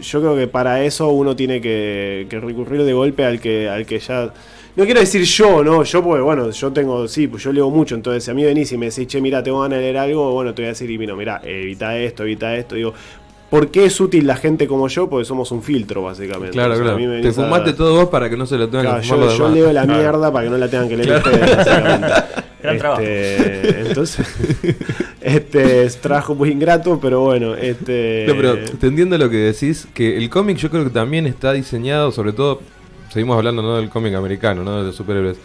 yo 0.00 0.20
creo 0.20 0.34
que 0.36 0.48
para 0.48 0.82
eso 0.82 1.08
uno 1.10 1.36
tiene 1.36 1.60
que, 1.60 2.26
que 2.28 2.40
recurrir 2.40 2.82
de 2.82 2.92
golpe 2.92 3.24
al 3.24 3.40
que, 3.40 3.68
al 3.68 3.86
que 3.86 4.00
ya. 4.00 4.32
No 4.74 4.84
quiero 4.84 4.98
decir 5.00 5.22
yo, 5.22 5.62
¿no? 5.62 5.84
Yo, 5.84 6.02
porque 6.02 6.20
bueno, 6.22 6.50
yo 6.50 6.72
tengo, 6.72 7.06
sí, 7.08 7.28
pues 7.28 7.42
yo 7.44 7.52
leo 7.52 7.70
mucho, 7.70 7.94
entonces 7.94 8.24
si 8.24 8.30
a 8.30 8.34
mí 8.34 8.44
venís 8.44 8.70
y 8.72 8.76
me 8.76 8.86
decís, 8.86 9.06
che, 9.06 9.20
mira, 9.20 9.42
tengo 9.42 9.60
ganas 9.62 9.78
de 9.78 9.84
leer 9.84 9.96
algo, 9.98 10.32
bueno, 10.32 10.52
te 10.54 10.62
voy 10.62 10.66
a 10.66 10.68
decir, 10.70 10.90
y 10.90 10.98
mira, 10.98 11.14
mira, 11.14 11.40
evita 11.44 11.96
esto, 11.96 12.24
evita 12.24 12.54
esto. 12.56 12.74
Digo, 12.74 12.92
¿por 13.48 13.68
qué 13.70 13.84
es 13.86 13.98
útil 14.00 14.26
la 14.26 14.36
gente 14.36 14.66
como 14.66 14.88
yo? 14.88 15.08
Porque 15.08 15.24
somos 15.24 15.50
un 15.52 15.62
filtro, 15.62 16.02
básicamente. 16.02 16.50
Claro, 16.50 16.72
O 16.74 16.76
sea, 16.76 16.82
a 16.84 16.88
claro. 16.96 16.98
Te 16.98 17.06
venís 17.06 17.38
a- 17.38 17.42
fumaste 17.44 17.72
todo 17.72 17.94
vos 17.94 18.08
para 18.10 18.28
que 18.28 18.36
no 18.36 18.44
se 18.44 18.58
lo 18.58 18.68
tengan 18.68 18.86
Claro, 18.86 19.00
que 19.00 19.06
fumar 19.06 19.20
yo, 19.20 19.24
los 19.26 19.38
yo 19.38 19.44
demás. 19.44 19.56
leo 19.58 19.72
la 19.72 19.84
Claro. 19.84 19.98
mierda 20.00 20.32
para 20.32 20.44
que 20.44 20.50
no 20.50 20.58
la 20.58 20.68
tengan 20.68 20.88
que 20.88 20.96
leer 20.96 21.16
ustedes, 21.16 21.56
básicamente. 21.56 22.06
Gran 22.66 22.78
trabajo. 22.78 23.02
Este, 23.02 23.80
entonces, 23.86 24.26
este 25.20 25.84
es 25.84 26.00
trabajo 26.00 26.34
muy 26.34 26.50
ingrato, 26.50 26.98
pero 27.00 27.20
bueno, 27.20 27.54
este. 27.54 28.24
No, 28.28 28.34
pero 28.34 28.58
te 28.58 28.86
entiendo 28.88 29.16
lo 29.16 29.30
que 29.30 29.36
decís, 29.36 29.86
que 29.94 30.16
el 30.16 30.28
cómic 30.28 30.56
yo 30.56 30.70
creo 30.70 30.84
que 30.84 30.90
también 30.90 31.26
está 31.26 31.52
diseñado, 31.52 32.10
sobre 32.10 32.32
todo, 32.32 32.60
seguimos 33.10 33.36
hablando 33.36 33.62
¿no? 33.62 33.76
del 33.76 33.88
cómic 33.88 34.14
americano, 34.14 34.64
¿no? 34.64 34.78
de 34.78 34.86
los 34.86 34.96
superhéroes. 34.96 35.38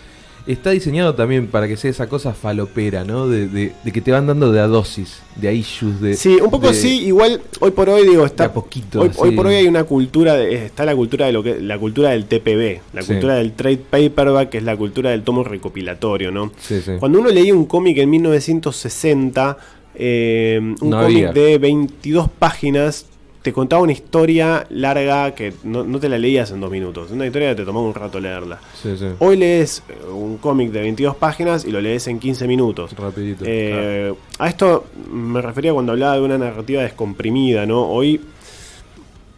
Está 0.47 0.71
diseñado 0.71 1.13
también 1.13 1.47
para 1.47 1.67
que 1.67 1.77
sea 1.77 1.91
esa 1.91 2.07
cosa 2.09 2.33
falopera, 2.33 3.03
¿no? 3.03 3.27
De, 3.27 3.47
de- 3.47 3.73
de 3.83 3.91
que 3.91 4.01
te 4.01 4.11
van 4.11 4.25
dando 4.25 4.51
de 4.51 4.59
a 4.59 4.67
dosis, 4.67 5.21
de 5.35 5.47
a 5.47 5.51
issues, 5.51 6.01
de... 6.01 6.15
Sí, 6.15 6.37
un 6.41 6.49
poco 6.49 6.67
de- 6.69 6.73
sí, 6.73 7.05
igual 7.05 7.41
hoy 7.59 7.71
por 7.71 7.89
hoy 7.89 8.07
digo, 8.07 8.21
de 8.21 8.27
está 8.27 8.45
a 8.45 8.53
poquito, 8.53 9.01
hoy, 9.17 9.31
por 9.35 9.45
hoy 9.47 9.55
hay 9.55 9.67
una 9.67 9.83
cultura, 9.83 10.35
de- 10.35 10.65
está 10.65 10.83
la 10.83 10.95
cultura 10.95 11.27
de 11.27 11.31
lo 11.31 11.43
que 11.43 11.59
la 11.61 11.77
cultura 11.77 12.09
del 12.09 12.25
TPB, 12.25 12.81
la 12.93 13.01
Sí. 13.03 13.07
cultura 13.09 13.35
del 13.35 13.53
trade 13.53 13.77
paperback, 13.77 14.49
que 14.49 14.57
es 14.57 14.63
la 14.63 14.75
cultura 14.75 15.11
del 15.11 15.21
tomo 15.23 15.43
recopilatorio, 15.43 16.31
¿no? 16.31 16.51
Sí, 16.59 16.81
sí. 16.81 16.93
Cuando 16.99 17.19
uno 17.19 17.29
leía 17.29 17.53
un 17.53 17.65
cómic 17.65 17.97
en 17.99 18.09
1960, 18.09 19.57
eh, 19.95 20.59
un 20.81 20.89
No 20.89 21.01
cómic 21.01 21.33
de 21.33 21.57
22 21.57 22.29
páginas, 22.29 23.05
te 23.41 23.51
contaba 23.53 23.81
una 23.81 23.91
historia 23.91 24.67
larga 24.69 25.33
que 25.33 25.53
no, 25.63 25.83
no 25.83 25.99
te 25.99 26.07
la 26.09 26.19
leías 26.19 26.51
en 26.51 26.59
dos 26.61 26.69
minutos. 26.69 27.09
Una 27.09 27.25
historia 27.25 27.49
que 27.49 27.55
te 27.55 27.65
tomaba 27.65 27.85
un 27.87 27.93
rato 27.95 28.19
leerla. 28.19 28.59
Sí, 28.81 28.95
sí. 28.97 29.05
Hoy 29.17 29.35
lees 29.37 29.81
eh, 29.89 29.93
un 30.11 30.37
cómic 30.37 30.71
de 30.71 30.81
22 30.81 31.15
páginas 31.15 31.65
y 31.65 31.71
lo 31.71 31.81
lees 31.81 32.07
en 32.07 32.19
15 32.19 32.47
minutos. 32.47 32.95
Rapidito. 32.95 33.43
Eh, 33.47 34.13
A 34.37 34.47
esto 34.47 34.85
me 35.11 35.41
refería 35.41 35.73
cuando 35.73 35.93
hablaba 35.93 36.15
de 36.17 36.21
una 36.21 36.37
narrativa 36.37 36.83
descomprimida, 36.83 37.65
¿no? 37.65 37.87
Hoy, 37.89 38.21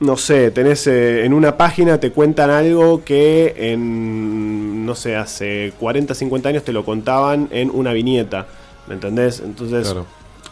no 0.02 0.18
sé, 0.18 0.52
tenés 0.52 0.86
eh, 0.88 1.24
en 1.24 1.34
una 1.34 1.56
página 1.56 1.98
te 1.98 2.12
cuentan 2.12 2.50
algo 2.50 3.06
que 3.06 3.54
en, 3.58 4.86
no 4.86 4.96
sé, 4.96 5.16
hace 5.16 5.72
40, 5.80 6.14
50 6.14 6.50
años 6.50 6.64
te 6.66 6.74
lo 6.74 6.84
contaban 6.84 7.48
en 7.52 7.70
una 7.70 7.94
viñeta, 7.94 8.48
¿me 8.90 8.96
entendés? 8.96 9.40
Entonces, 9.40 9.86
Claro. 9.86 10.06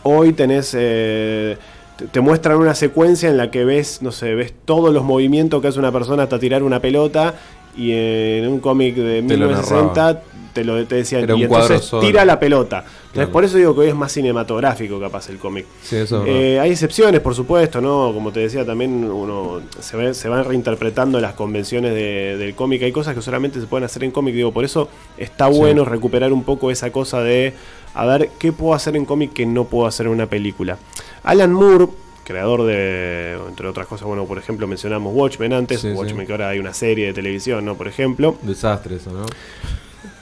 hoy 0.04 0.32
tenés... 0.32 0.74
eh, 0.80 1.58
te- 2.02 2.08
te 2.08 2.22
muestran 2.22 2.58
una 2.58 2.76
secuencia 2.76 3.30
en 3.30 3.38
la 3.38 3.52
que 3.52 3.66
ves, 3.66 4.02
no 4.02 4.12
sé, 4.12 4.34
ves 4.36 4.54
todos 4.66 4.94
los 4.94 5.04
movimientos 5.04 5.62
que 5.62 5.68
hace 5.68 5.80
una 5.80 5.92
persona 5.92 6.24
hasta 6.24 6.40
tirar 6.40 6.64
una 6.64 6.80
pelota 6.82 7.36
y 7.78 7.92
en 7.94 8.48
un 8.50 8.60
cómic 8.60 8.96
de 8.96 9.22
Te 9.24 9.38
lo 9.38 9.48
1960 9.48 10.22
te 10.54 10.64
lo 10.64 10.86
te 10.86 10.96
decían 10.96 11.24
Era 11.24 11.36
y 11.36 11.44
entonces 11.44 11.82
solo. 11.84 12.06
tira 12.06 12.26
la 12.26 12.40
pelota. 12.40 12.80
Entonces 12.80 13.12
Claro. 13.14 13.32
por 13.32 13.44
eso 13.46 13.58
digo 13.58 13.74
que 13.74 13.82
hoy 13.82 13.88
es 13.90 13.96
más 13.96 14.12
cinematográfico 14.12 15.00
capaz 15.00 15.30
el 15.30 15.38
cómic. 15.38 15.66
Sí, 15.84 15.98
eso 15.98 16.24
es 16.24 16.30
Eh, 16.30 16.60
hay 16.60 16.72
excepciones, 16.72 17.20
por 17.22 17.36
supuesto, 17.36 17.82
¿no? 17.82 18.12
Como 18.14 18.32
te 18.32 18.40
decía, 18.42 18.66
también 18.66 19.04
uno 19.04 19.62
se, 19.80 19.98
ve- 19.98 20.14
se 20.14 20.30
van 20.30 20.46
reinterpretando 20.46 21.20
las 21.20 21.34
convenciones 21.34 21.94
de- 21.94 22.38
del 22.38 22.56
cómic. 22.56 22.82
Hay 22.84 22.92
cosas 22.92 23.16
que 23.16 23.22
solamente 23.22 23.60
se 23.60 23.68
pueden 23.68 23.84
hacer 23.86 24.04
en 24.04 24.12
cómic, 24.12 24.34
digo, 24.36 24.52
por 24.52 24.64
eso 24.66 24.90
está 25.18 25.52
Sí. 25.52 25.58
bueno 25.58 25.86
recuperar 25.86 26.32
un 26.34 26.44
poco 26.44 26.72
esa 26.72 26.92
cosa 26.92 27.22
de 27.22 27.54
a 27.94 28.06
ver 28.06 28.30
qué 28.40 28.52
puedo 28.54 28.74
hacer 28.74 28.96
en 28.96 29.06
cómic 29.06 29.34
que 29.34 29.46
no 29.46 29.66
puedo 29.66 29.86
hacer 29.88 30.06
en 30.06 30.14
una 30.14 30.26
película. 30.28 30.78
Alan 31.24 31.52
Moore, 31.52 31.88
creador 32.24 32.64
de, 32.64 33.38
entre 33.50 33.68
otras 33.68 33.88
cosas, 33.88 34.08
bueno, 34.08 34.24
por 34.26 34.38
ejemplo, 34.38 34.66
mencionamos 34.68 35.14
Watchmen 35.14 35.52
antes, 35.52 35.82
Sí, 35.82 35.90
sí. 35.92 35.94
Watchmen 35.98 36.26
que 36.26 36.32
ahora 36.32 36.48
hay 36.50 36.60
una 36.60 36.74
serie 36.74 37.08
de 37.08 37.14
televisión, 37.14 37.66
¿no? 37.66 37.76
Por 37.76 37.90
ejemplo. 37.90 38.38
Desastre 38.44 38.96
eso, 38.96 39.12
¿no? 39.12 39.26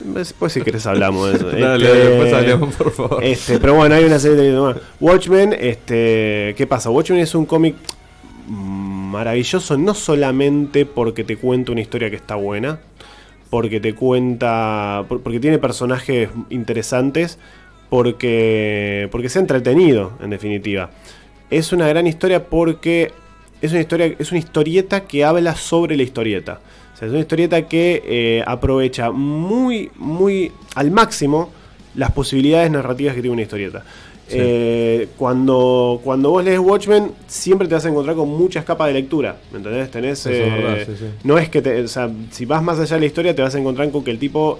Después 0.00 0.52
si 0.52 0.62
querés 0.62 0.86
hablamos 0.86 1.28
de 1.30 1.36
eso. 1.36 1.46
Dale, 1.50 1.86
Este, 1.86 2.08
después 2.08 2.32
hablemos, 2.32 2.74
por 2.74 2.92
favor. 2.92 3.24
este, 3.24 3.58
pero 3.58 3.74
bueno, 3.74 3.94
hay 3.94 4.04
una 4.04 4.18
serie 4.18 4.36
de 4.36 4.42
televisión. 4.44 4.80
Watchmen, 5.00 5.52
este, 5.58 6.54
¿qué 6.56 6.66
pasa? 6.68 6.90
Watchmen 6.90 7.20
es 7.20 7.34
un 7.34 7.46
cómic 7.46 7.74
maravilloso, 8.48 9.76
no 9.76 9.94
solamente 9.94 10.86
porque 10.86 11.24
te 11.24 11.36
cuenta 11.36 11.72
una 11.72 11.80
historia 11.80 12.10
que 12.10 12.16
está 12.16 12.34
buena, 12.36 12.80
porque 13.50 13.80
te 13.80 13.94
cuenta, 13.94 15.04
por- 15.08 15.20
porque 15.22 15.40
tiene 15.40 15.58
personajes 15.58 16.28
interesantes, 16.50 17.38
porque, 17.88 19.08
porque 19.10 19.28
se 19.28 19.38
ha 19.38 19.42
entretenido, 19.42 20.12
en 20.22 20.30
definitiva. 20.30 20.90
Es 21.50 21.72
una 21.72 21.88
gran 21.88 22.06
historia 22.06 22.44
porque 22.46 23.12
es 23.60 23.72
una 23.72 23.80
historia, 23.80 24.14
es 24.18 24.30
una 24.30 24.38
historieta 24.38 25.02
que 25.04 25.24
habla 25.24 25.56
sobre 25.56 25.96
la 25.96 26.02
historieta. 26.04 26.60
Sea, 27.00 27.06
es 27.06 27.12
una 27.12 27.20
historieta 27.20 27.66
que 27.66 28.02
eh, 28.04 28.44
aprovecha 28.46 29.10
muy, 29.10 29.90
muy 29.96 30.52
al 30.74 30.90
máximo 30.90 31.50
las 31.94 32.12
posibilidades 32.12 32.70
narrativas 32.70 33.14
que 33.14 33.22
tiene 33.22 33.32
una 33.32 33.42
historieta. 33.42 33.82
Sí. 34.28 34.36
Eh, 34.38 35.08
cuando, 35.16 36.00
cuando 36.04 36.30
vos 36.30 36.44
lees 36.44 36.60
Watchmen, 36.60 37.12
siempre 37.26 37.66
te 37.66 37.74
vas 37.74 37.84
a 37.84 37.88
encontrar 37.88 38.14
con 38.14 38.28
muchas 38.28 38.64
capas 38.64 38.88
de 38.88 38.94
lectura. 38.94 39.38
¿Me 39.50 39.58
entendés? 39.58 39.90
Tenés. 39.90 40.24
Es 40.26 40.38
eh, 40.38 40.50
verdad, 40.50 40.86
sí, 40.86 40.92
sí. 40.96 41.06
No 41.24 41.38
es 41.38 41.48
que 41.48 41.62
te. 41.62 41.82
O 41.82 41.88
sea, 41.88 42.08
si 42.30 42.44
vas 42.44 42.62
más 42.62 42.78
allá 42.78 42.94
de 42.96 43.00
la 43.00 43.06
historia, 43.06 43.34
te 43.34 43.42
vas 43.42 43.54
a 43.54 43.58
encontrar 43.58 43.90
con 43.90 44.04
que 44.04 44.10
el 44.10 44.18
tipo 44.18 44.58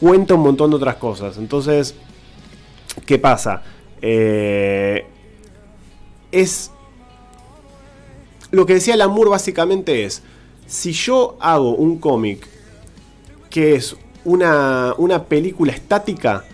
cuenta 0.00 0.34
un 0.34 0.40
montón 0.40 0.70
de 0.70 0.76
otras 0.76 0.96
cosas. 0.96 1.36
Entonces, 1.36 1.94
¿qué 3.06 3.18
pasa? 3.18 3.62
Eh, 4.00 5.04
es. 6.32 6.72
Lo 8.50 8.66
que 8.66 8.74
decía 8.74 8.96
Lamour 8.96 9.28
básicamente 9.28 10.04
es: 10.04 10.22
si 10.72 10.92
yo 10.92 11.36
hago 11.38 11.74
un 11.74 11.98
cómic 11.98 12.48
que 13.50 13.74
es 13.74 13.94
una, 14.24 14.94
una 14.96 15.22
película 15.24 15.70
estática, 15.70 16.44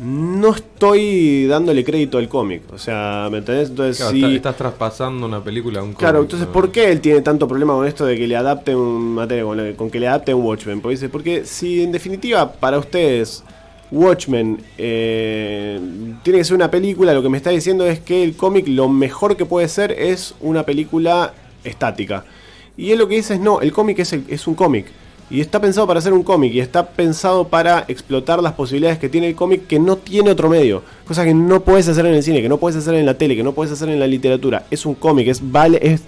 no 0.00 0.54
estoy 0.54 1.44
dándole 1.46 1.84
crédito 1.84 2.16
al 2.16 2.30
cómic. 2.30 2.62
O 2.72 2.78
sea, 2.78 3.28
¿me 3.30 3.38
entendés? 3.38 3.68
Entonces, 3.68 3.98
Claro, 3.98 4.12
si- 4.12 4.22
está- 4.24 4.34
estás 4.36 4.56
traspasando 4.56 5.26
una 5.26 5.44
película 5.44 5.80
a 5.80 5.82
un 5.82 5.92
Claro, 5.92 6.20
cómic, 6.20 6.24
entonces, 6.30 6.48
¿no? 6.48 6.52
¿por 6.54 6.72
qué 6.72 6.90
él 6.90 7.02
tiene 7.02 7.20
tanto 7.20 7.46
problema 7.46 7.74
con 7.74 7.86
esto 7.86 8.06
de 8.06 8.16
que 8.16 8.26
le 8.26 8.36
adapten 8.36 8.74
un 8.76 9.14
materia, 9.16 9.44
con, 9.76 9.90
que 9.90 10.00
le 10.00 10.08
adapten 10.08 10.34
un 10.36 10.44
Watchmen? 10.46 10.80
Porque 10.80 10.94
dice, 10.94 11.08
porque 11.10 11.44
si 11.44 11.82
en 11.82 11.92
definitiva 11.92 12.50
para 12.54 12.78
ustedes 12.78 13.44
Watchmen 13.90 14.62
eh, 14.78 15.78
tiene 16.22 16.38
que 16.38 16.44
ser 16.44 16.54
una 16.56 16.70
película, 16.70 17.12
lo 17.12 17.22
que 17.22 17.28
me 17.28 17.36
está 17.36 17.50
diciendo 17.50 17.84
es 17.86 18.00
que 18.00 18.24
el 18.24 18.34
cómic 18.34 18.66
lo 18.68 18.88
mejor 18.88 19.36
que 19.36 19.44
puede 19.44 19.68
ser 19.68 19.92
es 19.92 20.34
una 20.40 20.62
película 20.62 21.34
estática. 21.64 22.24
Y 22.76 22.90
él 22.90 22.98
lo 22.98 23.08
que 23.08 23.16
dice 23.16 23.34
es, 23.34 23.40
no, 23.40 23.60
el 23.60 23.72
cómic 23.72 23.98
es, 23.98 24.12
es 24.12 24.46
un 24.46 24.54
cómic. 24.54 24.86
Y 25.30 25.40
está 25.40 25.60
pensado 25.60 25.86
para 25.86 25.98
hacer 25.98 26.12
un 26.12 26.22
cómic 26.22 26.52
y 26.52 26.60
está 26.60 26.90
pensado 26.90 27.48
para 27.48 27.86
explotar 27.88 28.42
las 28.42 28.52
posibilidades 28.52 28.98
que 28.98 29.08
tiene 29.08 29.28
el 29.28 29.34
cómic 29.34 29.66
que 29.66 29.78
no 29.78 29.96
tiene 29.96 30.30
otro 30.30 30.50
medio. 30.50 30.82
Cosas 31.06 31.24
que 31.24 31.32
no 31.32 31.60
puedes 31.60 31.88
hacer 31.88 32.04
en 32.04 32.14
el 32.14 32.22
cine, 32.22 32.42
que 32.42 32.50
no 32.50 32.58
puedes 32.58 32.76
hacer 32.76 32.94
en 32.94 33.06
la 33.06 33.14
tele, 33.14 33.34
que 33.34 33.42
no 33.42 33.52
puedes 33.52 33.72
hacer 33.72 33.88
en 33.88 33.98
la 33.98 34.06
literatura. 34.06 34.66
Es 34.70 34.84
un 34.84 34.94
cómic, 34.94 35.28
es 35.28 35.40
vale, 35.50 35.78
es 35.80 36.02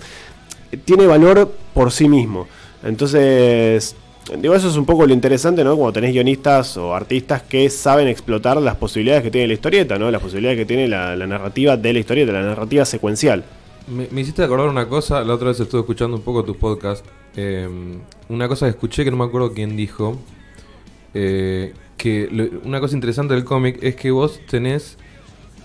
tiene 0.85 1.07
valor 1.07 1.51
por 1.73 1.91
sí 1.91 2.09
mismo. 2.09 2.47
Entonces, 2.83 3.97
digo, 4.39 4.55
eso 4.55 4.69
es 4.69 4.77
un 4.77 4.85
poco 4.85 5.07
lo 5.07 5.15
interesante, 5.15 5.65
¿no? 5.65 5.75
Cuando 5.77 5.95
tenés 5.95 6.13
guionistas 6.13 6.77
o 6.77 6.95
artistas 6.95 7.43
que 7.43 7.71
saben 7.71 8.09
explotar 8.09 8.61
las 8.61 8.77
posibilidades 8.77 9.23
que 9.23 9.31
tiene 9.31 9.49
la 9.49 9.55
historieta, 9.55 9.99
¿no? 9.99 10.11
Las 10.11 10.21
posibilidades 10.21 10.59
que 10.59 10.67
tiene 10.67 10.87
la, 10.87 11.17
la 11.17 11.27
narrativa 11.27 11.77
de 11.77 11.93
la 11.93 11.99
historieta, 11.99 12.33
la 12.33 12.43
narrativa 12.43 12.85
secuencial. 12.85 13.45
Me, 13.87 14.21
hiciste 14.21 14.43
acordar 14.43 14.69
una 14.69 14.89
cosa, 14.89 15.23
la 15.25 15.35
otra 15.35 15.49
vez 15.49 15.61
estuve 15.61 15.83
escuchando 15.83 16.17
un 16.17 16.23
poco 16.23 16.45
tu 16.45 16.57
podcast. 16.57 17.05
eh, 17.37 17.69
una 18.29 18.49
cosa 18.49 18.67
que 18.67 18.71
escuché 18.71 19.05
que 19.05 19.11
no 19.11 19.17
me 19.19 19.25
acuerdo 19.25 19.53
quién 19.53 19.77
dijo. 19.77 20.19
eh, 21.15 21.75
que 21.97 22.61
una 22.65 22.81
cosa 22.81 22.95
interesante 22.95 23.35
del 23.35 23.45
cómic 23.45 23.79
es 23.83 23.95
que 23.97 24.11
vos 24.11 24.41
tenés 24.51 24.99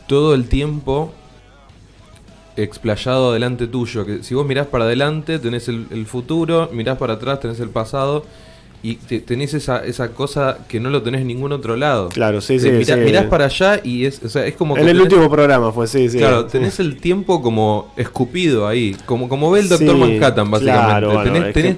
todo 0.08 0.36
el 0.36 0.48
tiempo 0.48 1.12
explayado 2.56 3.34
delante 3.34 3.68
tuyo. 3.68 4.06
Que 4.06 4.24
si 4.24 4.36
vos 4.36 4.46
mirás 4.46 4.68
para 4.68 4.86
adelante, 4.86 5.40
tenés 5.40 5.68
el, 5.68 5.88
el 5.92 6.06
futuro, 6.06 6.70
mirás 6.72 6.98
para 6.98 7.14
atrás, 7.14 7.40
tenés 7.40 7.60
el 7.60 7.70
pasado. 7.70 8.26
Y 8.82 8.96
te- 8.96 9.20
tenés 9.20 9.54
esa, 9.54 9.84
esa 9.84 10.10
cosa 10.12 10.60
que 10.70 10.80
no 10.80 10.90
lo 10.90 11.02
tenés 11.04 11.22
en 11.22 11.28
ningún 11.28 11.52
otro 11.52 11.76
lado. 11.76 12.08
Claro, 12.10 12.40
sí, 12.40 12.54
De 12.54 12.60
sí, 12.60 12.70
mirá- 12.72 12.96
sí. 12.96 13.02
Mirás 13.02 13.26
para 13.26 13.46
allá 13.46 13.82
y 13.84 14.06
es, 14.06 14.22
o 14.24 14.30
sea, 14.30 14.46
es 14.46 14.56
como 14.56 14.78
En 14.78 14.88
el 14.88 14.96
tenés- 14.98 15.02
último 15.04 15.30
programa 15.30 15.72
fue, 15.74 15.86
sí, 15.88 16.08
sí. 16.10 16.18
Claro, 16.18 16.46
tenés 16.46 16.80
el 16.80 16.96
tiempo 16.98 17.42
como 17.42 17.92
escupido 17.98 18.68
ahí, 18.68 18.96
como, 19.06 19.28
como 19.28 19.52
ve 19.52 19.60
el 19.60 19.68
Doctor 19.70 19.96
Sí, 19.96 20.00
Manhattan, 20.00 20.50
básicamente. 20.50 20.86
claro, 20.88 21.14
bueno, 21.14 21.24
tenés 21.34 21.54
tenés 21.54 21.76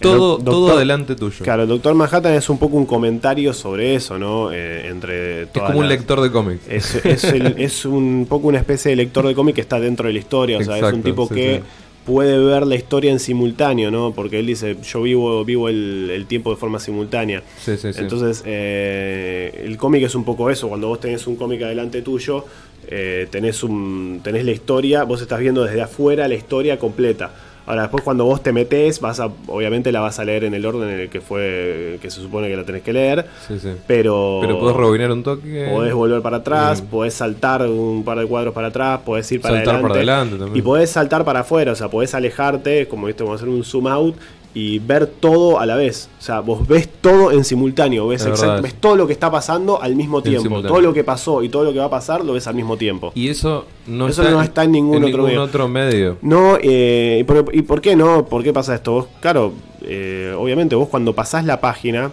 todo, 0.00 0.12
el 0.12 0.18
doc- 0.18 0.44
todo 0.44 0.60
doctor- 0.60 0.76
adelante 0.76 1.14
tuyo. 1.16 1.44
Claro, 1.44 1.62
el 1.62 1.68
Doctor 1.68 1.94
Manhattan 1.94 2.34
es 2.34 2.48
un 2.48 2.58
poco 2.58 2.76
un 2.76 2.86
comentario 2.86 3.52
sobre 3.52 3.94
eso, 3.96 4.16
¿no? 4.18 4.52
Eh, 4.52 4.86
entre 4.88 5.42
es 5.42 5.48
como 5.52 5.80
un 5.80 5.88
lector 5.88 6.20
de 6.20 6.30
cómics. 6.30 6.62
Es, 6.68 7.04
es 7.04 7.24
el- 7.24 7.54
es 7.58 7.84
un 7.84 8.26
poco 8.28 8.46
una 8.48 8.58
especie 8.58 8.90
de 8.90 8.96
lector 8.96 9.26
de 9.26 9.34
cómic 9.34 9.56
que 9.56 9.60
está 9.60 9.80
dentro 9.80 10.06
de 10.06 10.12
la 10.12 10.18
historia. 10.20 10.58
O 10.58 10.62
sea, 10.62 10.76
es 10.78 10.92
un 10.92 11.02
tipo 11.02 11.28
que. 11.28 11.62
Puede 12.04 12.38
ver 12.38 12.66
la 12.66 12.74
historia 12.74 13.10
en 13.10 13.18
simultáneo, 13.18 13.90
¿no? 13.90 14.12
Porque 14.12 14.38
él 14.38 14.46
dice, 14.46 14.76
yo 14.82 15.02
vivo, 15.02 15.44
vivo 15.44 15.68
el, 15.68 16.10
el 16.12 16.26
tiempo 16.26 16.50
de 16.50 16.56
forma 16.56 16.78
simultánea. 16.78 17.42
Sí, 17.58 17.76
sí, 17.76 17.92
sí. 17.92 18.00
Entonces, 18.00 18.42
eh, 18.46 19.62
el 19.64 19.76
cómic 19.76 20.02
es 20.04 20.14
un 20.14 20.24
poco 20.24 20.50
eso. 20.50 20.68
Cuando 20.68 20.88
vos 20.88 21.00
tenés 21.00 21.26
un 21.26 21.36
cómic 21.36 21.62
adelante 21.62 22.02
tuyo, 22.02 22.44
eh, 22.88 23.26
tenés, 23.30 23.62
un, 23.62 24.20
tenés 24.22 24.44
la 24.44 24.52
historia, 24.52 25.04
vos 25.04 25.22
estás 25.22 25.40
viendo 25.40 25.64
desde 25.64 25.82
afuera 25.82 26.28
la 26.28 26.34
historia 26.34 26.78
completa. 26.78 27.32
Ahora, 27.66 27.82
después 27.82 28.02
cuando 28.04 28.24
vos 28.24 28.42
te 28.42 28.52
metés, 28.52 29.00
vas 29.00 29.20
a, 29.20 29.30
obviamente 29.46 29.90
la 29.90 30.00
vas 30.00 30.18
a 30.18 30.24
leer 30.24 30.44
en 30.44 30.52
el 30.54 30.66
orden 30.66 30.88
en 30.90 31.00
el 31.00 31.08
que 31.08 31.20
fue, 31.20 31.98
que 32.02 32.10
se 32.10 32.20
supone 32.20 32.48
que 32.48 32.56
la 32.56 32.64
tenés 32.64 32.82
que 32.82 32.92
leer. 32.92 33.26
Sí, 33.48 33.58
sí. 33.58 33.70
Pero, 33.86 34.38
Pero 34.42 34.58
podés 34.58 34.76
rebobinar 34.76 35.10
un 35.12 35.22
toque. 35.22 35.68
Podés 35.72 35.94
volver 35.94 36.20
para 36.20 36.38
atrás, 36.38 36.80
Bien. 36.80 36.90
podés 36.90 37.14
saltar 37.14 37.62
un 37.66 38.04
par 38.04 38.18
de 38.18 38.26
cuadros 38.26 38.52
para 38.52 38.68
atrás, 38.68 39.00
podés 39.04 39.30
ir 39.32 39.40
para 39.40 39.56
Saltar 39.56 39.76
adelante. 39.76 39.88
para 39.88 40.12
adelante 40.12 40.36
también. 40.36 40.56
Y 40.58 40.62
podés 40.62 40.90
saltar 40.90 41.24
para 41.24 41.40
afuera, 41.40 41.72
o 41.72 41.76
sea, 41.76 41.88
podés 41.88 42.14
alejarte, 42.14 42.86
como 42.88 43.06
viste, 43.06 43.22
vamos 43.22 43.40
a 43.40 43.42
hacer 43.44 43.48
un 43.54 43.64
zoom 43.64 43.86
out 43.86 44.16
y 44.56 44.78
ver 44.78 45.06
todo 45.08 45.58
a 45.58 45.66
la 45.66 45.74
vez. 45.74 46.08
O 46.20 46.22
sea, 46.22 46.38
vos 46.40 46.66
ves 46.68 46.88
todo 47.00 47.32
en 47.32 47.42
simultáneo, 47.44 48.06
ves, 48.06 48.22
Es 48.24 48.28
exact- 48.40 48.62
ves 48.62 48.74
todo 48.74 48.94
lo 48.94 49.06
que 49.06 49.12
está 49.12 49.28
pasando 49.30 49.82
al 49.82 49.96
mismo 49.96 50.22
tiempo. 50.22 50.62
Todo 50.62 50.80
lo 50.80 50.92
que 50.94 51.02
pasó 51.02 51.42
y 51.42 51.48
todo 51.48 51.64
lo 51.64 51.72
que 51.72 51.80
va 51.80 51.86
a 51.86 51.90
pasar 51.90 52.24
lo 52.24 52.34
ves 52.34 52.46
al 52.46 52.54
mismo 52.54 52.76
tiempo. 52.76 53.10
Y 53.16 53.28
eso 53.28 53.66
no, 53.88 54.06
Eso 54.08 54.22
no 54.30 54.40
está 54.40 54.62
en 54.64 54.70
ningún 54.72 55.02
otro 55.04 55.24
medio. 55.24 55.42
otro 55.42 55.66
medio. 55.68 56.18
No, 56.22 56.56
eh, 56.62 57.18
¿y, 57.20 57.24
por, 57.24 57.52
y 57.52 57.62
por 57.62 57.80
qué 57.80 57.96
no? 57.96 58.26
¿Por 58.26 58.44
qué 58.44 58.52
pasa 58.52 58.76
esto? 58.76 58.92
Vos, 58.92 59.06
claro, 59.20 59.52
eh, 59.82 60.32
obviamente 60.38 60.76
vos 60.76 60.88
cuando 60.88 61.12
pasás 61.14 61.44
la 61.44 61.60
página, 61.60 62.12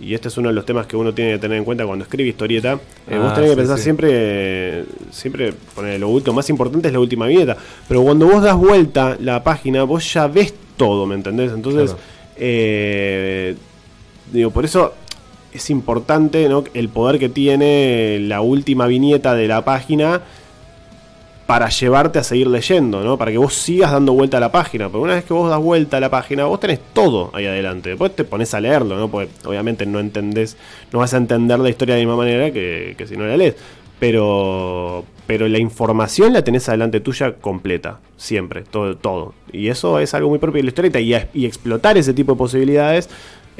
y 0.00 0.14
este 0.14 0.28
es 0.28 0.38
uno 0.38 0.48
de 0.48 0.54
los 0.54 0.64
temas 0.64 0.86
que 0.86 0.96
uno 0.96 1.12
tiene 1.12 1.32
que 1.32 1.38
tener 1.40 1.58
en 1.58 1.64
cuenta 1.64 1.84
cuando 1.84 2.04
escribe 2.04 2.28
historieta, 2.28 2.78
eh, 3.08 3.18
vos 3.18 3.32
Ah, 3.32 3.34
tenés 3.34 3.50
que 3.50 3.56
pensar 3.56 3.76
sí. 3.78 3.82
siempre, 3.82 4.84
siempre, 5.10 5.52
poner 5.74 5.98
lo 6.00 6.08
último, 6.08 6.36
más 6.36 6.48
importante 6.48 6.86
es 6.88 6.94
la 6.94 7.00
última 7.00 7.26
viñeta, 7.26 7.56
pero 7.88 8.00
cuando 8.02 8.26
vos 8.26 8.42
das 8.42 8.56
vuelta 8.56 9.16
la 9.20 9.42
página, 9.44 9.82
vos 9.82 10.10
ya 10.14 10.26
ves 10.28 10.54
todo, 10.80 11.04
¿me 11.06 11.14
entendés? 11.14 11.52
Entonces, 11.52 11.90
Claro. 11.90 12.02
eh, 12.36 13.54
digo, 14.32 14.50
por 14.50 14.64
eso 14.64 14.94
es 15.52 15.68
importante 15.70 16.48
¿no? 16.48 16.64
el 16.74 16.88
poder 16.88 17.18
que 17.18 17.28
tiene 17.28 18.18
la 18.20 18.40
última 18.40 18.86
viñeta 18.86 19.34
de 19.34 19.46
la 19.46 19.62
página 19.64 20.22
para 21.46 21.68
llevarte 21.68 22.20
a 22.20 22.22
seguir 22.22 22.46
leyendo, 22.46 23.02
¿no? 23.02 23.18
Para 23.18 23.32
que 23.32 23.38
vos 23.38 23.52
sigas 23.54 23.90
dando 23.90 24.12
vuelta 24.12 24.36
a 24.36 24.40
la 24.40 24.52
página. 24.52 24.88
Pero 24.88 25.00
una 25.02 25.14
vez 25.16 25.24
que 25.24 25.32
vos 25.34 25.50
das 25.50 25.58
vuelta 25.58 25.96
a 25.96 26.00
la 26.00 26.08
página, 26.08 26.44
vos 26.44 26.60
tenés 26.60 26.78
todo 26.92 27.30
ahí 27.34 27.44
adelante. 27.44 27.88
Después 27.90 28.14
te 28.14 28.22
pones 28.22 28.54
a 28.54 28.60
leerlo, 28.60 28.96
¿no? 28.96 29.08
Porque 29.10 29.28
obviamente 29.44 29.84
no 29.84 29.98
entendés, 29.98 30.56
no 30.92 31.00
vas 31.00 31.12
a 31.12 31.16
entender 31.16 31.58
la 31.58 31.68
historia 31.68 31.96
de 31.96 32.02
la 32.02 32.06
misma 32.06 32.16
manera 32.22 32.52
que, 32.52 32.94
que 32.96 33.04
si 33.06 33.16
no 33.16 33.26
la 33.26 33.36
lees. 33.36 33.56
Pero, 34.00 35.04
pero 35.26 35.46
la 35.46 35.58
información 35.58 36.32
la 36.32 36.42
tenés 36.42 36.68
adelante 36.68 37.00
tuya 37.00 37.34
completa, 37.34 38.00
siempre, 38.16 38.62
todo, 38.62 38.96
todo. 38.96 39.34
Y 39.52 39.68
eso 39.68 40.00
es 40.00 40.14
algo 40.14 40.30
muy 40.30 40.38
propio 40.38 40.58
de 40.58 40.64
la 40.64 40.68
historieta. 40.70 40.98
Y, 40.98 41.14
y 41.34 41.46
explotar 41.46 41.96
ese 41.98 42.14
tipo 42.14 42.32
de 42.32 42.38
posibilidades 42.38 43.08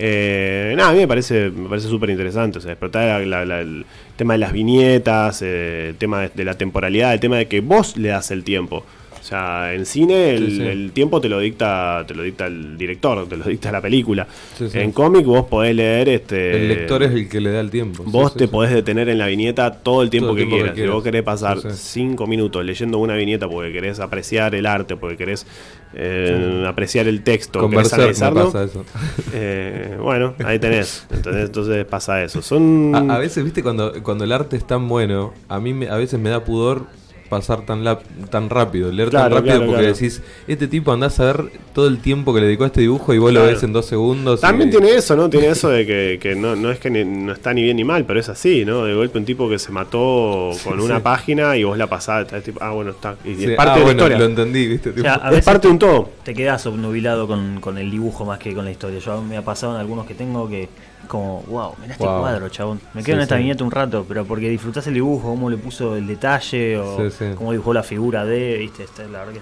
eh, 0.03 0.73
nada, 0.79 0.91
a 0.91 0.93
mí 0.93 1.01
me 1.01 1.09
parece 1.09 1.51
me 1.51 1.69
parece 1.69 1.89
súper 1.89 2.09
interesante. 2.09 2.59
O 2.59 2.61
sea, 2.63 2.73
explotar 2.73 3.21
el 3.21 3.85
tema 4.17 4.33
de 4.33 4.39
las 4.39 4.53
viñetas, 4.53 5.43
eh, 5.43 5.89
el 5.91 5.97
tema 5.97 6.23
de, 6.23 6.31
de 6.35 6.45
la 6.45 6.55
temporalidad, 6.55 7.13
el 7.13 7.21
tema 7.21 7.37
de 7.37 7.49
que 7.49 7.61
vos 7.61 7.99
le 7.99 8.09
das 8.09 8.31
el 8.31 8.43
tiempo. 8.43 8.85
Sea, 9.31 9.75
en 9.75 9.87
cine 9.87 10.31
el, 10.35 10.51
Sí, 10.51 10.57
sí. 10.57 10.63
el 10.63 10.91
tiempo 10.93 11.21
te 11.21 11.29
lo 11.29 11.39
dicta 11.39 12.05
te 12.07 12.15
lo 12.17 12.25
dicta 12.25 12.47
el 12.47 12.77
director, 12.77 13.29
te 13.29 13.37
lo 13.37 13.45
dicta 13.45 13.71
la 13.71 13.81
película. 13.81 14.27
Sí. 14.59 14.67
En 14.75 14.91
cómic 14.91 15.25
vos 15.25 15.47
podés 15.47 15.75
leer 15.77 16.09
este 16.09 16.57
El 16.57 16.69
lector 16.69 17.05
es 17.05 17.13
el 17.13 17.29
que 17.29 17.41
le 17.41 17.53
da 17.53 17.61
el 17.61 17.71
tiempo. 17.71 18.03
Vos 18.07 18.35
te 18.35 18.49
podés 18.49 18.73
detener 18.73 19.09
en 19.09 19.19
la 19.19 19.27
viñeta 19.29 19.73
todo 19.73 20.03
el 20.03 20.11
tiempo, 20.11 20.31
Todo 20.31 20.39
el 20.39 20.45
que, 20.45 20.51
quieras. 20.51 20.75
Si 20.77 20.87
vos 20.89 21.05
querés 21.05 21.23
pasar 21.23 21.59
cinco 21.73 22.27
minutos 22.27 22.65
leyendo 22.65 22.99
una 22.99 23.15
viñeta 23.15 23.49
porque 23.49 23.73
querés 23.73 24.01
apreciar 24.01 24.55
el 24.57 24.67
arte, 24.67 24.97
porque 24.97 25.17
querés 25.17 25.47
eh, 25.95 26.65
apreciar 26.67 27.07
el 27.09 27.23
texto, 27.23 27.61
Con 27.61 27.71
querés 27.71 27.93
analizarlo, 27.93 28.47
pasa 28.47 28.65
eso. 28.65 28.85
eh, 29.33 29.97
bueno, 30.01 30.35
ahí 30.45 30.59
tenés. 30.59 31.07
Entonces, 31.13 31.45
entonces 31.47 31.85
pasa 31.85 32.23
eso. 32.23 32.43
Son. 32.43 32.93
A, 32.95 33.15
a 33.15 33.19
veces, 33.19 33.45
viste, 33.45 33.63
cuando, 33.63 33.93
cuando 34.03 34.25
el 34.25 34.33
arte 34.33 34.57
es 34.57 34.67
tan 34.67 34.89
bueno, 34.89 35.33
a 35.49 35.61
mí 35.61 35.73
me- 35.73 35.89
a 35.89 35.97
veces 35.97 36.19
me 36.19 36.31
da 36.31 36.43
pudor 36.45 36.87
pasar 37.31 37.63
tan 37.65 37.83
lap- 37.85 38.03
tan 38.29 38.51
rápido, 38.51 38.93
leer 38.93 39.09
Claro, 39.09 39.25
tan 39.29 39.33
rápido 39.37 39.55
claro, 39.57 39.67
porque 39.71 39.81
claro. 39.87 39.95
decís, 39.95 40.23
este 40.49 40.67
tipo 40.69 40.93
andás 40.93 41.19
a 41.21 41.25
ver 41.25 41.45
todo 41.73 41.87
el 41.89 42.01
tiempo 42.01 42.35
que 42.35 42.41
le 42.41 42.47
dedicó 42.49 42.65
a 42.65 42.67
este 42.67 42.83
dibujo 42.83 43.15
y 43.15 43.19
vos 43.19 43.33
lo 43.33 43.45
ves 43.45 43.63
en 43.63 43.73
dos 43.73 43.87
segundos. 43.87 44.41
También 44.43 44.69
y- 44.69 44.73
tiene 44.77 44.91
eso, 44.97 45.17
¿no? 45.17 45.31
Tiene 45.31 45.47
eso 45.47 45.71
de 45.71 45.87
que, 45.87 46.19
que 46.21 46.35
no, 46.35 46.55
no 46.57 46.71
es 46.71 46.79
que 46.79 46.91
ni- 46.91 47.05
no 47.05 47.33
está 47.33 47.55
ni 47.55 47.63
bien 47.63 47.77
ni 47.77 47.85
mal, 47.85 48.05
pero 48.05 48.21
es 48.21 48.29
así, 48.29 48.65
¿no? 48.67 48.85
De 48.85 48.93
golpe 48.95 49.17
un 49.19 49.25
tipo 49.25 49.49
que 49.49 49.59
se 49.59 49.73
mató 49.73 50.51
con 50.65 50.81
una 50.81 50.97
sí. 50.97 51.03
página 51.03 51.57
y 51.57 51.65
vos 51.65 51.79
la 51.79 51.87
pasás, 51.87 52.31
es 52.33 52.43
tipo, 52.45 52.59
ah, 52.63 52.73
bueno, 52.73 52.91
está. 52.91 53.15
Y 53.25 53.35
Sí, 53.37 53.45
es 53.45 53.57
parte 53.57 53.71
ah, 53.71 53.75
de 53.75 53.79
la 53.81 53.85
bueno, 53.87 53.99
historia. 54.03 54.19
lo 54.19 54.25
entendí, 54.25 54.67
viste. 54.67 54.91
O 54.91 54.93
tipo, 54.93 55.03
sea, 55.05 55.15
a 55.23 55.29
Es 55.29 55.31
veces 55.31 55.45
parte 55.47 55.69
de 55.69 55.73
un 55.73 55.79
todo. 55.79 56.11
te 56.25 56.35
quedas 56.35 56.67
obnubilado 56.67 57.27
con, 57.29 57.61
con 57.61 57.79
el 57.79 57.91
dibujo 57.91 58.25
más 58.25 58.39
que 58.39 58.53
con 58.55 58.65
la 58.65 58.73
historia. 58.73 58.99
Yo 58.99 59.23
me 59.23 59.37
ha 59.37 59.43
pasado 59.45 59.75
en 59.77 59.81
algunos 59.81 60.05
que 60.07 60.15
tengo 60.15 60.49
que 60.49 60.69
como, 61.11 61.43
wow, 61.43 61.75
mirá 61.81 61.93
este 61.95 62.07
Wow. 62.07 62.21
cuadro, 62.21 62.49
chabón. 62.49 62.81
Me 62.95 63.01
Sí, 63.03 63.07
quedo 63.07 63.17
en 63.17 63.23
esta 63.23 63.37
sí. 63.37 63.43
viñeta 63.43 63.65
un 63.65 63.71
rato, 63.71 64.05
pero 64.09 64.25
porque 64.25 64.49
disfrutás 64.49 64.87
el 64.87 64.95
dibujo, 64.95 65.29
cómo 65.29 65.51
le 65.51 65.57
puso 65.59 65.97
el 65.97 66.07
detalle 66.07 66.79
o 66.79 67.11
Sí, 67.11 67.25
cómo 67.37 67.53
dibujó 67.53 67.75
la 67.75 67.83
figura 67.83 68.25
de, 68.25 68.57
viste, 68.59 68.85
Está- 68.85 69.03
la 69.05 69.19
verdad 69.25 69.33
que 69.35 69.41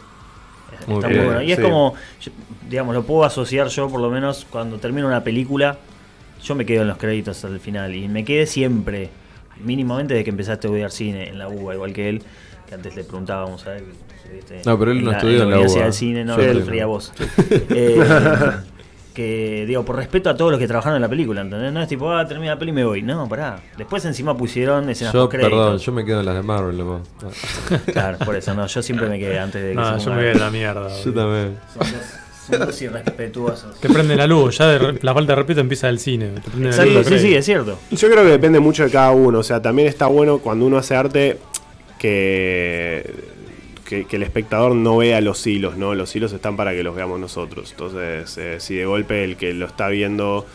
Muy 0.86 0.96
está 0.96 1.08
bien, 1.08 1.18
muy 1.20 1.26
bueno. 1.26 1.42
Y 1.42 1.52
es 1.52 1.60
como, 1.60 1.94
yo- 2.20 2.32
digamos, 2.68 2.94
lo 2.94 3.02
puedo 3.04 3.24
asociar 3.24 3.68
yo 3.68 3.88
por 3.88 4.00
lo 4.00 4.10
menos 4.10 4.46
cuando 4.50 4.78
termino 4.78 5.06
una 5.06 5.22
película, 5.22 5.76
yo 6.42 6.54
me 6.54 6.64
quedo 6.64 6.82
en 6.82 6.88
los 6.88 6.96
créditos 6.98 7.44
al 7.44 7.60
final 7.60 7.94
y 7.94 8.08
me 8.08 8.24
quedé 8.24 8.46
siempre, 8.46 9.10
mínimamente 9.62 10.14
desde 10.14 10.24
que 10.24 10.30
empezaste 10.30 10.66
a 10.66 10.70
estudiar 10.70 10.90
cine 10.90 11.28
en 11.28 11.38
la 11.38 11.48
UBA, 11.48 11.74
igual 11.74 11.92
que 11.92 12.08
él, 12.08 12.22
que 12.68 12.74
antes 12.74 12.94
le 12.96 13.04
preguntábamos 13.04 13.66
a 13.66 13.76
él. 13.76 13.84
¿viste? 14.32 14.60
No, 14.66 14.78
pero 14.78 14.92
él 14.92 15.02
no 15.04 15.10
estudió 15.12 15.34
en 15.42 15.50
la 15.50 15.56
Universidad 15.56 15.76
UBA. 15.80 15.84
del 15.84 15.92
cine, 15.94 16.24
no, 16.24 16.34
sí. 16.36 16.42
refería 16.42 16.84
a 16.84 16.86
vos. 16.86 17.12
Eh, 17.70 17.98
que 19.14 19.64
digo, 19.66 19.84
por 19.84 19.96
respeto 19.96 20.30
a 20.30 20.36
todos 20.36 20.50
los 20.52 20.60
que 20.60 20.66
trabajaron 20.68 20.96
en 20.96 21.02
la 21.02 21.08
película, 21.08 21.40
¿entendés? 21.40 21.72
No 21.72 21.82
es 21.82 21.88
tipo, 21.88 22.10
ah, 22.12 22.26
termina 22.26 22.52
la 22.54 22.58
peli 22.58 22.70
y 22.70 22.74
me 22.74 22.84
voy. 22.84 23.02
No, 23.02 23.28
pará. 23.28 23.58
Después 23.76 24.04
encima 24.04 24.36
pusieron 24.36 24.88
escenas 24.88 25.12
Yo, 25.12 25.20
post 25.22 25.32
créditos. 25.32 25.50
perdón, 25.58 25.78
yo 25.78 25.92
me 25.92 26.04
quedo 26.04 26.20
en 26.20 26.26
las 26.26 26.34
de 26.36 26.42
Marvel. 26.42 26.80
Ah, 26.82 27.78
Claro, 27.92 28.18
por 28.24 28.36
eso, 28.36 28.54
no, 28.54 28.66
yo 28.66 28.82
siempre 28.82 29.08
me 29.08 29.18
quedé 29.18 29.38
antes 29.38 29.62
de 29.62 29.68
que 29.70 29.74
No, 29.74 29.98
se 29.98 30.04
yo 30.06 30.14
me 30.14 30.22
voy 30.22 30.40
a 30.40 30.44
la 30.44 30.50
mierda. 30.50 30.88
Yo 31.04 31.12
también. 31.12 31.56
Son 31.74 31.80
dos, 31.80 32.00
son 32.50 32.66
dos 32.66 32.82
irrespetuosos. 32.82 33.80
Te 33.80 33.88
prende 33.88 34.14
la 34.16 34.26
luz, 34.26 34.58
ya 34.58 34.66
de 34.68 34.98
la 35.02 35.12
falta 35.14 35.32
de 35.32 35.36
respeto 35.36 35.60
empieza 35.60 35.86
del 35.88 35.98
cine. 35.98 36.28
Te 36.30 36.40
prende 36.50 36.64
la 36.68 36.70
Exacto, 36.70 36.92
luz, 36.92 37.06
sí, 37.08 37.18
sí, 37.18 37.34
es 37.34 37.44
cierto. 37.44 37.78
Yo 37.90 38.08
creo 38.10 38.22
que 38.24 38.30
depende 38.30 38.60
mucho 38.60 38.84
de 38.84 38.90
cada 38.90 39.10
uno. 39.10 39.40
O 39.40 39.42
sea, 39.42 39.60
también 39.60 39.88
está 39.88 40.06
bueno 40.06 40.38
cuando 40.38 40.64
uno 40.66 40.78
hace 40.78 40.94
arte 40.94 41.38
que, 41.98 43.14
que, 43.88 44.04
que 44.04 44.16
el 44.16 44.22
espectador 44.22 44.74
no 44.74 44.98
vea 44.98 45.20
los 45.22 45.46
hilos, 45.46 45.76
¿no? 45.78 45.94
Los 45.94 46.14
hilos 46.14 46.32
están 46.32 46.56
para 46.56 46.72
que 46.72 46.82
los 46.82 46.94
veamos 46.94 47.18
nosotros. 47.18 47.70
Entonces, 47.70 48.36
eh, 48.36 48.60
si 48.60 48.76
de 48.76 48.84
golpe 48.84 49.24
el 49.24 49.36
que 49.36 49.54
lo 49.54 49.64
está 49.66 49.88
viendo 49.88 50.46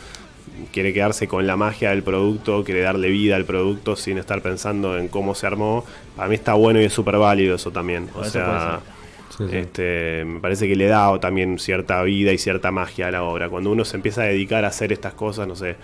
quiere 0.72 0.92
quedarse 0.92 1.26
con 1.26 1.46
la 1.46 1.56
magia 1.56 1.90
del 1.90 2.04
producto, 2.04 2.62
quiere 2.64 2.80
darle 2.82 3.08
vida 3.08 3.34
al 3.36 3.44
producto 3.44 3.96
sin 3.96 4.18
estar 4.18 4.40
pensando 4.40 4.96
en 4.98 5.08
cómo 5.08 5.34
se 5.34 5.46
armó, 5.48 5.84
para 6.14 6.28
mí 6.28 6.36
está 6.36 6.54
bueno 6.54 6.80
y 6.80 6.84
es 6.84 6.92
súper 6.92 7.16
válido 7.18 7.56
eso 7.56 7.72
también. 7.72 8.08
O 8.14 8.24
sea, 8.24 8.80
Sí, 9.28 9.48
sí. 9.48 9.56
este, 9.56 10.24
me 10.24 10.38
parece 10.40 10.68
que 10.68 10.76
le 10.76 10.86
da 10.86 11.18
también 11.18 11.58
cierta 11.58 12.00
vida 12.04 12.32
y 12.32 12.38
cierta 12.38 12.70
magia 12.70 13.08
a 13.08 13.10
la 13.10 13.24
obra. 13.24 13.48
Cuando 13.48 13.70
uno 13.70 13.84
se 13.84 13.96
empieza 13.96 14.22
a 14.22 14.26
dedicar 14.26 14.64
a 14.64 14.68
hacer 14.68 14.92
estas 14.92 15.14
cosas, 15.14 15.48
no 15.48 15.56
sé, 15.56 15.76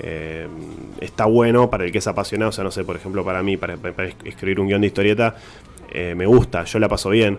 eh, 0.00 0.46
está 1.00 1.24
bueno 1.24 1.70
para 1.70 1.84
el 1.84 1.92
que 1.92 1.98
es 1.98 2.06
apasionado. 2.06 2.50
O 2.50 2.52
sea, 2.52 2.64
no 2.64 2.70
sé, 2.70 2.84
por 2.84 2.96
ejemplo, 2.96 3.24
para 3.24 3.42
mí, 3.42 3.56
para, 3.56 3.76
para 3.78 4.08
escribir 4.24 4.60
un 4.60 4.68
guion 4.68 4.82
de 4.82 4.88
historieta, 4.88 5.34
eh, 5.90 6.14
me 6.16 6.26
gusta, 6.26 6.64
yo 6.64 6.78
la 6.78 6.88
paso 6.88 7.10
bien. 7.10 7.38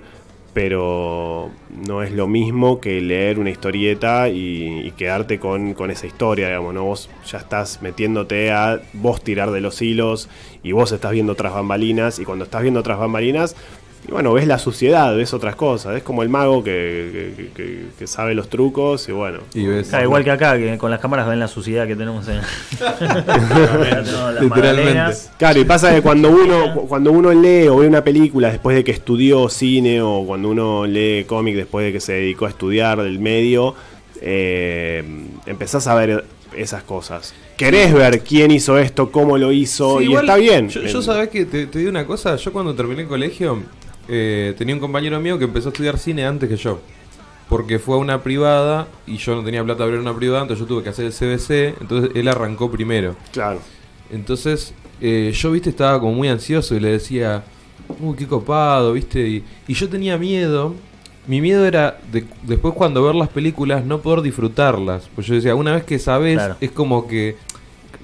Pero 0.53 1.49
no 1.69 2.03
es 2.03 2.11
lo 2.11 2.27
mismo 2.27 2.81
que 2.81 2.99
leer 2.99 3.39
una 3.39 3.49
historieta 3.49 4.27
y, 4.27 4.81
y 4.85 4.91
quedarte 4.91 5.39
con, 5.39 5.73
con 5.73 5.91
esa 5.91 6.07
historia, 6.07 6.47
digamos, 6.47 6.73
¿no? 6.73 6.83
Vos 6.83 7.09
ya 7.25 7.37
estás 7.37 7.81
metiéndote 7.81 8.51
a 8.51 8.81
vos 8.91 9.23
tirar 9.23 9.51
de 9.51 9.61
los 9.61 9.81
hilos 9.81 10.27
y 10.61 10.73
vos 10.73 10.91
estás 10.91 11.13
viendo 11.13 11.31
otras 11.31 11.53
bambalinas 11.53 12.19
y 12.19 12.25
cuando 12.25 12.43
estás 12.43 12.63
viendo 12.63 12.81
otras 12.81 12.99
bambalinas, 12.99 13.55
y 14.07 14.11
bueno, 14.11 14.33
ves 14.33 14.47
la 14.47 14.57
suciedad, 14.57 15.15
ves 15.15 15.33
otras 15.33 15.55
cosas. 15.55 15.95
Es 15.95 16.03
como 16.03 16.23
el 16.23 16.29
mago 16.29 16.63
que, 16.63 17.33
que- 17.35 17.49
que- 17.55 17.85
que 17.99 18.07
sabe 18.07 18.33
los 18.33 18.49
trucos 18.49 19.07
y 19.07 19.11
bueno. 19.11 19.39
Y 19.53 19.65
ves. 19.67 19.89
Claro, 19.89 20.05
igual 20.05 20.23
que 20.23 20.31
acá, 20.31 20.57
que 20.57 20.77
con 20.77 20.89
las 20.91 20.99
cámaras 20.99 21.27
ven 21.27 21.39
la 21.39 21.47
suciedad 21.47 21.87
que 21.87 21.95
tenemos 21.95 22.27
en. 22.27 22.41
Literalmente. 24.41 25.17
Claro, 25.37 25.59
y 25.59 25.65
pasa 25.65 25.93
que 25.93 26.01
cuando 26.01 26.29
uno, 26.29 26.73
cu- 26.73 26.87
cuando 26.87 27.11
uno 27.11 27.31
lee 27.33 27.67
o 27.67 27.77
ve 27.77 27.87
una 27.87 28.03
película 28.03 28.49
después 28.51 28.75
de 28.75 28.83
que 28.83 28.91
estudió 28.91 29.49
cine 29.49 30.01
o 30.01 30.23
cuando 30.25 30.49
uno 30.49 30.85
lee 30.85 31.25
cómic 31.25 31.55
después 31.55 31.85
de 31.85 31.91
que 31.93 31.99
se 31.99 32.13
dedicó 32.13 32.45
a 32.45 32.49
estudiar 32.49 32.99
el 32.99 33.19
medio, 33.19 33.75
eh, 34.21 35.03
empezás 35.45 35.87
a 35.87 35.95
ver 35.95 36.25
esas 36.55 36.83
cosas. 36.83 37.33
Querés 37.57 37.93
ver 37.93 38.21
quién 38.21 38.51
hizo 38.51 38.77
esto, 38.77 39.11
cómo 39.11 39.37
lo 39.37 39.51
hizo, 39.51 39.99
Sí, 39.99 40.05
y 40.05 40.07
igual, 40.07 40.25
está 40.25 40.37
bien. 40.37 40.69
Yo, 40.69 40.81
yo 40.81 41.01
sabés 41.01 41.29
que 41.29 41.45
te, 41.45 41.67
te 41.67 41.79
digo 41.79 41.91
una 41.91 42.05
cosa, 42.05 42.35
yo 42.35 42.51
cuando 42.51 42.73
terminé 42.73 43.03
el 43.03 43.07
colegio 43.07 43.61
eh, 44.13 44.53
tenía 44.57 44.75
un 44.75 44.81
compañero 44.81 45.19
mío 45.21 45.37
que 45.39 45.45
empezó 45.45 45.69
a 45.69 45.71
estudiar 45.71 45.97
cine 45.97 46.25
antes 46.25 46.49
que 46.49 46.57
yo. 46.57 46.79
Porque 47.47 47.79
fue 47.79 47.95
a 47.95 47.97
una 47.97 48.21
privada 48.23 48.87
y 49.07 49.15
yo 49.17 49.35
no 49.35 49.43
tenía 49.43 49.63
plata 49.63 49.77
para 49.79 49.85
abrir 49.85 49.99
una 50.01 50.13
privada, 50.15 50.41
entonces 50.41 50.59
yo 50.61 50.67
tuve 50.67 50.83
que 50.83 50.89
hacer 50.89 51.05
el 51.05 51.11
CBC, 51.13 51.81
entonces 51.81 52.11
él 52.15 52.27
arrancó 52.27 52.69
primero. 52.69 53.15
Claro. 53.31 53.59
Entonces 54.11 54.73
eh, 55.01 55.31
yo, 55.33 55.51
viste, 55.51 55.69
estaba 55.69 55.99
como 55.99 56.13
muy 56.13 56.27
ansioso 56.27 56.75
y 56.75 56.79
le 56.79 56.89
decía, 56.91 57.43
uy, 57.99 58.15
qué 58.15 58.27
copado, 58.27 58.93
viste, 58.93 59.19
y, 59.27 59.43
y 59.67 59.73
yo 59.73 59.89
tenía 59.89 60.17
miedo. 60.17 60.75
Mi 61.27 61.39
miedo 61.41 61.65
era 61.65 61.99
de- 62.11 62.25
después 62.43 62.73
cuando 62.73 63.03
ver 63.03 63.15
las 63.15 63.29
películas 63.29 63.85
no 63.85 63.99
poder 64.01 64.21
disfrutarlas. 64.21 65.09
Pues 65.13 65.27
yo 65.27 65.35
decía, 65.35 65.53
una 65.55 65.73
vez 65.73 65.83
que 65.83 65.99
sabes, 65.99 66.35
Claro. 66.35 66.55
es 66.59 66.71
como 66.71 67.07
que 67.07 67.35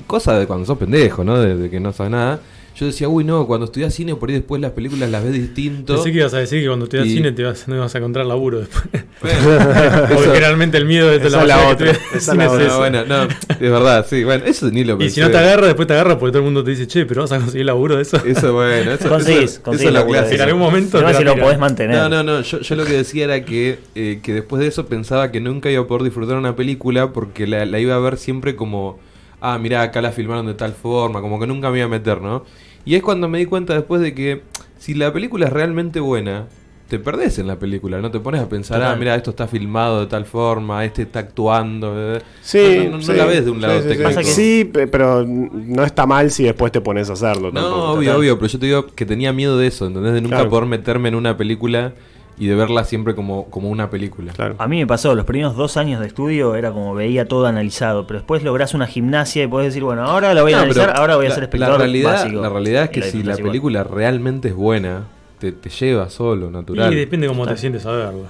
cosa 0.07 0.37
de 0.37 0.45
cuando 0.45 0.65
sos 0.65 0.77
pendejo, 0.77 1.23
¿no? 1.23 1.39
De, 1.39 1.55
de 1.55 1.69
que 1.69 1.79
no 1.79 1.91
sabes 1.93 2.11
nada. 2.11 2.39
Yo 2.79 2.85
decía, 2.85 3.09
uy, 3.09 3.23
no, 3.23 3.47
cuando 3.47 3.65
estudias 3.65 3.91
cine, 3.93 4.15
por 4.15 4.29
ahí 4.29 4.35
después 4.35 4.61
las 4.61 4.71
películas 4.71 5.09
las 5.09 5.23
ves 5.23 5.33
distinto. 5.33 5.95
Pensé 5.95 6.11
que 6.11 6.19
ibas 6.19 6.33
a 6.35 6.37
decir 6.37 6.61
que 6.61 6.67
cuando 6.67 6.85
estudias 6.85 7.07
Y- 7.07 7.13
cine 7.15 7.31
te 7.31 7.41
vas, 7.43 7.67
no 7.67 7.75
ibas 7.75 7.95
a 7.95 7.97
encontrar 7.97 8.25
laburo 8.27 8.59
después. 8.59 8.83
Bueno, 9.19 9.39
Porque 10.07 10.13
eso- 10.13 10.33
generalmente 10.33 10.77
el 10.77 10.85
miedo 10.85 11.07
de 11.09 11.17
la 11.17 11.25
es 11.41 11.47
la 11.47 11.67
otra, 11.69 11.89
esa 11.91 12.15
es 12.15 12.23
cine 12.25 12.37
la 12.37 12.45
es 12.45 12.51
otra. 12.51 12.63
eso. 12.65 12.73
No, 12.73 12.79
bueno, 12.79 13.05
no, 13.05 13.23
es 13.23 13.59
verdad, 13.59 14.05
sí, 14.07 14.23
bueno, 14.23 14.45
eso 14.45 14.69
ni 14.69 14.83
lo 14.83 14.93
Y 14.93 14.97
pensé. 14.97 15.15
si 15.15 15.21
no 15.21 15.31
te 15.31 15.37
agarra, 15.39 15.65
después 15.65 15.87
te 15.87 15.93
agarra 15.95 16.19
porque 16.19 16.31
todo 16.33 16.39
el 16.39 16.45
mundo 16.45 16.63
te 16.63 16.69
dice, 16.71 16.85
che, 16.85 17.05
pero 17.07 17.21
vas 17.21 17.31
a 17.31 17.39
conseguir 17.39 17.65
laburo 17.65 17.95
de 17.95 18.03
eso. 18.03 18.17
Eso, 18.23 18.53
bueno, 18.53 18.91
eso, 18.91 19.09
Conseguís, 19.09 19.37
eso- 19.43 19.51
eso 19.53 19.61
conseguís 19.63 19.87
es 19.87 19.93
lo 19.93 19.99
laburo 19.99 20.13
de 20.13 20.19
clásico. 20.19 20.43
En 20.43 20.49
algún 20.49 20.61
momento. 20.61 21.01
No, 21.01 21.13
si 21.13 21.23
lo 21.23 21.35
podés 21.35 21.57
mantener. 21.59 21.97
No, 21.97 22.09
no, 22.09 22.21
no, 22.21 22.41
yo, 22.41 22.59
yo 22.59 22.75
lo 22.75 22.85
que 22.85 22.93
decía 22.93 23.23
era 23.23 23.43
que, 23.43 23.79
eh, 23.95 24.19
que 24.21 24.33
después 24.33 24.59
de 24.61 24.67
eso 24.67 24.85
pensaba 24.85 25.31
que 25.31 25.39
nunca 25.39 25.71
iba 25.71 25.81
a 25.81 25.87
poder 25.87 26.03
disfrutar 26.03 26.37
una 26.37 26.55
película 26.55 27.11
porque 27.11 27.47
la, 27.47 27.65
la 27.65 27.79
iba 27.79 27.95
a 27.95 27.99
ver 27.99 28.17
siempre 28.17 28.55
como, 28.55 28.99
ah, 29.41 29.57
mirá, 29.57 29.81
acá 29.81 30.01
la 30.01 30.11
filmaron 30.11 30.45
de 30.45 30.53
tal 30.53 30.73
forma, 30.73 31.21
como 31.21 31.39
que 31.39 31.47
nunca 31.47 31.71
me 31.71 31.77
iba 31.79 31.85
a 31.87 31.89
meter, 31.89 32.21
¿no? 32.21 32.45
Y 32.85 32.95
es 32.95 33.03
cuando 33.03 33.27
me 33.27 33.37
di 33.39 33.45
cuenta 33.45 33.73
después 33.73 34.01
de 34.01 34.13
que 34.13 34.41
si 34.77 34.93
la 34.93 35.11
película 35.11 35.47
es 35.47 35.53
realmente 35.53 35.99
buena, 35.99 36.45
te 36.87 36.99
perdés 36.99 37.37
en 37.37 37.47
la 37.47 37.57
película, 37.59 37.99
no 37.99 38.11
te 38.11 38.19
pones 38.21 38.39
a 38.41 38.47
pensar, 38.47 38.77
Total. 38.77 38.93
ah, 38.93 38.95
mira, 38.97 39.13
esto 39.15 39.31
está 39.31 39.45
filmado 39.47 39.99
de 39.99 40.07
tal 40.07 40.23
forma, 40.25 40.85
este 40.85 41.01
está 41.01 41.19
actuando. 41.19 41.93
eh". 42.15 42.21
Sí, 42.41 42.59
no, 42.85 42.91
no, 42.91 42.97
no 42.97 43.03
sí, 43.03 43.13
la 43.13 43.25
ves 43.25 43.43
de 43.43 43.51
un 43.51 43.61
lado 43.61 43.81
sí, 43.81 43.87
técnico. 43.89 44.23
Sí, 44.23 44.69
pe- 44.71 44.87
pero 44.87 45.25
no 45.27 45.83
está 45.83 46.05
mal 46.05 46.31
si 46.31 46.43
después 46.43 46.71
te 46.71 46.79
pones 46.79 47.09
a 47.09 47.13
hacerlo. 47.13 47.51
No, 47.51 47.59
tampoco. 47.61 47.91
obvio, 47.93 48.17
obvio, 48.17 48.37
pero 48.37 48.47
yo 48.47 48.59
te 48.59 48.65
digo 48.67 48.87
que 48.87 49.05
tenía 49.05 49.33
miedo 49.33 49.57
de 49.57 49.67
eso, 49.67 49.85
¿entendés? 49.85 50.13
De 50.13 50.21
nunca 50.21 50.37
Claro. 50.37 50.49
poder 50.49 50.65
meterme 50.67 51.09
en 51.09 51.15
una 51.15 51.35
película 51.35 51.93
y 52.39 52.47
de 52.47 52.55
verla 52.55 52.83
siempre 52.83 53.15
como, 53.15 53.45
como 53.49 53.69
una 53.69 53.89
película. 53.89 54.31
Claro. 54.33 54.55
A 54.59 54.67
mí 54.67 54.77
me 54.77 54.85
pasó, 54.87 55.15
los 55.15 55.25
primeros 55.25 55.55
dos 55.55 55.75
años 55.77 55.99
de 56.01 56.07
estudio 56.07 56.55
era 56.55 56.71
como 56.71 56.93
veía 56.93 57.27
todo 57.27 57.47
analizado, 57.47 58.05
pero 58.05 58.19
después 58.19 58.43
lográs 58.43 58.73
una 58.73 58.85
gimnasia 58.87 59.43
y 59.43 59.47
podés 59.47 59.67
decir, 59.69 59.83
bueno, 59.83 60.03
ahora 60.03 60.33
la 60.33 60.41
voy 60.43 60.53
a 60.53 60.57
No, 60.57 60.61
analizar, 60.63 60.93
ahora 60.95 61.15
voy 61.15 61.25
a 61.25 61.29
la- 61.29 61.35
ser 61.35 61.43
espectador 61.45 61.73
la 61.79 61.85
realidad, 61.85 62.11
básico. 62.13 62.41
La 62.41 62.49
realidad 62.49 62.83
es 62.83 62.89
que 62.91 63.01
si 63.03 63.23
la 63.23 63.33
igual. 63.33 63.43
película 63.43 63.83
realmente 63.83 64.49
es 64.49 64.55
buena, 64.55 65.03
te, 65.39 65.51
te 65.51 65.69
lleva 65.69 66.09
solo, 66.09 66.51
natural. 66.51 66.93
Y 66.93 66.95
depende 66.95 67.27
cómo 67.27 67.45
te 67.47 67.57
sientes 67.57 67.85
a 67.85 67.91
verlo. 67.91 68.25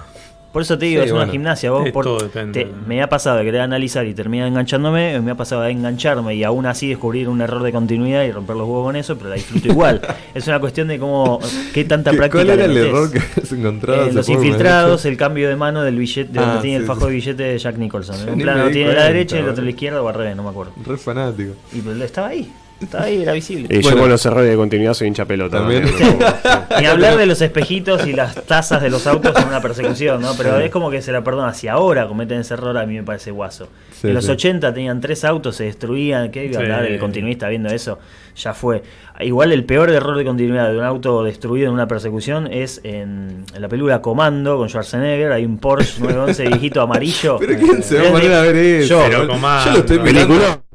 Por 0.51 0.61
eso 0.63 0.77
te 0.77 0.85
digo, 0.87 1.03
Sí, 1.03 1.07
es 1.09 1.13
una 1.13 1.27
gimnasia. 1.27 1.69
Vos 1.69 1.89
por- 1.91 2.29
te- 2.31 2.67
me 2.87 3.01
ha 3.03 3.09
pasado 3.09 3.37
de 3.37 3.43
querer 3.43 3.61
analizar 3.61 4.07
y 4.07 4.13
terminar 4.15 4.47
enganchándome, 4.47 5.19
me 5.21 5.31
ha 5.31 5.35
pasado 5.35 5.61
de 5.61 5.71
engancharme 5.71 6.33
y 6.35 6.43
aún 6.43 6.65
así 6.65 6.87
descubrir 6.89 7.29
un 7.29 7.41
error 7.41 7.61
de 7.61 7.71
continuidad 7.71 8.23
y 8.23 8.31
romper 8.31 8.55
los 8.55 8.65
huevos 8.67 8.85
con 8.85 8.95
eso, 8.95 9.17
pero 9.17 9.29
la 9.29 9.35
disfruto 9.35 9.67
igual. 9.67 10.01
es 10.33 10.47
una 10.47 10.59
cuestión 10.59 10.87
de 10.87 10.97
cómo, 10.97 11.39
qué 11.73 11.83
tanta 11.85 12.11
¿Qué- 12.11 12.17
práctica 12.17 12.43
¿Cuál 12.45 12.59
era 12.59 12.65
el 12.65 12.77
error 12.77 13.11
que 13.11 13.19
has 13.41 13.51
encontrado? 13.51 14.05
Eh, 14.07 14.13
los 14.13 14.27
infiltrados, 14.29 15.05
el 15.05 15.17
cambio 15.17 15.47
de 15.49 15.55
mano 15.55 15.83
del 15.83 15.97
billete, 15.97 16.31
de 16.33 16.39
Ah, 16.39 16.45
donde 16.45 16.61
tiene 16.61 16.77
el 16.77 16.85
fajo 16.85 17.01
sí. 17.01 17.05
de 17.07 17.11
billete 17.13 17.43
de 17.43 17.57
Jack 17.59 17.77
Nicholson. 17.77 18.15
En 18.27 18.33
un 18.33 18.39
plano 18.39 18.69
tiene 18.69 18.93
la 18.93 19.03
derecha 19.03 19.35
y 19.35 19.39
el 19.41 19.49
otro 19.49 19.63
la 19.63 19.69
izquierda 19.69 20.01
o 20.01 20.07
al 20.07 20.15
revés, 20.15 20.35
no 20.35 20.43
me 20.43 20.49
acuerdo. 20.49 20.71
Re 20.85 20.97
fanático. 20.97 21.53
Y 21.73 21.81
pero 21.81 22.03
estaba 22.03 22.29
ahí, 22.29 22.51
estaba 22.81 23.05
ahí, 23.05 23.21
era 23.21 23.33
visible. 23.33 23.67
Y 23.69 23.75
yo 23.81 23.89
Bueno. 23.89 24.01
con 24.01 24.09
los 24.09 24.25
errores 24.25 24.49
de 24.49 24.55
continuidad 24.55 24.93
soy 24.93 25.07
hincha 25.07 25.25
pelota. 25.25 25.57
También. 25.59 25.83
¿no? 25.83 25.89
Ni 26.79 26.85
hablar 26.85 27.17
de 27.17 27.25
los 27.25 27.41
espejitos 27.41 28.05
y 28.07 28.13
las 28.13 28.35
tazas 28.45 28.81
de 28.81 28.89
los 28.89 29.07
autos 29.07 29.35
en 29.35 29.47
una 29.47 29.61
persecución, 29.61 30.21
¿no? 30.21 30.33
Pero 30.37 30.59
es 30.59 30.69
como 30.71 30.89
que 30.91 31.01
se 31.01 31.11
la 31.11 31.23
perdona. 31.23 31.53
Si 31.53 31.67
ahora 31.67 32.07
cometen 32.07 32.39
ese 32.41 32.53
error, 32.53 32.77
a 32.77 32.85
mí 32.85 32.95
me 32.95 33.03
parece 33.03 33.31
guaso. 33.31 33.67
Sí, 33.99 34.07
en 34.09 34.13
los 34.13 34.25
sí. 34.25 34.31
80 34.31 34.73
tenían 34.73 35.01
tres 35.01 35.23
autos, 35.25 35.55
se 35.55 35.63
destruían. 35.65 36.29
¿Qué 36.31 36.45
iba 36.45 36.57
a 36.57 36.59
Sí. 36.59 36.63
hablar 36.71 36.85
el 36.85 36.99
continuista 36.99 37.47
viendo 37.49 37.69
eso? 37.69 37.99
Ya 38.35 38.53
fue. 38.53 38.83
Igual 39.19 39.51
el 39.51 39.63
peor 39.63 39.89
error 39.89 40.15
de 40.15 40.23
continuidad 40.23 40.69
de 40.69 40.77
un 40.77 40.83
auto 40.83 41.23
destruido 41.23 41.67
en 41.69 41.73
una 41.73 41.87
persecución 41.87 42.47
es 42.53 42.79
en, 42.83 43.43
en 43.55 43.61
la 43.61 43.67
película 43.67 43.99
Comando 44.03 44.57
con 44.57 44.69
Schwarzenegger. 44.69 45.31
Hay 45.31 45.43
un 45.45 45.57
Porsche 45.57 45.99
911 45.99 46.45
viejito 46.49 46.81
amarillo. 46.81 47.37
Pero 47.39 47.57
¿quién 47.57 47.81
se 47.81 47.99
va 47.99 48.09
a 48.09 48.11
poner 48.11 48.33
a 48.33 48.41
ver 48.43 48.55
eso? 48.55 48.87
Yo. 48.89 49.03
Pero 49.09 49.27
Yo 49.27 49.71
lo 49.71 49.77
estoy 49.79 49.99
mirando. 49.99 50.66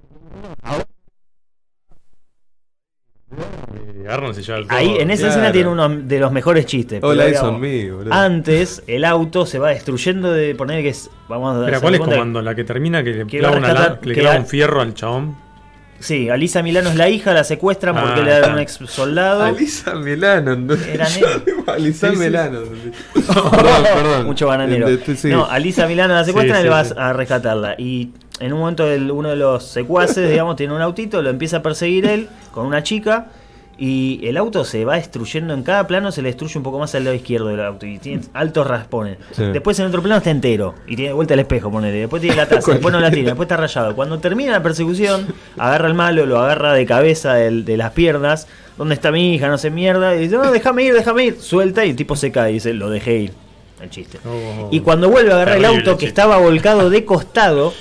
Arnold 4.12 4.34
se 4.34 4.42
lleva 4.42 4.58
el 4.58 4.66
todo. 4.66 4.76
Ahí 4.78 4.96
en 4.98 5.10
esa 5.10 5.22
Claro. 5.22 5.32
escena 5.34 5.52
tiene 5.52 5.68
uno 5.70 5.88
de 5.88 6.18
los 6.20 6.32
mejores 6.32 6.66
chistes. 6.66 7.02
Hola, 7.02 7.24
boludo. 7.42 8.12
Antes 8.12 8.82
el 8.86 9.04
auto 9.04 9.46
se 9.46 9.58
va 9.58 9.70
destruyendo 9.70 10.32
de 10.32 10.54
poner 10.54 10.82
que 10.82 10.90
es. 10.90 11.10
Vamos 11.28 11.56
a 11.56 11.64
Pero 11.64 11.80
¿cuál 11.80 11.94
es 11.94 12.00
comando? 12.00 12.42
La 12.42 12.54
que 12.54 12.64
termina 12.64 13.02
que 13.02 13.10
le 13.10 13.26
que 13.26 13.38
clava, 13.38 13.56
rescatar- 13.58 13.98
le 14.02 14.14
que 14.14 14.20
clava 14.20 14.36
va- 14.36 14.40
un 14.42 14.46
fierro 14.46 14.80
al 14.80 14.94
chabón. 14.94 15.36
Sí, 15.98 16.28
Alisa 16.28 16.64
Milano 16.64 16.88
es 16.90 16.96
la 16.96 17.08
hija, 17.08 17.32
la 17.32 17.44
secuestran 17.44 17.94
porque 17.94 18.20
Ah. 18.22 18.24
le 18.24 18.30
dan 18.40 18.52
un 18.54 18.58
ex 18.58 18.72
soldado. 18.88 19.44
Alisa 19.44 19.94
Milano. 19.94 20.56
¿no? 20.56 20.74
Era. 20.74 21.06
Alisa 21.68 22.08
Sí, 22.10 22.16
sí. 22.16 22.20
Milano. 22.24 22.58
perdón, 23.14 23.82
perdón. 23.94 24.26
Mucho 24.26 24.46
bananero. 24.48 24.88
Sí. 25.16 25.28
No, 25.28 25.46
Alisa 25.46 25.86
Milano 25.86 26.14
la 26.14 26.24
secuestran 26.24 26.56
Sí, 26.56 26.60
y 26.60 26.64
le 26.64 26.68
sí, 26.68 26.72
vas 26.72 26.88
sí. 26.88 26.94
a 26.96 27.12
rescatarla. 27.12 27.76
Y 27.78 28.10
en 28.40 28.52
un 28.52 28.58
momento 28.58 28.86
el- 28.90 29.12
uno 29.12 29.28
de 29.30 29.36
los 29.36 29.64
secuaces, 29.68 30.28
digamos, 30.28 30.56
tiene 30.56 30.74
un 30.74 30.82
autito, 30.82 31.22
lo 31.22 31.30
empieza 31.30 31.58
a 31.58 31.62
perseguir 31.62 32.06
él 32.06 32.28
con 32.50 32.66
una 32.66 32.82
chica. 32.82 33.26
Y 33.78 34.20
el 34.26 34.36
auto 34.36 34.64
se 34.64 34.84
va 34.84 34.96
destruyendo 34.96 35.54
en 35.54 35.62
cada 35.62 35.86
plano, 35.86 36.12
se 36.12 36.22
le 36.22 36.28
destruye 36.28 36.56
un 36.58 36.62
poco 36.62 36.78
más 36.78 36.94
al 36.94 37.04
lado 37.04 37.16
izquierdo 37.16 37.48
del 37.48 37.60
auto. 37.60 37.86
Y 37.86 37.98
tiene 37.98 38.22
altos 38.34 38.66
raspones. 38.66 39.16
Sí. 39.32 39.44
Después 39.46 39.78
en 39.80 39.86
otro 39.86 40.02
plano 40.02 40.18
está 40.18 40.30
entero. 40.30 40.74
Y 40.86 40.94
tiene 40.94 41.12
vuelta 41.12 41.34
al 41.34 41.40
espejo, 41.40 41.70
ponele. 41.70 41.98
Después 41.98 42.20
tiene 42.22 42.36
la 42.36 42.46
taza, 42.46 42.70
después 42.72 42.92
no 42.92 43.00
la 43.00 43.10
tiene, 43.10 43.26
después 43.30 43.46
está 43.46 43.56
rayado. 43.56 43.96
Cuando 43.96 44.18
termina 44.18 44.52
la 44.52 44.62
persecución, 44.62 45.26
agarra 45.58 45.86
al 45.88 45.94
malo, 45.94 46.26
lo 46.26 46.38
agarra 46.38 46.74
de 46.74 46.86
cabeza 46.86 47.34
del- 47.34 47.64
de 47.64 47.76
las 47.76 47.92
piernas. 47.92 48.46
¿Dónde 48.78 48.94
está 48.94 49.10
mi 49.10 49.34
hija? 49.34 49.48
No 49.48 49.58
sé 49.58 49.70
mierda. 49.70 50.14
Y 50.16 50.20
dice, 50.20 50.36
no, 50.36 50.52
déjame 50.52 50.84
ir, 50.84 50.94
déjame 50.94 51.24
ir. 51.24 51.40
Suelta 51.40 51.84
y 51.84 51.90
el 51.90 51.96
tipo 51.96 52.14
se 52.14 52.30
cae 52.30 52.50
y 52.50 52.54
dice, 52.54 52.74
lo 52.74 52.88
dejé 52.90 53.16
ir. 53.18 53.32
El 53.80 53.90
chiste. 53.90 54.18
Oh. 54.24 54.68
Y 54.70 54.78
cuando 54.80 55.10
vuelve 55.10 55.32
a 55.32 55.34
agarrar 55.34 55.56
el 55.56 55.64
auto 55.64 55.98
que 55.98 56.06
estaba 56.06 56.36
volcado 56.38 56.88
de 56.88 57.04
costado, 57.04 57.74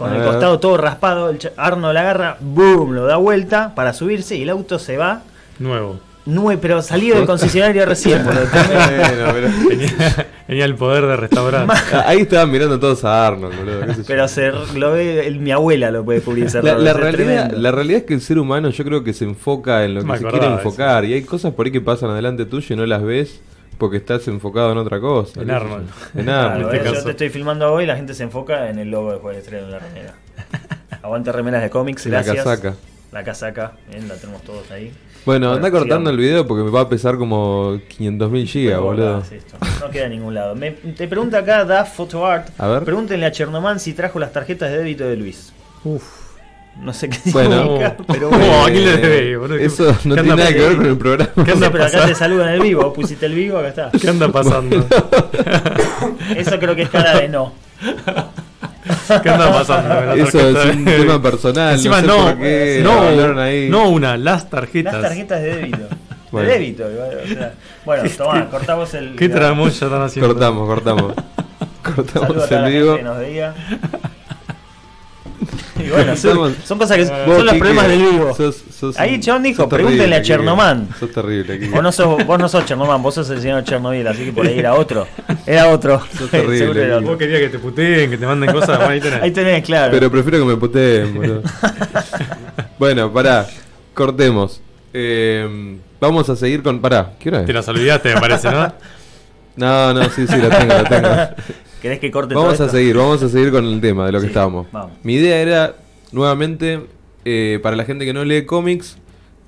con 0.00 0.10
A 0.10 0.14
el 0.16 0.20
ver. 0.22 0.30
costado 0.30 0.58
todo 0.58 0.76
raspado, 0.78 1.28
el 1.30 1.38
ch- 1.38 1.52
Arnold 1.58 1.96
agarra, 1.96 2.36
boom, 2.40 2.92
lo 2.94 3.04
da 3.06 3.16
vuelta 3.16 3.74
para 3.74 3.92
subirse 3.92 4.34
y 4.36 4.42
el 4.42 4.48
auto 4.50 4.78
se 4.78 4.96
va. 4.96 5.20
Nuevo. 5.58 6.00
Nue, 6.26 6.56
pero 6.58 6.80
salido 6.82 7.16
del 7.16 7.26
concesionario 7.34 7.84
recién. 7.86 8.24
boludo. 8.24 8.42
Bueno, 8.52 9.32
pero- 9.32 9.48
Tenía, 9.68 10.26
tenía 10.46 10.64
el 10.64 10.74
poder 10.74 11.06
de 11.06 11.16
restaurar. 11.16 11.66
Ah, 11.68 12.04
Ahí 12.06 12.20
estaban 12.20 12.50
mirando 12.50 12.78
todos 12.80 13.04
a 13.04 13.26
Arnold, 13.26 13.56
boludo. 13.58 13.80
qué 13.86 13.94
sé 13.94 14.00
yo. 14.00 14.06
Pero 14.06 14.28
se, 14.28 14.52
lo 14.78 14.92
ve, 14.92 15.26
el- 15.26 15.38
mi 15.40 15.50
abuela 15.50 15.90
lo 15.90 16.04
puede 16.04 16.20
cubrir 16.22 16.46
La, 16.62 16.92
realidad, 16.94 17.50
la 17.52 17.70
realidad 17.72 18.00
es 18.00 18.06
que 18.06 18.14
el 18.14 18.20
ser 18.22 18.38
humano 18.38 18.70
yo 18.70 18.84
creo 18.84 19.04
que 19.04 19.12
se 19.12 19.24
enfoca 19.24 19.84
en 19.84 19.94
lo 19.94 20.00
que 20.00 20.06
Me 20.06 20.18
se 20.18 20.24
quiere 20.24 20.46
eso. 20.46 20.54
enfocar 20.56 21.04
y 21.04 21.12
hay 21.14 21.22
cosas 21.22 21.52
por 21.54 21.66
ahí 21.66 21.72
que 21.72 21.80
pasan 21.80 22.10
adelante 22.10 22.44
tuyo 22.46 22.74
y 22.74 22.78
no 22.78 22.86
las 22.86 23.02
ves 23.02 23.40
porque 23.80 23.96
estás 23.96 24.28
enfocado 24.28 24.70
en 24.70 24.78
otra 24.78 25.00
cosa. 25.00 25.42
En. 25.42 25.50
Arnold. 25.50 25.88
En 26.14 26.24
Claro, 26.24 26.50
Arnold. 26.50 26.74
este 26.74 26.76
eh, 26.76 26.84
yo 26.86 26.92
caso. 26.92 27.04
te 27.06 27.10
estoy 27.10 27.30
filmando 27.30 27.72
hoy 27.72 27.82
y 27.82 27.86
la 27.88 27.96
gente 27.96 28.14
se 28.14 28.22
enfoca 28.22 28.70
en 28.70 28.78
el 28.78 28.88
logo 28.92 29.10
después 29.10 29.34
del 29.34 29.42
estreno 29.42 29.66
de 29.66 29.72
la 29.72 29.78
remera. 29.80 30.14
Aguante 31.02 31.32
remeras 31.32 31.62
de 31.62 31.70
cómics, 31.70 32.06
La 32.06 32.22
gracias. 32.22 32.44
casaca. 32.44 32.74
La 33.10 33.24
casaca, 33.24 33.72
bien, 33.90 34.06
la 34.06 34.14
tenemos 34.14 34.42
todos 34.42 34.70
ahí. 34.70 34.92
Bueno, 35.26 35.48
Bueno, 35.48 35.52
anda 35.52 35.70
cortando 35.70 35.94
sigamos. 35.96 36.10
el 36.12 36.16
video 36.18 36.46
porque 36.46 36.62
me 36.62 36.70
va 36.70 36.82
a 36.82 36.88
pesar 36.88 37.16
como 37.18 37.72
500.000 37.98 38.46
gigas, 38.46 38.80
Bueno, 38.80 39.02
boludo. 39.20 39.22
esto, 39.32 39.56
No 39.80 39.90
queda 39.90 40.04
en 40.04 40.10
ningún 40.12 40.34
lado. 40.34 40.54
Me- 40.54 40.70
te 40.70 41.08
pregunta 41.08 41.38
acá 41.38 41.64
Da 41.64 41.84
Photo 41.84 42.24
Art. 42.24 42.48
A 42.58 42.68
ver. 42.68 42.84
Pregúntenle 42.84 43.26
a 43.26 43.32
Chernoman 43.32 43.80
si 43.80 43.92
trajo 43.94 44.18
las 44.20 44.32
tarjetas 44.32 44.70
de 44.70 44.78
débito 44.78 45.04
de 45.04 45.16
Luis. 45.16 45.52
Uf. 45.84 46.19
No 46.78 46.94
sé 46.94 47.08
qué 47.10 47.18
Bueno. 47.32 47.62
significa, 47.62 47.96
pero 48.06 48.30
No, 48.30 48.38
bueno. 48.38 48.64
¿a 48.64 48.70
quién 48.70 48.84
le 48.86 48.96
debe, 48.96 49.36
boludo? 49.36 49.58
¿Qué- 49.58 49.64
Eso 49.66 49.96
no 50.04 50.14
tiene 50.14 50.28
nada 50.36 50.48
que 50.52 50.58
ver 50.60 50.76
con 50.76 50.86
el 50.86 50.96
programa. 50.96 51.30
¿Qué 51.44 51.50
anda 51.52 51.70
pero 51.70 51.84
acá 51.84 51.90
te 51.92 51.98
pasando? 51.98 52.18
saludan 52.18 52.48
en 52.48 52.54
el 52.54 52.60
vivo. 52.62 52.82
Vos 52.84 52.94
pusiste 52.94 53.26
el 53.26 53.34
vivo, 53.34 53.58
acá 53.58 53.68
está. 53.68 53.90
¿Qué 54.00 54.08
anda 54.08 54.28
pasando? 54.32 54.76
Eso 56.36 56.58
creo 56.58 56.74
que 56.74 56.82
es 56.82 56.88
cara 56.88 57.18
de 57.20 57.28
no. 57.28 57.52
¿Qué 59.22 59.28
anda 59.28 59.52
pasando? 59.52 60.14
Eso 60.14 60.38
tarjeta 60.38 60.62
es 60.70 60.76
un 60.76 60.84
tema 60.84 61.22
personal. 61.22 61.72
Encima 61.74 62.00
no, 62.00 62.34
no, 62.34 62.40
sé 62.40 62.80
no, 62.82 62.92
hablaron 63.02 63.38
ahí. 63.38 63.68
no 63.68 63.88
una, 63.90 64.16
las 64.16 64.48
tarjetas. 64.48 64.94
Las 64.94 65.02
tarjetas 65.02 65.42
de 65.42 65.56
débito. 65.56 65.88
Bueno. 66.30 66.48
De 66.48 66.54
débito, 66.54 66.90
igual, 66.90 67.10
o 67.24 67.28
sea. 67.28 67.52
Bueno, 67.84 68.08
tomá, 68.16 68.48
cortamos 68.48 68.94
el. 68.94 69.16
¿Qué 69.16 69.28
tramoya 69.28 69.70
están 69.72 70.00
haciendo? 70.02 70.28
Cortamos, 70.32 70.66
cortamos. 70.66 71.12
Cortamos 71.82 72.50
el 72.50 72.64
vivo. 72.72 72.98
Y 75.84 75.90
bueno, 75.90 76.16
son, 76.16 76.78
cosas 76.78 76.96
que 76.96 77.06
son 77.06 77.46
los 77.46 77.54
problemas 77.54 77.88
del 77.88 77.98
vivo. 77.98 78.34
sos- 78.34 78.62
sos 78.78 78.98
Ahí 78.98 79.18
Chabón 79.20 79.42
dijo, 79.42 79.68
pregúntenle 79.68 80.16
a 80.16 80.22
Quique. 80.22 80.34
Chernoman. 80.34 80.88
Sos 80.98 81.10
terrible, 81.12 81.58
Quique. 81.58 81.70
Vos 81.72 81.82
no, 81.82 81.92
sos, 81.92 82.26
vos 82.26 82.38
no 82.38 82.48
sos 82.48 82.64
Chernobyl, 82.64 83.02
vos 83.02 83.14
sos 83.14 83.30
el 83.30 83.40
señor 83.40 83.64
Chernobyl, 83.64 84.06
así 84.06 84.24
que 84.24 84.32
por 84.32 84.46
ahí 84.46 84.58
era 84.58 84.74
otro. 84.74 85.06
Era 85.46 85.68
otro. 85.68 86.00
Sos 86.16 86.30
terrible, 86.30 86.84
era 86.84 86.96
otro. 86.98 87.08
Vos 87.08 87.18
querías 87.18 87.40
que 87.40 87.48
te 87.48 87.58
puteen, 87.58 88.10
que 88.10 88.16
te 88.18 88.26
manden 88.26 88.52
cosas, 88.52 88.76
bueno, 88.78 88.92
ahí 88.92 89.00
tenés. 89.00 89.22
Ahí 89.22 89.30
tenés, 89.30 89.64
claro. 89.64 89.90
Pero 89.92 90.10
prefiero 90.10 90.38
que 90.38 90.44
me 90.44 90.56
puteen, 90.56 91.14
boludo. 91.14 91.42
bueno, 92.78 93.12
pará. 93.12 93.46
Cortemos. 93.94 94.60
Eh, 94.92 95.76
vamos 96.00 96.28
a 96.28 96.36
seguir 96.36 96.62
con. 96.62 96.80
Pará, 96.80 97.12
¿qué 97.18 97.28
hora 97.28 97.44
Te 97.44 97.52
las 97.52 97.68
olvidaste, 97.68 98.14
me 98.14 98.20
parece, 98.20 98.50
¿no? 98.50 98.72
No, 99.56 99.92
no, 99.92 100.04
sí, 100.10 100.26
sí, 100.26 100.36
la 100.36 100.48
tengo, 100.58 100.72
la 100.74 100.84
tengo. 100.84 101.08
¿Querés 101.80 101.98
que 101.98 102.10
corte 102.10 102.34
Vamos 102.34 102.54
todo 102.56 102.64
a 102.64 102.66
esto? 102.66 102.76
seguir, 102.78 102.96
vamos 102.96 103.22
a 103.22 103.28
seguir 103.28 103.50
con 103.50 103.64
el 103.64 103.80
tema 103.80 104.06
de 104.06 104.12
lo 104.12 104.18
que 104.20 104.26
Sí, 104.26 104.30
estábamos. 104.30 104.66
vamos. 104.72 104.92
Mi 105.02 105.14
idea 105.14 105.40
era, 105.40 105.76
nuevamente, 106.12 106.80
eh, 107.24 107.58
para 107.62 107.76
la 107.76 107.84
gente 107.84 108.04
que 108.04 108.12
no 108.12 108.24
lee 108.24 108.44
cómics, 108.44 108.98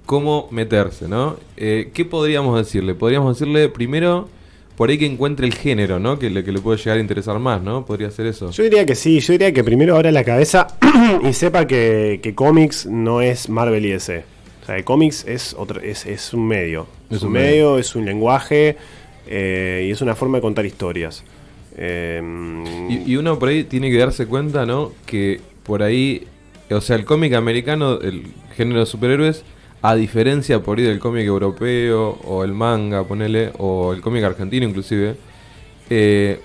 cómo 0.07 0.49
meterse, 0.51 1.09
¿no? 1.09 1.37
Eh, 1.57 1.91
¿Qué 1.95 2.05
podríamos 2.05 2.57
decirle? 2.59 2.95
Podríamos 2.95 3.39
decirle 3.39 3.69
primero, 3.69 4.29
por 4.77 4.91
ahí 4.91 4.99
que 4.99 5.07
encuentre 5.07 5.47
el 5.47 5.55
género, 5.55 5.99
¿no? 5.99 6.19
Que 6.19 6.31
le, 6.31 6.43
que 6.45 6.53
le 6.53 6.61
puede 6.61 6.79
llegar 6.79 6.99
a 6.99 7.01
interesar 7.01 7.39
más, 7.39 7.63
¿no? 7.63 7.85
Podría 7.85 8.11
ser 8.11 8.27
eso. 8.27 8.51
Yo 8.51 8.63
diría 8.65 8.87
que 8.87 8.95
sí, 8.95 9.21
yo 9.21 9.33
diría 9.33 9.53
que 9.53 9.63
primero 9.63 9.95
abra 9.97 10.11
la 10.11 10.25
cabeza 10.25 10.67
y 11.29 11.33
sepa 11.35 11.67
que, 11.67 12.21
que 12.23 12.35
cómics 12.35 12.87
no 12.87 13.21
es 13.21 13.49
Marvel 13.49 13.85
y 13.87 13.91
DC. 13.91 14.25
O 14.63 14.67
sea, 14.67 14.77
el 14.77 14.85
cómics 14.85 15.25
es, 15.27 15.55
otro, 15.59 15.81
es, 15.81 16.07
es 16.07 16.33
un 16.33 16.47
medio. 16.47 16.87
Es, 17.11 17.17
Es 17.19 17.23
un 17.23 17.29
un 17.29 17.33
medio, 17.35 17.79
es 17.79 17.95
un 17.97 18.05
lenguaje 18.05 18.77
eh, 19.29 19.87
y 19.89 19.91
es 19.91 20.01
una 20.01 20.15
forma 20.15 20.39
de 20.39 20.43
contar 20.43 20.65
historias. 20.65 21.25
Eh, 21.77 22.21
Y, 23.07 23.17
uno 23.17 23.39
por 23.39 23.49
ahí 23.49 23.65
tiene 23.65 23.91
que 23.91 23.99
darse 23.99 24.27
cuenta, 24.27 24.67
¿no? 24.67 24.93
Que 25.07 25.41
por 25.63 25.83
ahí, 25.83 26.27
o 26.71 26.81
sea, 26.81 26.97
el 26.97 27.05
cómic 27.05 27.35
americano, 27.35 28.01
el 28.01 28.27
género 28.57 28.81
de 28.81 28.87
superhéroes, 28.87 29.45
a 29.81 29.95
diferencia 29.95 30.63
por 30.63 30.79
ahí 30.79 30.85
del 30.85 30.99
cómic 30.99 31.27
europeo, 31.27 32.19
o 32.25 32.45
el 32.45 32.53
manga, 32.53 33.05
ponele, 33.05 33.53
o 33.59 33.93
el 33.93 34.01
cómic 34.01 34.25
argentino 34.25 34.67
inclusive, 34.67 35.17
eh, 35.91 36.41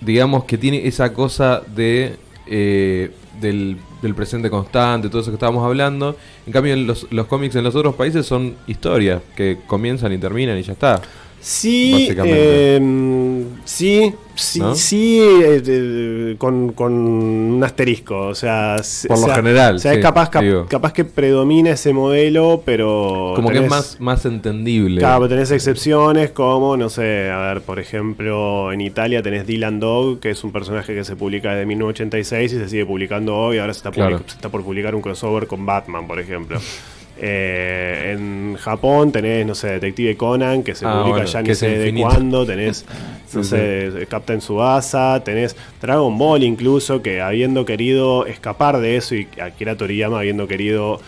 digamos 0.00 0.44
que 0.44 0.58
tiene 0.58 0.86
esa 0.86 1.12
cosa 1.12 1.62
de 1.74 2.16
eh, 2.46 3.10
del, 3.40 3.78
presente 4.14 4.50
constante, 4.50 5.08
todo 5.08 5.22
eso 5.22 5.30
que 5.30 5.36
estábamos 5.36 5.64
hablando. 5.64 6.16
En 6.46 6.52
cambio, 6.52 6.76
los 6.76 7.26
cómics 7.26 7.54
en 7.56 7.64
los 7.64 7.74
otros 7.74 7.94
países 7.94 8.26
son 8.26 8.56
historias 8.66 9.22
que 9.36 9.58
comienzan 9.66 10.12
y 10.12 10.18
terminan 10.18 10.58
y 10.58 10.62
ya 10.62 10.72
está. 10.72 11.00
Sí, 11.44 11.90
Básicamente. 11.92 12.36
eh, 12.76 13.44
sí, 13.64 14.14
sí, 14.36 14.60
¿No? 14.60 14.76
sí, 14.76 15.18
eh, 15.20 15.60
eh, 15.66 16.34
con, 16.38 16.70
con 16.72 16.92
un 16.92 17.64
asterisco, 17.64 18.28
o 18.28 18.34
sea, 18.36 18.76
Por 19.08 19.18
lo 19.18 19.24
sea, 19.26 19.34
general, 19.34 19.74
o 19.74 19.78
sea, 19.80 19.90
sí, 19.92 19.98
es 19.98 20.02
capaz, 20.04 20.30
cap- 20.30 20.44
capaz 20.68 20.92
que 20.92 21.04
predomina 21.04 21.70
ese 21.72 21.92
modelo, 21.92 22.62
pero 22.64 23.32
Como 23.34 23.50
que 23.50 23.58
es 23.58 23.68
más, 23.68 24.00
más 24.00 24.24
entendible. 24.24 25.00
Claro, 25.00 25.28
tenés 25.28 25.50
excepciones 25.50 26.30
como, 26.30 26.76
no 26.76 26.88
sé, 26.88 27.28
a 27.28 27.38
ver, 27.54 27.62
por 27.62 27.80
ejemplo, 27.80 28.72
en 28.72 28.80
Italia 28.80 29.20
tenés 29.20 29.44
Dylan 29.44 29.80
Dog, 29.80 30.20
que 30.20 30.30
es 30.30 30.44
un 30.44 30.52
personaje 30.52 30.94
que 30.94 31.02
se 31.02 31.16
publica 31.16 31.50
desde 31.54 31.66
1986 31.66 32.52
y 32.52 32.56
se 32.56 32.68
sigue 32.68 32.86
publicando 32.86 33.36
hoy, 33.36 33.58
ahora 33.58 33.74
se 33.74 33.78
está, 33.78 33.90
Claro. 33.90 34.18
public- 34.18 34.28
se 34.28 34.36
está 34.36 34.48
por 34.48 34.62
publicar 34.62 34.94
un 34.94 35.02
crossover 35.02 35.48
con 35.48 35.66
Batman, 35.66 36.06
por 36.06 36.20
ejemplo. 36.20 36.60
Eh, 37.24 38.14
en 38.14 38.56
Japón 38.56 39.12
tenés, 39.12 39.46
no 39.46 39.54
sé, 39.54 39.68
Detective 39.68 40.16
Conan, 40.16 40.64
que 40.64 40.74
se 40.74 40.84
Ah, 40.84 40.90
publica 41.02 41.18
bueno, 41.18 41.24
ya 41.26 41.42
ni 41.42 41.54
sé 41.54 41.68
de 41.78 41.94
cuándo, 42.00 42.44
tenés, 42.44 42.84
no 43.32 43.44
sé, 43.44 44.06
Captain 44.08 44.40
Subasa, 44.40 45.22
tenés 45.24 45.54
Dragon 45.80 46.18
Ball 46.18 46.42
incluso, 46.42 47.00
que 47.00 47.20
habiendo 47.20 47.64
querido 47.64 48.26
escapar 48.26 48.80
de 48.80 48.96
eso 48.96 49.14
y 49.14 49.28
Akira 49.40 49.76
Toriyama 49.76 50.18
habiendo 50.18 50.48
querido 50.48 51.00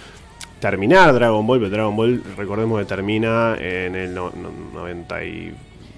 terminar 0.60 1.12
Dragon 1.14 1.44
Ball, 1.44 1.58
pero 1.58 1.70
Dragon 1.70 1.96
Ball, 1.96 2.22
recordemos 2.36 2.78
que 2.78 2.84
termina 2.86 3.56
en 3.58 3.96
el 3.96 4.14
no- 4.14 4.30
no- 4.30 4.52
90 4.80 5.24
y... 5.24 5.52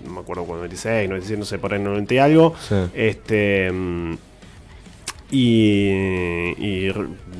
no 0.06 0.12
me 0.14 0.20
acuerdo 0.20 0.44
cuándo, 0.44 0.62
96, 0.64 1.08
97, 1.10 1.38
no 1.38 1.44
sé, 1.44 1.58
por 1.58 1.74
ahí 1.74 1.80
90 1.80 2.14
y 2.14 2.18
algo. 2.18 2.54
Sí. 2.66 2.74
Este... 2.94 3.70
mm, 3.70 4.14
Y, 5.30 5.88
y 6.58 6.92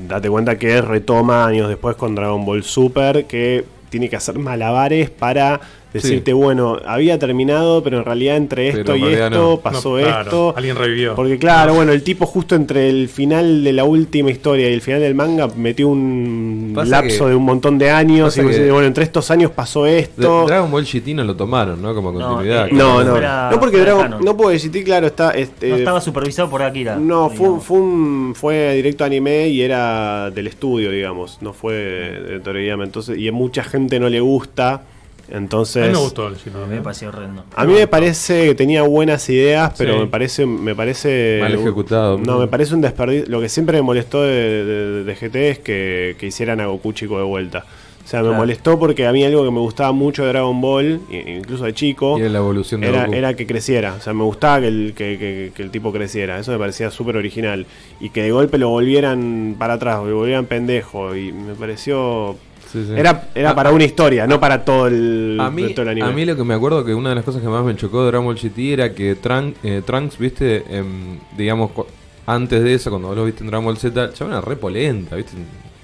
date 0.07 0.29
cuenta 0.29 0.57
que 0.57 0.81
retoma 0.81 1.45
años 1.45 1.69
después 1.69 1.95
con 1.95 2.15
Dragon 2.15 2.45
Ball 2.45 2.63
Super, 2.63 3.25
que 3.25 3.65
tiene 3.89 4.09
que 4.09 4.17
hacer 4.17 4.37
malabares 4.37 5.09
para 5.09 5.61
decirte, 5.93 6.33
bueno, 6.33 6.77
había 6.85 7.17
terminado, 7.17 7.81
pero 7.83 7.99
en 7.99 8.05
realidad 8.05 8.37
entre 8.37 8.67
esto 8.69 8.95
y 8.95 9.03
esto 9.05 9.29
no. 9.29 9.57
pasó 9.59 9.97
No, 9.97 10.03
claro, 10.03 10.21
esto. 10.23 10.53
alguien 10.55 10.75
revivió. 10.75 11.15
Porque 11.15 11.37
claro, 11.39 11.73
bueno, 11.73 11.91
el 11.91 12.03
tipo 12.03 12.25
justo 12.25 12.55
entre 12.55 12.89
el 12.89 13.07
final 13.09 13.63
de 13.63 13.73
la 13.73 13.83
última 13.83 14.29
historia 14.29 14.69
y 14.69 14.73
el 14.73 14.81
final 14.81 14.99
del 15.01 15.15
manga 15.15 15.47
metió 15.55 15.87
un 15.87 16.73
Pasa 16.75 16.89
lapso 16.89 17.23
que- 17.25 17.29
de 17.31 17.35
un 17.35 17.43
montón 17.45 17.77
de 17.77 17.89
años 17.89 18.37
y 18.37 18.41
que- 18.41 18.71
bueno, 18.71 18.87
entre 18.87 19.03
estos 19.05 19.31
años 19.31 19.51
pasó 19.51 19.85
De- 19.85 19.99
esto. 19.99 20.45
Dragon 20.45 20.69
Ball 20.69 20.85
GT 20.85 21.13
no 21.13 21.23
lo 21.23 21.35
tomaron, 21.35 21.81
¿no? 21.81 21.95
Como 21.95 22.13
continuidad. 22.13 22.67
eh, 22.67 22.71
no, 22.73 23.03
no, 23.03 23.19
no 23.51 23.59
porque 23.59 23.77
Dragon, 23.77 24.15
no 24.23 24.37
porque 24.37 24.57
GT, 24.59 24.83
claro, 24.83 25.07
está 25.07 25.31
este, 25.31 25.69
no 25.69 25.75
estaba 25.77 26.01
supervisado 26.01 26.49
por 26.49 26.61
Akira. 26.61 26.97
no, 26.97 27.29
fue, 27.29 27.59
fue, 27.59 27.79
un, 27.79 28.33
fue 28.35 28.73
directo 28.75 29.03
a 29.03 29.07
anime 29.07 29.47
y 29.47 29.61
era 29.61 30.29
del 30.31 30.47
estudio, 30.47 30.91
digamos, 30.91 31.39
no 31.41 31.53
fue 31.53 31.73
de 31.73 32.39
Toriyama, 32.39 32.83
entonces 32.83 33.17
y 33.17 33.27
a 33.27 33.31
mucha 33.31 33.63
gente 33.63 33.99
no 33.99 34.09
le 34.09 34.19
gusta, 34.19 34.81
entonces 35.29 35.83
A 35.83 35.87
mí 35.87 35.93
me 35.93 35.99
gustó 35.99 36.27
el 36.27 36.35
Giro. 36.37 36.63
A 36.63 36.67
mí 36.67 36.75
me 36.75 36.81
pareció 36.81 37.09
horrendo. 37.09 37.43
A 37.55 37.65
mí 37.65 37.73
me 37.73 37.87
parece 37.87 38.45
que 38.47 38.55
tenía 38.55 38.83
buenas 38.83 39.29
ideas, 39.29 39.73
pero 39.77 39.93
Sí. 39.95 39.99
me 40.01 40.07
parece 40.07 40.45
me 40.45 40.75
parece 40.75 41.39
Mal 41.41 41.53
ejecutado. 41.55 42.17
No, 42.17 42.39
me 42.39 42.47
parece 42.47 42.73
un 42.75 42.81
desperdicio. 42.81 43.25
Lo 43.29 43.41
que 43.41 43.49
siempre 43.49 43.77
me 43.77 43.81
molestó 43.83 44.23
de, 44.23 44.63
de- 44.65 45.03
de 45.03 45.15
GT 45.15 45.35
es 45.49 45.59
que, 45.59 46.15
que 46.19 46.25
hicieran 46.27 46.59
a 46.61 46.67
Goku 46.67 46.93
chico 46.93 47.17
de 47.17 47.23
vuelta. 47.23 47.65
O 48.05 48.09
sea, 48.09 48.21
me 48.21 48.27
Claro. 48.27 48.37
molestó 48.43 48.79
porque 48.79 49.05
a 49.05 49.11
mí 49.11 49.25
algo 49.25 49.43
que 49.43 49.51
me 49.51 49.59
gustaba 49.59 49.91
mucho 49.91 50.23
de 50.23 50.29
Dragon 50.29 50.61
Ball, 50.61 51.01
incluso 51.11 51.65
de 51.65 51.73
chico, 51.73 52.17
Y 52.17 52.21
era 52.21 52.29
la 52.29 52.37
evolución 52.39 52.79
de 52.79 52.87
era, 52.87 53.05
era 53.07 53.33
que 53.35 53.45
creciera. 53.45 53.95
O 53.95 54.01
sea, 54.01 54.13
me 54.13 54.23
gustaba 54.23 54.61
que 54.61 54.67
el, 54.69 54.93
que, 54.95 55.17
que- 55.17 55.51
que 55.53 55.61
el 55.61 55.71
tipo 55.71 55.91
creciera. 55.91 56.39
Eso 56.39 56.53
me 56.53 56.57
parecía 56.57 56.89
súper 56.89 57.17
original. 57.17 57.65
Y 57.99 58.11
que 58.11 58.23
de 58.23 58.31
golpe 58.31 58.57
lo 58.59 58.69
volvieran 58.69 59.55
para 59.59 59.73
atrás, 59.73 59.99
lo 60.05 60.15
volvieran 60.15 60.45
pendejo. 60.45 61.17
Y 61.17 61.33
me 61.33 61.53
pareció. 61.55 62.37
Sí, 62.71 62.83
sí. 62.85 62.93
Era, 62.95 63.29
era 63.33 63.51
A- 63.51 63.55
para 63.55 63.71
una 63.71 63.83
historia, 63.85 64.27
no 64.27 64.39
para 64.39 64.63
todo 64.65 64.87
el, 64.87 65.37
A 65.39 65.49
mí, 65.49 65.69
todo 65.73 65.83
el 65.83 65.89
anime. 65.89 66.07
a 66.07 66.11
mí 66.11 66.25
lo 66.25 66.35
que 66.35 66.43
me 66.43 66.53
acuerdo 66.53 66.83
que 66.83 66.93
una 66.93 67.09
de 67.09 67.15
las 67.15 67.23
cosas 67.23 67.41
que 67.41 67.47
más 67.47 67.63
me 67.63 67.75
chocó 67.75 68.01
de 68.01 68.07
Dragon 68.07 68.25
Ball 68.25 68.35
GT 68.37 68.73
era 68.73 68.93
que 68.93 69.15
Trunks, 69.15 69.57
eh, 69.63 69.81
Trunks 69.85 70.17
viste, 70.17 70.63
Em, 70.69 71.17
digamos, 71.37 71.71
antes 72.25 72.61
de 72.63 72.73
eso, 72.73 72.89
cuando 72.89 73.07
vos 73.07 73.17
lo 73.17 73.23
viste 73.25 73.41
en 73.43 73.47
Dragon 73.47 73.65
Ball 73.65 73.77
Z, 73.77 74.11
ya 74.13 74.25
era 74.25 74.41
re 74.41 74.55
polenta, 74.57 75.15
viste, 75.15 75.31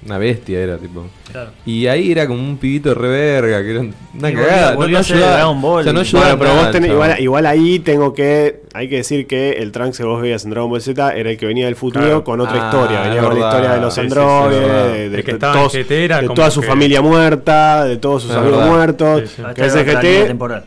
una 0.04 0.18
bestia 0.18 0.60
era, 0.60 0.76
tipo. 0.76 1.06
Claro. 1.32 1.52
Y 1.64 1.86
ahí 1.86 2.12
era 2.12 2.26
como 2.26 2.38
un 2.38 2.58
pibito 2.58 2.92
re 2.94 3.08
verga, 3.08 3.62
que 3.62 3.70
era 3.70 3.80
una 3.80 3.92
Y 4.30 4.34
volvió- 4.34 4.46
cagada. 4.46 4.74
volvió 4.76 4.98
a 4.98 5.02
ser 5.02 5.18
Dragon 5.20 5.62
Ball. 5.62 5.80
O 5.80 5.82
sea, 5.84 5.92
no 5.94 6.00
Bueno, 6.00 6.00
ayudaba 6.00 6.26
Bueno, 6.26 6.38
pero 6.38 6.50
nada, 6.50 6.62
vos 6.64 6.72
tenés, 6.72 6.88
chabón. 6.90 7.04
igual, 7.06 7.20
igual 7.22 7.46
ahí 7.46 7.78
tengo 7.78 8.12
que. 8.12 8.63
Hay 8.76 8.88
que 8.88 8.96
decir 8.96 9.26
que 9.28 9.52
el 9.52 9.70
Trunks 9.70 9.96
que 9.98 10.02
vos 10.04 10.20
veías 10.20 10.44
en 10.44 10.50
Dragon 10.50 10.68
Ball 10.68 10.80
Z 10.82 11.14
era 11.16 11.30
el 11.30 11.36
que 11.38 11.46
venía 11.46 11.66
del 11.66 11.76
futuro 11.76 12.04
Claro. 12.04 12.24
con 12.24 12.40
otra 12.40 12.54
Ah, 12.60 12.66
historia. 12.70 13.02
es 13.02 13.08
Venía 13.08 13.22
con 13.22 13.38
la 13.40 13.46
historia 13.46 13.70
de 13.74 13.80
los 13.80 13.94
Sí, 13.94 14.00
sí, 14.00 14.06
sí, 14.10 14.18
androides, 14.18 14.60
es 14.60 14.92
de, 14.92 15.08
de- 15.10 15.16
El 15.18 15.24
que 15.24 15.32
de 15.32 15.38
todos- 15.38 15.72
GT 15.72 16.04
era 16.04 16.20
de 16.20 16.28
toda 16.30 16.50
su 16.50 16.60
que- 16.60 16.66
familia 16.66 17.00
muerta, 17.00 17.84
de 17.84 17.96
todos 17.98 18.22
sus 18.22 18.32
Es 18.32 18.36
amigos 18.36 18.58
verdad. 18.58 18.72
muertos. 18.74 19.20
Sí, 19.20 19.26
sí. 19.28 19.42
Que 19.42 19.50
otra 19.62 19.66
línea 19.66 19.84
GT 19.84 20.06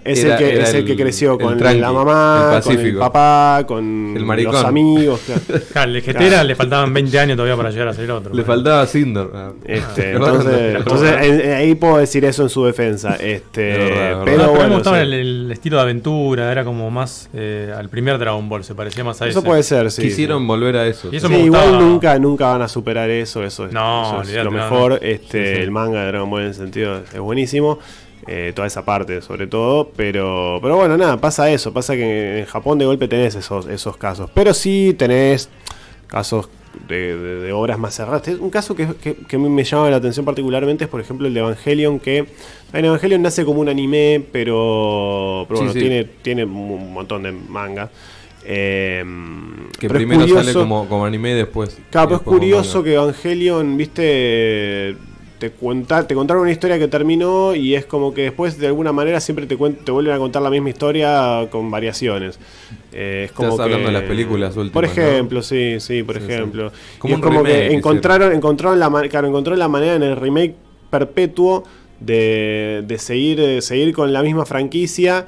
es, 0.05 0.24
el 0.24 0.38
que, 0.38 0.53
era 0.53 0.64
es 0.64 0.74
el, 0.74 0.86
que 0.86 0.91
el- 0.93 0.97
creció 0.97 1.34
el 1.34 1.38
con 1.39 1.58
tranqui, 1.58 1.80
la 1.82 1.88
el 1.89 1.93
mamá, 1.93 2.62
con 2.64 2.80
el 2.80 2.95
papá, 2.95 3.64
con 3.68 4.14
El 4.18 4.43
los 4.43 4.64
amigos. 4.64 5.20
claro. 5.26 5.41
Claro, 5.74 5.91
el 5.91 6.01
GT 6.01 6.12
Claro. 6.14 6.26
era, 6.28 6.43
le 6.45 6.55
faltaban 6.55 6.93
20 6.93 7.20
años 7.20 7.36
todavía 7.36 7.58
para 7.58 7.72
llegar 7.72 7.89
a 7.89 7.93
ser 7.93 8.10
otro. 8.10 8.30
Le 8.34 8.41
pero- 8.43 8.53
faltaba 8.55 8.86
Cinder. 8.88 9.28
Ah. 9.34 9.51
Este, 9.66 10.12
entonces, 10.16 10.76
entonces 10.78 11.12
en- 11.22 11.51
ahí 11.53 11.76
puedo 11.76 11.97
decir 11.97 12.24
eso 12.24 12.43
en 12.43 12.49
su 12.49 12.64
defensa. 12.64 13.18
Este, 13.20 13.72
Es 13.72 13.78
verdad, 13.78 13.91
es 13.91 13.97
verdad. 14.18 14.22
pero 14.26 14.49
bueno, 14.51 14.68
me 14.70 14.76
gustaba 14.76 15.01
el, 15.01 15.14
el 15.14 15.51
estilo 15.51 15.76
de 15.76 15.82
aventura, 15.84 16.51
era 16.53 16.64
como 16.64 16.89
más 16.89 17.30
eh, 17.34 17.74
al 17.78 17.89
primer 17.97 18.19
Dragon 18.19 18.47
Ball, 18.47 18.63
se 18.63 18.75
parecía 18.75 19.03
más 19.03 19.19
a 19.21 19.27
eso 19.27 19.39
ese. 19.39 19.47
puede 19.47 19.63
ser, 19.63 19.89
sí. 19.91 20.03
Quisieron 20.03 20.41
sí. 20.43 20.47
volver 20.47 20.77
a 20.77 20.85
eso. 20.85 21.09
Y 21.11 21.15
eso 21.17 21.27
Sí, 21.27 21.33
me 21.33 21.39
igual 21.39 21.63
gustaba. 21.63 21.83
nunca, 21.83 22.19
nunca 22.19 22.47
van 22.49 22.61
a 22.61 22.67
superar 22.67 23.09
eso, 23.09 23.43
eso 23.43 23.65
es, 23.65 23.71
No, 23.73 24.21
eso 24.21 24.31
es 24.31 24.43
lo 24.43 24.51
no, 24.51 24.51
mejor. 24.51 24.91
no. 24.91 24.97
Este, 25.01 25.47
Sí, 25.47 25.55
sí. 25.55 25.61
El 25.63 25.71
manga 25.71 26.01
de 26.01 26.07
Dragon 26.07 26.29
Ball 26.29 26.43
en 26.43 26.49
ese 26.51 26.59
sentido 26.61 27.01
es 27.11 27.19
buenísimo. 27.19 27.79
eh, 28.27 28.51
toda 28.53 28.67
esa 28.67 28.83
parte 28.85 29.21
sobre 29.21 29.47
todo. 29.47 29.89
Pero, 29.95 30.59
pero 30.61 30.75
bueno, 30.75 30.95
nada, 30.97 31.17
pasa 31.17 31.49
eso. 31.49 31.73
Pasa 31.73 31.95
que 31.95 32.39
en 32.39 32.45
Japón 32.45 32.77
de 32.77 32.85
golpe 32.85 33.07
tenés 33.07 33.33
esos, 33.35 33.67
esos 33.67 33.97
casos. 33.97 34.29
Pero 34.33 34.53
sí 34.53 34.93
tenés 34.97 35.49
casos 36.07 36.49
de, 36.88 37.17
de- 37.17 37.36
de 37.41 37.51
obras 37.53 37.78
más 37.80 37.95
cerradas. 37.95 38.28
Un 38.39 38.49
caso 38.49 38.75
que, 38.75 38.88
que, 39.01 39.15
que 39.15 39.36
a 39.36 39.39
mí 39.39 39.49
me 39.49 39.63
llama 39.63 39.89
la 39.89 39.97
atención 39.97 40.25
particularmente 40.25 40.84
es 40.86 40.89
por 40.89 41.01
ejemplo 41.01 41.28
el 41.28 41.34
de 41.34 41.39
Evangelion, 41.41 41.99
que 41.99 42.25
en 42.73 42.86
Evangelion 42.86 43.21
nace 43.21 43.45
como 43.45 43.61
un 43.61 43.69
anime, 43.69 44.23
pero, 44.32 45.45
pero 45.47 45.57
Sí, 45.59 45.63
bueno, 45.65 45.73
sí. 45.73 45.80
Tiene, 45.80 46.03
tiene 46.21 46.43
un 46.45 46.93
montón 46.93 47.23
de 47.23 47.32
manga. 47.32 47.89
Eh, 48.49 49.03
Que 49.80 49.89
primero 49.89 50.25
sale 50.28 50.53
como, 50.53 50.88
como 50.88 51.05
anime 51.05 51.32
y 51.32 51.36
después. 51.36 51.78
Claro, 51.89 52.07
pero 52.09 52.15
es 52.17 52.21
curioso 52.23 52.82
que 52.84 52.93
Evangelion, 52.93 53.75
viste, 53.75 54.95
te 55.39 55.51
cuenta, 55.51 56.07
te 56.07 56.15
contaron 56.15 56.41
una 56.43 56.51
historia 56.51 56.79
que 56.79 56.88
terminó 56.88 57.53
y 57.55 57.75
es 57.75 57.85
como 57.85 58.13
que 58.13 58.23
después 58.23 58.57
de 58.57 58.67
alguna 58.67 58.91
manera 58.91 59.19
siempre 59.21 59.45
te, 59.45 59.55
te 59.55 59.91
vuelven 59.91 60.13
a 60.15 60.17
contar 60.17 60.41
la 60.41 60.49
misma 60.49 60.69
historia 60.69 61.47
con 61.51 61.69
variaciones. 61.69 62.39
Eh, 62.91 63.23
es 63.25 63.31
como 63.31 63.49
Estás 63.49 63.65
hablando 63.65 63.88
de 63.88 63.93
las 63.93 64.03
películas 64.03 64.57
últimas, 64.57 64.71
Por 64.73 64.83
¿no? 64.85 64.89
ejemplo, 64.91 65.41
sí, 65.41 65.79
sí, 65.79 66.03
por 66.03 66.15
Sí, 66.17 66.23
sí. 66.25 66.31
ejemplo. 66.33 66.71
Como 66.97 67.11
Y 67.11 67.15
un 67.15 67.19
es 67.21 67.23
como 67.23 67.43
remake 67.43 67.67
que 67.69 67.73
encontraron, 67.75 68.33
encontraron 68.33 68.79
la, 68.79 68.89
claro, 69.09 69.27
encontró 69.27 69.55
la 69.55 69.67
manera 69.67 69.95
en 69.95 70.03
el 70.03 70.15
remake 70.15 70.55
perpetuo 70.89 71.63
de, 71.99 72.83
de 72.88 72.97
seguir, 72.97 73.39
de 73.39 73.61
seguir 73.61 73.93
con 73.93 74.13
la 74.13 74.21
misma 74.23 74.45
franquicia 74.45 75.25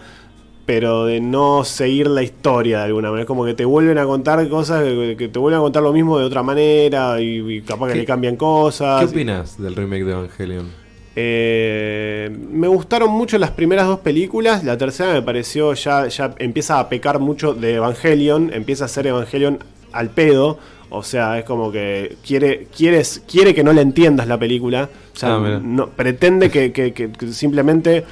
pero 0.70 1.06
de 1.06 1.20
no 1.20 1.64
seguir 1.64 2.06
la 2.06 2.22
historia 2.22 2.78
de 2.78 2.84
alguna 2.86 3.08
manera. 3.10 3.24
Es 3.24 3.28
como 3.28 3.44
que 3.44 3.56
te 3.56 3.66
vuelven 3.66 3.98
a 3.98 4.06
contar 4.06 4.48
cosas, 4.50 4.84
que, 4.84 5.28
te 5.34 5.40
vuelven 5.40 5.58
a 5.58 5.64
contar 5.64 5.82
lo 5.82 5.92
mismo 5.92 6.20
de 6.20 6.26
otra 6.26 6.44
manera 6.44 7.20
y, 7.20 7.40
y 7.56 7.62
capaz 7.62 7.88
que 7.88 7.94
¿Qué- 7.94 8.00
le 8.02 8.06
cambian 8.06 8.36
cosas. 8.36 9.00
¿Qué 9.06 9.08
opinas 9.10 9.60
del 9.60 9.76
remake 9.76 10.04
de 10.04 10.12
Evangelion? 10.12 10.68
Eh, 11.16 12.30
me 12.52 12.68
gustaron 12.68 13.10
mucho 13.10 13.40
las 13.40 13.50
primeras 13.50 13.88
dos 13.88 14.00
películas. 14.02 14.64
La 14.64 14.78
tercera 14.78 15.12
me 15.12 15.24
pareció 15.24 15.74
ya, 15.74 16.08
ya 16.08 16.36
empieza 16.38 16.80
a 16.80 16.88
pecar 16.88 17.18
mucho 17.18 17.56
de 17.56 17.74
Evangelion. 17.74 18.52
Empieza 18.54 18.86
a 18.86 18.88
ser 18.90 19.08
Evangelion 19.08 19.58
al 19.92 20.12
pedo. 20.12 20.60
O 20.92 21.02
sea, 21.02 21.40
es 21.40 21.46
como 21.46 21.72
que 21.72 22.16
quiere, 22.24 22.68
quieres, 22.78 23.24
quiere 23.28 23.56
que 23.56 23.64
no 23.64 23.74
le 23.74 23.82
entiendas 23.82 24.28
la 24.28 24.38
película. 24.38 24.88
O 25.16 25.18
sea, 25.18 25.36
Ah, 25.38 25.60
no, 25.64 25.88
pretende 25.90 26.52
que, 26.52 26.72
que- 26.72 26.94
que- 26.94 27.12
que 27.12 27.28
simplemente 27.34 28.06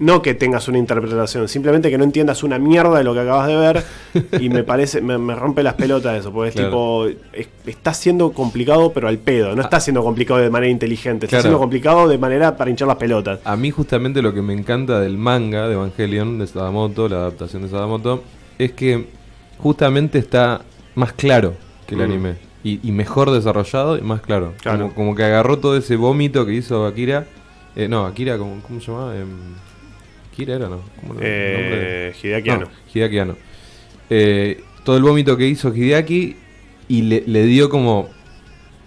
no 0.00 0.22
que 0.22 0.34
tengas 0.34 0.68
una 0.68 0.78
interpretación, 0.78 1.48
simplemente 1.48 1.90
que 1.90 1.98
no 1.98 2.04
entiendas 2.04 2.42
una 2.44 2.58
mierda 2.58 2.98
de 2.98 3.04
lo 3.04 3.14
que 3.14 3.20
acabas 3.20 3.48
de 3.48 3.56
ver 3.56 3.82
y 4.40 4.48
me 4.48 4.62
parece, 4.64 5.00
me, 5.00 5.18
me 5.18 5.34
rompe 5.34 5.62
las 5.62 5.74
pelotas 5.74 6.18
eso, 6.20 6.32
porque 6.32 6.50
es 6.50 6.54
tipo, 6.54 7.06
es- 7.32 7.48
está 7.66 7.92
siendo 7.94 8.32
complicado 8.32 8.92
pero 8.92 9.08
al 9.08 9.18
pedo, 9.18 9.56
no 9.56 9.62
está 9.62 9.80
siendo 9.80 10.02
complicado 10.04 10.38
de 10.40 10.50
manera 10.50 10.70
inteligente, 10.70 11.26
está 11.26 11.36
Claro. 11.38 11.42
siendo 11.42 11.58
complicado 11.58 12.08
de 12.08 12.16
manera 12.18 12.56
para 12.56 12.70
hinchar 12.70 12.86
las 12.88 12.96
pelotas. 12.96 13.40
A 13.44 13.56
mí 13.56 13.70
justamente 13.70 14.22
lo 14.22 14.32
que 14.32 14.40
me 14.42 14.52
encanta 14.54 15.00
del 15.00 15.18
manga 15.18 15.66
de 15.66 15.74
Evangelion, 15.74 16.38
de 16.38 16.46
Sadamoto, 16.46 17.08
la 17.08 17.16
adaptación 17.16 17.62
de 17.62 17.68
Sadamoto, 17.68 18.22
es 18.58 18.72
que 18.72 19.06
justamente 19.58 20.18
está 20.18 20.62
más 20.94 21.12
claro 21.12 21.54
que 21.86 21.94
el 21.94 22.00
Mm. 22.00 22.04
anime. 22.04 22.34
Y, 22.64 22.80
y 22.88 22.92
mejor 22.92 23.30
desarrollado 23.30 23.96
y 23.96 24.00
más 24.02 24.20
claro. 24.20 24.52
Claro. 24.60 24.78
Como, 24.82 24.94
como 24.94 25.14
que 25.14 25.22
agarró 25.24 25.58
todo 25.58 25.76
ese 25.76 25.96
vómito 25.96 26.44
que 26.44 26.54
hizo 26.54 26.86
Akira. 26.86 27.26
Eh, 27.76 27.86
no, 27.88 28.04
Akira, 28.04 28.36
¿cómo, 28.36 28.60
cómo 28.66 28.80
se 28.80 28.90
llamaba? 28.90 29.16
Em, 29.16 29.28
Akira 30.38 30.54
era, 30.54 30.68
¿no? 30.68 30.80
¿Cómo 31.00 31.14
Eh, 31.20 32.12
nombre? 32.12 32.12
Hideaki 32.22 32.50
Anno. 32.50 32.66
No, 32.66 32.70
Hideaki 32.94 33.18
Anno. 33.18 33.36
Eh, 34.08 34.60
todo 34.84 34.96
el 34.96 35.02
vómito 35.02 35.36
que 35.36 35.48
hizo 35.48 35.74
Hideaki 35.74 36.36
y 36.86 37.02
le, 37.02 37.24
le 37.26 37.44
dio 37.44 37.68
como 37.68 38.08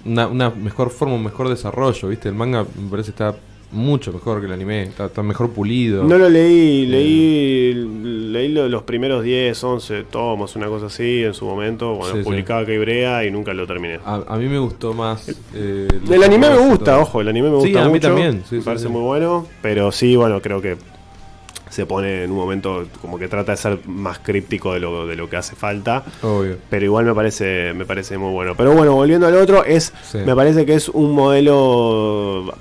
una, 0.06 0.28
una 0.28 0.50
mejor 0.50 0.92
forma, 0.92 1.16
un 1.16 1.24
mejor 1.26 1.50
desarrollo, 1.50 2.08
¿viste? 2.08 2.30
El 2.30 2.36
manga 2.36 2.66
me 2.82 2.90
parece 2.90 3.08
que 3.08 3.12
está 3.24 3.36
mucho 3.74 4.14
mejor 4.14 4.40
que 4.40 4.48
el 4.48 4.54
anime, 4.54 4.84
está, 4.84 5.06
está 5.08 5.24
mejor 5.24 5.50
pulido. 5.52 6.06
No 6.06 6.18
lo 6.18 6.30
leí, 6.30 6.84
Eh. 6.84 6.88
leí, 6.88 7.74
leí 8.32 8.48
lo- 8.50 8.68
los 8.70 8.84
primeros 8.84 9.22
10, 9.24 9.62
11 9.62 10.04
tomos, 10.04 10.56
una 10.56 10.68
cosa 10.68 10.86
así 10.86 11.24
en 11.24 11.34
su 11.34 11.46
momento, 11.46 11.96
cuando 11.98 12.16
Sí, 12.16 12.20
sí. 12.20 12.24
publicaba 12.24 12.66
Keibrea 12.66 13.26
y 13.26 13.32
nunca 13.32 13.54
lo 13.54 13.68
terminé. 13.68 14.00
A, 14.06 14.24
a 14.26 14.38
mí 14.38 14.48
me 14.48 14.58
gustó 14.60 14.94
más. 14.94 15.28
eh, 15.54 15.88
El 15.92 16.10
los 16.10 16.24
anime 16.26 16.50
me 16.50 16.58
gusta, 16.58 16.86
todo. 16.94 17.02
ojo, 17.02 17.20
el 17.22 17.28
anime 17.28 17.50
me 17.50 17.58
Sí, 17.62 17.64
gusta 17.68 17.82
a 17.82 17.86
mí 17.88 17.92
mucho. 17.92 18.08
también, 18.08 18.44
sí, 18.50 18.56
me 18.56 18.62
sí, 18.62 18.66
parece 18.66 18.86
sí. 18.86 18.92
muy 18.92 19.02
bueno, 19.02 19.48
pero 19.62 19.92
sí, 19.92 20.16
bueno, 20.16 20.42
creo 20.42 20.62
que 20.62 20.76
se 21.72 21.86
pone 21.88 22.26
en 22.26 22.32
un 22.32 22.38
momento 22.38 22.86
como 23.02 23.18
que 23.18 23.28
trata 23.28 23.54
de 23.54 23.58
ser 23.58 23.80
más 23.88 24.20
críptico 24.20 24.74
de 24.74 24.80
lo, 24.82 25.08
de 25.08 25.16
lo 25.16 25.28
que 25.30 25.38
hace 25.38 25.56
falta. 25.56 26.04
Obvio. 26.22 26.58
Pero 26.70 26.86
igual 26.86 27.06
me 27.06 27.16
parece, 27.16 27.74
me 27.74 27.86
parece 27.86 28.18
muy 28.20 28.32
bueno. 28.32 28.54
Pero 28.56 28.74
bueno, 28.74 28.94
volviendo 28.94 29.26
al 29.26 29.36
otro, 29.36 29.64
es, 29.66 29.92
Sí. 30.04 30.20
me 30.20 30.36
parece 30.36 30.66
que 30.66 30.76
es 30.76 30.90
un 30.90 31.14
modelo 31.14 32.54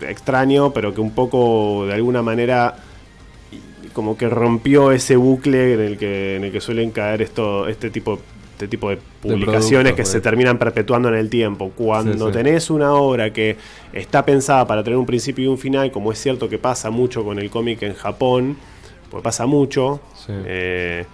extraño, 0.00 0.72
pero 0.72 0.94
que 0.94 1.00
un 1.00 1.10
poco 1.12 1.84
de 1.86 1.94
alguna 1.94 2.22
manera 2.22 2.76
como 3.92 4.16
que 4.16 4.28
rompió 4.28 4.90
ese 4.90 5.16
bucle 5.16 5.74
en 5.74 5.80
el 5.80 5.98
que, 5.98 6.36
en 6.36 6.44
el 6.44 6.52
que 6.52 6.60
suelen 6.62 6.92
caer 6.92 7.20
esto, 7.20 7.68
este 7.68 7.90
tipo 7.90 8.18
este 8.62 8.68
tipo 8.76 8.90
de 8.90 8.98
publicaciones 9.20 9.92
que 9.92 10.02
pues. 10.02 10.08
se 10.08 10.20
terminan 10.20 10.56
perpetuando 10.56 11.08
en 11.08 11.16
el 11.16 11.28
tiempo. 11.28 11.72
Cuando 11.74 12.12
Sí, 12.28 12.32
sí. 12.32 12.38
tenés 12.38 12.70
una 12.70 12.92
obra 12.94 13.32
que 13.32 13.56
está 13.92 14.24
pensada 14.24 14.64
para 14.66 14.84
tener 14.84 14.96
un 14.98 15.06
principio 15.06 15.44
y 15.44 15.48
un 15.48 15.58
final, 15.58 15.90
como 15.90 16.12
es 16.12 16.18
cierto 16.20 16.48
que 16.48 16.58
pasa 16.58 16.90
mucho 16.90 17.24
con 17.24 17.38
el 17.40 17.50
cómic 17.50 17.82
en 17.82 17.94
Japón, 17.94 18.56
pues 19.10 19.22
pasa 19.22 19.46
mucho, 19.46 20.00
Sí. 20.14 20.32
eh, 20.46 21.04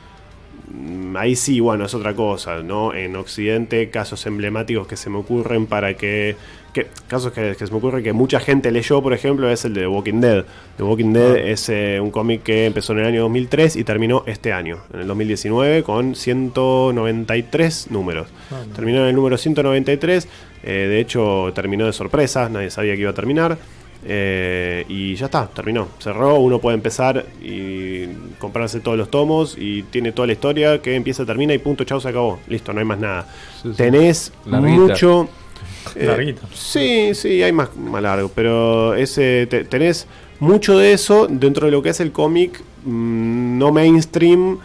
ahí 1.17 1.37
sí, 1.37 1.61
bueno, 1.61 1.85
es 1.87 1.95
otra 1.95 2.15
cosa, 2.15 2.63
¿no? 2.63 2.95
En 2.95 3.17
Occidente, 3.17 3.91
casos 3.91 4.27
emblemáticos 4.27 4.87
que 4.87 4.97
se 4.97 5.11
me 5.11 5.19
ocurren 5.19 5.67
para 5.67 5.95
que. 5.95 6.37
que 6.73 6.87
casos 7.09 7.33
que, 7.33 7.57
que 7.59 7.67
se 7.67 7.73
me 7.73 7.79
ocurre 7.79 8.03
que 8.03 8.13
mucha 8.13 8.41
gente 8.41 8.71
leyó, 8.71 9.03
por 9.03 9.13
ejemplo, 9.13 9.51
es 9.51 9.65
el 9.65 9.75
de 9.75 9.83
The 9.83 9.87
Walking 9.87 10.21
Dead. 10.21 10.45
The 10.77 10.83
Walking 10.83 11.13
Dead 11.13 11.37
es 11.37 11.69
eh, 11.69 11.99
un 12.01 12.11
cómic 12.11 12.43
que 12.43 12.67
empezó 12.67 12.93
en 12.93 13.01
el 13.01 13.07
año 13.07 13.23
2003 13.23 13.77
y 13.77 13.85
terminó 13.85 14.23
este 14.27 14.53
año, 14.53 14.79
en 14.93 15.01
el 15.01 15.07
2019, 15.07 15.83
con 15.83 16.15
193 16.15 17.91
números. 17.91 18.29
Terminó 18.75 19.03
en 19.03 19.09
el 19.09 19.15
número 19.15 19.37
193, 19.37 20.29
eh, 20.63 20.71
de 20.71 21.01
hecho 21.01 21.53
terminó 21.55 21.87
de 21.87 21.93
sorpresa, 21.93 22.49
nadie 22.49 22.71
sabía 22.71 22.95
que 22.95 23.01
iba 23.01 23.11
a 23.11 23.15
terminar. 23.15 23.59
Eh, 24.05 24.85
y 24.89 25.15
ya 25.17 25.27
está, 25.27 25.47
terminó. 25.49 25.89
Cerró, 25.99 26.37
uno 26.39 26.61
puede 26.61 26.77
empezar 26.77 27.27
y 27.43 28.07
comprarse 28.39 28.81
todos 28.81 28.97
los 28.97 29.11
tomos 29.11 29.57
y 29.59 29.83
tiene 29.85 30.13
toda 30.13 30.27
la 30.27 30.33
historia 30.35 30.81
que 30.81 30.95
empieza, 30.95 31.27
termina 31.27 31.53
y 31.55 31.59
punto, 31.59 31.85
chao, 31.85 32.01
se 32.01 32.09
acabó. 32.09 32.39
Listo, 32.49 32.73
no 32.73 32.79
hay 32.79 32.85
más 32.87 32.99
nada. 32.99 33.27
Sí, 33.63 33.69
sí. 33.71 33.77
Tenés 33.77 34.33
Larguita. 34.47 34.81
mucho... 34.81 35.29
eh. 35.97 36.35
Sí, 36.55 37.11
sí, 37.15 37.43
hay 37.43 37.53
más, 37.53 37.75
más 37.77 38.03
largo, 38.03 38.31
pero 38.35 38.95
ese, 38.95 39.47
te- 39.49 39.65
tenés 39.65 40.07
mucho 40.41 40.79
de 40.79 40.93
eso 40.93 41.27
dentro 41.29 41.67
de 41.67 41.73
lo 41.73 41.83
que 41.83 41.89
es 41.89 41.99
el 42.01 42.13
cómic 42.13 42.61
mm, 42.85 43.59
no 43.59 43.73
mainstream 43.73 44.59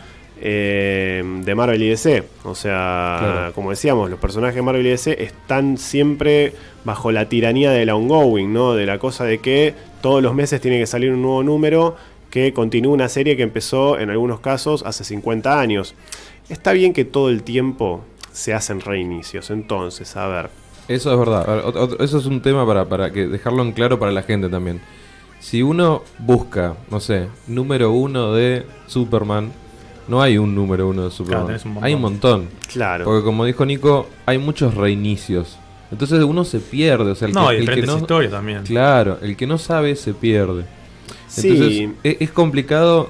eh, 0.46 1.24
de 1.46 1.56
Marvel 1.56 1.82
y 1.82 1.88
DC. 1.90 2.24
O 2.44 2.54
sea, 2.54 3.18
Claro. 3.20 3.54
como 3.54 3.70
decíamos, 3.70 4.10
los 4.10 4.20
personajes 4.20 4.56
de 4.56 4.62
Marvel 4.62 4.86
y 4.86 4.90
DC 4.90 5.24
están 5.24 5.78
siempre 5.78 6.54
bajo 6.84 7.14
la 7.14 7.30
tiranía 7.30 7.72
del 7.72 7.90
ongoing, 7.90 8.52
¿no? 8.52 8.74
De 8.74 8.86
la 8.86 9.00
cosa 9.00 9.24
de 9.24 9.40
que 9.40 9.74
todos 10.02 10.22
los 10.22 10.36
meses 10.36 10.60
tiene 10.60 10.80
que 10.80 10.86
salir 10.86 11.12
un 11.14 11.22
nuevo 11.22 11.44
número 11.44 11.96
que 12.30 12.52
continúa 12.52 12.94
una 12.94 13.08
serie 13.08 13.38
que 13.38 13.44
empezó 13.44 13.98
en 13.98 14.10
algunos 14.10 14.42
casos 14.42 14.84
hace 14.86 15.06
50 15.06 15.60
años. 15.62 15.96
Está 16.50 16.74
bien 16.74 16.92
que 16.92 17.06
todo 17.06 17.30
el 17.30 17.44
tiempo 17.44 18.04
se 18.34 18.54
hacen 18.54 18.82
reinicios, 18.82 19.50
entonces, 19.50 20.16
a 20.18 20.28
ver. 20.28 20.50
Eso 20.90 21.14
es 21.14 21.20
verdad. 21.20 21.64
Eso 22.02 22.18
es 22.18 22.26
un 22.26 22.42
tema 22.42 22.68
para, 22.68 22.84
para 22.90 23.14
que 23.14 23.28
dejarlo 23.28 23.62
en 23.64 23.72
claro 23.72 23.98
para 23.98 24.12
la 24.12 24.24
gente 24.24 24.50
también. 24.50 24.82
Si 25.40 25.62
uno 25.62 26.04
busca, 26.20 26.76
no 26.92 27.00
sé, 27.00 27.28
número 27.48 27.92
uno 27.92 28.34
de 28.34 28.66
Superman, 28.88 29.54
no 30.08 30.22
hay 30.22 30.38
un 30.38 30.54
número 30.56 30.88
uno 30.88 31.06
de 31.06 31.12
Superman. 31.12 31.48
tenés 31.48 31.66
un 31.66 31.72
montón. 31.74 31.88
hay 31.88 31.94
un 31.94 32.02
montón. 32.02 32.50
Claro. 32.72 33.06
Porque 33.06 33.24
como 33.24 33.46
dijo 33.46 33.66
Nico, 33.66 34.10
hay 34.26 34.38
muchos 34.38 34.76
reinicios. 34.76 35.58
Entonces 35.92 36.24
uno 36.24 36.44
se 36.44 36.60
pierde. 36.60 37.12
O 37.12 37.16
sea, 37.16 37.28
el 37.28 37.34
No, 37.34 37.44
que, 37.44 37.50
hay 37.50 37.58
el 37.58 37.66
que 37.66 37.72
diferentes 37.72 37.96
no, 37.96 38.02
historias 38.02 38.32
también. 38.32 38.64
Claro, 38.64 39.20
el 39.22 39.36
que 39.38 39.48
no 39.48 39.58
sabe 39.58 39.96
se 39.96 40.14
pierde. 40.14 40.66
Sí. 41.28 41.50
Entonces 41.50 41.90
e- 42.04 42.18
es, 42.20 42.32
complicado 42.32 43.10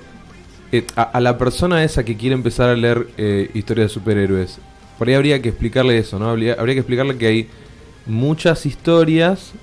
eh, 0.72 0.86
a, 0.96 1.04
a 1.04 1.20
la 1.22 1.38
persona 1.38 1.84
esa 1.84 2.04
que 2.04 2.18
quiere 2.18 2.36
empezar 2.36 2.70
a 2.70 2.76
leer 2.76 3.08
eh, 3.18 3.50
historias 3.54 3.90
de 3.90 3.94
superhéroes. 3.94 4.60
Por 4.98 5.08
ahí 5.08 5.14
habría 5.16 5.42
que 5.42 5.50
explicarle 5.50 5.98
eso, 5.98 6.20
¿no? 6.20 6.30
Habría, 6.30 6.54
habría 6.54 6.76
que 6.76 6.80
explicarle 6.80 7.18
que 7.18 7.28
hay 7.28 7.48
muchas 8.06 8.66
historias 8.66 9.54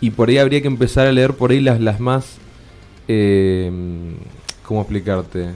y 0.00 0.10
por 0.10 0.28
ahí 0.28 0.38
habría 0.38 0.60
que 0.62 0.68
empezar 0.68 1.06
a 1.06 1.12
leer 1.12 1.34
por 1.34 1.50
ahí 1.50 1.60
las, 1.60 1.80
las 1.80 2.00
más... 2.00 2.38
Eh, 3.08 3.70
¿Cómo 4.64 4.80
explicarte? 4.82 5.48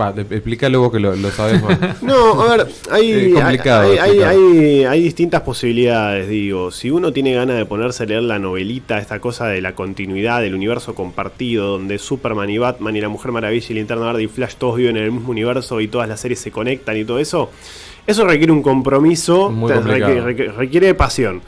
Va, 0.00 0.10
explícalo 0.16 0.80
vos 0.80 0.92
que 0.92 1.00
lo, 1.00 1.16
lo 1.16 1.30
sabes 1.32 1.60
más. 1.62 2.02
No, 2.02 2.40
a 2.42 2.56
ver, 2.56 2.66
hay, 2.90 3.32
complicado 3.32 3.82
hay, 3.90 3.98
hay, 3.98 4.20
hay- 4.20 4.84
hay 4.84 5.02
distintas 5.02 5.40
posibilidades, 5.42 6.28
digo. 6.28 6.70
Si 6.70 6.88
uno 6.90 7.12
tiene 7.12 7.34
ganas 7.34 7.56
de 7.56 7.66
ponerse 7.66 8.04
a 8.04 8.06
leer 8.06 8.22
la 8.22 8.38
novelita, 8.38 8.98
esta 8.98 9.18
cosa 9.18 9.48
de 9.48 9.60
la 9.60 9.74
continuidad 9.74 10.40
del 10.40 10.54
universo 10.54 10.94
compartido, 10.94 11.66
donde 11.66 11.98
Superman 11.98 12.48
y 12.48 12.58
Batman 12.58 12.94
y 12.96 13.00
la 13.00 13.08
Mujer 13.08 13.32
Maravilla 13.32 13.66
y 13.70 13.74
Linterna 13.74 14.06
Verde 14.06 14.22
y 14.22 14.28
Flash 14.28 14.54
todos 14.56 14.76
viven 14.76 14.96
en 14.98 15.02
el 15.04 15.10
mismo 15.12 15.30
universo 15.30 15.80
y 15.80 15.88
todas 15.88 16.08
las 16.08 16.20
series 16.20 16.38
se 16.38 16.52
conectan 16.52 16.96
y 16.96 17.04
todo 17.04 17.18
eso, 17.18 17.50
eso 18.06 18.24
requiere 18.24 18.52
un 18.52 18.62
compromiso, 18.62 19.50
requiere 20.56 20.94
pasión. 20.94 21.42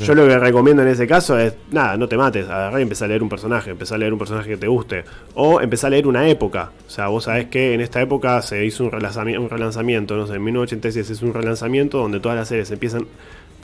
Yo 0.00 0.14
lo 0.14 0.26
que 0.26 0.38
recomiendo 0.38 0.82
en 0.82 0.88
ese 0.88 1.06
caso 1.06 1.38
es, 1.38 1.54
nada, 1.70 1.96
no 1.96 2.08
te 2.08 2.16
mates, 2.16 2.46
agarrá 2.46 2.78
y 2.80 2.82
empezá 2.82 3.06
a 3.06 3.08
leer 3.08 3.22
un 3.22 3.28
personaje, 3.28 3.70
empezá 3.70 3.94
a 3.94 3.98
leer 3.98 4.12
un 4.12 4.18
personaje 4.18 4.50
que 4.50 4.56
te 4.56 4.66
guste. 4.66 5.04
O 5.34 5.60
empezá 5.60 5.86
a 5.86 5.90
leer 5.90 6.06
una 6.06 6.28
época. 6.28 6.70
O 6.86 6.90
sea, 6.90 7.08
vos 7.08 7.24
sabés 7.24 7.46
que 7.46 7.74
en 7.74 7.80
esta 7.80 8.00
época 8.00 8.40
se 8.42 8.64
hizo 8.64 8.84
un 8.84 8.90
relanzamiento, 8.90 10.16
no 10.16 10.26
sé, 10.26 10.34
en 10.34 10.44
1986 10.44 11.10
es 11.10 11.22
un 11.22 11.34
relanzamiento 11.34 11.98
donde 11.98 12.20
todas 12.20 12.36
las 12.36 12.48
series 12.48 12.70
empiezan, 12.70 13.06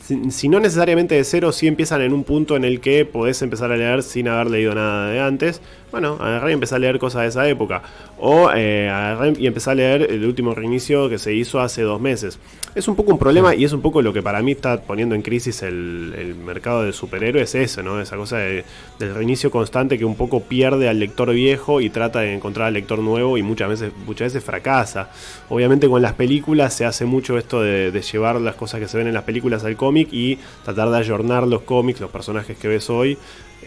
si, 0.03 0.31
si 0.31 0.49
no 0.49 0.61
necesariamente 0.61 1.17
de 1.17 1.25
cero, 1.25 1.53
sí 1.53 1.67
empiezan 1.67 2.01
en 2.01 2.13
un 2.13 2.25
punto 2.25 2.57
en 2.57 2.65
el 2.65 2.81
que 2.81 3.05
podés 3.05 3.43
empezar 3.43 3.73
a 3.73 3.77
leer 3.77 4.03
sin 4.03 4.29
haber 4.29 4.51
leído 4.51 4.75
nada 4.75 5.11
de 5.11 5.21
antes. 5.21 5.61
Bueno, 5.93 6.19
agarrá 6.21 6.51
y 6.51 6.53
empezá 6.55 6.77
a 6.77 6.79
leer 6.81 6.99
cosas 6.99 7.23
de 7.23 7.29
esa 7.29 7.49
época. 7.49 7.81
O 8.19 8.51
eh, 8.55 8.91
y 9.39 9.47
empezá 9.47 9.71
a 9.71 9.75
leer 9.75 10.03
el 10.11 10.25
último 10.27 10.53
reinicio 10.55 11.09
que 11.09 11.19
se 11.19 11.33
hizo 11.33 11.61
hace 11.61 11.83
dos 11.83 12.01
meses. 12.01 12.39
Es 12.75 12.89
un 12.89 12.97
poco 12.97 13.13
un 13.13 13.19
problema 13.19 13.55
y 13.55 13.65
es 13.65 13.73
un 13.73 13.81
poco 13.81 14.03
lo 14.03 14.13
que 14.13 14.23
para 14.23 14.43
mí 14.43 14.53
está 14.53 14.81
poniendo 14.83 15.15
en 15.15 15.23
crisis 15.23 15.63
el, 15.63 16.15
el 16.19 16.35
mercado 16.35 16.83
de 16.83 16.93
superhéroes, 16.93 17.55
eso, 17.55 17.83
¿no? 17.83 18.01
Esa 18.01 18.17
cosa 18.17 18.39
de- 18.39 18.65
del 18.99 19.15
reinicio 19.15 19.51
constante 19.51 19.97
que 19.97 20.05
un 20.05 20.17
poco 20.17 20.41
pierde 20.43 20.89
al 20.89 20.99
lector 20.99 21.33
viejo 21.33 21.81
y 21.81 21.89
trata 21.89 22.21
de 22.21 22.35
encontrar 22.35 22.67
al 22.67 22.75
lector 22.75 22.99
nuevo 22.99 23.39
y 23.39 23.43
muchas 23.43 23.69
veces, 23.69 23.93
muchas 24.07 24.33
veces 24.35 24.45
fracasa. 24.45 25.11
Obviamente 25.49 25.89
con 25.89 26.03
las 26.03 26.15
películas 26.15 26.75
se 26.75 26.85
hace 26.85 27.05
mucho 27.07 27.39
esto 27.39 27.63
de, 27.63 27.91
de 27.93 28.03
llevar 28.03 28.41
las 28.41 28.57
cosas 28.57 28.81
que 28.81 28.89
se 28.89 28.99
ven 28.99 29.07
en 29.07 29.15
las 29.15 29.23
películas 29.23 29.65
al 29.65 29.77
cómic 29.77 30.09
y 30.13 30.39
tratar 30.65 30.91
de 30.91 30.99
ayornar 30.99 31.47
los 31.47 31.63
cómics, 31.63 32.01
los 32.01 32.11
personajes 32.11 32.59
que 32.59 32.69
ves 32.69 32.91
hoy, 32.91 33.17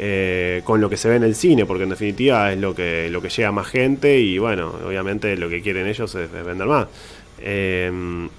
eh, 0.01 0.61
con 0.63 0.80
lo 0.80 0.89
que 0.89 0.95
se 0.95 1.09
ve 1.09 1.17
en 1.17 1.23
el 1.23 1.35
cine, 1.35 1.65
porque 1.65 1.84
en 1.84 1.89
definitiva 1.89 2.53
es 2.53 2.57
lo 2.57 2.73
que, 2.73 3.09
lo 3.11 3.21
que 3.21 3.30
llega 3.30 3.49
a 3.49 3.51
más 3.51 3.67
gente 3.67 4.17
y 4.17 4.38
bueno, 4.38 4.73
obviamente 4.88 5.35
lo 5.35 5.49
que 5.49 5.61
quieren 5.61 5.88
ellos 5.88 6.15
es, 6.15 6.34
es 6.34 6.45
vender 6.45 6.67
más. 6.67 6.88
Eh, 7.39 8.30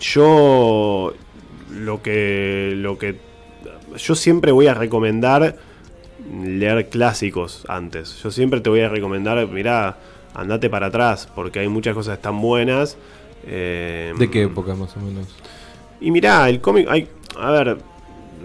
yo 0.00 1.14
lo 1.72 2.02
que 2.02 2.72
lo 2.74 2.98
que 2.98 3.16
yo 3.96 4.14
siempre 4.14 4.52
voy 4.52 4.66
a 4.66 4.74
recomendar 4.74 5.56
leer 6.32 6.88
clásicos 6.88 7.64
antes. 7.68 8.20
Yo 8.22 8.30
siempre 8.30 8.60
te 8.60 8.68
voy 8.68 8.80
a 8.80 8.88
recomendar, 8.88 9.46
mirá, 9.48 9.96
andate 10.34 10.68
para 10.68 10.86
atrás, 10.86 11.28
porque 11.34 11.60
hay 11.60 11.68
muchas 11.68 11.94
cosas 11.94 12.20
tan 12.20 12.40
buenas. 12.40 12.96
eh, 13.46 14.12
¿De 14.18 14.30
qué 14.30 14.42
época 14.42 14.74
más 14.74 14.96
o 14.96 15.00
menos? 15.00 15.28
y 16.00 16.10
mirá, 16.10 16.48
el 16.48 16.60
cómic, 16.60 16.86
hay, 16.90 17.08
a 17.38 17.50
ver, 17.50 17.78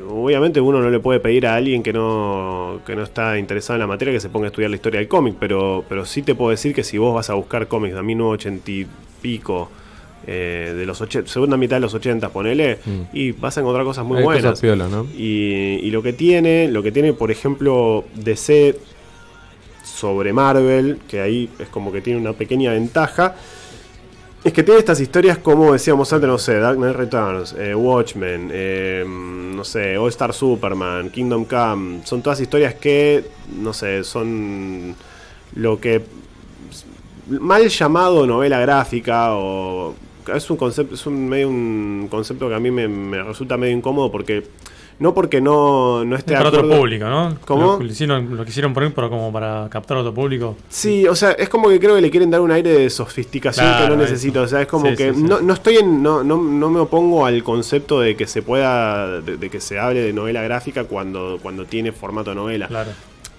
obviamente 0.09 0.59
uno 0.61 0.81
no 0.81 0.89
le 0.89 0.99
puede 0.99 1.19
pedir 1.19 1.47
a 1.47 1.55
alguien 1.55 1.83
que 1.83 1.93
no, 1.93 2.79
que 2.85 2.95
no 2.95 3.03
está 3.03 3.37
interesado 3.37 3.75
en 3.75 3.81
la 3.81 3.87
materia 3.87 4.13
que 4.13 4.19
se 4.19 4.29
ponga 4.29 4.45
a 4.45 4.49
estudiar 4.49 4.69
la 4.69 4.75
historia 4.75 4.99
del 4.99 5.07
cómic, 5.07 5.35
pero, 5.39 5.83
pero 5.87 6.05
sí 6.05 6.21
te 6.21 6.35
puedo 6.35 6.51
decir 6.51 6.73
que 6.73 6.83
si 6.83 6.97
vos 6.97 7.13
vas 7.13 7.29
a 7.29 7.33
buscar 7.35 7.67
cómics 7.67 7.95
de 7.95 8.01
1980 8.01 8.71
y 8.71 8.87
pico, 9.21 9.69
eh, 10.27 10.73
de 10.77 10.85
los 10.85 11.01
80, 11.01 11.27
segunda 11.31 11.57
mitad 11.57 11.77
de 11.77 11.81
los 11.81 11.93
80, 11.93 12.29
ponele, 12.29 12.77
Mm. 12.85 13.01
y 13.13 13.31
vas 13.31 13.57
a 13.57 13.61
encontrar 13.61 13.83
cosas 13.85 14.05
muy 14.05 14.19
Hay 14.19 14.23
buenas. 14.23 14.43
cosas 14.43 14.59
piola, 14.61 14.87
¿no? 14.87 15.07
Y, 15.17 15.79
y 15.81 15.89
lo 15.91 16.03
que 16.03 16.13
tiene, 16.13 16.67
lo 16.67 16.83
que 16.83 16.91
tiene, 16.91 17.13
por 17.13 17.31
ejemplo, 17.31 18.05
DC 18.15 18.75
sobre 19.83 20.31
Marvel, 20.33 20.99
que 21.07 21.21
ahí 21.21 21.49
es 21.59 21.67
como 21.69 21.91
que 21.91 22.01
tiene 22.01 22.19
una 22.19 22.33
pequeña 22.33 22.71
ventaja, 22.71 23.35
es 24.43 24.53
que 24.53 24.63
tiene 24.63 24.79
estas 24.79 24.99
historias 24.99 25.37
como 25.37 25.73
decíamos 25.73 26.11
antes, 26.13 26.27
no 26.27 26.37
sé, 26.37 26.59
Dark 26.59 26.77
Knight 26.77 26.95
Returns, 26.95 27.53
eh, 27.57 27.75
Watchmen, 27.75 28.49
eh, 28.51 29.05
no 29.07 29.63
sé, 29.63 29.97
All 29.97 30.09
Star 30.09 30.33
Superman, 30.33 31.09
Kingdom 31.09 31.45
Come, 31.45 32.01
son 32.05 32.21
todas 32.21 32.39
historias 32.39 32.73
que, 32.75 33.25
no 33.55 33.73
sé, 33.73 34.03
son 34.03 34.95
lo 35.55 35.79
que 35.79 36.03
mal 37.27 37.67
llamado 37.67 38.25
novela 38.25 38.59
gráfica 38.59 39.35
o 39.35 39.93
es 40.33 40.49
un 40.49 40.57
concepto 40.57 40.95
es 40.95 41.05
un 41.05 41.29
medio 41.29 41.49
un 41.49 42.07
concepto 42.09 42.49
que 42.49 42.55
a 42.55 42.59
mí 42.59 42.71
me, 42.71 42.87
me 42.87 43.23
resulta 43.23 43.57
medio 43.57 43.75
incómodo 43.75 44.11
porque 44.11 44.43
no 45.01 45.15
porque 45.15 45.41
no, 45.41 46.05
no 46.05 46.15
esté 46.15 46.35
para 46.35 46.49
otro 46.49 46.69
público, 46.69 47.05
¿no? 47.05 47.35
¿Cómo? 47.45 47.77
Lo, 47.79 47.85
hicieron, 47.85 48.37
lo 48.37 48.45
quisieron 48.45 48.71
poner 48.71 48.93
pero 48.93 49.09
como 49.09 49.33
para 49.33 49.67
captar 49.67 49.97
a 49.97 50.01
otro 50.01 50.13
público. 50.13 50.55
Sí, 50.69 51.07
o 51.07 51.15
sea, 51.15 51.31
es 51.31 51.49
como 51.49 51.69
que 51.69 51.79
creo 51.79 51.95
que 51.95 52.01
le 52.01 52.11
quieren 52.11 52.29
dar 52.29 52.39
un 52.39 52.51
aire 52.51 52.69
de 52.71 52.89
sofisticación 52.89 53.65
que 53.65 53.87
no 53.87 53.93
eso. 53.95 54.03
necesito. 54.03 54.43
O 54.43 54.47
sea, 54.47 54.61
es 54.61 54.67
como 54.67 54.85
Sí, 54.91 54.95
que 54.95 55.11
sí, 55.11 55.19
sí. 55.19 55.25
No, 55.27 55.41
no 55.41 55.53
estoy 55.53 55.77
en. 55.77 56.03
No, 56.03 56.23
no, 56.23 56.37
no 56.37 56.69
me 56.69 56.79
opongo 56.79 57.25
al 57.25 57.43
concepto 57.43 57.99
de 57.99 58.15
que 58.15 58.27
se 58.27 58.43
pueda. 58.43 59.21
de, 59.21 59.37
de 59.37 59.49
que 59.49 59.59
se 59.59 59.79
hable 59.79 60.01
de 60.01 60.13
novela 60.13 60.43
gráfica 60.43 60.83
cuando, 60.83 61.39
cuando 61.41 61.65
tiene 61.65 61.91
formato 61.91 62.35
novela. 62.35 62.67
Claro. 62.67 62.91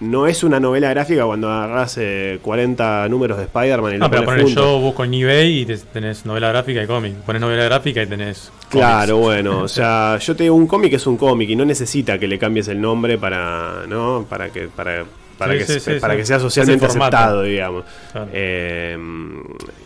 No 0.03 0.27
es 0.27 0.43
una 0.45 0.59
novela 0.61 0.91
gráfica 0.91 1.25
cuando 1.25 1.51
agarras 1.51 1.97
eh, 1.99 2.39
40 2.43 3.09
números 3.09 3.39
de 3.39 3.45
Spider-Man 3.45 3.95
y 3.95 3.99
No, 3.99 4.11
pero 4.11 4.25
pones 4.25 4.55
yo 4.55 4.79
busco 4.81 5.05
en 5.05 5.15
eBay 5.15 5.61
y 5.61 5.67
te- 5.67 5.77
tenés 5.79 6.27
novela 6.27 6.49
gráfica 6.49 6.83
y 6.83 6.87
cómic. 6.87 7.15
Pones 7.19 7.41
novela 7.41 7.65
gráfica 7.65 8.03
y 8.03 8.07
tenés. 8.07 8.51
Claro, 8.69 9.19
bueno, 9.19 9.61
o 9.61 9.69
sea, 9.69 10.19
yo 10.19 10.35
te 10.37 10.43
digo, 10.45 10.55
un 10.57 10.67
cómic 10.67 10.93
es 10.95 11.07
un 11.07 11.17
cómic 11.17 11.49
y 11.51 11.57
no 11.57 11.65
necesita 11.65 12.19
que 12.19 12.27
le 12.27 12.39
cambies 12.39 12.69
el 12.69 12.81
nombre 12.81 13.17
para, 13.19 13.85
¿no? 13.89 14.27
Para 14.29 14.51
que, 14.51 14.63
para, 14.69 15.05
para 15.39 15.53
Sí, 15.53 15.59
que, 15.61 15.65
sí, 15.67 15.81
se- 15.81 15.95
sí, 15.95 16.01
para 16.01 16.17
que 16.17 16.25
sea 16.27 16.39
socialmente 16.41 16.85
aceptado, 16.87 17.43
digamos. 17.43 17.85
Claro. 18.13 18.29
Eh, 18.33 18.99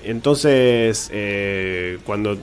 entonces, 0.04 1.10
eh, 1.12 1.98
cuando, 2.04 2.38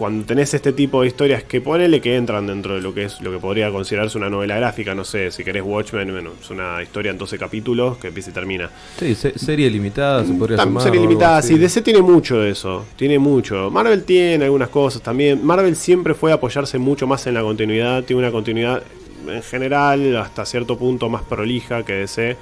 cuando 0.00 0.24
tenés 0.24 0.54
este 0.54 0.72
tipo 0.72 1.02
de 1.02 1.08
historias 1.08 1.44
que 1.44 1.60
ponele 1.60 2.00
que 2.00 2.16
entran 2.16 2.46
dentro 2.46 2.74
de 2.74 2.80
lo 2.80 2.94
que 2.94 3.04
es 3.04 3.20
lo 3.20 3.30
que 3.30 3.36
podría 3.36 3.70
considerarse 3.70 4.16
una 4.16 4.30
novela 4.30 4.56
gráfica, 4.56 4.94
no 4.94 5.04
sé, 5.04 5.30
si 5.30 5.44
querés 5.44 5.62
Watchmen, 5.62 6.10
bueno, 6.10 6.30
es 6.42 6.48
una 6.48 6.82
historia 6.82 7.10
en 7.10 7.18
12 7.18 7.36
capítulos 7.38 7.98
que 7.98 8.08
empieza 8.08 8.30
y 8.30 8.32
termina. 8.32 8.70
Sí, 8.98 9.14
se- 9.14 9.38
serie 9.38 9.68
limitada 9.68 10.24
se 10.24 10.32
podría 10.32 10.56
llamar. 10.56 10.82
serie 10.82 11.00
limitada, 11.02 11.42
sí, 11.42 11.58
DC 11.58 11.82
tiene 11.82 12.00
mucho 12.00 12.40
de 12.40 12.48
eso, 12.52 12.86
tiene 12.96 13.18
mucho. 13.18 13.70
Marvel 13.70 14.02
tiene 14.04 14.46
algunas 14.46 14.70
cosas 14.70 15.02
también. 15.02 15.44
Marvel 15.44 15.76
siempre 15.76 16.14
fue 16.14 16.32
a 16.32 16.36
apoyarse 16.36 16.78
mucho 16.78 17.06
más 17.06 17.26
en 17.26 17.34
la 17.34 17.42
continuidad, 17.42 18.02
tiene 18.04 18.22
una 18.22 18.32
continuidad 18.32 18.82
en 19.28 19.42
general 19.42 20.16
hasta 20.16 20.46
cierto 20.46 20.78
punto 20.78 21.10
más 21.10 21.20
prolija 21.24 21.82
que 21.84 21.92
DC. 21.92 22.38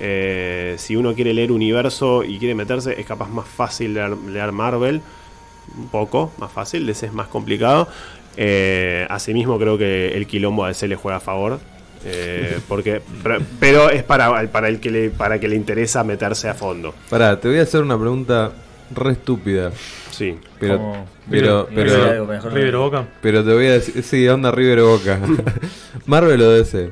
Eh, 0.00 0.74
si 0.78 0.94
uno 0.94 1.14
quiere 1.14 1.32
leer 1.32 1.50
universo 1.52 2.22
y 2.22 2.38
quiere 2.38 2.54
meterse, 2.54 3.00
es 3.00 3.06
capaz 3.06 3.28
más 3.30 3.48
fácil 3.48 3.94
leer, 3.94 4.10
leer 4.28 4.52
Marvel, 4.52 5.00
un 5.76 5.88
poco 5.88 6.32
más 6.38 6.50
fácil, 6.52 6.86
DC 6.86 7.06
es 7.06 7.12
más 7.12 7.28
complicado. 7.28 7.88
Eh, 8.36 9.06
asimismo 9.10 9.58
creo 9.58 9.76
que 9.76 10.16
el 10.16 10.26
quilombo 10.26 10.64
a 10.64 10.68
DC 10.68 10.86
le 10.88 10.96
juega 10.96 11.16
a 11.16 11.20
favor. 11.20 11.58
eh, 12.04 12.58
porque 12.68 13.02
pero, 13.22 13.40
pero 13.58 13.90
es 13.90 14.02
para, 14.04 14.46
para 14.52 14.68
el 14.68 14.78
que 14.80 14.90
le 14.90 15.10
para 15.10 15.40
que 15.40 15.48
le 15.48 15.56
interesa 15.56 16.04
meterse 16.04 16.48
a 16.48 16.54
fondo. 16.54 16.94
Pará, 17.10 17.38
te 17.40 17.48
voy 17.48 17.58
a 17.58 17.62
hacer 17.62 17.82
una 17.82 17.98
pregunta 17.98 18.52
re 18.94 19.12
estúpida. 19.12 19.72
Sí. 20.10 20.36
Pero, 20.58 20.78
Como- 20.78 21.06
pero, 21.30 21.68
pero, 21.74 22.04
algo 22.10 22.26
mejor. 22.26 22.52
River 22.52 22.76
Boca. 22.76 23.04
pero 23.20 23.44
te 23.44 23.52
voy 23.52 23.66
a 23.66 23.72
decir, 23.72 24.02
sí, 24.02 24.26
onda 24.28 24.50
River 24.50 24.82
Boca. 24.82 25.20
Marvel 26.06 26.40
o 26.42 26.50
DC. 26.50 26.90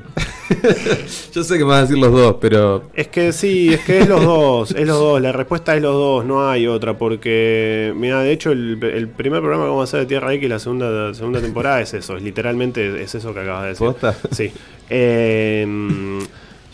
Yo 1.33 1.43
sé 1.43 1.57
que 1.57 1.63
me 1.63 1.71
vas 1.71 1.79
a 1.79 1.81
decir 1.81 1.97
los 1.97 2.11
dos, 2.11 2.37
pero 2.39 2.83
Es 2.93 3.07
que 3.07 3.31
sí, 3.33 3.73
es 3.73 3.81
que 3.81 3.99
es 3.99 4.07
los 4.07 4.23
dos, 4.23 4.71
es 4.71 4.87
los 4.87 4.97
dos, 4.97 5.21
la 5.21 5.31
respuesta 5.31 5.75
es 5.75 5.81
los 5.81 5.93
dos, 5.93 6.25
no 6.25 6.49
hay 6.49 6.67
otra, 6.67 6.97
porque, 6.97 7.93
mira, 7.95 8.21
de 8.21 8.31
hecho 8.31 8.51
el, 8.51 8.81
el 8.83 9.07
primer 9.07 9.41
programa 9.41 9.65
que 9.65 9.69
vamos 9.69 9.81
a 9.81 9.89
hacer 9.89 9.99
de 10.01 10.05
Tierra 10.05 10.33
X, 10.33 10.49
la 10.49 10.59
segunda, 10.59 11.13
segunda 11.13 11.41
temporada 11.41 11.81
es 11.81 11.93
eso, 11.93 12.17
es 12.17 12.23
literalmente 12.23 13.01
es 13.01 13.15
eso 13.15 13.33
que 13.33 13.41
acabas 13.41 13.63
de 13.63 13.69
decir. 13.69 13.87
¿Posta? 13.87 14.15
Sí. 14.31 14.51
Eh, 14.89 15.65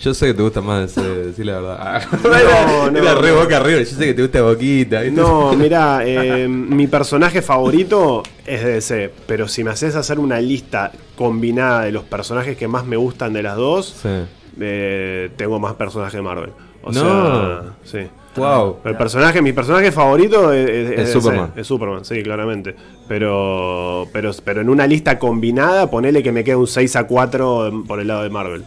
yo 0.04 0.14
sé 0.14 0.28
que 0.28 0.34
te 0.34 0.42
gusta 0.44 0.62
más 0.62 0.94
DC, 0.96 1.02
decir 1.08 1.46
la 1.46 1.60
verdad. 1.60 2.04
No, 2.24 2.92
no, 2.92 3.00
Era 3.00 3.16
re 3.16 3.30
no. 3.32 3.36
Boca 3.40 3.60
River, 3.60 3.86
yo 3.86 3.96
sé 3.98 4.06
que 4.06 4.14
te 4.14 4.22
gusta 4.22 4.42
Boquita. 4.42 5.02
¿viste? 5.02 5.20
no, 5.22 5.54
mira, 5.58 6.02
eh, 6.06 6.48
mi 6.48 6.88
personaje 6.88 7.42
favorito 7.42 8.24
es 8.46 8.64
de 8.64 8.72
DC, 8.74 9.14
pero 9.28 9.48
si 9.48 9.64
me 9.64 9.72
haces 9.72 9.96
hacer 9.96 10.20
una 10.20 10.40
lista 10.42 10.92
combinada 11.16 11.82
de 11.84 11.92
los 11.92 12.04
personajes 12.04 12.58
que 12.58 12.68
más 12.68 12.86
me 12.86 12.98
gustan 12.98 13.34
de 13.34 13.44
las 13.44 13.56
dos, 13.56 13.96
Sí. 14.02 14.10
eh, 14.60 15.30
tengo 15.38 15.60
más 15.60 15.74
personajes 15.76 16.14
de 16.16 16.22
Marvel. 16.22 16.50
O 16.84 16.92
No. 16.92 17.00
sea, 17.02 17.62
sí. 17.84 18.00
Wow. 18.36 18.78
El 18.84 18.98
personaje, 18.98 19.42
mi 19.44 19.54
personaje 19.54 19.92
favorito 19.92 20.52
es, 20.52 20.68
es- 20.70 20.92
Es 20.92 21.00
es 21.02 21.12
Superman. 21.14 21.54
Es 21.56 21.68
Superman, 21.68 22.04
sí, 22.04 22.22
claramente. 22.24 22.76
Pero, 23.08 24.08
pero, 24.12 24.32
pero 24.44 24.62
en 24.62 24.70
una 24.70 24.88
lista 24.88 25.20
combinada, 25.20 25.90
ponele 25.90 26.24
que 26.24 26.32
me 26.32 26.44
queda 26.44 26.58
un 26.58 26.68
6 26.68 26.96
a 26.96 27.06
4 27.06 27.84
por 27.88 28.00
el 28.00 28.08
lado 28.08 28.24
de 28.24 28.30
Marvel. 28.32 28.64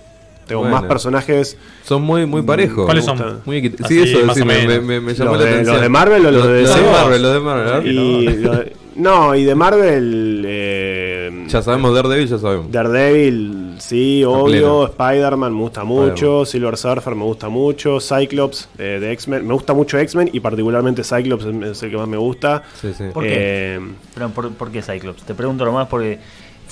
Tengo 0.46 0.60
Bueno. 0.62 0.76
más 0.76 0.84
personajes. 0.84 1.56
Son 1.84 2.02
muy, 2.02 2.24
muy 2.26 2.42
parejos. 2.42 2.84
¿Cuáles 2.84 3.04
son? 3.04 3.40
Muy 3.44 3.58
equit- 3.62 3.84
Así, 3.84 3.94
Sí, 4.06 4.12
eso 4.14 4.26
decime, 4.26 4.66
me, 4.66 4.80
me, 4.80 5.00
me 5.00 5.14
llamó 5.14 5.32
¿Los 5.32 5.40
la 5.40 5.44
de- 5.46 5.50
atención. 5.54 5.74
los 5.74 5.82
de 5.82 5.88
Marvel 5.88 6.26
o 6.26 6.30
los 6.30 6.46
de 6.46 6.60
Los 6.62 6.68
DC? 6.70 6.80
de 6.80 6.90
Marvel, 6.92 7.22
los 7.22 7.32
de 7.34 7.40
Marvel. 7.40 7.68
a 7.68 7.78
ver. 7.78 7.86
Y 7.86 8.22
lo 8.38 8.52
de- 8.56 8.72
no, 8.96 9.34
y 9.34 9.44
de 9.44 9.54
Marvel. 9.54 10.44
eh, 10.46 11.44
Ya 11.48 11.62
sabemos 11.62 11.94
Daredevil, 11.94 12.28
ya 12.28 12.38
sabemos. 12.38 12.70
Daredevil, 12.72 13.74
sí, 13.78 14.22
A 14.22 14.28
obvio. 14.28 14.86
Spider-Man 14.86 15.52
me 15.54 15.60
gusta 15.60 15.84
mucho. 15.84 16.44
Silver 16.44 16.76
Surfer 16.76 17.14
me 17.14 17.24
gusta 17.24 17.48
mucho. 17.48 17.98
Cyclops 18.00 18.68
eh, 18.78 18.98
de 19.00 19.12
X-Men. 19.12 19.46
Me 19.46 19.52
gusta 19.54 19.74
mucho 19.74 19.98
X-Men 19.98 20.30
y 20.32 20.40
particularmente 20.40 21.02
Cyclops 21.04 21.44
es, 21.44 21.82
el 21.82 21.90
que 21.90 21.96
más 21.96 22.08
me 22.08 22.16
gusta. 22.16 22.62
Sí, 22.80 22.92
sí. 22.96 23.04
¿Por 23.12 23.24
qué? 23.24 23.32
Eh, 23.36 23.80
Pero, 24.14 24.28
¿por, 24.30 24.50
por 24.52 24.70
qué 24.70 24.80
Cyclops? 24.82 25.22
Te 25.24 25.34
pregunto 25.34 25.64
nomás 25.64 25.88
porque 25.88 26.18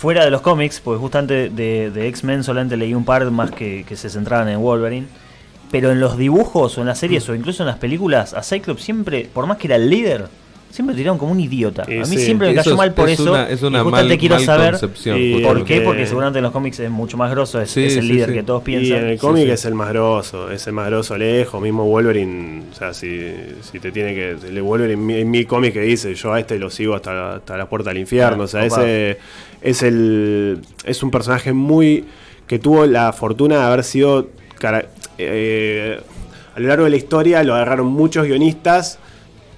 fuera 0.05 0.23
de 0.23 0.31
los 0.31 0.43
cómics, 0.43 0.83
porque 0.85 1.01
justamente 1.01 1.49
de, 1.49 1.91
de 1.91 2.09
X-Men 2.09 2.45
solamente 2.45 2.77
leí 2.77 2.93
un 2.93 3.07
par 3.07 3.31
más 3.31 3.51
que, 3.51 3.87
que 3.89 3.97
se 3.97 4.11
centraban 4.11 4.51
en 4.51 4.61
Wolverine. 4.61 5.07
Pero 5.71 5.93
en 5.93 5.99
los 5.99 6.19
dibujos 6.19 6.77
o 6.77 6.83
en 6.83 6.89
las 6.89 6.99
series 6.99 7.27
o 7.31 7.35
incluso 7.35 7.63
en 7.63 7.69
las 7.69 7.79
películas, 7.79 8.35
a 8.35 8.43
Cyclops 8.43 8.83
siempre, 8.83 9.31
por 9.33 9.47
más 9.47 9.57
que 9.57 9.67
era 9.67 9.77
el 9.77 9.89
líder, 9.89 10.27
siempre 10.75 10.97
tiraron 10.97 11.19
como 11.19 11.31
un 11.31 11.39
idiota. 11.39 11.85
Y 11.87 11.99
a 11.99 12.01
mí 12.01 12.07
sí. 12.07 12.19
siempre 12.19 12.49
me 12.49 12.55
Eso 12.55 12.63
cayó 12.63 12.71
es- 12.73 12.77
mal 12.79 12.95
por 12.95 13.09
es 13.09 13.21
eso. 13.21 13.31
una- 13.31 13.49
es 13.49 13.63
una 13.63 13.81
y 13.81 13.85
mal- 13.85 14.19
quiero 14.19 14.35
mal 14.35 14.45
saber 14.45 14.71
concepción, 14.73 15.19
Y- 15.21 15.35
por 15.41 15.43
qué, 15.43 15.77
porque- 15.77 15.81
porque 15.83 16.07
seguramente 16.07 16.41
en 16.41 16.43
los 16.43 16.53
cómics 16.53 16.81
es 16.81 16.91
mucho 16.91 17.17
más 17.17 17.31
grosso, 17.31 17.61
es, 17.61 17.71
Sí, 17.71 17.85
es 17.85 17.97
el 17.97 18.03
sí, 18.03 18.13
líder 18.13 18.31
sí. 18.31 18.35
que 18.35 18.43
todos 18.43 18.63
y 18.63 18.65
piensan. 18.65 18.99
en 18.99 19.05
el 19.11 19.19
cómic 19.19 19.45
sí. 19.45 19.51
es 19.53 19.65
el 19.67 19.75
más 19.75 19.89
grosso, 19.91 20.51
es 20.51 20.67
el 20.67 20.73
más 20.73 20.87
grosso 20.89 21.17
lejos, 21.17 21.63
mismo 21.63 21.85
Wolverine, 21.87 22.65
o 22.73 22.75
sea, 22.75 22.93
si, 22.93 23.21
si 23.63 23.79
te 23.79 23.93
tiene 23.93 24.15
que... 24.15 24.31
El 24.49 24.63
Wolverine 24.63 25.21
en 25.21 25.31
mi, 25.31 25.45
cómic 25.45 25.73
que 25.75 25.81
dice, 25.83 26.13
yo 26.15 26.33
a 26.33 26.41
este 26.41 26.59
lo 26.59 26.69
sigo 26.71 26.95
hasta, 26.97 27.37
hasta 27.37 27.57
la 27.57 27.69
puerta 27.69 27.91
del 27.91 27.99
infierno, 28.01 28.43
Ah, 28.43 28.45
o 28.47 28.49
sea, 28.49 28.69
copado. 28.69 28.85
ese 28.87 29.19
es 29.63 29.83
el 29.83 30.59
es 30.85 31.03
un 31.05 31.11
personaje 31.13 31.53
muy... 31.53 32.05
que 32.49 32.59
tuvo 32.59 32.85
la 32.85 33.13
fortuna 33.13 33.59
de 33.59 33.63
haber 33.63 33.85
sido... 33.85 34.29
cara- 34.59 34.87
eh, 35.19 36.01
a 36.57 36.61
lo 36.61 36.69
largo 36.69 36.85
de 36.85 36.91
la 36.91 36.97
historia 36.97 37.43
lo 37.45 37.55
agarraron 37.55 37.87
muchos 37.87 38.27
guionistas 38.27 38.99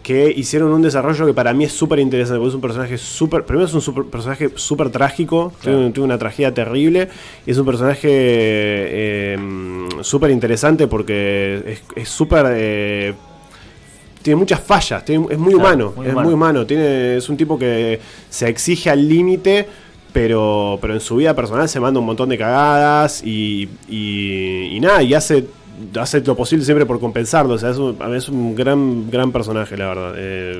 que 0.06 0.32
hicieron 0.36 0.72
un 0.72 0.82
desarrollo 0.82 1.26
que 1.26 1.34
para 1.34 1.52
mí 1.52 1.64
es 1.64 1.72
súper 1.72 1.98
interesante, 1.98 2.38
porque 2.38 2.50
es 2.50 2.54
un 2.54 2.60
personaje 2.60 2.96
súper... 2.96 3.44
Primero 3.44 3.66
es 3.66 3.74
un 3.74 3.80
super- 3.80 4.04
personaje 4.04 4.50
súper 4.54 4.90
trágico, 4.90 5.52
tiene, 5.60 5.90
tiene 5.90 6.04
una 6.04 6.16
tragedia 6.16 6.54
terrible, 6.54 7.08
y 7.44 7.50
es 7.50 7.58
un 7.58 7.66
personaje 7.66 8.08
eh, 8.08 9.36
súper 10.02 10.30
interesante 10.30 10.86
porque 10.86 11.60
es- 11.66 11.82
es 11.96 12.08
súper... 12.08 12.46
eh, 12.50 13.14
tiene 14.22 14.36
muchas 14.36 14.60
fallas, 14.60 15.04
tiene- 15.04 15.26
es 15.28 15.38
muy 15.38 15.54
Claro, 15.54 15.66
humano, 15.68 15.92
muy 15.96 16.06
es 16.06 16.12
humano. 16.12 16.24
muy 16.28 16.34
humano, 16.34 16.66
tiene, 16.66 17.16
es 17.16 17.28
un 17.28 17.36
tipo 17.36 17.58
que 17.58 17.98
se 18.30 18.48
exige 18.48 18.90
al 18.90 19.08
límite, 19.08 19.66
pero, 20.12 20.78
pero 20.80 20.94
en 20.94 21.00
su 21.00 21.16
vida 21.16 21.34
personal 21.34 21.68
se 21.68 21.80
manda 21.80 21.98
un 21.98 22.06
montón 22.06 22.28
de 22.28 22.38
cagadas 22.38 23.24
y, 23.24 23.68
y, 23.88 24.68
y 24.76 24.78
nada, 24.78 25.02
y 25.02 25.14
hace, 25.14 25.46
hace 26.00 26.20
lo 26.20 26.34
posible 26.36 26.64
siempre 26.64 26.86
por 26.86 26.98
compensarlo, 27.00 27.54
o 27.54 27.58
sea, 27.58 27.70
es 27.70 27.76
un, 27.78 27.96
es 28.14 28.28
un 28.28 28.54
gran, 28.54 29.10
gran 29.10 29.32
personaje, 29.32 29.76
la 29.76 29.86
verdad. 29.88 30.14
Eh, 30.16 30.58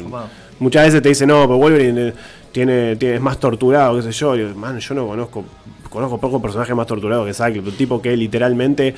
muchas 0.59 0.87
veces 0.87 1.03
te 1.03 1.09
dicen, 1.09 1.29
no, 1.29 1.43
pero 1.47 1.57
Wolverine 1.59 2.09
eh, 2.09 2.13
tiene, 2.53 2.97
tiene, 2.97 3.17
es 3.17 3.21
más 3.21 3.39
torturado, 3.39 3.97
qué 3.97 4.03
sé 4.03 4.13
yo, 4.13 4.37
y 4.37 4.41
yo, 4.41 4.55
man, 4.55 4.79
yo 4.79 4.95
no 4.95 5.07
conozco, 5.07 5.45
conozco 5.91 6.19
pocos 6.19 6.41
personajes 6.43 6.75
más 6.75 6.87
torturados 6.87 7.27
que 7.27 7.33
Cyclops, 7.35 7.69
un 7.69 7.77
tipo 7.77 8.01
que 8.03 8.17
literalmente 8.17 8.95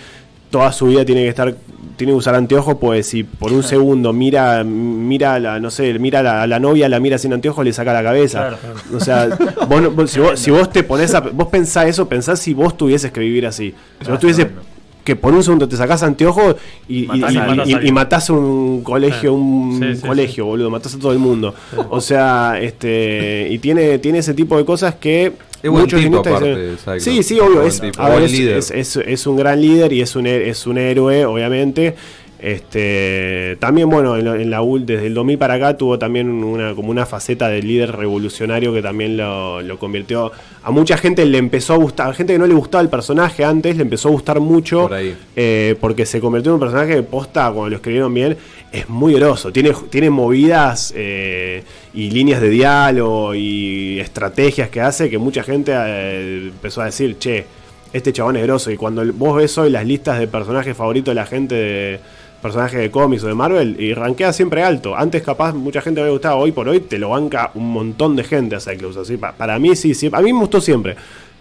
toda 0.50 0.72
su 0.72 0.86
vida 0.86 1.04
tiene 1.04 1.22
que 1.24 1.28
estar 1.28 1.54
tiene 1.98 2.12
que 2.12 2.16
usar 2.16 2.34
anteojos, 2.36 2.76
pues 2.80 3.06
si 3.08 3.24
por 3.24 3.52
un 3.52 3.62
segundo 3.64 4.12
mira 4.12 4.62
mira 4.64 5.38
la, 5.40 5.58
no 5.60 5.68
sé, 5.70 5.98
mira 5.98 6.20
a 6.20 6.22
la, 6.22 6.46
la 6.46 6.58
novia, 6.60 6.88
la 6.88 7.00
mira 7.00 7.18
sin 7.18 7.32
anteojos, 7.32 7.64
le 7.64 7.72
saca 7.72 7.92
la 7.92 8.02
cabeza. 8.04 8.56
O 8.94 9.00
sea, 9.00 9.28
vos 9.68 9.82
no- 9.82 9.90
vos- 9.90 10.08
si, 10.10 10.20
vos, 10.20 10.38
si 10.38 10.50
vos 10.52 10.70
te 10.72 10.84
pones 10.84 11.12
a 11.14 11.20
vos 11.20 11.48
pensás 11.48 11.86
eso, 11.86 12.08
pensás 12.08 12.38
si 12.38 12.54
vos 12.54 12.76
tuvieses 12.76 13.10
que 13.10 13.18
vivir 13.20 13.46
así. 13.46 13.74
Si 14.00 14.10
vos 14.10 14.20
tuvieses 14.20 14.46
que 15.08 15.16
por 15.16 15.32
un 15.32 15.42
segundo 15.42 15.66
te 15.66 15.74
sacás 15.74 16.02
anteojos 16.02 16.56
y, 16.86 17.04
y, 17.04 17.06
Matás 17.06 17.32
y- 17.66 17.86
y- 17.88 17.92
matás 17.92 18.28
un 18.28 18.82
colegio, 18.82 19.32
un 19.32 19.78
Sí, 19.80 19.96
sí, 20.02 20.06
colegio, 20.06 20.44
boludo, 20.44 20.68
matás 20.68 20.96
a 20.96 20.98
todo 20.98 21.12
el 21.12 21.18
mundo. 21.18 21.54
O 21.88 21.98
sea, 22.02 22.58
este 22.60 23.48
y 23.50 23.58
tiene 23.58 23.98
tiene 24.00 24.18
ese 24.18 24.34
tipo 24.34 24.58
de 24.58 24.66
cosas 24.66 24.96
que 24.96 25.32
Es 25.62 25.70
buen 25.70 25.84
muchos 25.84 25.98
tipo, 26.02 26.18
aparte, 26.18 26.72
dicen-. 26.72 27.00
Sí, 27.00 27.22
sí, 27.22 27.40
obvio, 27.40 27.62
es, 27.62 27.80
a 27.96 28.08
ver, 28.10 28.22
es- 28.24 28.32
es- 28.38 28.70
es, 28.70 28.96
es 28.96 29.26
un 29.26 29.36
gran 29.36 29.58
líder 29.62 29.94
y 29.94 30.02
es 30.02 30.14
un, 30.14 30.26
es 30.26 30.66
un 30.66 30.76
héroe, 30.76 31.24
obviamente. 31.24 31.94
Este, 32.40 33.56
también, 33.58 33.90
bueno, 33.90 34.16
en, 34.16 34.50
la 34.50 34.62
UL 34.62 34.86
desde 34.86 35.08
el 35.08 35.14
2000 35.14 35.38
para 35.38 35.54
acá 35.54 35.76
tuvo 35.76 35.98
también 35.98 36.28
una, 36.44 36.74
como 36.74 36.90
una 36.90 37.04
faceta 37.04 37.48
de 37.48 37.62
líder 37.62 37.96
revolucionario 37.96 38.72
que 38.72 38.80
también 38.80 39.16
lo, 39.16 39.60
lo 39.60 39.78
convirtió. 39.78 40.30
A 40.62 40.70
mucha 40.70 40.96
gente 40.96 41.24
le 41.24 41.38
empezó 41.38 41.74
a 41.74 41.76
gustar, 41.78 42.08
a 42.08 42.14
gente 42.14 42.34
que 42.34 42.38
no 42.38 42.46
le 42.46 42.54
gustaba 42.54 42.82
el 42.82 42.88
personaje 42.88 43.44
antes, 43.44 43.76
le 43.76 43.82
empezó 43.82 44.08
a 44.08 44.12
gustar 44.12 44.38
mucho 44.38 44.82
Por 44.82 44.94
ahí. 44.94 45.16
eh, 45.34 45.74
porque 45.80 46.06
se 46.06 46.20
convirtió 46.20 46.52
en 46.52 46.54
un 46.54 46.60
personaje 46.60 46.94
que 46.94 47.02
posta, 47.02 47.50
cuando 47.50 47.70
lo 47.70 47.76
escribieron 47.76 48.14
bien, 48.14 48.36
es 48.70 48.88
muy 48.88 49.14
groso. 49.14 49.52
Tiene, 49.52 49.72
tiene 49.90 50.08
movidas 50.10 50.92
eh, 50.96 51.64
y 51.92 52.10
líneas 52.10 52.40
de 52.40 52.50
diálogo 52.50 53.34
y 53.34 53.98
estrategias 53.98 54.68
que 54.68 54.80
hace 54.80 55.10
que 55.10 55.18
mucha 55.18 55.42
gente 55.42 55.72
eh, 55.74 56.50
empezó 56.52 56.82
a 56.82 56.84
decir, 56.84 57.18
che, 57.18 57.46
este 57.92 58.12
chabón 58.12 58.36
es 58.36 58.44
groso. 58.44 58.70
Y 58.70 58.76
cuando 58.76 59.04
vos 59.14 59.36
ves 59.36 59.56
hoy 59.58 59.70
las 59.70 59.86
listas 59.86 60.20
de 60.20 60.28
personajes 60.28 60.76
favoritos 60.76 61.10
de 61.10 61.14
la 61.16 61.26
gente 61.26 61.54
de 61.54 62.00
personajes 62.42 62.78
de 62.80 62.90
cómics 62.90 63.24
o 63.24 63.26
de 63.26 63.34
Marvel 63.34 63.76
y 63.80 63.94
rankea 63.94 64.32
siempre 64.32 64.62
alto. 64.62 64.96
Antes 64.96 65.22
capaz 65.22 65.52
mucha 65.54 65.80
gente 65.80 66.02
le 66.02 66.10
gustaba, 66.10 66.36
hoy 66.36 66.52
por 66.52 66.68
hoy 66.68 66.80
te 66.80 66.98
lo 66.98 67.10
banca 67.10 67.50
un 67.54 67.70
montón 67.72 68.16
de 68.16 68.24
gente 68.24 68.56
a 68.56 68.60
Cyclops. 68.60 68.96
Así, 68.96 69.16
pa- 69.16 69.32
para 69.32 69.58
mí 69.58 69.74
sí, 69.76 69.94
sí, 69.94 70.08
a 70.12 70.20
mí 70.20 70.32
me 70.32 70.40
gustó 70.40 70.60
siempre. 70.60 70.96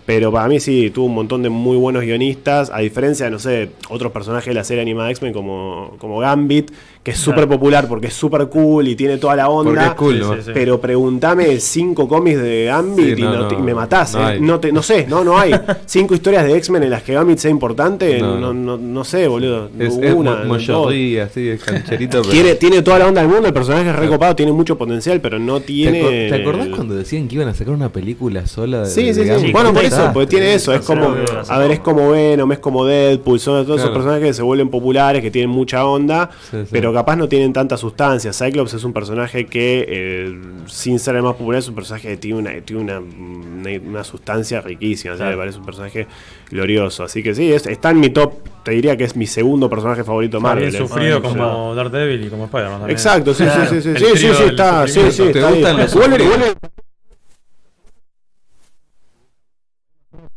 Pero 0.06 0.32
para 0.32 0.48
mí 0.48 0.62
sí, 0.62 0.90
tuvo 0.90 1.08
un 1.08 1.16
montón 1.16 1.44
de 1.44 1.50
muy 1.50 1.76
buenos 1.76 2.02
guionistas, 2.02 2.70
a 2.74 2.80
diferencia 2.80 3.26
de, 3.26 3.32
no 3.32 3.40
sé, 3.40 3.72
otros 3.90 4.14
personajes 4.14 4.48
de 4.48 4.54
la 4.54 4.64
serie 4.64 4.82
animada 4.82 5.12
X-Men 5.12 5.34
como, 5.34 5.96
como 6.00 6.20
Gambit, 6.20 6.72
que 7.08 7.12
es 7.12 7.20
súper 7.20 7.48
popular 7.48 7.88
porque 7.88 8.08
es 8.08 8.14
súper 8.14 8.50
cool 8.50 8.86
y 8.90 8.94
tiene 8.98 9.16
toda 9.18 9.34
la 9.38 9.48
onda. 9.48 9.72
Porque 9.72 9.86
es 9.86 9.94
cool, 9.96 10.14
Sí, 10.16 10.20
¿no? 10.20 10.36
sí, 10.36 10.42
sí. 10.48 10.52
Pero 10.54 10.82
preguntame 10.82 11.58
cinco 11.62 12.06
cómics 12.06 12.42
de 12.42 12.66
Gambit 12.66 13.16
Sí, 13.16 13.22
y, 13.22 13.24
no, 13.24 13.32
no 13.34 13.40
no, 13.44 13.48
te- 13.48 13.56
y 13.56 13.60
me 13.60 13.74
matás, 13.74 14.14
no 14.14 14.30
¿eh? 14.30 14.38
no, 14.42 14.60
te, 14.60 14.74
no 14.74 14.84
sé, 14.84 15.06
no, 15.08 15.24
no 15.24 15.38
hay. 15.40 15.54
cinco 15.86 16.16
historias 16.16 16.44
de 16.44 16.58
X-Men 16.58 16.84
en 16.84 16.90
las 16.90 17.04
que 17.04 17.14
Gambit 17.14 17.38
sea 17.38 17.50
importante, 17.50 18.20
No, 18.20 18.54
no, 18.54 18.78
no. 18.78 19.04
sé, 19.06 19.26
boludo. 19.30 19.70
Es, 19.80 19.94
Una, 20.14 20.44
es 20.58 21.20
así, 21.22 21.48
es 21.48 21.64
cancherito. 21.64 22.18
pero- 22.24 22.30
Tiene, 22.34 22.56
tiene 22.56 22.82
toda 22.82 23.00
la 23.00 23.08
onda 23.08 23.22
del 23.22 23.30
mundo, 23.32 23.48
el 23.48 23.54
personaje 23.54 23.90
es 23.90 23.96
recopado, 23.96 24.36
tiene 24.36 24.52
mucho 24.52 24.78
potencial, 24.78 25.22
pero 25.22 25.40
no 25.40 25.62
¿Te, 25.62 25.68
tiene. 25.68 26.28
te 26.30 26.36
acordás 26.36 26.66
el- 26.66 26.76
cuando 26.76 26.94
decían 26.96 27.30
que 27.30 27.36
iban 27.36 27.48
a 27.48 27.54
sacar 27.54 27.74
una 27.74 27.88
película 27.88 28.46
sola 28.48 28.82
de 28.82 28.88
Sí, 28.90 29.04
de 29.04 29.14
sí, 29.14 29.46
sí. 29.46 29.52
Bueno, 29.54 29.74
por 29.74 29.86
eso, 29.86 30.12
porque 30.14 30.28
tiene 30.28 30.54
eso. 30.56 30.74
Es 30.74 30.82
como, 30.82 31.16
a 31.48 31.58
ver, 31.58 31.72
es 31.72 31.80
como 31.80 32.10
Venom, 32.12 32.52
es 32.52 32.60
como 32.60 32.84
Deadpool, 32.86 33.40
son 33.40 33.66
todos 33.66 33.80
esos 33.80 33.92
personajes 33.92 34.24
que 34.26 34.34
se 34.34 34.42
vuelven 34.42 34.68
populares, 34.70 35.22
que 35.22 35.32
tienen 35.32 35.50
mucha 35.52 35.86
onda, 35.86 36.30
Sí, 36.52 36.58
sí. 36.64 36.68
pero 36.72 36.92
capaz 36.98 37.16
no 37.16 37.30
tienen 37.30 37.54
tanta 37.54 37.78
sustancia. 37.78 38.34
Cyclops 38.34 38.74
es 38.74 38.84
un 38.84 38.92
personaje 38.94 39.46
que, 39.46 39.86
eh, 39.88 40.40
sin 40.68 40.98
ser 41.00 41.16
el 41.16 41.22
más 41.24 41.34
popular, 41.36 41.60
es 41.60 41.68
un 41.70 41.76
personaje 41.76 42.08
que 42.08 42.18
tiene 42.18 42.40
una, 42.40 42.52
tiene 42.62 42.82
una, 42.82 43.00
una- 43.00 43.80
una 43.86 44.04
sustancia 44.04 44.62
riquísima. 44.62 45.14
o 45.14 45.18
sea, 45.18 45.30
me 45.30 45.38
parece 45.38 45.60
un 45.60 45.66
personaje 45.66 46.08
glorioso. 46.50 47.04
Así 47.04 47.22
que 47.22 47.36
sí, 47.36 47.52
es- 47.54 47.68
está 47.68 47.92
en 47.92 48.00
mi 48.00 48.10
top. 48.10 48.34
Te 48.64 48.72
diría 48.72 48.98
que 48.98 49.04
es 49.04 49.16
mi 49.16 49.28
segundo 49.28 49.70
personaje 49.70 50.04
favorito 50.04 50.38
de 50.38 50.44
Marvel. 50.44 50.66
Marvel 50.66 50.82
eh. 50.84 50.88
sufrido 50.88 51.22
como 51.22 51.76
Daredevil 51.76 52.26
y 52.26 52.30
como 52.30 52.46
Spider-Man 52.46 52.80
también. 52.80 52.92
Exacto, 52.98 53.34
sí, 53.34 53.44
Claro. 53.44 53.70
sí, 53.70 53.82
sí, 53.82 53.94
sí, 53.96 54.06
sí, 54.16 54.34
sí, 54.34 54.44
está, 54.44 54.88
sí, 54.88 54.94
sí, 55.00 55.12
sufrimiento. 55.12 55.32
¿Te 55.34 55.40
está 55.40 55.50
gustan 55.52 55.78
los 55.78 55.96
Vuelve- 55.96 56.18
sufridos? 56.18 56.38
vuelve- 56.38 56.56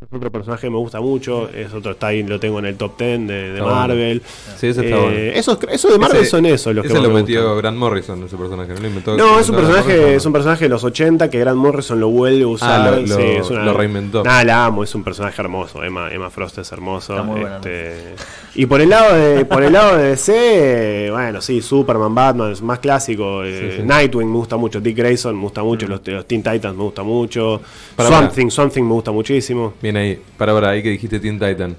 otro 0.13 0.29
personaje 0.31 0.67
que 0.67 0.69
me 0.69 0.77
gusta 0.77 0.99
mucho, 0.99 1.49
es 1.49 1.73
otro, 1.73 1.91
está 1.91 2.07
ahí, 2.07 2.21
lo 2.23 2.39
tengo 2.39 2.59
en 2.59 2.65
el 2.65 2.75
top 2.75 2.97
10 2.97 3.27
de, 3.27 3.53
de. 3.53 3.61
Marvel. 3.61 4.21
Sí, 4.57 4.67
ese 4.67 4.83
está 4.85 4.95
Eh, 4.97 4.99
bueno. 4.99 5.17
Esos, 5.39 5.57
esos 5.71 5.91
de 5.93 5.97
Marvel 5.99 6.21
Ese- 6.21 6.29
son 6.31 6.45
esos 6.45 6.75
los 6.75 6.81
que 6.83 6.87
Ese 6.89 6.97
más 6.99 7.03
lo 7.07 7.13
me 7.13 7.21
metió 7.21 7.41
gustan. 7.43 7.57
Grant 7.59 7.77
Morrison, 7.77 8.23
ese 8.23 8.35
personaje. 8.37 8.73
No, 8.73 8.79
lo 8.81 8.87
inventó, 8.87 9.17
No, 9.17 9.39
es 9.39 9.49
un 9.49 9.55
personaje, 9.55 9.87
Morrison. 9.95 10.09
es 10.15 10.25
un 10.25 10.33
personaje 10.33 10.65
de 10.65 10.69
los 10.69 10.83
80 10.83 11.29
que 11.29 11.39
Grant 11.39 11.57
Morrison 11.57 11.99
lo 11.99 12.09
vuelve 12.09 12.43
a 12.43 12.47
usar. 12.47 12.81
Ah, 12.87 12.91
lo- 12.91 13.01
lo- 13.01 13.15
sí, 13.15 13.21
es 13.23 13.49
una- 13.49 13.63
lo 13.65 13.73
reinventó. 13.73 14.23
Nada, 14.23 14.43
la 14.43 14.65
amo, 14.65 14.83
es 14.83 14.93
un 14.95 15.03
personaje 15.03 15.41
hermoso. 15.41 15.83
Emma, 15.83 16.11
Emma 16.11 16.29
Frost 16.29 16.57
es 16.57 16.71
hermoso. 16.71 17.13
Está 17.13 17.23
muy 17.23 17.39
buena, 17.41 17.55
este, 17.57 18.15
Y 18.53 18.65
por 18.65 18.81
el 18.81 18.89
lado 18.89 19.15
de, 19.15 19.45
por 19.45 19.63
el 19.63 19.71
lado 19.71 19.97
de 19.97 20.09
DC, 20.09 21.07
bueno, 21.11 21.39
sí, 21.41 21.61
Superman, 21.61 22.13
Batman, 22.13 22.51
es 22.51 22.61
más 22.61 22.79
clásico. 22.79 23.43
eh, 23.43 23.71
Sí, 23.71 23.77
sí. 23.77 23.83
Nightwing 23.87 24.27
me 24.29 24.35
gusta 24.37 24.57
mucho, 24.57 24.81
Dick 24.81 24.97
Grayson 24.97 25.35
me 25.35 25.43
gusta 25.43 25.63
mucho, 25.63 25.87
los, 25.87 26.01
los 26.05 26.25
Teen 26.27 26.43
Titans 26.43 26.75
me 26.75 26.83
gusta 26.83 27.03
mucho. 27.03 27.61
Para, 27.95 28.09
Swamp 28.09 28.23
para. 28.23 28.35
Thing, 28.35 28.49
Swamp 28.49 28.73
Thing 28.73 28.83
me 28.83 28.93
gusta 28.93 29.11
muchísimo. 29.11 29.73
Bien 29.81 29.95
ahí, 29.95 30.19
para, 30.37 30.53
para, 30.53 30.71
ahí 30.71 30.83
que 30.83 30.89
dijiste 30.89 31.19
Teen 31.19 31.39
Titan. 31.39 31.75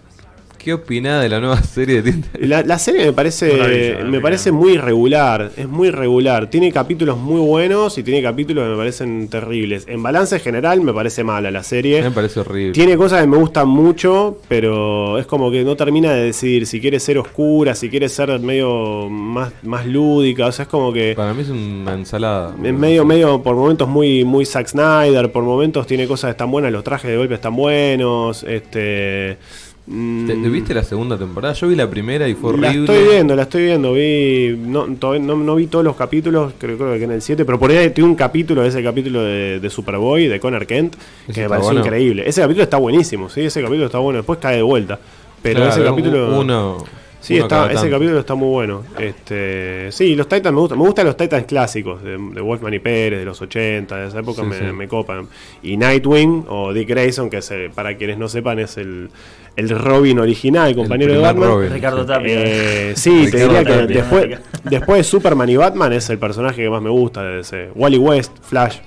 ¿Qué 0.62 0.72
opinás 0.72 1.20
de 1.22 1.28
la 1.28 1.40
nueva 1.40 1.60
serie 1.62 2.02
de 2.02 2.12
Titan? 2.12 2.30
La, 2.48 2.62
la 2.62 2.78
serie 2.78 3.04
me 3.06 3.12
parece 3.12 3.98
me 4.04 4.20
parece 4.20 4.52
muy 4.52 4.74
irregular, 4.74 5.50
es 5.56 5.68
muy 5.68 5.88
irregular. 5.88 6.48
Tiene 6.50 6.70
capítulos 6.70 7.18
muy 7.18 7.40
buenos 7.40 7.98
y 7.98 8.04
tiene 8.04 8.22
capítulos 8.22 8.64
que 8.64 8.70
me 8.70 8.76
parecen 8.76 9.28
terribles. 9.28 9.84
En 9.88 10.02
balance 10.02 10.38
general 10.38 10.80
me 10.80 10.92
parece 10.92 11.24
mala 11.24 11.50
la 11.50 11.64
serie. 11.64 12.00
Me 12.02 12.12
parece 12.12 12.40
horrible. 12.40 12.72
Tiene 12.72 12.96
cosas 12.96 13.22
que 13.22 13.26
me 13.26 13.36
gustan 13.38 13.66
mucho, 13.68 14.38
pero 14.48 15.18
es 15.18 15.26
como 15.26 15.50
que 15.50 15.64
no 15.64 15.74
termina 15.74 16.12
de 16.12 16.26
decidir 16.26 16.66
si 16.66 16.80
quiere 16.80 17.00
ser 17.00 17.18
oscura, 17.18 17.74
si 17.74 17.88
quiere 17.88 18.08
ser 18.08 18.38
medio 18.38 19.08
más, 19.08 19.52
más 19.62 19.84
lúdica. 19.84 20.46
O 20.46 20.52
sea, 20.52 20.64
es 20.64 20.68
como 20.68 20.92
que 20.92 21.14
Para 21.16 21.34
mí 21.34 21.42
es 21.42 21.48
una 21.50 21.94
ensalada. 21.94 22.54
es 22.62 22.72
medio, 22.72 23.04
medio 23.04 23.42
por 23.42 23.56
momentos 23.56 23.88
muy, 23.88 24.24
muy 24.24 24.46
Zack 24.46 24.68
Snyder, 24.68 25.32
por 25.32 25.42
momentos 25.42 25.88
tiene 25.88 26.06
cosas 26.06 26.28
que 26.28 26.32
están 26.32 26.52
buenas, 26.52 26.70
los 26.70 26.84
trajes 26.84 27.10
de 27.10 27.16
golpe 27.16 27.34
están 27.34 27.56
buenos. 27.56 28.44
Este. 28.44 29.38
Mm, 29.86 30.26
¿Te, 30.26 30.34
te 30.36 30.48
viste 30.48 30.74
la 30.74 30.84
segunda 30.84 31.16
temporada? 31.18 31.54
Yo 31.54 31.68
vi 31.68 31.76
la 31.76 31.88
primera 31.88 32.28
y 32.28 32.34
fue 32.34 32.56
la 32.56 32.68
horrible. 32.68 32.92
estoy 32.92 33.12
viendo, 33.12 33.36
la 33.36 33.42
estoy 33.42 33.64
viendo. 33.64 33.92
Vi, 33.92 34.56
no, 34.58 34.86
todavía 34.96 35.24
no, 35.26 35.36
no 35.36 35.54
vi 35.56 35.66
todos 35.66 35.84
los 35.84 35.96
capítulos, 35.96 36.52
creo, 36.58 36.76
creo 36.78 36.92
que 36.98 37.04
en 37.04 37.10
el 37.12 37.22
7, 37.22 37.44
pero 37.44 37.58
por 37.58 37.70
ahí 37.70 37.90
tiene 37.90 38.08
un 38.10 38.16
capítulo, 38.16 38.64
ese 38.64 38.82
capítulo 38.82 39.22
de, 39.22 39.60
de 39.60 39.70
Superboy, 39.70 40.28
de 40.28 40.38
Connor 40.40 40.66
Kent, 40.66 40.94
Ese 41.24 41.32
que 41.34 41.40
me 41.42 41.48
pareció 41.48 41.72
bueno. 41.72 41.86
increíble. 41.86 42.22
Ese 42.26 42.40
capítulo 42.40 42.64
está 42.64 42.76
buenísimo, 42.78 43.28
sí, 43.28 43.42
ese 43.42 43.60
capítulo 43.62 43.86
está 43.86 43.98
bueno. 43.98 44.18
Después 44.18 44.38
cae 44.38 44.56
de 44.56 44.62
vuelta. 44.62 44.98
Pero 45.42 45.56
Claro, 45.60 45.72
ese 45.72 45.84
capítulo. 45.84 46.38
Uno. 46.40 46.84
Sí, 47.22 47.38
está, 47.38 47.66
ese 47.66 47.74
tanto. 47.76 47.90
capítulo 47.92 48.18
está 48.18 48.34
muy 48.34 48.48
bueno. 48.48 48.82
Este, 48.98 49.90
sí, 49.92 50.14
los 50.16 50.28
Titans 50.28 50.52
me 50.54 50.60
gustan. 50.60 50.78
Me 50.78 50.84
gustan 50.84 51.06
los 51.06 51.16
Titans 51.16 51.46
clásicos, 51.46 52.02
de, 52.02 52.18
de 52.18 52.40
Wolfman 52.40 52.74
y 52.74 52.80
Pérez, 52.80 53.20
de 53.20 53.24
los 53.24 53.40
80, 53.40 53.96
de 53.96 54.08
esa 54.08 54.18
época 54.18 54.42
Sí, 54.42 54.48
me, 54.48 54.58
sí. 54.58 54.64
me 54.64 54.88
copan. 54.88 55.28
Y 55.62 55.76
Nightwing, 55.76 56.46
o 56.48 56.72
Dick 56.72 56.88
Grayson, 56.88 57.30
que 57.30 57.38
es, 57.38 57.52
para 57.74 57.96
quienes 57.96 58.18
no 58.18 58.28
sepan, 58.28 58.58
es 58.58 58.76
el, 58.76 59.08
el 59.56 59.68
Robin 59.70 60.18
original, 60.18 60.68
el 60.70 60.74
compañero 60.76 61.12
de 61.12 61.18
Batman. 61.20 61.48
Robin. 61.48 61.72
Ricardo 61.72 62.04
Tapia. 62.04 62.34
Eh, 62.34 62.92
sí, 62.96 63.28
te 63.30 63.42
diría 63.42 63.64
que 63.64 63.72
Tapia. 63.72 63.86
después, 63.86 64.38
después 64.64 64.98
de 64.98 65.04
Superman 65.04 65.48
y 65.48 65.56
Batman 65.56 65.92
es 65.92 66.10
el 66.10 66.18
personaje 66.18 66.62
que 66.62 66.70
más 66.70 66.82
me 66.82 66.90
gusta 66.90 67.22
de 67.22 67.40
ese. 67.40 67.68
Wally 67.74 67.98
West, 67.98 68.32
Flash. 68.42 68.78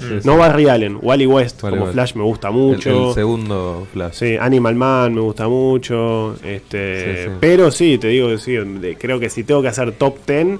Sí, 0.00 0.20
sí. 0.20 0.26
No 0.26 0.36
Barry 0.36 0.68
Allen, 0.68 0.98
Wally 1.00 1.26
West 1.26 1.60
como. 1.60 1.86
Flash 1.86 2.14
me 2.14 2.22
gusta 2.22 2.50
mucho. 2.50 3.08
El, 3.08 3.14
segundo 3.14 3.86
Flash. 3.92 4.14
Sí, 4.14 4.36
Animal 4.36 4.74
Man 4.74 5.14
me 5.14 5.20
gusta 5.20 5.48
mucho. 5.48 6.36
Este. 6.44 7.30
Pero 7.40 7.70
sí, 7.70 7.98
te 7.98 8.08
digo 8.08 8.28
que 8.28 8.38
sí, 8.38 8.56
creo 8.98 9.18
que 9.20 9.30
si 9.30 9.44
tengo 9.44 9.62
que 9.62 9.68
hacer 9.68 9.92
top 9.92 10.18
10, 10.26 10.58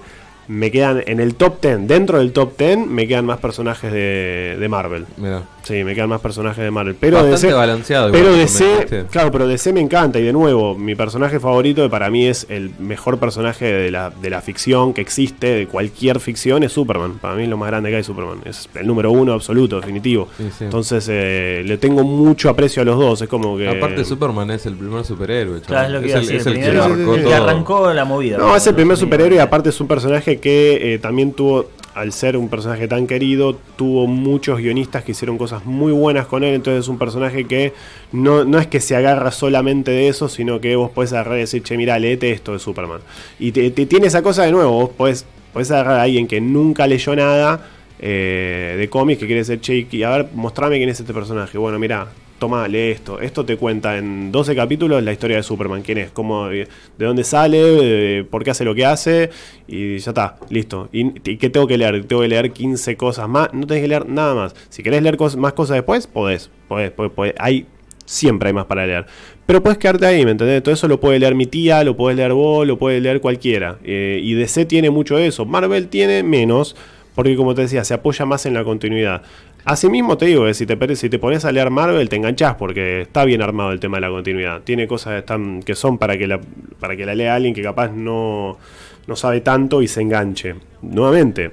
me 0.49 0.71
quedan 0.71 1.03
en 1.07 1.21
el 1.21 1.35
top 1.35 1.61
10, 1.61 1.87
dentro 1.87 2.19
del 2.19 2.33
top 2.33 2.57
10, 2.59 2.87
me 2.87 3.07
quedan 3.07 3.25
más 3.27 3.39
personajes 3.39 3.93
de, 3.93 4.57
de 4.59 4.69
Marvel. 4.69 5.07
Mira. 5.17 5.43
Sí, 5.63 5.85
me 5.85 5.95
quedan 5.95 6.09
más 6.09 6.21
personajes 6.21 6.63
de 6.63 6.71
Marvel. 6.71 6.97
Pero 6.99 7.19
Bastante 7.19 7.47
DC, 7.47 7.53
balanceado 7.55 8.09
igual, 8.09 8.23
Pero 8.23 8.37
DC, 8.37 9.07
claro, 9.11 9.31
pero 9.31 9.47
DC 9.47 9.73
me 9.73 9.81
encanta. 9.81 10.19
Y 10.19 10.25
de 10.25 10.33
nuevo, 10.33 10.75
mi 10.75 10.95
personaje 10.95 11.39
favorito 11.39 11.89
para 11.89 12.11
mí 12.11 12.27
es 12.27 12.47
el 12.49 12.73
mejor 12.81 13.19
personaje 13.19 13.67
de 13.67 13.91
la, 13.91 14.11
de 14.11 14.31
la 14.31 14.41
ficción 14.41 14.93
que 14.93 15.01
existe, 15.01 15.47
de 15.55 15.67
cualquier 15.69 16.19
ficción, 16.19 16.65
es 16.65 16.73
Superman. 16.73 17.19
Para 17.21 17.35
mí 17.35 17.45
es 17.45 17.49
lo 17.49 17.57
más 17.57 17.69
grande 17.69 17.91
que 17.91 17.97
hay 17.97 18.03
Superman. 18.03 18.41
Es 18.45 18.69
el 18.75 18.87
número 18.87 19.13
uno 19.13 19.33
absoluto, 19.33 19.77
definitivo. 19.81 20.29
Sí, 20.37 20.49
sí. 20.59 20.65
Entonces 20.65 21.07
eh, 21.09 21.63
le 21.65 21.79
tengo 21.79 22.03
mucho 22.03 22.51
aprecio 22.51 22.83
a 22.83 22.85
los 22.85 22.99
dos. 22.99 23.23
Es 23.23 23.29
como 23.29 23.57
que. 23.57 23.69
Aparte 23.69 24.05
Superman 24.05 24.51
es 24.51 24.67
el 24.67 24.75
primer 24.75 25.05
superhéroe. 25.05 25.61
Claro, 25.61 25.87
es 25.87 25.93
lo 25.93 26.01
que 26.01 26.07
es 26.07 26.11
iba 26.11 26.19
a 26.19 26.23
el, 26.23 26.27
decir. 26.27 26.41
es 26.41 26.47
El 26.47 27.09
el 27.09 27.25
que 27.25 27.35
arrancó 27.35 27.93
la 27.93 28.05
movida. 28.05 28.37
No, 28.39 28.57
es 28.57 28.67
el 28.67 28.75
primer 28.75 28.97
superhéroe 28.97 29.37
y 29.37 29.39
aparte 29.39 29.69
es 29.69 29.81
un 29.81 29.87
personaje 29.87 30.32
que 30.41 30.95
eh, 30.95 30.99
también 30.99 31.33
tuvo, 31.33 31.71
al 31.95 32.13
ser 32.13 32.37
un 32.37 32.49
personaje 32.49 32.89
tan 32.89 33.07
querido, 33.07 33.57
tuvo 33.77 34.07
muchos 34.07 34.59
guionistas 34.59 35.05
que 35.05 35.13
hicieron 35.13 35.37
cosas 35.39 35.65
muy 35.67 35.93
buenas 35.93 36.27
con 36.27 36.43
él, 36.45 36.55
entonces 36.55 36.85
es 36.85 36.89
un 36.89 36.99
personaje 36.99 37.45
que 37.47 37.73
no, 38.13 38.45
no 38.45 38.59
es 38.59 38.67
que 38.67 38.81
se 38.81 38.97
agarra 38.97 39.31
solamente 39.31 39.91
de 39.91 40.09
eso, 40.09 40.29
sino 40.29 40.61
que 40.61 40.75
vos 40.77 40.91
podés 40.91 41.13
agarrar 41.13 41.37
y 41.37 41.41
decir, 41.41 41.63
che, 41.63 41.77
mira, 41.77 41.99
leete 41.99 42.31
esto 42.31 42.53
de 42.53 42.59
Superman. 42.59 43.01
Y 43.39 43.53
te, 43.53 43.71
te- 43.71 43.87
tiene 43.87 44.07
esa 44.07 44.23
cosa 44.23 44.45
de 44.45 44.53
nuevo, 44.53 44.73
vos 44.73 44.91
podés, 44.91 45.27
podés 45.53 45.71
agarrar 45.71 45.99
a 46.01 46.03
alguien 46.03 46.27
que 46.27 46.41
nunca 46.41 46.87
leyó 46.87 47.15
nada 47.15 47.69
eh, 48.01 48.77
de 48.79 48.89
cómics, 48.89 49.21
que 49.21 49.27
quiere 49.27 49.45
ser 49.45 49.61
che, 49.61 49.87
y 49.91 50.03
a 50.03 50.11
ver, 50.11 50.29
mostrame 50.35 50.77
quién 50.79 50.89
es 50.89 50.99
este 51.01 51.13
personaje. 51.15 51.59
Bueno, 51.59 51.79
mira. 51.79 52.09
Toma, 52.43 52.67
lee 52.67 52.91
esto. 52.91 53.21
Esto 53.21 53.45
te 53.45 53.57
cuenta 53.57 53.97
en 53.97 54.33
12 54.33 54.57
capítulos 54.57 55.01
la 55.01 55.13
historia 55.13 55.37
de 55.37 55.45
Superman, 55.45 55.83
quién 55.83 55.99
es, 55.99 56.11
cómo, 56.11 56.49
de 56.49 56.67
dónde 56.99 57.23
sale, 57.23 58.19
eh, 58.19 58.25
por 58.25 58.43
qué 58.43 58.51
hace 58.51 58.65
lo 58.65 58.75
que 58.75 58.85
hace, 58.85 59.31
y 59.69 59.99
ya 59.99 60.11
está, 60.11 60.39
listo. 60.51 60.89
¿Y, 60.91 61.13
qué 61.13 61.51
tengo 61.51 61.69
que 61.69 61.79
leer? 61.79 62.05
Tengo 62.05 62.23
que 62.23 62.27
leer 62.27 62.51
15 62.51 62.97
cosas 62.97 63.29
más, 63.29 63.55
no 63.55 63.65
tenés 63.65 63.85
que 63.85 63.89
leer 63.89 64.09
nada 64.09 64.35
más. 64.35 64.57
Si 64.71 64.83
querés 64.83 65.05
leer 65.05 65.17
más 65.37 65.53
cosas 65.53 65.77
después, 65.77 66.09
podés, 66.09 66.51
podés, 66.67 66.91
podés. 66.91 67.35
Hay, 67.39 67.67
siempre 68.07 68.49
hay 68.49 68.55
más 68.55 68.67
para 68.67 68.89
leer. 68.89 69.07
Pero 69.47 69.63
puedes 69.63 69.79
quedarte 69.79 70.05
ahí, 70.05 70.25
¿me 70.25 70.33
entendés? 70.33 70.65
Todo 70.65 70.75
eso 70.75 70.89
lo 70.89 70.99
puede 70.99 71.21
leer 71.21 71.37
mi 71.37 71.47
tía, 71.47 71.85
lo 71.85 71.97
puedes 71.97 72.17
leer 72.17 72.33
vos, 72.33 72.67
lo 72.67 72.77
puede 72.77 73.01
leer 73.01 73.21
cualquiera. 73.21 73.79
Eh, 73.85 74.19
y 74.21 74.35
DC 74.35 74.65
tiene 74.65 74.91
mucho 74.91 75.17
eso. 75.17 75.45
Marvel 75.45 75.87
tiene 75.87 76.25
menos, 76.25 76.75
porque 77.15 77.37
como 77.37 77.55
te 77.55 77.63
decía, 77.63 77.85
se 77.85 77.95
apoya 77.95 78.25
más 78.27 78.47
en 78.47 78.55
la 78.55 78.65
continuidad. 78.65 79.23
Asimismo 79.65 80.19
te 80.19 80.27
digo 80.27 80.45
que 80.45 80.55
si 80.55 80.67
te, 80.67 80.97
si 80.97 81.09
te 81.09 81.19
pones 81.19 81.45
a 81.45 81.53
leer 81.53 81.71
Marvel 81.71 82.09
te 82.09 82.17
enganchás 82.17 82.57
porque 82.57 83.03
está 83.03 83.25
bien 83.25 83.43
armado 83.43 83.71
el 83.71 83.79
tema 83.79 83.99
de 83.99 84.01
la 84.03 84.09
continuidad. 84.09 84.63
Tiene 84.63 84.89
cosas 84.89 85.13
que, 85.13 85.19
están, 85.19 85.63
que 85.63 85.75
son 85.75 85.99
para 85.99 86.19
que, 86.19 86.27
la, 86.27 86.41
para 86.81 86.97
que 86.97 87.07
la 87.07 87.15
lea 87.15 87.35
alguien 87.35 87.55
que 87.55 87.63
capaz 87.63 87.91
no, 87.91 88.59
no 89.07 89.17
sabe 89.17 89.41
tanto 89.41 89.83
y 89.83 89.89
se 89.89 90.01
enganche. 90.01 90.57
Nuevamente, 90.83 91.53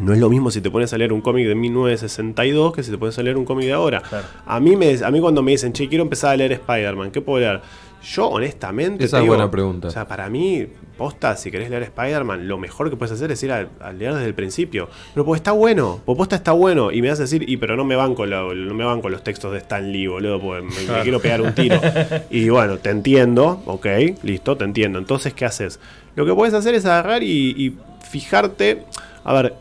no 0.00 0.12
es 0.12 0.20
lo 0.20 0.30
mismo 0.30 0.50
si 0.50 0.60
te 0.60 0.70
pones 0.70 0.92
a 0.92 0.98
leer 0.98 1.12
un 1.12 1.20
cómic 1.20 1.46
de 1.46 1.54
1962 1.54 2.72
que 2.72 2.82
si 2.82 2.90
te 2.90 2.98
pones 2.98 3.18
a 3.18 3.22
leer 3.22 3.36
un 3.36 3.44
cómic 3.44 3.66
de 3.66 3.72
ahora. 3.72 4.02
A, 4.46 4.60
mí 4.60 4.76
me, 4.76 4.96
a 5.04 5.10
mí 5.10 5.20
cuando 5.20 5.42
me 5.42 5.50
dicen, 5.50 5.72
che, 5.72 5.88
quiero 5.88 6.04
empezar 6.04 6.32
a 6.32 6.36
leer 6.36 6.52
Spider-Man, 6.52 7.10
¿qué 7.10 7.20
puedo 7.20 7.40
leer? 7.40 7.60
Yo, 8.02 8.28
honestamente. 8.28 9.04
Esa 9.04 9.18
es 9.18 9.22
digo, 9.22 9.34
buena 9.34 9.50
pregunta. 9.50 9.88
O 9.88 9.90
sea, 9.90 10.06
para 10.06 10.28
mí, 10.28 10.66
posta, 10.96 11.36
si 11.36 11.50
querés 11.50 11.70
leer 11.70 11.82
Spider-Man, 11.84 12.46
lo 12.46 12.58
mejor 12.58 12.90
que 12.90 12.96
puedes 12.96 13.12
hacer 13.12 13.30
es 13.32 13.42
ir 13.42 13.52
a, 13.52 13.68
a 13.80 13.92
leer 13.92 14.14
desde 14.14 14.26
el 14.26 14.34
principio. 14.34 14.88
Pero 15.14 15.24
pues 15.24 15.38
está 15.40 15.52
bueno, 15.52 16.00
pues 16.04 16.16
posta 16.16 16.36
está 16.36 16.52
bueno. 16.52 16.92
Y 16.92 17.02
me 17.02 17.08
vas 17.08 17.18
a 17.18 17.22
decir, 17.22 17.48
y 17.48 17.56
pero 17.56 17.76
no 17.76 17.84
me 17.84 17.96
van 17.96 18.14
con, 18.14 18.30
no 18.30 18.74
me 18.74 18.84
van 18.84 19.00
con 19.00 19.12
los 19.12 19.22
textos 19.22 19.52
de 19.52 19.58
Stan 19.58 19.90
Lee, 19.90 20.06
boludo, 20.06 20.40
porque 20.40 20.62
me, 20.62 20.92
me 20.92 21.02
quiero 21.02 21.20
pegar 21.20 21.40
un 21.40 21.54
tiro. 21.54 21.80
y 22.30 22.48
bueno, 22.48 22.78
te 22.78 22.90
entiendo, 22.90 23.62
ok, 23.66 23.86
listo, 24.22 24.56
te 24.56 24.64
entiendo. 24.64 24.98
Entonces, 24.98 25.34
¿qué 25.34 25.44
haces? 25.44 25.80
Lo 26.14 26.24
que 26.24 26.34
puedes 26.34 26.54
hacer 26.54 26.74
es 26.74 26.84
agarrar 26.84 27.22
y, 27.22 27.50
y 27.56 27.76
fijarte. 28.08 28.84
A 29.24 29.32
ver, 29.34 29.54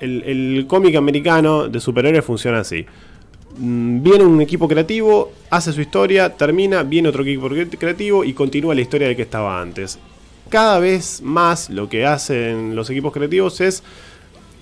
el, 0.00 0.22
el 0.24 0.66
cómic 0.66 0.96
americano 0.96 1.68
de 1.68 1.80
superhéroes 1.80 2.24
funciona 2.24 2.60
así. 2.60 2.86
Mm, 3.56 4.02
Viene 4.02 4.24
un 4.24 4.40
equipo 4.40 4.66
creativo, 4.68 5.32
hace 5.50 5.72
su 5.72 5.80
historia, 5.80 6.34
termina, 6.36 6.82
viene 6.82 7.08
otro 7.08 7.22
equipo 7.22 7.48
cre- 7.48 7.78
creativo 7.78 8.24
y 8.24 8.32
continúa 8.32 8.74
la 8.74 8.80
historia 8.80 9.06
del 9.06 9.16
que 9.16 9.22
estaba 9.22 9.60
antes. 9.60 9.98
Cada 10.48 10.78
vez 10.78 11.20
más 11.22 11.70
lo 11.70 11.88
que 11.88 12.04
hacen 12.04 12.74
los 12.76 12.90
equipos 12.90 13.12
creativos 13.12 13.60
es 13.60 13.82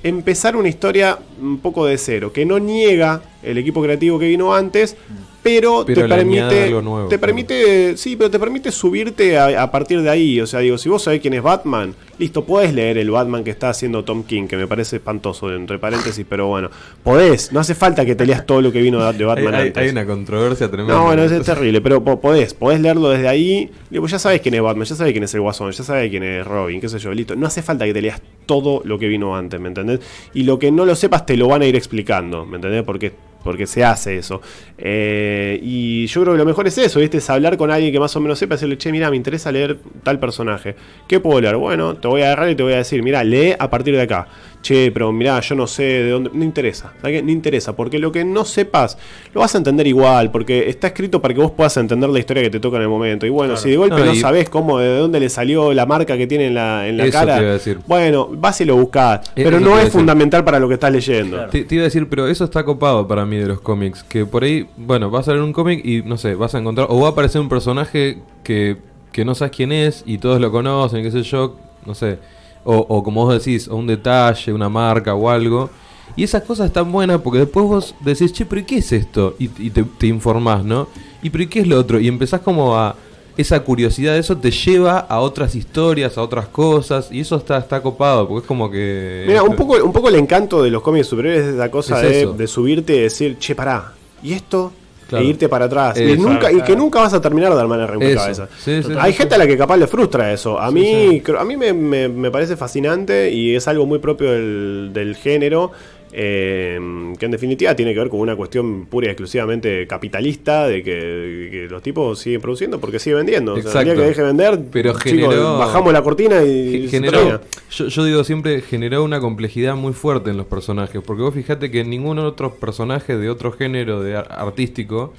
empezar 0.03 0.57
una 0.57 0.69
historia 0.69 1.19
un 1.41 1.59
poco 1.59 1.87
de 1.87 1.97
cero, 1.99 2.33
que 2.33 2.45
no 2.45 2.59
niega 2.59 3.23
el 3.43 3.59
equipo 3.59 3.83
creativo 3.83 4.19
que 4.19 4.29
vino 4.29 4.55
antes, 4.55 4.97
pero, 5.43 5.85
Pero 5.85 6.03
te 6.03 6.09
permite, 6.09 6.63
algo 6.65 6.83
nuevo, 6.83 7.09
te 7.09 7.19
permite, 7.19 7.97
sí, 7.97 8.15
pero 8.17 8.31
te 8.31 8.39
permite 8.39 8.71
subirte 8.71 9.37
a, 9.37 9.63
a 9.63 9.71
partir 9.71 10.01
de 10.03 10.09
ahí. 10.09 10.41
O 10.41 10.47
sea, 10.47 10.61
digo, 10.61 10.79
si 10.79 10.89
vos 10.89 11.03
sabés 11.03 11.21
quién 11.21 11.35
es 11.35 11.43
Batman, 11.43 11.95
listo, 12.19 12.45
podés 12.45 12.73
leer 12.73 12.99
el 12.99 13.11
Batman 13.11 13.43
que 13.43 13.51
está 13.51 13.69
haciendo 13.71 14.05
Tom 14.05 14.23
King, 14.23 14.47
que 14.47 14.57
me 14.57 14.67
parece 14.69 14.97
espantoso, 14.97 15.53
entre 15.53 15.79
paréntesis, 15.79 16.25
pero 16.29 16.47
bueno, 16.47 16.71
podés, 17.03 17.53
no 17.53 17.59
hace 17.61 17.75
falta 17.75 18.05
que 18.05 18.15
te 18.15 18.25
leas 18.25 18.47
todo 18.47 18.61
lo 18.63 18.71
que 18.71 18.81
vino 18.81 19.01
de 19.13 19.25
Batman 19.25 19.55
hay- 19.55 19.67
antes. 19.69 19.83
hay 19.83 19.89
una 19.91 20.07
controversia 20.07 20.69
tremenda. 20.69 20.95
No, 20.95 21.05
bueno, 21.07 21.23
es, 21.25 21.33
es 21.33 21.45
terrible, 21.45 21.81
pero 21.81 22.03
po- 22.05 22.21
podés, 22.21 22.55
podés 22.55 22.81
leerlo 22.81 23.11
desde 23.11 23.27
ahí. 23.29 23.71
Digo, 23.91 24.07
ya 24.07 24.19
sabés 24.21 24.41
quién 24.41 24.55
es 24.55 24.63
Batman, 24.63 24.85
ya 24.87 24.95
sabés 24.95 25.13
quién 25.13 25.25
es 25.25 25.35
el 25.35 25.41
Guasón, 25.41 25.73
ya 25.73 25.83
sabés 25.83 26.09
quién 26.11 26.23
es 26.23 26.47
Robin, 26.47 26.81
qué 26.81 26.89
sé 26.89 26.99
yo, 27.01 27.13
listo. 27.13 27.35
No 27.35 27.47
hace 27.49 27.63
falta 27.63 27.85
que 27.85 27.93
te 27.93 28.01
leas 28.03 28.23
todo 28.47 28.83
lo 28.85 28.99
que 28.99 29.09
vino 29.09 29.35
antes, 29.37 29.59
¿me 29.61 29.69
entendés? 29.69 30.01
Y 30.35 30.45
lo 30.45 30.59
que 30.59 30.71
no 30.71 30.85
lo 30.85 30.95
sepas 30.95 31.27
te 31.27 31.37
lo 31.37 31.49
van 31.49 31.63
a 31.63 31.67
ir 31.67 31.75
explicando, 31.75 32.47
¿me 32.47 32.57
entendés? 32.57 32.83
Porque, 32.85 33.13
porque 33.43 33.67
se 33.67 33.85
hace 33.85 34.19
eso. 34.19 34.41
Eh, 34.79 35.59
y 35.63 36.07
yo 36.07 36.23
creo 36.23 36.35
que 36.35 36.39
lo 36.39 36.45
mejor 36.45 36.67
es 36.67 36.79
eso. 36.79 37.01
Es 37.01 37.31
hablar 37.31 37.57
con 37.57 37.71
alguien 37.71 37.93
que 37.93 38.01
más 38.01 38.15
o 38.17 38.21
menos 38.21 38.39
sepa, 38.39 38.55
decirle, 38.55 38.79
che, 38.79 38.91
mira, 38.91 39.11
me 39.11 39.17
interesa 39.17 39.53
leer 39.53 39.79
tal 40.03 40.19
personaje. 40.19 40.75
¿Qué 41.07 41.21
puedo 41.21 41.41
leer? 41.41 41.57
Bueno, 41.57 41.97
te 41.97 42.09
voy 42.09 42.23
a 42.23 42.27
agarrar 42.27 42.51
y 42.51 42.55
te 42.55 42.63
voy 42.63 42.73
a 42.73 42.79
decir, 42.79 43.03
mira, 43.03 43.23
lee 43.23 43.55
a 43.59 43.71
partir 43.71 43.95
de 43.95 44.03
acá. 44.03 44.29
Che, 44.63 44.93
pero 44.93 45.11
mirá, 45.11 45.41
yo 45.41 45.57
no 45.57 45.67
sé 45.67 45.83
de 45.83 46.11
dónde. 46.11 46.31
No 46.33 46.45
interesa. 46.45 46.93
¿sabes? 47.03 47.23
No 47.25 47.31
interesa. 47.33 47.75
Porque 47.75 47.99
lo 47.99 48.13
que 48.13 48.25
no 48.25 48.45
sepas, 48.45 48.97
lo 49.35 49.41
vas 49.41 49.55
a 49.57 49.59
entender 49.59 49.87
igual. 49.89 50.31
Porque 50.31 50.69
está 50.69 50.87
escrito 50.87 51.21
para 51.21 51.35
que 51.35 51.41
vos 51.41 51.51
puedas 51.51 51.77
entender 51.79 52.09
la 52.11 52.19
historia 52.21 52.45
que 52.45 52.51
te 52.51 52.61
toca 52.61 52.77
en 52.77 52.85
el 52.85 52.89
momento. 52.89 53.27
Y 53.27 53.29
bueno, 53.31 53.57
si 53.57 53.71
de 53.71 53.77
golpe 53.77 53.97
No, 53.99 54.05
no, 54.07 54.13
y- 54.15 54.21
sabés 54.21 54.49
cómo, 54.49 54.79
de 54.79 54.97
dónde 54.99 55.19
le 55.19 55.29
salió 55.29 55.73
la 55.73 55.85
marca 55.85 56.17
que 56.17 56.29
tiene 56.29 56.47
en 56.47 56.55
la, 56.55 56.87
en 56.89 56.97
la 56.97 57.05
Eso 57.07 57.19
cara. 57.19 57.35
te 57.37 57.41
iba 57.43 57.51
a 57.51 57.55
decir. 57.55 57.79
Bueno, 57.89 58.29
vas 58.31 58.61
y 58.61 58.65
lo 58.65 58.77
buscás. 58.77 59.29
Eh, 59.35 59.43
pero 59.43 59.59
no 59.59 59.71
es 59.73 59.87
decir. 59.87 59.93
fundamental 59.93 60.45
para 60.45 60.61
lo 60.61 60.69
que 60.69 60.75
estás 60.75 60.93
leyendo. 60.93 61.45
Te, 61.47 61.65
te 61.65 61.75
iba 61.75 61.83
a 61.83 61.87
decir, 61.87 62.09
pero 62.09 62.29
eso 62.29 62.45
está 62.45 62.63
copado 62.65 63.09
para 63.09 63.27
mí 63.27 63.39
de 63.39 63.47
los 63.49 63.61
cómics. 63.61 64.05
Que 64.05 64.25
por 64.27 64.45
ahí, 64.45 64.69
bueno, 64.77 65.11
vas 65.11 65.27
a 65.27 65.33
leer 65.33 65.43
un 65.43 65.53
cómic 65.53 65.85
y 65.85 66.03
no 66.03 66.17
sé, 66.17 66.37
vas 66.37 66.55
a 66.55 66.59
encontrar. 66.59 66.87
O 66.89 67.01
va 67.01 67.09
a 67.09 67.11
aparecer 67.11 67.41
un 67.41 67.49
personaje 67.49 68.19
que, 68.45 68.77
que 69.11 69.25
no 69.25 69.35
sabes 69.35 69.57
quién 69.57 69.73
es 69.73 70.05
y 70.07 70.19
todos 70.19 70.41
lo 70.41 70.53
conocen, 70.53 71.03
qué 71.03 71.11
sé 71.11 71.23
yo, 71.25 71.57
no 71.85 71.95
sé. 71.97 72.19
O, 72.65 72.77
o 72.77 73.03
como 73.03 73.25
vos 73.25 73.45
decís, 73.45 73.69
o 73.69 73.77
un 73.77 73.87
detalle, 73.87 74.53
una 74.53 74.69
marca 74.69 75.15
o 75.15 75.29
algo. 75.29 75.71
Y 76.15 76.25
esas 76.25 76.43
cosas 76.43 76.67
están 76.67 76.93
buenas 76.93 77.21
porque 77.21 77.41
después 77.41 77.67
vos 77.67 77.95
decís, 78.01 78.33
che, 78.33 78.45
pero 78.45 78.61
¿y 78.61 78.65
qué 78.65 78.79
es 78.79 78.93
esto? 78.93 79.35
Y, 79.39 79.51
y 79.59 79.71
te, 79.71 79.83
te 79.85 80.07
informás, 80.07 80.65
¿no? 80.65 80.89
¿Y 81.23 81.31
pero 81.31 81.45
¿y 81.45 81.47
qué 81.47 81.61
es 81.61 81.67
lo 81.67 81.79
otro? 81.79 81.99
Y 81.99 82.09
empezás 82.09 82.41
como 82.41 82.77
a. 82.77 82.97
Esa 83.35 83.61
curiosidad 83.61 84.13
de 84.13 84.19
eso 84.19 84.37
te 84.37 84.51
lleva 84.51 84.99
a 84.99 85.21
otras 85.21 85.55
historias, 85.55 86.19
a 86.19 86.23
otras 86.23 86.49
cosas. 86.49 87.09
Y 87.11 87.21
eso 87.21 87.37
está, 87.37 87.57
está 87.57 87.81
copado 87.81 88.29
porque 88.29 88.43
es 88.43 88.47
como 88.47 88.71
que. 88.71 89.25
Mira, 89.27 89.43
un 89.43 89.57
poco, 89.57 89.83
un 89.83 89.91
poco 89.91 90.11
el 90.11 90.17
encanto 90.17 90.63
de 90.63 90.71
los 90.71 90.83
cómics 90.83 91.07
superiores 91.07 91.47
es 91.47 91.55
esa 91.55 91.71
cosa 91.71 92.03
Es 92.05 92.27
de, 92.29 92.35
de 92.35 92.47
subirte 92.47 92.95
y 92.95 93.01
decir, 93.01 93.39
che, 93.39 93.55
pará, 93.55 93.95
¿y 94.23 94.35
esto? 94.35 94.71
Claro. 95.13 95.25
E 95.25 95.29
irte 95.29 95.49
para 95.49 95.67
atrás. 95.67 95.97
Y, 95.99 96.03
Exacto. 96.05 96.23
nunca, 96.29 96.53
y 96.53 96.61
que 96.63 96.75
nunca 96.77 97.01
vas 97.01 97.13
a 97.15 97.21
terminar 97.21 97.55
de 97.55 97.61
armar 97.61 97.81
en 97.95 98.03
Eso. 98.03 98.19
cabeza. 98.21 98.49
Sí, 98.59 98.83
sí, 98.83 98.93
Hay 98.99 99.13
sí, 99.13 99.19
gente 99.19 99.35
a 99.35 99.39
la 99.39 99.47
que 99.47 99.57
capaz 99.59 99.77
le 99.77 99.87
frustra 99.87 100.33
eso. 100.33 100.59
A 100.59 100.71
mí, 100.71 101.23
a 101.39 101.45
mí 101.45 101.57
me, 101.57 101.73
me- 101.73 102.09
me 102.09 102.31
parece 102.31 102.57
fascinante 102.57 103.31
y 103.31 103.55
es 103.55 103.69
algo 103.69 103.85
muy 103.87 103.99
propio 103.99 104.31
del, 104.33 104.91
del 104.93 105.17
género. 105.17 105.71
Eh, 106.13 106.79
que 107.19 107.25
en 107.25 107.31
definitiva 107.31 107.75
tiene 107.75 107.93
que 107.95 108.01
ver 108.01 108.09
con 108.09 108.21
una 108.21 108.37
cuestión 108.37 108.87
pura 108.87 109.07
y 109.07 109.11
exclusivamente 109.11 109.87
capitalista 109.87 110.67
de 110.69 110.83
que, 110.83 111.49
que 111.51 111.67
los 111.71 111.83
tipos 111.83 112.19
siguen 112.19 112.41
produciendo 112.41 112.79
porque 112.81 112.99
siguen 112.99 113.19
vendiendo. 113.19 113.55
O 113.55 113.63
sea, 113.63 113.81
el 113.81 113.85
día 113.87 113.93
Exacto. 113.95 114.01
que 114.03 114.09
deje 114.09 114.21
de 114.21 114.27
vender, 114.27 114.61
Pero 114.71 114.93
chicos, 114.93 115.05
generó- 115.05 115.59
bajamos 115.59 115.93
la 115.93 116.03
cortina 116.03 116.43
y 116.43 116.73
Ge- 116.73 116.83
se 116.85 116.89
generó, 116.91 117.19
termina. 117.19 117.41
yo, 117.71 117.89
yo 117.89 118.05
digo 118.05 118.25
siempre, 118.25 118.61
generó 118.61 119.03
una 119.05 119.21
complejidad 119.21 119.75
muy 119.75 119.93
fuerte 119.95 120.31
en 120.31 120.37
los 120.37 120.47
personajes. 120.47 121.01
Porque 121.05 121.23
vos 121.23 121.35
fijate 121.35 121.71
que 121.71 121.83
ningún 121.85 122.19
otro 122.19 122.55
personaje 122.57 123.17
de 123.17 123.31
otro 123.31 123.53
género 123.53 124.03
de 124.03 124.17
ar- 124.17 124.29
artístico 124.31 125.15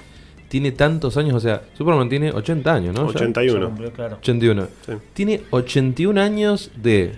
tiene 0.48 0.70
tantos 0.72 1.16
años. 1.16 1.34
O 1.34 1.40
sea, 1.40 1.62
Superman 1.76 2.08
tiene 2.08 2.30
80 2.30 2.72
años, 2.72 2.94
¿no? 2.94 3.06
Ya. 3.10 3.16
81. 3.16 3.66
Cumplió, 3.66 3.90
claro. 3.92 4.16
81. 4.18 4.68
Sí. 4.86 4.92
Tiene 5.12 5.40
81 5.50 6.20
años 6.20 6.70
de 6.76 7.12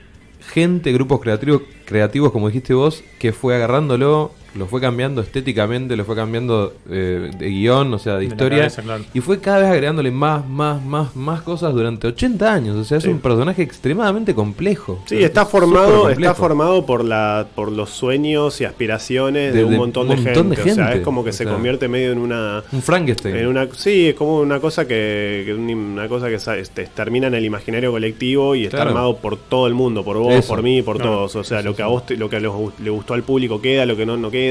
gente, 0.53 0.93
grupos 0.93 1.21
creativos, 1.21 1.63
creativos, 1.85 2.33
como 2.33 2.49
dijiste 2.49 2.75
vos, 2.75 3.05
que 3.19 3.33
fue 3.33 3.57
agarrándolo, 3.57 4.33
lo 4.57 4.67
fue 4.67 4.81
cambiando 4.81 5.21
estéticamente, 5.21 5.97
lo 5.97 6.05
fue 6.05 6.17
cambiando 6.17 6.73
eh, 6.91 7.31
de 7.39 7.49
guion, 7.49 7.93
o 7.95 7.99
sea, 7.99 8.17
de, 8.17 8.25
historia. 8.27 8.59
cabeza, 8.59 8.83
claro. 8.83 9.05
Y 9.15 9.21
fue 9.21 9.41
cada 9.41 9.59
vez 9.61 9.69
agregándole 9.69 10.11
más, 10.11 10.47
más, 10.49 10.83
más, 10.85 11.15
más 11.17 11.43
cosas 11.43 11.73
durante 11.75 12.07
80 12.07 12.53
años. 12.53 12.77
O 12.77 12.85
sea, 12.85 12.99
es 12.99 13.05
Sí. 13.05 13.11
un 13.11 13.21
personaje 13.21 13.63
extremadamente 13.63 14.35
complejo. 14.35 15.01
Sí, 15.07 15.23
está 15.23 15.43
es 15.43 15.49
formado, 15.49 16.09
está 16.11 16.35
formado 16.35 16.85
por 16.87 17.05
la, 17.05 17.47
por 17.55 17.71
los 17.71 17.91
sueños 17.91 18.61
y 18.61 18.65
aspiraciones 18.65 19.53
de, 19.53 19.59
De- 19.61 19.65
un 19.65 19.71
de 19.73 19.77
montón, 19.79 20.09
un 20.11 20.17
de, 20.17 20.23
montón 20.23 20.51
de 20.51 20.57
gente. 20.57 20.73
O 20.73 20.75
sea, 20.75 20.85
gente. 20.87 20.99
es 21.01 21.05
como 21.05 21.23
que 21.25 21.31
O 21.31 21.33
se 21.33 21.45
sea, 21.45 21.53
convierte 21.53 21.89
medio 21.89 22.13
en 22.13 22.19
una, 22.19 22.63
Un 22.73 22.83
Frankenstein. 22.83 23.37
en 23.37 23.47
una, 23.47 23.69
sí, 23.75 24.09
es 24.09 24.15
como 24.15 24.41
una 24.41 24.61
cosa 24.61 24.87
que, 24.87 25.43
que 25.47 25.55
un- 25.55 25.67
una 25.71 26.09
cosa 26.09 26.29
que 26.29 26.35
este, 26.61 26.87
termina 26.87 27.27
en 27.27 27.35
el 27.35 27.45
imaginario 27.45 27.91
colectivo 27.93 28.55
y 28.55 28.65
está 28.65 28.79
Claro. 28.79 28.91
armado 28.91 29.17
por 29.19 29.37
todo 29.37 29.67
el 29.67 29.75
mundo, 29.75 30.05
por 30.05 30.17
vos, 30.19 30.35
Eso. 30.35 30.49
por 30.49 30.63
mí, 30.63 30.83
por 30.83 30.97
Claro. 30.97 31.13
todos. 31.13 31.37
O 31.37 31.45
sea, 31.45 31.63
lo 31.63 31.75
que 31.75 31.83
a 31.83 31.87
vos 31.87 32.07
te- 32.07 32.17
lo 32.17 32.29
que 32.31 32.37
a 32.37 32.41
los- 32.41 32.79
le 32.81 32.91
gustó 32.91 33.15
al 33.15 33.23
público 33.23 33.61
queda, 33.61 33.85
lo 33.87 33.97
que 33.97 34.07
no 34.07 34.17
no 34.17 34.31
queda, 34.31 34.46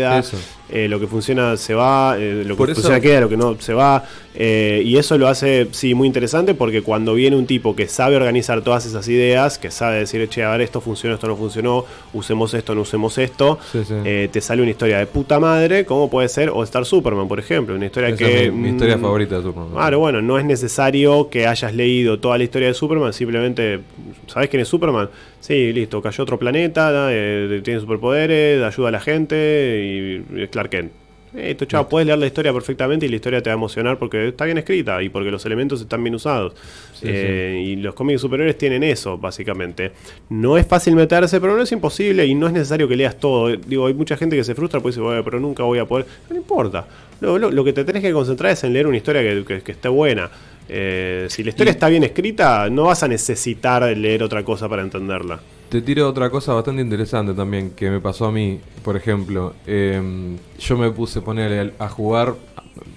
Eh, 0.68 0.88
lo 0.88 1.00
que 1.00 1.06
funciona 1.06 1.58
se 1.58 1.76
va, 1.76 2.18
eh, 2.20 2.42
lo 2.44 2.56
que 2.56 2.58
Por 2.58 2.70
eso- 2.72 2.82
funciona 2.82 3.00
queda, 3.00 3.22
lo 3.22 3.30
que 3.30 3.38
no 3.38 3.56
se 3.60 3.74
va. 3.76 4.04
eh, 4.38 4.82
y 4.84 4.98
eso 4.98 5.18
lo 5.18 5.28
hace 5.30 5.68
sí 5.72 5.94
muy 5.94 6.08
interesante 6.08 6.56
porque 6.56 6.82
cuando 6.82 7.14
viene 7.14 7.36
un 7.38 7.46
tipo 7.46 7.74
que 7.76 7.88
sabe 7.88 8.16
organizar 8.18 8.62
todas 8.64 8.86
esas 8.86 9.08
ideas, 9.08 9.58
que 9.60 9.70
sabe 9.72 10.00
decir, 10.00 10.28
che, 10.28 10.44
a 10.44 10.50
ver, 10.52 10.62
esto 10.62 10.82
funcionó, 10.82 11.14
esto 11.16 11.28
no 11.28 11.38
funcionó, 11.38 11.86
usemos 12.14 12.54
esto, 12.56 12.74
no 12.76 12.82
usemos 12.82 13.18
esto, 13.20 13.60
Sí, 13.72 13.84
sí. 13.86 13.94
te 14.32 14.42
sale 14.42 14.62
una 14.64 14.72
historia 14.72 14.98
de 14.98 15.06
puta 15.06 15.40
madre, 15.40 15.86
como 15.86 16.10
puede 16.10 16.28
ser 16.30 16.50
All 16.50 16.64
Star 16.66 16.84
Superman, 16.84 17.28
por 17.30 17.40
ejemplo, 17.40 17.76
una 17.76 17.86
historia 17.86 18.10
Esa 18.10 18.18
que 18.18 18.46
es 18.48 18.52
mi, 18.52 18.60
mi 18.64 18.70
historia 18.72 18.98
mm, 18.98 19.02
favorita 19.02 19.36
de 19.38 19.44
Superman. 19.44 19.72
Claro, 19.72 20.00
bueno, 20.00 20.22
no 20.22 20.38
es 20.40 20.44
necesario 20.46 21.30
que 21.30 21.46
hayas 21.48 21.74
leído 21.76 22.20
toda 22.20 22.38
la 22.40 22.44
historia 22.44 22.68
de 22.70 22.74
Superman, 22.74 23.14
simplemente, 23.14 23.80
¿sabes 24.28 24.50
quién 24.50 24.62
es 24.64 24.68
Superman? 24.68 25.10
Sí, 25.40 25.72
listo, 25.74 26.02
cayó 26.02 26.22
a 26.22 26.24
otro 26.24 26.40
planeta, 26.40 27.08
eh, 27.12 27.62
tiene 27.64 27.80
superpoderes, 27.80 28.64
ayuda 28.64 28.90
a 28.90 28.92
la 28.92 29.00
gente 29.00 29.85
y 29.86 30.48
Clark 30.48 30.70
Kent. 30.70 30.92
Eh, 31.38 31.54
chavo, 31.68 31.90
puedes 31.90 32.06
leer 32.08 32.18
la 32.18 32.28
historia 32.28 32.54
perfectamente 32.54 33.06
y 33.06 33.10
la 33.10 33.18
historia 33.18 33.42
te 33.44 33.50
va 33.50 33.56
a 33.56 33.58
emocionar 33.58 34.00
porque 34.00 34.30
está 34.30 34.46
bien 34.46 34.58
escrita 34.58 35.04
y 35.04 35.10
porque 35.10 35.30
los 35.32 35.46
elementos 35.46 35.82
están 35.82 36.02
bien 36.02 36.16
usados. 36.16 36.54
Sí, 36.94 37.08
Eh, 37.10 37.62
Y 37.62 37.76
los 37.76 37.94
cómics 37.94 38.22
superiores 38.22 38.58
tienen 38.58 38.84
eso, 38.84 39.18
básicamente. 39.18 39.92
No 40.30 40.58
es 40.58 40.66
fácil 40.66 40.96
meterse, 40.96 41.42
pero 41.42 41.58
no 41.58 41.64
es 41.64 41.72
imposible 41.74 42.26
y 42.26 42.34
no 42.36 42.48
es 42.48 42.54
necesario 42.54 42.88
que 42.88 42.96
leas 42.96 43.20
todo. 43.20 43.50
Eh, 43.50 43.60
Digo, 43.68 43.88
hay 43.88 43.94
mucha 43.94 44.16
gente 44.16 44.38
que 44.38 44.46
se 44.46 44.56
frustra 44.56 44.80
porque 44.80 44.92
dice, 44.94 45.02
"Bueno, 45.02 45.22
pero 45.26 45.38
nunca 45.42 45.64
voy 45.64 45.80
a 45.80 45.84
poder. 45.86 46.06
No 46.30 46.38
importa. 46.38 46.88
Lo, 47.20 47.38
lo- 47.38 47.52
lo 47.52 47.64
que 47.66 47.74
te 47.74 47.84
tenés 47.84 48.02
que 48.02 48.14
concentrar 48.14 48.54
es 48.54 48.64
en 48.64 48.72
leer 48.72 48.88
una 48.88 48.96
historia 48.96 49.22
que, 49.22 49.44
que- 49.44 49.62
que 49.62 49.72
esté 49.74 49.90
buena. 49.90 50.30
Eh, 50.70 51.26
si 51.30 51.44
la 51.44 51.50
historia 51.50 51.72
está 51.72 51.90
bien 51.90 52.06
escrita, 52.06 52.70
no 52.70 52.84
vas 52.86 53.04
a 53.04 53.10
necesitar 53.10 53.84
leer 53.98 54.24
otra 54.24 54.42
cosa 54.44 54.70
para 54.70 54.84
entenderla. 54.84 55.42
Te 55.70 55.82
tiro 55.82 56.08
otra 56.08 56.30
cosa 56.30 56.54
bastante 56.54 56.82
interesante 56.82 57.34
también 57.34 57.72
que 57.72 57.90
me 57.90 58.00
pasó 58.00 58.26
a 58.26 58.32
mí. 58.32 58.60
Por 58.84 58.96
ejemplo, 58.96 59.54
em, 59.66 60.38
yo 60.60 60.78
me 60.78 60.92
puse 60.92 61.22
ponerle 61.22 61.74
a 61.80 61.90
jugar, 61.90 62.36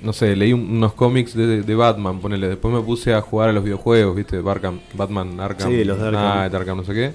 no 0.03 0.13
sé, 0.13 0.37
leí 0.37 0.53
un- 0.53 0.71
unos 0.77 0.93
cómics 0.93 1.35
de, 1.35 1.63
de 1.63 1.75
Batman, 1.75 2.21
ponele. 2.21 2.49
Después 2.49 2.73
me 2.73 2.81
puse 2.83 3.15
a 3.15 3.21
jugar 3.21 3.49
a 3.49 3.53
los 3.53 3.65
videojuegos, 3.65 4.15
¿viste? 4.15 4.39
Barkham, 4.41 4.81
Batman, 4.95 5.41
Arkham, 5.41 5.71
Sí, 5.71 5.83
los 5.85 5.99
de 5.99 6.09
Arkham. 6.09 6.33
Knight, 6.39 6.55
Arkham, 6.55 6.77
no 6.77 6.85
sé 6.85 6.93
qué. 6.95 7.13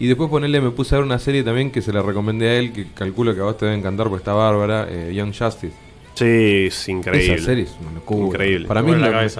Y 0.00 0.06
después 0.06 0.28
ponerle, 0.28 0.60
me 0.60 0.70
puse 0.70 0.94
a 0.94 0.98
ver 0.98 1.04
una 1.06 1.18
serie 1.18 1.42
también 1.44 1.70
que 1.70 1.82
se 1.82 1.92
la 1.92 2.02
recomendé 2.02 2.48
a 2.48 2.58
él, 2.58 2.72
que 2.72 2.86
calculo 2.92 3.34
que 3.34 3.40
a 3.40 3.44
vos 3.44 3.56
te 3.58 3.66
debe 3.66 3.78
encantar 3.78 4.08
porque 4.08 4.20
está 4.22 4.32
bárbara, 4.32 4.86
eh, 4.90 5.12
Young 5.14 5.32
Justice. 5.38 5.74
Sí, 6.14 6.66
es 6.66 6.88
increíble. 6.88 7.34
Esa 7.36 7.44
serie 7.44 7.64
es 7.64 7.74
una 7.80 7.92
locura. 7.92 8.26
Increíble. 8.26 8.66
Para 8.66 8.82
mí 8.82 8.90
es 8.92 8.98
la, 8.98 9.24
es 9.24 9.36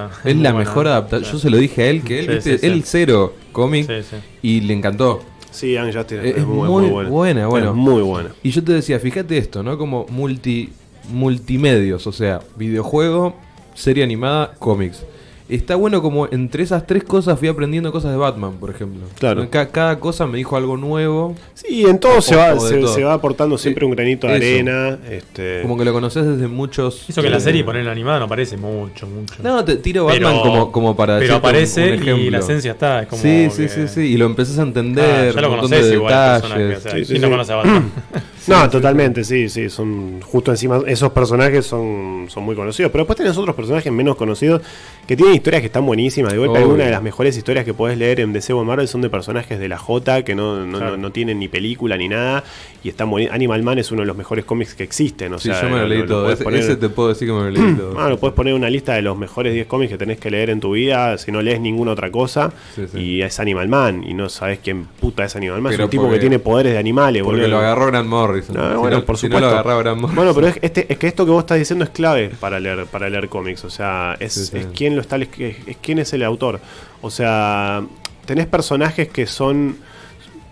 mejor 0.54 0.86
adaptación. 0.86 1.32
Yo 1.32 1.38
se 1.38 1.50
lo 1.50 1.56
dije 1.58 1.82
a 1.82 1.90
él, 1.90 2.02
que 2.02 2.20
él, 2.20 2.26
Sí, 2.26 2.32
¿viste? 2.34 2.52
sí, 2.52 2.58
sí. 2.58 2.66
él 2.66 2.82
cero 2.84 3.34
cómic 3.52 3.86
Sí, 3.86 4.02
sí. 4.08 4.16
y 4.42 4.60
le 4.62 4.74
encantó. 4.74 5.20
Sí, 5.50 5.72
Young 5.74 5.92
Justice 5.92 6.28
Es 6.30 6.36
es, 6.38 6.46
muy, 6.46 6.68
muy 6.68 6.82
muy 6.82 6.90
buena. 6.90 7.08
buena, 7.10 7.46
bueno. 7.48 7.70
Es 7.70 7.74
muy 7.76 8.02
buena. 8.02 8.30
Y 8.42 8.50
yo 8.50 8.62
te 8.62 8.72
decía, 8.72 8.98
fíjate 9.00 9.36
esto, 9.38 9.62
¿no? 9.62 9.76
Como 9.78 10.06
multi 10.08 10.70
multimedios, 11.12 12.06
o 12.06 12.12
sea, 12.12 12.40
videojuego, 12.56 13.34
serie 13.74 14.04
animada, 14.04 14.54
cómics. 14.58 15.04
Está 15.50 15.74
bueno 15.76 16.00
como 16.02 16.28
entre 16.30 16.62
esas 16.62 16.86
tres 16.86 17.02
cosas 17.04 17.38
fui 17.38 17.48
aprendiendo 17.48 17.90
cosas 17.92 18.12
de 18.12 18.16
Batman, 18.16 18.52
por 18.60 18.70
ejemplo. 18.70 19.00
Claro. 19.18 19.48
Ca- 19.50 19.68
cada 19.68 19.98
cosa 19.98 20.26
me 20.26 20.38
dijo 20.38 20.56
algo 20.56 20.76
nuevo. 20.76 21.34
Sí, 21.54 21.84
en 21.86 21.98
todo, 21.98 22.20
se, 22.20 22.36
va, 22.36 22.58
se, 22.60 22.78
todo. 22.78 22.94
se 22.94 23.02
va 23.04 23.14
aportando 23.14 23.58
siempre 23.58 23.84
un 23.84 23.92
granito 23.92 24.26
de 24.26 24.36
Eso. 24.36 24.44
arena. 24.70 24.98
Este, 25.10 25.62
Como 25.62 25.76
que 25.76 25.84
lo 25.84 25.92
conoces 25.92 26.26
desde 26.26 26.46
muchos... 26.48 27.08
Hizo 27.08 27.20
que 27.22 27.30
la 27.30 27.38
eh, 27.38 27.40
serie 27.40 27.64
ponerla 27.64 27.92
animada 27.92 28.20
no 28.20 28.28
parece 28.28 28.56
mucho, 28.56 29.06
mucho. 29.06 29.34
No, 29.42 29.64
te 29.64 29.76
tiro 29.76 30.06
Pero- 30.06 30.26
Batman 30.28 30.42
como, 30.42 30.72
como 30.72 30.96
para 30.96 31.18
Pero 31.18 31.34
un- 31.34 31.38
aparece 31.38 31.94
un 31.94 32.20
y 32.20 32.30
la 32.30 32.38
esencia 32.38 32.72
está. 32.72 33.02
Es 33.02 33.08
como 33.08 33.20
sí, 33.20 33.48
sí, 33.50 33.62
que- 33.62 33.68
sí, 33.68 33.88
sí. 33.88 34.00
Y 34.02 34.16
lo 34.16 34.26
empezás 34.26 34.58
a 34.58 34.62
Ah, 34.62 34.64
entender. 34.66 35.34
ya 35.34 35.40
lo 35.40 35.48
conoces 35.50 35.88
de 35.88 35.94
igual 35.94 36.40
personaje. 36.40 36.76
O 36.76 36.80
sea, 36.80 36.92
Sí, 36.92 37.04
sí, 37.04 37.10
¿quién 37.12 37.22
no 37.22 37.30
conoce 37.30 37.52
a 37.52 37.56
Batman? 37.56 37.90
no, 38.48 38.70
totalmente, 38.70 39.24
sí, 39.24 39.48
sí. 39.48 39.68
Son 39.70 40.20
justo 40.22 40.50
encima. 40.50 40.80
Esos 40.86 41.10
personajes 41.12 41.66
son, 41.66 42.26
son 42.28 42.42
muy 42.42 42.54
conocidos. 42.56 42.90
Pero 42.90 43.02
después 43.04 43.16
tenés 43.16 43.36
otros 43.36 43.54
personajes 43.54 43.92
menos 43.92 44.16
conocidos 44.16 44.62
que 45.06 45.16
tienen 45.16 45.34
historias 45.34 45.60
que 45.60 45.66
están 45.66 45.84
buenísimas. 45.86 46.32
De 46.32 46.38
golpe, 46.38 46.52
Obvio. 46.52 46.62
alguna 46.62 46.84
de 46.84 46.90
las 46.90 47.02
mejores 47.02 47.36
historias 47.36 47.64
que 47.64 47.74
podés 47.74 47.98
leer 47.98 48.20
en 48.20 48.32
DC 48.32 48.52
o 48.52 48.64
Marvel 48.64 48.88
son 48.88 49.00
de 49.02 49.10
personajes 49.10 49.58
de 49.58 49.68
la 49.68 49.78
J 49.78 50.22
que 50.24 50.34
no, 50.34 50.64
no, 50.66 50.78
Claro. 50.78 50.92
no- 50.96 51.02
no 51.08 51.10
tienen 51.12 51.38
ni 51.38 51.48
película 51.48 51.96
ni 51.96 52.08
nada. 52.08 52.44
Y 52.82 52.88
están 52.88 53.10
buenísimos. 53.10 53.34
Animal 53.34 53.62
Man 53.62 53.78
es 53.78 53.90
uno 53.92 54.02
de 54.02 54.06
los 54.06 54.16
mejores 54.16 54.44
cómics 54.44 54.74
que 54.74 54.84
existen. 54.84 55.34
O 55.34 55.38
Sí, 55.38 55.48
sea, 55.50 55.62
yo 55.62 55.68
me 55.68 55.78
lo 55.80 55.86
leí 55.88 56.06
todo. 56.06 56.30
Ese, 56.32 56.44
poner- 56.44 56.60
ese 56.60 56.76
te 56.76 56.88
puedo 56.88 57.10
decir 57.10 57.28
que 57.28 57.34
me 57.34 57.40
lo 57.40 57.50
leí 57.50 57.74
todo. 57.76 57.94
Ah, 58.00 58.08
lo 58.08 58.18
puedes 58.18 58.34
poner 58.34 58.54
una 58.54 58.70
lista 58.70 58.94
de 58.94 59.02
los 59.02 59.18
mejores 59.18 59.52
10 59.52 59.66
cómics 59.66 59.90
que 59.92 59.98
tenés 59.98 60.18
que 60.18 60.30
leer 60.30 60.48
en 60.50 60.60
tu 60.60 60.72
vida 60.72 61.18
si 61.18 61.30
no 61.32 61.42
lees 61.42 61.60
ninguna 61.60 61.92
otra 61.92 62.10
cosa. 62.10 62.52
Sí, 62.74 62.84
sí. 62.90 62.98
Y 62.98 63.22
es 63.22 63.38
Animal 63.40 63.68
Man. 63.68 64.02
Y 64.06 64.14
no 64.14 64.28
sabes 64.30 64.60
quién 64.62 64.86
puta 65.00 65.24
es 65.24 65.36
Animal 65.36 65.60
Man. 65.60 65.72
Pero 65.72 65.84
es 65.84 65.86
un 65.86 65.90
tipo 65.90 66.02
porque- 66.04 66.16
que 66.16 66.20
tiene 66.20 66.38
poderes 66.38 66.72
de 66.72 66.78
animales, 66.78 67.22
Porque 67.22 67.40
boludo. 67.42 67.56
lo 67.56 67.58
agarró 67.58 67.86
Grant 67.88 68.08
Morrison. 68.08 68.29
No, 68.32 68.70
si 68.70 68.76
bueno, 68.76 68.98
no, 68.98 69.04
por 69.04 69.16
si 69.18 69.26
no 69.28 69.36
supuesto. 69.36 69.40
lo 69.40 69.46
agarraba 69.52 69.82
Grant 69.82 70.00
Morrison. 70.00 70.16
Bueno, 70.16 70.34
pero 70.34 70.46
es, 70.48 70.58
este, 70.62 70.92
es 70.92 70.98
que 70.98 71.06
esto 71.06 71.24
que 71.24 71.30
vos 71.32 71.40
estás 71.40 71.58
diciendo 71.58 71.84
es 71.84 71.90
clave 71.90 72.30
para 72.40 72.58
leer, 72.60 72.86
para 72.86 73.08
leer 73.08 73.28
cómics. 73.28 73.64
O 73.64 73.70
sea, 73.70 74.16
es, 74.20 74.32
Sí, 74.34 74.46
sí. 74.46 74.56
es 74.58 74.66
quién 74.74 74.94
lo 74.96 75.00
está, 75.02 75.16
es, 75.16 75.28
es 75.38 75.76
quién 75.82 75.98
es 75.98 76.12
el 76.12 76.22
autor. 76.22 76.60
O 77.02 77.10
sea, 77.10 77.82
tenés 78.26 78.46
personajes 78.46 79.08
que 79.08 79.26
son 79.26 79.76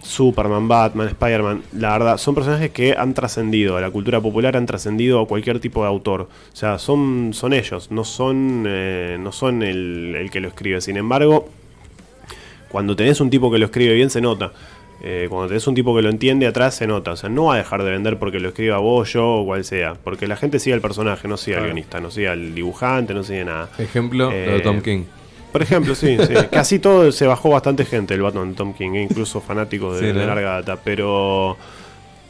Superman, 0.02 0.68
Batman, 0.68 1.09
Spider-Man, 1.09 1.62
la 1.72 1.92
verdad, 1.92 2.16
son 2.16 2.34
personajes 2.34 2.70
que 2.70 2.94
han 2.96 3.12
trascendido 3.14 3.76
a 3.76 3.80
la 3.80 3.90
cultura 3.90 4.20
popular, 4.20 4.56
han 4.56 4.64
trascendido 4.64 5.20
a 5.20 5.26
cualquier 5.26 5.60
tipo 5.60 5.82
de 5.82 5.88
autor. 5.88 6.22
O 6.22 6.56
sea, 6.56 6.78
son, 6.78 7.32
son 7.34 7.52
ellos, 7.52 7.90
no 7.90 8.05
son, 8.05 8.64
eh, 8.66 9.16
no 9.20 9.32
son 9.32 9.62
el, 9.62 10.14
el 10.16 10.30
que 10.30 10.40
lo 10.40 10.48
escribe. 10.48 10.80
Sin 10.80 10.96
embargo, 10.96 11.48
cuando 12.70 12.94
tenés 12.96 13.20
un 13.20 13.28
tipo 13.30 13.50
que 13.50 13.59
lo 13.59 13.66
escribe 13.66 13.94
bien, 13.94 14.09
se 14.09 14.20
nota. 14.20 14.52
Eh, 15.01 15.27
cuando 15.31 15.49
tenés 15.49 15.66
un 15.69 15.75
tipo 15.75 15.95
que 15.95 16.03
lo 16.03 16.11
entiende 16.11 16.47
atrás, 16.47 16.75
se 16.75 16.87
nota. 16.87 17.12
O 17.12 17.16
sea, 17.16 17.29
no 17.29 17.45
va 17.47 17.55
a 17.55 17.59
dejar 17.59 17.85
de 17.85 17.91
vender 17.91 18.19
porque 18.19 18.41
lo 18.41 18.49
escriba 18.49 18.79
vos, 18.79 19.12
yo 19.12 19.27
o 19.27 19.47
cual 19.47 19.65
sea. 19.65 19.95
Porque 19.95 20.27
la 20.27 20.37
gente 20.37 20.59
sigue 20.59 20.75
al 20.75 20.81
personaje, 20.81 21.29
no 21.29 21.37
sigue 21.37 21.57
al 21.57 21.65
guionista, 21.65 22.01
no 22.01 22.11
sigue 22.11 22.29
al 22.29 22.55
dibujante, 22.55 23.15
no 23.15 23.23
sigue 23.23 23.45
nada. 23.45 23.69
Ejemplo, 23.79 24.25
lo 24.27 24.31
de 24.31 24.57
Eh, 24.57 24.61
Tom 24.61 24.81
King. 24.81 25.05
Por 25.53 25.62
ejemplo, 25.62 25.95
sí, 25.95 26.16
sí. 26.27 26.35
Casi 26.51 26.79
todo 26.79 27.11
se 27.12 27.27
bajó 27.27 27.51
bastante 27.51 27.85
gente 27.85 28.12
el 28.15 28.23
Batman 28.23 28.51
de 28.51 28.55
Tom 28.57 28.75
King, 28.75 28.91
e 28.95 29.03
incluso 29.03 29.41
fanáticos 29.41 30.01
de, 30.01 30.09
Sí, 30.09 30.12
¿no? 30.12 30.20
de 30.20 30.27
larga 30.27 30.51
data. 30.61 30.79
Pero. 30.83 31.57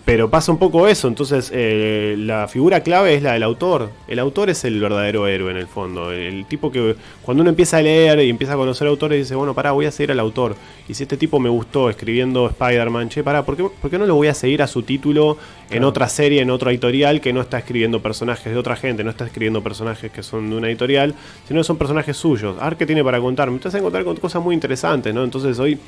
Pero 0.09 0.31
pasa 0.31 0.51
un 0.51 0.57
poco 0.57 0.89
eso, 0.89 1.07
entonces 1.07 1.51
eh, 1.53 2.15
la 2.17 2.49
figura 2.49 2.81
clave 2.81 3.15
es 3.15 3.23
la 3.23 3.35
del 3.35 3.43
autor. 3.43 3.91
El 4.09 4.19
autor 4.21 4.49
es 4.49 4.65
el 4.65 4.81
verdadero 4.81 5.27
héroe 5.27 5.51
en 5.51 5.59
el 5.59 5.67
fondo. 5.67 6.13
El 6.13 6.47
tipo 6.47 6.73
que 6.73 6.97
cuando 7.21 7.43
uno 7.43 7.51
empieza 7.51 7.77
a 7.77 7.83
leer 7.83 8.21
y 8.21 8.31
empieza 8.31 8.55
a 8.55 8.57
conocer 8.57 8.89
autores 8.89 9.19
dice, 9.19 9.35
bueno, 9.35 9.53
pará, 9.53 9.73
voy 9.73 9.85
a 9.85 9.91
seguir 9.91 10.13
al 10.13 10.21
autor. 10.21 10.57
Y 10.89 10.95
si 10.95 11.03
este 11.03 11.19
tipo 11.19 11.39
me 11.41 11.51
gustó 11.51 11.91
escribiendo 11.91 12.47
Spider-Man, 12.47 13.11
che, 13.11 13.23
pará, 13.23 13.45
¿por 13.45 13.55
qué, 13.55 13.65
por 13.65 13.91
qué 13.91 13.99
no 13.99 14.07
lo 14.07 14.15
voy 14.15 14.29
a 14.29 14.35
seguir 14.35 14.63
a 14.63 14.67
su 14.67 14.83
título 14.83 15.37
en 15.69 15.85
otra 15.85 16.09
serie, 16.09 16.41
en 16.41 16.49
otra 16.49 16.71
editorial 16.71 17.21
que 17.21 17.35
no 17.35 17.43
está 17.43 17.59
escribiendo 17.59 18.01
personajes 18.01 18.51
de 18.51 18.59
otra 18.59 18.77
gente, 18.77 19.05
no 19.05 19.11
está 19.11 19.27
escribiendo 19.27 19.63
personajes 19.63 20.11
que 20.11 20.23
son 20.23 20.49
de 20.49 20.57
una 20.57 20.69
editorial, 20.69 21.15
sino 21.47 21.61
que 21.61 21.65
son 21.65 21.77
personajes 21.77 22.17
suyos? 22.17 22.57
A 22.59 22.71
ver 22.71 22.79
qué 22.79 22.87
tiene 22.87 23.05
para 23.05 23.21
contar. 23.21 23.51
Me 23.51 23.57
estás 23.57 23.75
a 23.75 23.79
encontrar 23.79 24.05
con 24.05 24.17
cosas 24.17 24.43
muy 24.43 24.55
interesantes, 24.55 25.15
¿no? 25.15 25.23
Entonces 25.23 25.59
hoy... 25.59 25.79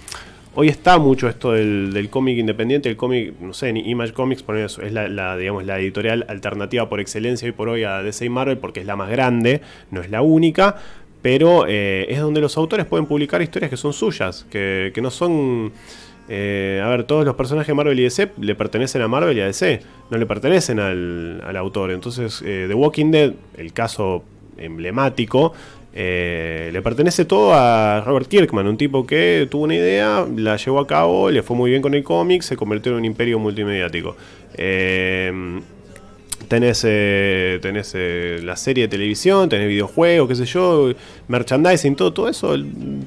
Hoy 0.56 0.68
está 0.68 0.98
mucho 0.98 1.28
esto 1.28 1.52
del, 1.52 1.92
del 1.92 2.10
cómic 2.10 2.36
independiente, 2.36 2.88
el 2.88 2.96
cómic, 2.96 3.34
no 3.40 3.52
sé, 3.52 3.70
Image 3.70 4.12
Comics 4.12 4.42
por 4.42 4.56
es 4.56 4.78
la, 4.92 5.08
la, 5.08 5.36
digamos, 5.36 5.64
la 5.64 5.78
editorial 5.78 6.26
alternativa 6.28 6.88
por 6.88 6.98
excelencia 6.98 7.46
hoy 7.46 7.52
por 7.52 7.68
hoy 7.68 7.84
a 7.84 8.02
DC 8.02 8.24
y 8.24 8.28
Marvel 8.28 8.58
porque 8.58 8.80
es 8.80 8.86
la 8.86 8.96
más 8.96 9.10
grande, 9.10 9.60
no 9.92 10.00
es 10.00 10.10
la 10.10 10.22
única, 10.22 10.76
pero 11.22 11.66
eh, 11.68 12.06
es 12.08 12.18
donde 12.18 12.40
los 12.40 12.56
autores 12.56 12.84
pueden 12.86 13.06
publicar 13.06 13.40
historias 13.42 13.70
que 13.70 13.76
son 13.76 13.92
suyas, 13.92 14.44
que, 14.50 14.90
que 14.92 15.00
no 15.00 15.10
son... 15.12 15.70
eh, 16.28 16.82
a 16.84 16.88
ver, 16.88 17.04
todos 17.04 17.24
los 17.24 17.36
personajes 17.36 17.68
de 17.68 17.74
Marvel 17.74 18.00
y 18.00 18.02
DC 18.02 18.32
le 18.40 18.54
pertenecen 18.56 19.02
a 19.02 19.08
Marvel 19.08 19.36
y 19.36 19.42
a 19.42 19.46
DC, 19.46 19.80
no 20.10 20.18
le 20.18 20.26
pertenecen 20.26 20.80
al, 20.80 21.42
al 21.46 21.56
autor. 21.56 21.92
Entonces, 21.92 22.42
eh, 22.44 22.64
The 22.66 22.74
Walking 22.74 23.12
Dead, 23.12 23.32
el 23.56 23.72
caso 23.72 24.24
emblemático, 24.58 25.52
eh, 25.92 26.70
le 26.72 26.82
pertenece 26.82 27.24
todo 27.24 27.52
a 27.54 28.00
Robert 28.06 28.28
Kirkman, 28.28 28.66
un 28.66 28.76
tipo 28.76 29.06
que 29.06 29.48
tuvo 29.50 29.64
una 29.64 29.74
idea, 29.74 30.26
la 30.36 30.56
llevó 30.56 30.78
a 30.80 30.86
cabo, 30.86 31.30
le 31.30 31.42
fue 31.42 31.56
muy 31.56 31.70
bien 31.70 31.82
con 31.82 31.94
el 31.94 32.04
cómic, 32.04 32.42
se 32.42 32.56
convirtió 32.56 32.92
en 32.92 32.98
un 32.98 33.04
imperio 33.04 33.38
multimediático. 33.38 34.16
Eh, 34.54 35.60
tenés 36.48 36.84
eh, 36.86 37.58
tenés 37.62 37.92
eh, 37.96 38.40
la 38.42 38.56
serie 38.56 38.84
de 38.84 38.88
televisión, 38.88 39.48
tenés 39.48 39.68
videojuegos, 39.68 40.28
qué 40.28 40.34
sé 40.34 40.44
yo, 40.46 40.92
merchandising, 41.28 41.96
todo, 41.96 42.12
todo 42.12 42.28
eso, 42.28 42.54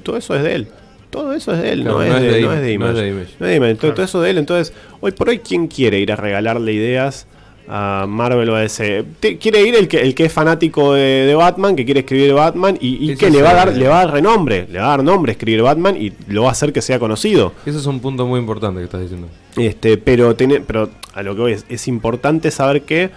todo 0.02 0.16
eso 0.16 0.34
es 0.36 0.42
de 0.42 0.54
él. 0.54 0.68
Todo 1.10 1.32
eso 1.32 1.52
es 1.54 1.62
de 1.62 1.70
él, 1.72 1.82
Claro, 1.82 1.98
no, 2.00 2.04
no 2.06 2.16
es 2.16 2.22
es 2.22 2.22
de, 2.22 2.28
de 2.32 2.40
no 2.42 2.48
Im- 2.50 2.54
es 2.56 2.60
de 2.62 2.78
no 2.78 3.06
Image. 3.06 3.34
No 3.38 3.46
es 3.46 3.50
de 3.50 3.56
Image, 3.56 3.74
todo, 3.76 3.94
todo 3.94 4.04
eso 4.04 4.20
de 4.20 4.30
él. 4.30 4.38
Entonces, 4.38 4.74
hoy 5.00 5.12
por 5.12 5.28
hoy, 5.28 5.38
¿quién 5.38 5.68
quiere 5.68 6.00
ir 6.00 6.10
a 6.10 6.16
regalarle 6.16 6.72
ideas 6.72 7.28
a 7.68 8.06
Marvel 8.08 8.48
o 8.50 8.56
a 8.56 8.60
DC? 8.60 9.04
Quiere 9.40 9.62
ir 9.62 9.74
el 9.74 9.88
que, 9.88 10.00
el 10.00 10.14
que 10.14 10.26
es 10.26 10.32
fanático 10.32 10.94
de, 10.94 11.26
de 11.26 11.34
Batman, 11.34 11.76
que 11.76 11.84
quiere 11.84 12.00
escribir 12.00 12.34
Batman 12.34 12.76
y, 12.80 13.04
y 13.04 13.12
Eso 13.12 13.20
que 13.20 13.30
le 13.30 13.42
va, 13.42 13.50
a 13.50 13.54
dar, 13.54 13.76
le 13.76 13.88
va 13.88 14.00
a 14.00 14.04
dar 14.04 14.14
renombre, 14.14 14.66
le 14.70 14.78
va 14.78 14.86
a 14.86 14.88
dar 14.90 15.04
nombre 15.04 15.32
escribir 15.32 15.62
Batman 15.62 15.96
y 15.96 16.12
lo 16.28 16.42
va 16.42 16.50
a 16.50 16.52
hacer 16.52 16.72
que 16.72 16.82
sea 16.82 16.98
conocido. 16.98 17.52
Ese 17.66 17.78
es 17.78 17.86
un 17.86 18.00
punto 18.00 18.26
muy 18.26 18.40
importante 18.40 18.80
que 18.80 18.84
estás 18.84 19.00
diciendo. 19.00 19.28
Este, 19.56 19.96
pero, 19.96 20.36
tiene, 20.36 20.60
pero 20.60 20.90
a 21.14 21.22
lo 21.22 21.34
que 21.34 21.40
voy 21.40 21.52
es, 21.52 21.64
es 21.68 21.88
importante 21.88 22.50
saber 22.50 22.82
que 22.82 23.10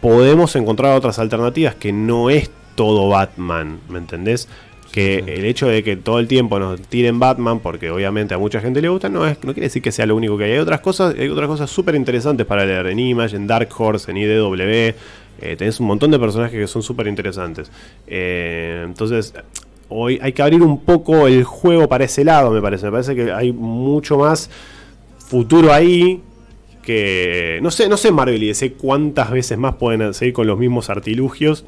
podemos 0.00 0.54
encontrar 0.56 0.96
otras 0.96 1.18
alternativas 1.18 1.74
que 1.74 1.92
no 1.92 2.28
es 2.28 2.50
todo 2.74 3.08
Batman, 3.08 3.80
¿me 3.88 3.98
entendés? 3.98 4.48
Que 4.94 5.24
el 5.26 5.44
hecho 5.44 5.66
de 5.66 5.82
que 5.82 5.96
todo 5.96 6.20
el 6.20 6.28
tiempo 6.28 6.56
nos 6.60 6.80
tiren 6.80 7.18
Batman, 7.18 7.58
porque 7.58 7.90
obviamente 7.90 8.32
a 8.32 8.38
mucha 8.38 8.60
gente 8.60 8.80
le 8.80 8.88
gusta, 8.88 9.08
no, 9.08 9.26
es, 9.26 9.42
no 9.42 9.52
quiere 9.52 9.66
decir 9.66 9.82
que 9.82 9.90
sea 9.90 10.06
lo 10.06 10.14
único 10.14 10.38
que 10.38 10.44
hay. 10.44 10.52
Hay 10.52 10.58
otras 10.58 10.78
cosas, 10.78 11.16
hay 11.18 11.28
otras 11.28 11.48
cosas 11.48 11.68
súper 11.68 11.96
interesantes 11.96 12.46
para 12.46 12.64
leer 12.64 12.86
en 12.86 13.00
Image, 13.00 13.34
en 13.34 13.48
Dark 13.48 13.68
Horse, 13.76 14.08
en 14.12 14.18
IDW. 14.18 14.94
eh, 15.40 15.56
tenés 15.58 15.80
un 15.80 15.88
montón 15.88 16.12
de 16.12 16.18
personajes 16.20 16.56
que 16.56 16.68
son 16.68 16.84
súper 16.84 17.08
interesantes. 17.08 17.72
Eh, 18.06 18.84
entonces, 18.84 19.34
hoy 19.88 20.20
hay 20.22 20.32
que 20.32 20.42
abrir 20.42 20.62
un 20.62 20.80
poco 20.84 21.26
el 21.26 21.42
juego 21.42 21.88
para 21.88 22.04
ese 22.04 22.22
lado, 22.22 22.52
me 22.52 22.62
parece. 22.62 22.86
Me 22.86 22.92
parece 22.92 23.16
que 23.16 23.32
hay 23.32 23.52
mucho 23.52 24.16
más 24.16 24.48
futuro 25.18 25.72
ahí 25.72 26.22
que 26.84 27.58
no 27.62 27.70
sé, 27.70 27.88
no 27.88 27.96
sé 27.96 28.12
Marvel 28.12 28.42
y 28.42 28.48
DC 28.48 28.74
cuántas 28.74 29.30
veces 29.30 29.58
más 29.58 29.74
pueden 29.76 30.14
seguir 30.14 30.34
con 30.34 30.46
los 30.46 30.58
mismos 30.58 30.90
artilugios 30.90 31.64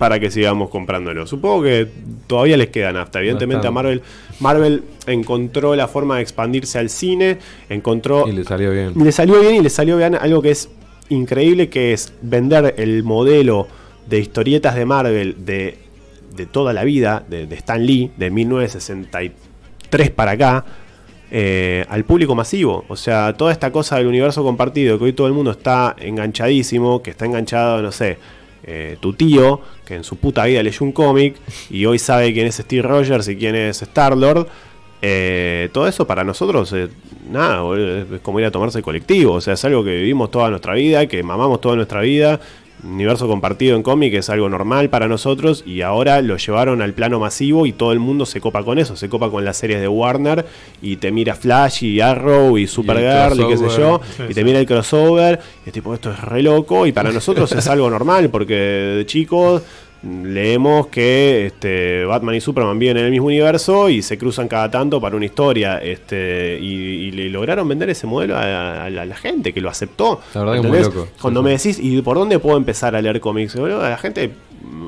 para 0.00 0.18
que 0.18 0.30
sigamos 0.30 0.70
comprándolo. 0.70 1.26
Supongo 1.26 1.64
que 1.64 1.86
todavía 2.26 2.56
les 2.56 2.70
queda 2.70 2.90
nafta. 2.90 3.20
Evidentemente 3.20 3.66
a. 3.66 3.70
Marvel 3.70 4.00
Marvel 4.40 4.82
encontró 5.06 5.76
la 5.76 5.88
forma 5.88 6.16
de 6.16 6.22
expandirse 6.22 6.78
al 6.78 6.88
cine, 6.88 7.36
encontró 7.68 8.26
Y 8.26 8.32
le 8.32 8.44
salió 8.44 8.72
bien. 8.72 8.94
y 8.96 9.04
le 9.04 9.12
salió 9.12 9.38
bien 9.38 9.56
y 9.56 9.60
le 9.60 9.68
salió 9.68 9.98
bien 9.98 10.14
algo 10.14 10.40
que 10.40 10.52
es 10.52 10.70
increíble 11.10 11.68
que 11.68 11.92
es 11.92 12.14
vender 12.22 12.76
el 12.78 13.02
modelo 13.02 13.68
de 14.08 14.20
historietas 14.20 14.74
de 14.74 14.86
Marvel 14.86 15.44
de, 15.44 15.76
de 16.34 16.46
toda 16.46 16.72
la 16.72 16.84
vida, 16.84 17.22
de, 17.28 17.46
de 17.46 17.54
Stan 17.56 17.84
Lee, 17.84 18.10
de 18.16 18.30
1963 18.30 20.10
para 20.12 20.30
acá, 20.30 20.64
eh, 21.30 21.84
al 21.90 22.04
público 22.04 22.34
masivo. 22.34 22.86
O 22.88 22.96
sea, 22.96 23.34
toda 23.34 23.52
esta 23.52 23.70
cosa 23.70 23.98
del 23.98 24.06
universo 24.06 24.42
compartido, 24.42 24.98
que 24.98 25.04
hoy 25.04 25.12
todo 25.12 25.26
el 25.26 25.34
mundo 25.34 25.50
está 25.50 25.94
enganchadísimo, 25.98 27.02
que 27.02 27.10
está 27.10 27.26
enganchado, 27.26 27.82
no 27.82 27.92
sé, 27.92 28.16
eh, 28.72 28.96
tu 29.00 29.14
tío, 29.14 29.60
que 29.84 29.96
en 29.96 30.04
su 30.04 30.16
puta 30.16 30.44
vida 30.44 30.62
leyó 30.62 30.86
un 30.86 30.92
cómic 30.92 31.34
y 31.70 31.86
hoy 31.86 31.98
sabe 31.98 32.32
quién 32.32 32.46
es 32.46 32.54
Steve 32.54 32.82
Rogers 32.82 33.26
y 33.26 33.36
quién 33.36 33.56
es 33.56 33.82
Star-Lord. 33.82 34.46
eh, 35.02 35.70
todo 35.72 35.88
eso 35.88 36.06
para 36.06 36.22
nosotros, 36.22 36.72
eh, 36.74 36.88
nada, 37.28 37.62
es 37.76 38.20
como 38.20 38.38
ir 38.38 38.46
a 38.46 38.50
tomarse 38.50 38.80
colectivo. 38.80 39.34
O 39.34 39.40
sea, 39.40 39.54
es 39.54 39.64
algo 39.64 39.82
que 39.82 39.96
vivimos 39.96 40.30
toda 40.30 40.50
nuestra 40.50 40.74
vida, 40.74 41.06
que 41.06 41.20
mamamos 41.22 41.60
toda 41.60 41.74
nuestra 41.74 42.00
vida. 42.02 42.38
Universo 42.82 43.28
compartido 43.28 43.76
en 43.76 43.82
cómic 43.82 44.14
es 44.14 44.30
algo 44.30 44.48
normal 44.48 44.90
para 44.90 45.08
nosotros 45.08 45.62
y 45.66 45.82
ahora 45.82 46.22
lo 46.22 46.36
llevaron 46.36 46.82
al 46.82 46.94
plano 46.94 47.20
masivo 47.20 47.66
y 47.66 47.72
todo 47.72 47.92
el 47.92 47.98
mundo 47.98 48.26
se 48.26 48.40
copa 48.40 48.64
con 48.64 48.78
eso, 48.78 48.96
se 48.96 49.08
copa 49.08 49.30
con 49.30 49.44
las 49.44 49.56
series 49.56 49.80
de 49.80 49.88
Warner 49.88 50.46
y 50.80 50.96
te 50.96 51.12
mira 51.12 51.34
Flash 51.34 51.84
y 51.84 52.00
Arrow 52.00 52.56
y 52.58 52.66
Supergirl 52.66 53.40
y, 53.40 53.48
qué 53.48 53.56
sé 53.56 53.68
yo, 53.76 54.00
sí, 54.16 54.22
y 54.24 54.28
sí. 54.28 54.34
te 54.34 54.44
mira 54.44 54.58
el 54.58 54.66
crossover 54.66 55.40
y 55.64 55.68
es 55.68 55.72
tipo 55.72 55.94
esto 55.94 56.10
es 56.10 56.20
re 56.20 56.42
loco 56.42 56.86
y 56.86 56.92
para 56.92 57.12
nosotros 57.12 57.50
es 57.52 57.66
algo 57.68 57.90
normal 57.90 58.30
porque 58.30 58.54
de 58.54 59.06
chicos 59.06 59.62
leemos 60.02 60.86
que 60.86 61.46
este, 61.46 62.04
Batman 62.04 62.34
y 62.34 62.40
Superman 62.40 62.78
viven 62.78 62.96
en 62.96 63.04
el 63.06 63.10
mismo 63.10 63.26
universo 63.26 63.88
y 63.88 64.02
se 64.02 64.16
cruzan 64.16 64.48
cada 64.48 64.70
tanto 64.70 65.00
para 65.00 65.16
una 65.16 65.26
historia 65.26 65.78
este, 65.78 66.58
y, 66.60 67.10
lograron 67.30 67.68
vender 67.68 67.90
ese 67.90 68.06
modelo 68.06 68.36
a, 68.36 68.84
a 68.84 68.90
la, 68.90 69.02
a 69.02 69.06
la 69.06 69.16
gente 69.16 69.52
que 69.52 69.60
lo 69.60 69.68
aceptó. 69.68 70.20
La 70.34 70.40
verdad 70.40 70.54
que 70.54 70.60
es 70.60 70.66
muy 70.66 70.80
loco. 70.80 71.08
Cuando 71.20 71.40
Sí, 71.40 71.44
me 71.44 71.50
decís, 71.50 71.78
¿y 71.80 72.02
por 72.02 72.16
dónde 72.16 72.38
puedo 72.38 72.56
empezar 72.56 72.96
a 72.96 73.02
leer 73.02 73.20
cómics? 73.20 73.54
La 73.54 73.96
gente... 73.98 74.30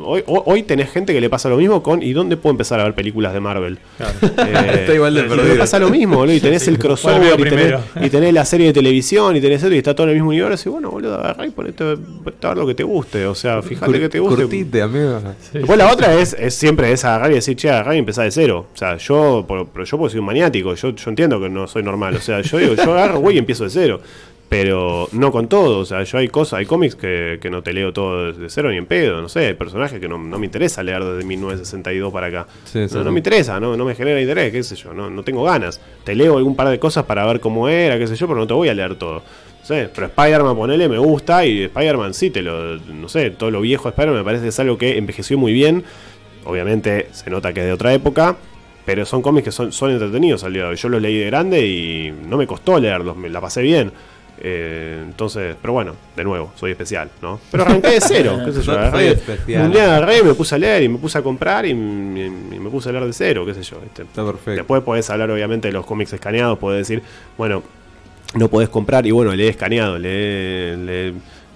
Hoy, 0.04 0.22
hoy, 0.26 0.40
hoy 0.44 0.62
tenés 0.64 0.90
gente 0.90 1.12
que 1.12 1.20
le 1.20 1.30
pasa 1.30 1.48
lo 1.48 1.56
mismo 1.56 1.82
con 1.82 2.02
¿y 2.02 2.12
dónde 2.12 2.36
puedo 2.36 2.52
empezar 2.52 2.80
a 2.80 2.84
ver 2.84 2.94
películas 2.94 3.32
de 3.32 3.40
Marvel? 3.40 3.78
Eh, 4.00 4.54
Está 4.80 4.94
igual 4.94 5.14
de 5.14 5.22
perdido. 5.22 5.54
me 5.54 5.56
pasa 5.56 5.78
lo 5.78 5.88
mismo, 5.88 6.16
boludo, 6.16 6.34
y 6.34 6.40
tenés 6.40 6.66
el 6.68 6.76
¿Cuál 6.76 6.88
crossover 6.88 7.40
y 7.40 7.42
tenés, 7.44 7.74
y 8.00 8.10
tenés 8.10 8.34
la 8.34 8.44
serie 8.44 8.66
de 8.66 8.72
televisión 8.72 9.36
y 9.36 9.40
tenés 9.40 9.62
esto 9.62 9.74
y 9.74 9.78
está 9.78 9.94
todo 9.94 10.04
en 10.04 10.10
el 10.10 10.16
mismo 10.16 10.30
universo 10.30 10.68
y 10.68 10.72
bueno, 10.72 10.90
boludo, 10.90 11.14
agarrá 11.14 11.46
y 11.46 11.50
ponete 11.50 11.84
a 11.84 11.86
ver 12.48 12.56
lo 12.56 12.66
que 12.66 12.74
te 12.74 12.82
guste, 12.82 13.26
o 13.26 13.34
sea, 13.34 13.62
fíjate 13.62 13.98
que 13.98 14.08
te 14.08 14.18
guste. 14.20 14.42
Curtite, 14.42 14.82
amigo. 14.82 15.20
Después 15.52 15.78
la 15.78 15.90
otra 15.90 16.14
es, 16.14 16.36
es 16.38 16.54
siempre 16.54 16.92
es 16.92 17.04
agarrar 17.04 17.30
y 17.30 17.34
decir, 17.36 17.56
che, 17.56 17.70
agarrar 17.70 17.94
y 17.94 17.98
empezar 17.98 18.24
de 18.24 18.30
cero. 18.30 18.66
O 18.74 18.76
sea, 18.76 18.96
yo, 18.96 19.44
pero 19.46 19.84
yo 19.84 19.98
puedo 19.98 20.10
ser 20.10 20.20
un 20.20 20.26
maniático, 20.26 20.74
yo, 20.74 20.90
yo 20.90 21.10
entiendo 21.10 21.40
que 21.40 21.48
no 21.48 21.66
soy 21.66 21.82
normal. 21.82 22.16
O 22.16 22.20
sea, 22.20 22.40
yo 22.42 22.58
digo, 22.58 22.74
yo 22.74 22.92
agarro, 22.92 23.20
güey, 23.20 23.36
y 23.36 23.38
empiezo 23.38 23.64
de 23.64 23.70
cero. 23.70 24.00
Pero 24.52 25.08
no 25.12 25.32
con 25.32 25.48
todo, 25.48 25.78
o 25.78 25.84
sea, 25.86 26.02
yo 26.02 26.18
hay 26.18 26.28
cosas, 26.28 26.58
hay 26.58 26.66
cómics 26.66 26.94
que, 26.94 27.38
que 27.40 27.48
no 27.48 27.62
te 27.62 27.72
leo 27.72 27.90
todo 27.94 28.32
desde 28.32 28.50
cero 28.50 28.70
ni 28.70 28.76
en 28.76 28.84
pedo, 28.84 29.22
no 29.22 29.30
sé, 29.30 29.46
hay 29.46 29.54
personajes 29.54 29.98
que 29.98 30.06
no, 30.08 30.18
no 30.18 30.38
me 30.38 30.44
interesa 30.44 30.82
leer 30.82 31.02
desde 31.02 31.26
1962 31.26 32.12
para 32.12 32.26
acá. 32.26 32.46
Sí, 32.64 32.86
sí, 32.86 32.98
no, 33.02 33.10
me 33.10 33.20
interesa, 33.20 33.58
no, 33.58 33.78
no 33.78 33.86
me 33.86 33.94
genera 33.94 34.20
interés, 34.20 34.52
qué 34.52 34.62
sé 34.62 34.76
yo, 34.76 34.92
no, 34.92 35.08
no 35.08 35.22
tengo 35.22 35.42
ganas. 35.44 35.80
Te 36.04 36.14
leo 36.14 36.36
algún 36.36 36.54
par 36.54 36.68
de 36.68 36.78
cosas 36.78 37.06
para 37.06 37.24
ver 37.24 37.40
cómo 37.40 37.66
era, 37.66 37.98
qué 37.98 38.06
sé 38.06 38.14
yo, 38.14 38.26
pero 38.26 38.40
no 38.40 38.46
te 38.46 38.52
voy 38.52 38.68
a 38.68 38.74
leer 38.74 38.96
todo. 38.96 39.22
No 39.60 39.64
sé, 39.66 39.88
pero 39.94 40.08
Spider-Man, 40.08 40.54
ponele, 40.54 40.86
me 40.86 40.98
gusta 40.98 41.46
y 41.46 41.62
Spider-Man 41.62 42.12
sí, 42.12 42.28
te 42.28 42.42
lo, 42.42 42.76
no 42.76 43.08
sé, 43.08 43.30
todo 43.30 43.50
lo 43.50 43.62
viejo 43.62 43.84
de 43.84 43.90
Spider-Man 43.92 44.18
me 44.18 44.24
parece 44.24 44.42
que 44.42 44.50
es 44.50 44.60
algo 44.60 44.76
que 44.76 44.98
envejeció 44.98 45.38
muy 45.38 45.54
bien. 45.54 45.82
Obviamente 46.44 47.08
se 47.12 47.30
nota 47.30 47.54
que 47.54 47.60
es 47.60 47.66
de 47.66 47.72
otra 47.72 47.94
época, 47.94 48.36
pero 48.84 49.06
son 49.06 49.22
cómics 49.22 49.46
que 49.46 49.52
son, 49.52 49.72
son 49.72 49.92
entretenidos 49.92 50.44
al 50.44 50.52
día 50.52 50.64
de 50.64 50.68
hoy. 50.68 50.76
Yo 50.76 50.90
los 50.90 51.00
leí 51.00 51.16
de 51.16 51.24
grande 51.24 51.66
y 51.66 52.12
no 52.28 52.36
me 52.36 52.46
costó 52.46 52.78
leerlos, 52.78 53.16
me 53.16 53.30
la 53.30 53.40
pasé 53.40 53.62
bien. 53.62 53.92
Eh, 54.44 54.98
entonces, 55.04 55.54
pero 55.62 55.72
bueno, 55.72 55.94
de 56.16 56.24
nuevo, 56.24 56.52
soy 56.56 56.72
especial, 56.72 57.08
¿no? 57.22 57.38
Pero 57.52 57.62
arranqué 57.62 57.90
de 57.90 58.00
cero, 58.00 58.40
qué 58.44 58.50
sé 58.52 58.58
yo. 58.58 58.62
Soy 58.64 58.74
agarré, 58.74 59.08
especial. 59.12 59.66
un 59.66 59.72
día 59.72 59.84
agarré, 59.96 60.22
me 60.24 60.34
puse 60.34 60.56
a 60.56 60.58
leer 60.58 60.82
y 60.82 60.88
me 60.88 60.98
puse 60.98 61.16
a 61.18 61.22
comprar 61.22 61.64
y, 61.64 61.70
y- 61.70 61.72
y 61.72 62.58
me 62.58 62.68
puse 62.68 62.88
a 62.88 62.92
leer 62.92 63.04
de 63.06 63.12
cero, 63.12 63.46
qué 63.46 63.54
sé 63.54 63.62
yo. 63.62 63.78
¿viste? 63.80 64.02
Está 64.02 64.24
perfecto. 64.24 64.50
Después 64.52 64.82
podés 64.82 65.08
hablar 65.10 65.30
obviamente 65.30 65.68
de 65.68 65.72
los 65.72 65.86
cómics 65.86 66.12
escaneados, 66.12 66.58
podés 66.58 66.88
decir, 66.88 67.02
bueno, 67.38 67.62
no 68.34 68.48
podés 68.48 68.68
comprar 68.68 69.06
y 69.06 69.12
bueno, 69.12 69.32
lee 69.32 69.46
escaneado, 69.46 69.96
lee, 69.98 70.74
lee- 70.76 71.14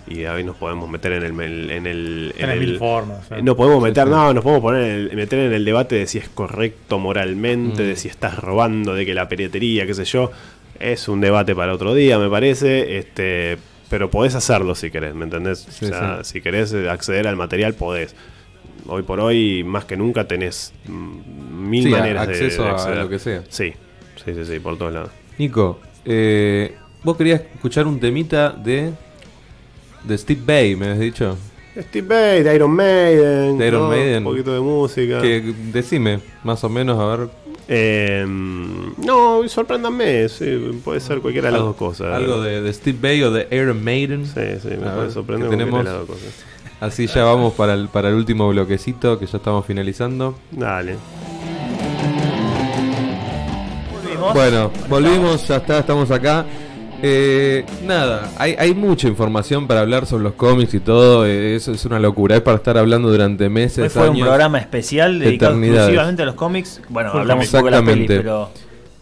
y 0.08 0.24
ahí 0.24 0.44
nos 0.44 0.54
podemos 0.54 0.88
meter 0.88 1.10
en 1.14 1.24
el 1.24 1.70
en 1.72 1.86
el, 1.88 2.32
en 2.38 2.50
el- 2.50 2.60
mil 2.60 2.78
formas. 2.78 3.28
¿eh? 3.32 3.42
no 3.42 3.56
podemos 3.56 3.82
meter 3.82 4.04
sí. 4.04 4.10
no, 4.10 4.32
nos 4.32 4.44
podemos 4.44 4.62
poner 4.62 4.82
en 4.84 4.90
el- 5.10 5.16
meter 5.16 5.38
en 5.40 5.52
el 5.52 5.64
debate 5.64 5.96
de 5.96 6.06
si 6.06 6.18
es 6.18 6.28
correcto 6.28 7.00
moralmente, 7.00 7.82
Mm. 7.82 7.86
de 7.88 7.96
si 7.96 8.06
estás 8.06 8.38
robando, 8.38 8.94
de 8.94 9.04
que 9.04 9.14
la 9.14 9.28
piratería, 9.28 9.84
qué 9.84 9.94
sé 9.94 10.04
yo, 10.04 10.30
es 10.80 11.08
un 11.08 11.20
debate 11.20 11.54
para 11.54 11.72
otro 11.74 11.94
día, 11.94 12.18
me 12.18 12.28
parece, 12.30 12.98
este, 12.98 13.58
pero 13.88 14.10
podés 14.10 14.34
hacerlo 14.34 14.74
si 14.74 14.90
querés, 14.90 15.14
¿me 15.14 15.24
entendés? 15.24 15.66
Sí, 15.70 15.86
o 15.86 15.88
sea, 15.88 16.24
sí. 16.24 16.32
si 16.34 16.40
querés 16.40 16.72
acceder 16.74 17.26
al 17.26 17.36
material 17.36 17.74
podés. 17.74 18.14
Hoy 18.88 19.02
por 19.02 19.18
hoy, 19.20 19.64
más 19.64 19.84
que 19.84 19.96
nunca, 19.96 20.28
tenés 20.28 20.72
mm, 20.86 21.68
mil 21.68 21.84
Sí, 21.84 21.94
a- 21.94 21.98
maneras 21.98 22.26
de- 22.28 22.32
acceso 22.34 22.62
de, 22.62 22.68
a 22.68 22.72
acceder. 22.72 22.98
lo 22.98 23.08
que 23.08 23.18
sea. 23.18 23.42
Sí, 23.48 23.72
sí, 24.24 24.34
sí, 24.34 24.44
sí, 24.44 24.60
por 24.60 24.78
todos 24.78 24.92
lados. 24.92 25.10
Nico, 25.38 25.80
eh, 26.04 26.74
vos 27.02 27.16
querías 27.16 27.40
escuchar 27.54 27.86
un 27.86 27.98
temita 28.00 28.50
de. 28.50 28.92
de 30.04 30.18
Steve 30.18 30.40
Bay, 30.44 30.76
me 30.76 30.88
has 30.90 30.98
dicho. 31.00 31.36
Steve 31.78 32.06
Bay, 32.08 32.42
de 32.42 32.54
Iron 32.54 32.70
Maiden, 32.70 33.58
De 33.58 33.66
Iron 33.66 33.82
¿no? 33.82 33.88
Maiden. 33.88 34.18
un 34.26 34.32
poquito 34.32 34.54
de 34.54 34.60
música. 34.60 35.20
Que 35.20 35.42
decime, 35.72 36.20
más 36.44 36.62
o 36.64 36.68
menos, 36.70 36.98
a 36.98 37.16
ver. 37.16 37.28
Eh, 37.68 38.24
no, 38.28 39.48
sorpréndanme, 39.48 40.28
sí, 40.28 40.80
puede 40.84 41.00
ser 41.00 41.20
cualquiera 41.20 41.48
de 41.48 41.52
las 41.52 41.60
Al- 41.62 41.66
dos 41.68 41.76
cosas. 41.76 42.14
Algo 42.14 42.40
de, 42.40 42.62
de 42.62 42.72
Steve 42.72 42.98
Bay 43.00 43.22
o 43.24 43.30
de 43.32 43.48
Iron 43.50 43.82
Maiden. 43.82 44.24
Sí, 44.26 44.40
sí, 44.62 44.68
me 44.68 44.88
puede 44.90 45.10
sorprender 45.10 45.50
tenemos- 45.50 45.78
de 45.80 45.84
las 45.84 45.94
dos 45.94 46.06
cosas. 46.06 46.44
Así 46.78 47.06
ya 47.06 47.24
vamos 47.24 47.54
para 47.54 47.72
el, 47.74 47.88
para 47.88 48.10
el 48.10 48.14
último 48.16 48.48
bloquecito, 48.50 49.18
que 49.18 49.26
ya 49.26 49.38
estamos 49.38 49.64
finalizando. 49.66 50.38
Dale. 50.52 50.96
Bueno, 54.34 54.70
volvimos, 54.88 55.46
ya 55.48 55.56
está, 55.56 55.78
estamos 55.80 56.10
acá. 56.10 56.44
Eh, 57.02 57.64
nada, 57.86 58.30
hay, 58.38 58.54
hay 58.58 58.74
mucha 58.74 59.06
información 59.08 59.66
para 59.66 59.80
hablar 59.80 60.06
sobre 60.06 60.24
los 60.24 60.32
cómics 60.34 60.72
y 60.74 60.80
todo. 60.80 61.26
eh, 61.26 61.54
eso 61.54 61.72
es 61.72 61.84
una 61.84 61.98
locura. 61.98 62.36
Es 62.36 62.42
para 62.42 62.56
estar 62.56 62.78
hablando 62.78 63.10
durante 63.10 63.48
meses, 63.48 63.84
Hoy 63.84 63.88
fue 63.90 64.08
un 64.08 64.20
programa 64.20 64.58
especial 64.58 65.18
dedicado 65.18 65.52
eternidades. 65.52 65.78
exclusivamente 65.80 66.22
a 66.22 66.26
los 66.26 66.34
cómics. 66.34 66.80
Bueno, 66.88 67.10
hablamos 67.12 67.46
un 67.46 67.52
poco 67.52 67.64
de 67.66 67.70
la 67.70 67.82
peli, 67.84 68.06
pero. 68.06 68.50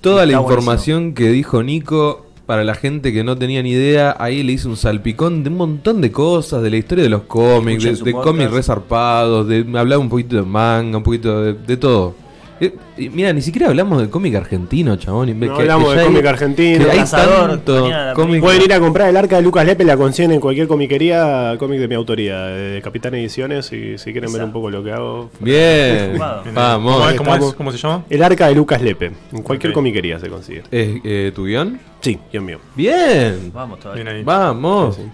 Toda 0.01 0.27
la 0.27 0.33
buenísimo. 0.39 0.43
información 0.43 1.15
que 1.15 1.29
dijo 1.31 1.63
Nico, 1.63 2.27
para 2.45 2.63
la 2.63 2.75
gente 2.75 3.11
que 3.13 3.25
no 3.25 3.39
tenía 3.39 3.63
ni 3.63 3.71
idea, 3.71 4.15
ahí 4.19 4.43
le 4.43 4.53
hizo 4.53 4.69
un 4.69 4.77
salpicón 4.77 5.43
de 5.45 5.49
un 5.51 5.57
montón 5.57 6.03
de 6.03 6.13
cosas, 6.13 6.63
de 6.63 6.69
la 6.71 6.77
historia 6.77 7.05
de 7.05 7.11
los 7.11 7.23
cómics, 7.23 7.83
de, 7.85 7.93
de 7.95 8.13
cómics 8.13 8.51
resarpados, 8.51 9.49
de 9.49 9.61
hablaba 9.79 9.99
un 10.03 10.11
poquito 10.11 10.37
de 10.37 10.43
manga, 10.43 10.99
un 10.99 11.03
poquito 11.05 11.43
de, 11.43 11.55
de 11.55 11.77
todo. 11.79 12.15
Eh, 12.61 12.73
y 12.97 13.09
mira, 13.09 13.33
ni 13.33 13.43
siquiera 13.43 13.69
hablamos 13.69 13.99
del 13.99 14.11
cómic 14.11 14.35
argentino, 14.37 14.95
chabón. 14.97 15.39
No 15.41 15.47
que- 15.57 15.63
hablamos 15.63 15.93
que 15.93 15.99
de 16.01 16.05
cómic 16.07 16.23
hay- 16.23 16.29
argentino. 16.29 16.85
hay 16.91 16.99
Cazador, 16.99 17.51
tanto 17.51 17.91
cómic-. 18.15 18.41
Pueden 18.41 18.63
ir 18.63 18.73
a 18.73 18.79
comprar 18.81 19.09
el 19.09 19.17
arca 19.17 19.37
de 19.37 19.43
Lucas 19.43 19.67
Lepe, 19.67 19.83
la 19.85 19.97
consiguen 19.97 20.33
en 20.33 20.41
cualquier 20.41 20.69
comiquería, 20.69 21.57
cómic 21.59 21.81
de 21.81 21.89
mi 21.89 21.95
autoría, 21.97 22.39
de 22.47 22.81
Capitán 22.81 23.15
Ediciones, 23.15 23.73
y 23.73 23.99
si 23.99 24.13
quieren 24.13 24.33
ver 24.33 24.45
un 24.45 24.53
poco 24.53 24.71
lo 24.71 24.85
que 24.85 24.93
hago. 24.93 25.31
Bien, 25.41 26.13
Fumado. 26.13 26.43
¿Cómo, 26.45 26.55
vamos. 26.55 27.11
es, 27.11 27.17
cómo 27.19 27.31
es? 27.31 27.35
estamos- 27.35 27.55
¿Cómo 27.55 27.73
se 27.73 27.79
llama? 27.79 28.05
El 28.09 28.23
arca 28.23 28.47
de 28.49 28.55
Lucas 28.55 28.81
Lepe, 28.83 29.11
en 29.33 29.43
cualquier 29.43 29.73
comiquería 29.73 30.21
se 30.21 30.29
consigue. 30.29 30.63
¿Es 30.71 31.01
eh, 31.03 31.33
tu 31.35 31.47
guion? 31.47 31.81
Sí, 32.03 32.19
Dios 32.31 32.45
mío. 32.45 32.59
Bien, 32.77 33.51
Vamos 33.53 33.81
todavía. 33.81 34.05
Bien 34.05 34.17
ahí. 34.17 34.23
vamos. 34.25 34.95
Sí, 34.97 35.03
sí. 35.03 35.09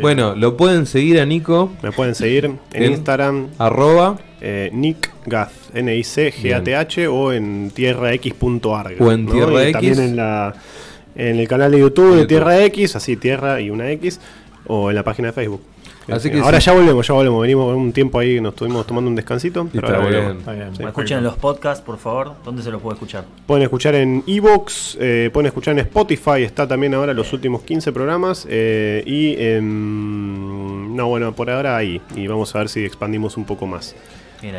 Bueno, 0.00 0.34
lo 0.34 0.56
pueden 0.56 0.86
seguir 0.86 1.20
a 1.20 1.26
Nico, 1.26 1.72
Me 1.82 1.92
pueden 1.92 2.14
seguir 2.14 2.44
en, 2.46 2.58
En- 2.72 2.92
Instagram, 2.92 3.48
arroba 3.58 4.18
eh, 4.40 4.70
Nick 4.72 5.10
Gath, 5.26 5.52
N-I-C-G-A-T-H, 5.74 7.08
o 7.08 7.32
en 7.32 7.70
tierrax.arg. 7.74 9.00
O 9.00 9.12
en 9.12 9.26
Tierra 9.26 9.64
Y 9.64 9.68
X. 9.68 9.72
También 9.72 9.98
en, 10.00 10.16
la, 10.16 10.54
en 11.14 11.38
el 11.38 11.48
canal 11.48 11.70
de 11.72 11.78
YouTube 11.80 12.10
de 12.10 12.16
YouTube. 12.18 12.28
Tierra 12.28 12.64
X, 12.64 12.96
así 12.96 13.16
Tierra 13.16 13.60
y 13.60 13.70
una 13.70 13.90
X, 13.92 14.20
o 14.66 14.90
en 14.90 14.96
la 14.96 15.02
página 15.04 15.28
de 15.28 15.32
Facebook. 15.32 15.62
Así 16.10 16.30
que 16.30 16.40
ahora 16.40 16.60
sí. 16.60 16.66
ya 16.66 16.72
volvemos, 16.72 17.06
ya 17.06 17.14
volvemos. 17.14 17.42
Venimos 17.42 17.76
un 17.76 17.92
tiempo 17.92 18.18
ahí, 18.18 18.40
nos 18.40 18.52
estuvimos 18.54 18.86
tomando 18.86 19.08
un 19.10 19.14
descansito, 19.16 19.68
pero 19.72 19.86
está 19.86 19.98
ahora 19.98 20.08
bien. 20.08 20.22
volvemos. 20.22 20.40
Está 20.40 20.52
bien. 20.52 20.68
Bueno, 20.72 20.88
escuchen 20.88 21.22
los 21.24 21.36
podcasts, 21.36 21.84
por 21.84 21.98
favor. 21.98 22.32
¿Dónde 22.44 22.62
se 22.62 22.70
los 22.70 22.80
puede 22.80 22.94
escuchar? 22.94 23.24
Pueden 23.46 23.62
escuchar 23.62 23.94
en 23.94 24.24
Evox, 24.26 24.96
eh, 25.00 25.30
pueden 25.32 25.46
escuchar 25.46 25.72
en 25.72 25.80
Spotify, 25.80 26.42
está 26.42 26.66
también 26.66 26.94
ahora 26.94 27.12
los 27.14 27.32
últimos 27.32 27.62
15 27.62 27.92
programas. 27.92 28.46
eh, 28.48 29.02
y 29.06 29.34
en. 29.42 30.96
No, 30.96 31.08
bueno, 31.08 31.32
por 31.32 31.50
ahora 31.50 31.76
ahí. 31.76 32.00
Y 32.16 32.26
vamos 32.26 32.54
a 32.54 32.58
ver 32.58 32.68
si 32.68 32.84
expandimos 32.84 33.36
un 33.36 33.44
poco 33.44 33.66
más. 33.66 33.94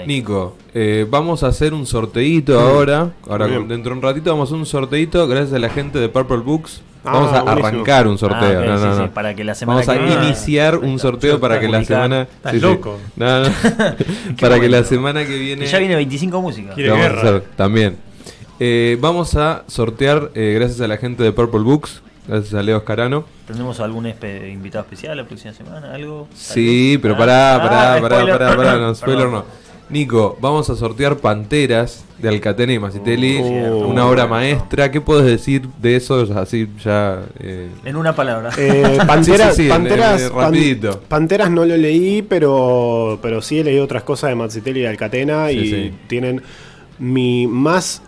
Nico, 0.06 0.56
eh, 0.74 1.06
vamos 1.10 1.44
a 1.44 1.48
hacer 1.48 1.74
un 1.74 1.86
sorteito 1.86 2.60
ahora. 2.60 3.12
Ahora, 3.30 3.48
dentro 3.48 3.92
de 3.92 3.98
un 3.98 4.02
ratito, 4.02 4.32
vamos 4.32 4.48
a 4.48 4.52
hacer 4.52 4.60
un 4.60 4.66
sorteito 4.66 5.28
gracias 5.28 5.54
a 5.54 5.60
la 5.60 5.70
gente 5.70 6.00
de 6.00 6.10
Purple 6.10 6.38
Books. 6.38 6.82
Ah, 7.06 7.14
Vamos 7.14 7.32
a 7.34 7.42
buenísimo. 7.44 7.68
arrancar 7.70 8.08
un 8.10 8.18
sorteo. 8.18 8.60
Ah, 8.60 8.62
ok, 8.62 8.68
no, 8.82 8.96
sí, 8.98 9.02
sí, 9.04 9.10
para 9.14 9.34
que 9.34 9.44
la 9.46 9.56
semana 9.56 9.80
Vamos 9.86 9.96
a 9.96 10.06
que 10.06 10.26
iniciar 10.26 10.78
un 10.78 11.00
sorteo 11.00 11.40
para 11.40 11.60
que 11.62 11.70
la 11.70 11.84
semana. 11.86 12.22
Estás 12.24 12.56
loco. 12.56 12.98
No, 13.16 13.44
no. 13.44 13.50
para 14.42 14.60
que 14.60 14.68
la 14.68 14.84
semana 14.84 15.26
que 15.26 15.38
viene. 15.38 15.64
Que 15.64 15.72
ya 15.72 15.80
viene 15.80 15.96
25 15.96 16.42
música. 16.42 16.74
Quiere 16.74 16.90
lo 16.90 16.96
vamos 16.98 17.12
a 17.18 17.20
hacer 17.22 17.42
también. 17.56 17.96
Eh, 18.60 18.98
vamos 19.00 19.36
a 19.36 19.64
sortear, 19.68 20.32
eh, 20.36 20.52
gracias 20.60 20.82
a 20.82 20.88
la 20.90 20.98
gente 20.98 21.24
de 21.24 21.32
Purple 21.32 21.62
Books, 21.62 22.02
Gracias 22.28 22.54
a 22.54 22.62
Leo 22.62 22.78
Escarano. 22.78 23.24
¿Tendremos 23.48 23.80
algún 23.80 24.06
espe- 24.06 24.52
invitado 24.54 24.84
especial 24.84 25.18
la 25.18 25.24
próxima 25.26 25.52
semana? 25.52 25.96
¿Algo? 25.96 26.28
Sí, 26.36 26.92
¿Algo? 26.92 27.02
pero 27.02 27.14
Ah, 27.16 27.18
pará, 27.18 27.56
ah, 27.56 27.62
pará, 28.02 28.02
pará, 28.02 28.38
pará, 28.38 28.56
pará, 28.58 28.76
no, 28.78 28.94
spoiler 28.94 29.24
Perdón. 29.24 29.34
no. 29.34 29.69
Nico, 29.90 30.38
vamos 30.40 30.70
a 30.70 30.76
sortear 30.76 31.18
Panteras 31.18 32.06
de 32.20 32.30
Alcatena 32.30 32.74
y 32.74 32.80
Macitelli, 32.80 33.40
Oh, 33.42 33.88
una 33.88 34.06
obra 34.06 34.26
bueno. 34.26 34.36
maestra. 34.36 34.92
¿Qué 34.92 35.02
puedes 35.02 35.26
decir 35.26 35.68
de 35.82 35.96
eso 35.96 36.28
así 36.38 36.68
ya? 36.84 37.24
eh, 37.40 37.70
En 37.86 37.96
una 37.96 38.14
palabra. 38.16 38.52
Eh, 38.56 39.00
Panteras, 39.08 39.50
Sí, 39.56 39.64
sí, 39.64 39.64
sí, 39.64 39.70
Panteras, 39.70 40.22
eh, 40.22 40.30
Pan- 40.30 40.44
rapidito. 40.46 41.00
Panteras 41.08 41.50
no 41.50 41.66
lo 41.66 41.76
leí, 41.76 42.22
pero, 42.22 43.18
pero 43.22 43.42
sí 43.42 43.60
he 43.60 43.64
leído 43.64 43.84
otras 43.84 44.04
cosas 44.04 44.30
de 44.30 44.36
Mazzitelli 44.36 44.80
y 44.82 44.84
de 44.84 44.90
Alcatena 44.90 45.48
Sí, 45.50 45.56
y 45.58 45.70
sí. 45.70 45.94
tienen 46.08 46.44
mi 47.00 47.48
más 47.48 48.04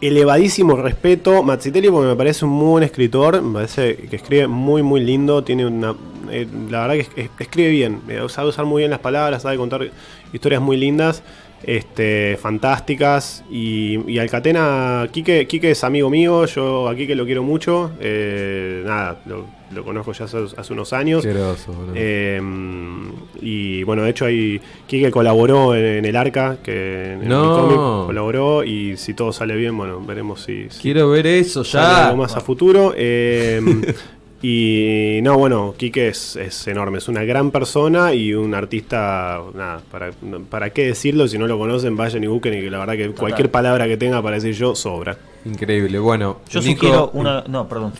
elevadísimo 0.00 0.76
respeto. 0.76 1.42
Mazzitelli 1.42 1.90
porque 1.90 2.08
me 2.08 2.16
parece 2.16 2.46
un 2.46 2.52
muy 2.52 2.68
buen 2.70 2.84
escritor, 2.84 3.42
me 3.42 3.52
parece 3.52 3.96
que 3.96 4.16
escribe 4.16 4.46
muy 4.46 4.82
muy 4.82 5.00
lindo, 5.04 5.44
tiene 5.44 5.66
una 5.66 5.94
eh, 6.30 6.46
la 6.70 6.82
verdad 6.86 6.94
que 6.94 7.00
es- 7.00 7.10
es- 7.16 7.30
escribe 7.40 7.70
bien, 7.70 8.00
eh, 8.08 8.20
sabe 8.28 8.48
usar 8.50 8.64
muy 8.64 8.82
bien 8.82 8.90
las 8.92 9.00
palabras, 9.00 9.42
sabe 9.42 9.56
contar 9.56 9.90
historias 10.32 10.60
muy 10.62 10.76
lindas. 10.76 11.22
Este, 11.62 12.38
fantásticas 12.40 13.44
y, 13.50 14.10
y 14.10 14.18
Alcatena, 14.18 15.06
Quique, 15.12 15.46
Quique 15.46 15.72
es 15.72 15.84
amigo 15.84 16.08
mío, 16.08 16.46
yo 16.46 16.88
a 16.88 16.94
Quique 16.96 17.14
lo 17.14 17.26
quiero 17.26 17.42
mucho, 17.42 17.90
eh, 18.00 18.82
nada, 18.86 19.20
lo, 19.26 19.44
lo 19.70 19.84
conozco 19.84 20.12
ya 20.12 20.24
hace, 20.24 20.38
hace 20.56 20.72
unos 20.72 20.94
años. 20.94 21.22
Eh, 21.94 22.40
y 23.42 23.82
bueno, 23.82 24.04
de 24.04 24.10
hecho 24.10 24.24
ahí 24.24 24.58
Kike 24.86 25.10
colaboró 25.10 25.74
en, 25.74 25.84
en 25.98 26.04
el 26.06 26.16
arca, 26.16 26.56
que 26.62 27.12
en 27.12 27.28
No. 27.28 27.42
el 27.44 27.60
cómic 27.60 28.06
colaboró 28.06 28.64
y 28.64 28.96
si 28.96 29.12
todo 29.12 29.30
sale 29.30 29.54
bien, 29.54 29.76
bueno, 29.76 30.00
veremos 30.00 30.40
si, 30.42 30.70
si 30.70 30.80
Quiero 30.80 31.10
ver 31.10 31.26
eso 31.26 31.62
ya. 31.62 32.06
algo 32.06 32.22
más 32.22 32.36
a 32.36 32.40
futuro. 32.40 32.94
Eh, 32.96 33.60
y 34.42 35.20
no, 35.22 35.36
bueno, 35.36 35.74
Kike 35.76 36.08
es, 36.08 36.36
es 36.36 36.66
enorme, 36.66 36.98
es 36.98 37.08
una 37.08 37.24
gran 37.24 37.50
persona 37.50 38.14
y 38.14 38.32
un 38.32 38.54
artista, 38.54 39.40
nada, 39.54 39.82
para, 39.90 40.10
para 40.48 40.70
qué 40.70 40.86
decirlo, 40.86 41.28
si 41.28 41.36
no 41.38 41.46
lo 41.46 41.58
conocen, 41.58 41.96
vayan 41.96 42.24
y 42.24 42.26
busquen 42.26 42.54
y 42.54 42.60
que 42.62 42.70
la 42.70 42.78
verdad 42.78 42.94
que 42.96 43.10
cualquier 43.10 43.50
palabra 43.50 43.86
que 43.86 43.96
tenga 43.96 44.22
para 44.22 44.36
decir 44.36 44.54
yo 44.54 44.74
sobra. 44.74 45.16
Increíble. 45.44 45.98
Bueno, 45.98 46.40
Yo 46.48 46.60
Nico- 46.60 46.80
sugiero 46.80 47.10
una. 47.14 47.44
No, 47.48 47.68
perdón. 47.68 47.92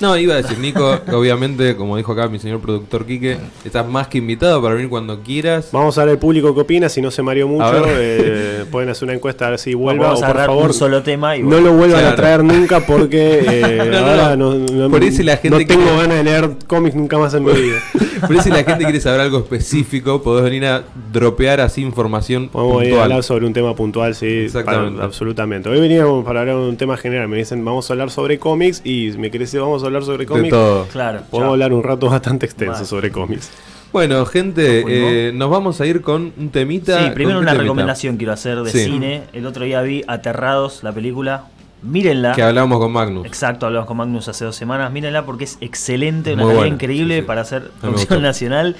No, 0.00 0.16
iba 0.18 0.34
a 0.34 0.36
decir, 0.38 0.58
Nico, 0.58 0.98
obviamente, 1.12 1.76
como 1.76 1.96
dijo 1.96 2.12
acá 2.12 2.28
mi 2.28 2.38
señor 2.38 2.60
productor 2.60 3.06
Quique, 3.06 3.36
estás 3.64 3.86
más 3.88 4.08
que 4.08 4.18
invitado 4.18 4.60
para 4.60 4.74
venir 4.74 4.90
cuando 4.90 5.20
quieras. 5.20 5.68
Vamos 5.72 5.96
a 5.98 6.04
ver 6.04 6.14
el 6.14 6.18
público 6.18 6.52
qué 6.54 6.60
opina, 6.60 6.88
si 6.88 7.00
no 7.00 7.10
se 7.10 7.22
mareó 7.22 7.46
mucho, 7.48 7.84
eh, 7.86 8.64
pueden 8.70 8.88
hacer 8.90 9.04
una 9.04 9.14
encuesta 9.14 9.46
a 9.46 9.50
ver 9.50 9.58
si 9.58 9.72
vuelva 9.74 10.06
Vamos 10.06 10.20
o 10.20 10.24
a 10.24 10.26
por 10.26 10.36
agarrar 10.36 10.46
favor 10.56 10.66
un 10.66 10.74
solo 10.74 11.02
tema 11.02 11.36
y 11.36 11.42
no 11.42 11.60
lo 11.60 11.72
vuelvan 11.72 12.00
Claro. 12.00 12.12
a 12.12 12.16
traer 12.16 12.44
nunca 12.44 12.80
porque 12.84 13.44
eh, 13.48 13.88
No, 13.90 13.98
ahora 13.98 14.36
no. 14.36 14.90
Por 14.90 15.00
la 15.24 15.36
gente 15.36 15.50
no 15.50 15.56
tengo 15.58 15.82
quiere- 15.84 15.96
ganas 15.96 16.16
de 16.16 16.24
leer 16.24 16.50
cómics 16.66 16.96
nunca 16.96 17.18
más 17.18 17.32
en 17.34 17.44
mi 17.44 17.52
vida. 17.52 17.78
Pero 18.26 18.42
si 18.42 18.48
la 18.50 18.64
gente 18.64 18.84
quiere 18.84 19.00
saber 19.00 19.20
algo 19.20 19.38
específico, 19.38 20.22
podés 20.22 20.44
venir 20.44 20.64
a 20.64 20.82
dropear 21.12 21.60
así 21.60 21.82
información 21.82 22.48
Podemos 22.48 22.78
venir 22.78 22.92
a 22.94 22.96
puntual. 22.96 23.12
hablar 23.12 23.22
sobre 23.22 23.46
un 23.46 23.52
tema 23.52 23.74
puntual, 23.76 24.14
sí, 24.14 24.26
Exactamente. 24.26 24.94
para- 24.96 25.04
absolutamente. 25.06 25.68
Hoy 25.68 25.78
veníamos 25.80 26.24
para 26.24 26.40
hablar 26.40 26.56
de 26.56 26.68
un 26.68 26.76
tema 26.76 26.96
general, 26.96 27.28
me 27.28 27.36
dicen 27.36 27.64
vamos 27.64 27.88
a 27.90 27.92
hablar 27.92 28.10
sobre 28.10 28.38
cómics 28.38 28.80
y 28.84 29.10
me 29.18 29.30
querés 29.30 29.48
decir 29.50 29.60
vamos 29.60 29.82
a 29.82 29.83
hablar 29.88 30.02
sobre 30.04 30.18
De 30.18 30.26
cómics. 30.26 30.50
todo. 30.50 30.86
Claro. 30.88 31.20
Podemos 31.30 31.52
hablar 31.52 31.72
un 31.72 31.82
rato 31.82 32.08
bastante 32.10 32.46
extenso 32.46 32.72
Vale. 32.74 32.86
sobre 32.86 33.10
cómics. 33.10 33.50
Bueno, 33.92 34.26
gente, 34.26 34.84
eh, 34.88 35.32
nos 35.32 35.50
vamos 35.50 35.80
a 35.80 35.86
ir 35.86 36.00
con 36.00 36.32
un 36.36 36.48
temita. 36.50 36.98
Sí, 37.04 37.10
primero 37.14 37.38
¿con 37.38 37.44
qué 37.44 37.50
una 37.50 37.50
temita? 37.52 37.62
recomendación 37.62 38.16
quiero 38.16 38.32
hacer 38.32 38.60
de 38.62 38.70
Sí. 38.70 38.84
cine. 38.86 39.22
El 39.32 39.46
otro 39.46 39.64
día 39.64 39.82
vi 39.82 40.02
Aterrados, 40.08 40.82
la 40.82 40.92
película. 40.92 41.44
Mírenla. 41.82 42.32
Que 42.32 42.42
hablamos 42.42 42.78
con 42.80 42.90
Magnus. 42.90 43.26
Exacto, 43.26 43.66
hablamos 43.66 43.86
con 43.86 43.98
Magnus 43.98 44.26
hace 44.26 44.44
dos 44.46 44.56
semanas. 44.56 44.90
Mírenla 44.90 45.24
porque 45.26 45.44
es 45.44 45.58
excelente, 45.60 46.32
una 46.34 46.44
buena, 46.44 46.66
increíble 46.66 47.16
sí, 47.16 47.20
sí. 47.20 47.26
para 47.26 47.42
hacer 47.42 47.70
producción 47.80 48.22
nacional. 48.22 48.74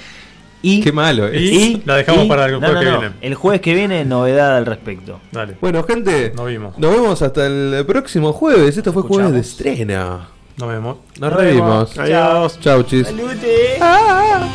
Y, 0.62 0.80
Qué 0.80 0.90
malo, 0.92 1.28
¿eh? 1.28 1.38
Y- 1.38 1.82
la 1.84 1.96
dejamos 1.96 2.26
para 2.26 2.46
el 2.46 2.56
jueves 2.56 2.78
que 2.80 2.90
viene. 2.90 3.10
El 3.20 3.34
jueves 3.34 3.60
que 3.60 3.74
viene, 3.74 4.04
novedad 4.06 4.56
al 4.56 4.64
respecto. 4.64 5.20
Dale. 5.30 5.56
Bueno, 5.60 5.84
gente, 5.84 6.32
Nos 6.34 6.46
vimos. 6.46 6.78
nos 6.78 6.90
vemos 6.90 7.20
hasta 7.20 7.46
el 7.46 7.84
próximo 7.86 8.32
jueves. 8.32 8.74
Esto 8.76 8.90
fue 8.92 9.02
jueves 9.02 9.32
de 9.32 9.40
estrena. 9.40 10.28
Nos 10.56 10.68
vemos. 10.68 10.96
Nos 11.18 11.30
Nos 11.30 11.32
revimos. 11.40 11.94
vemos. 11.94 11.98
Adiós. 11.98 12.60
Chau, 12.60 12.82
chis. 12.84 13.06
¡Salute! 13.06 13.78
Ah. 13.80 14.46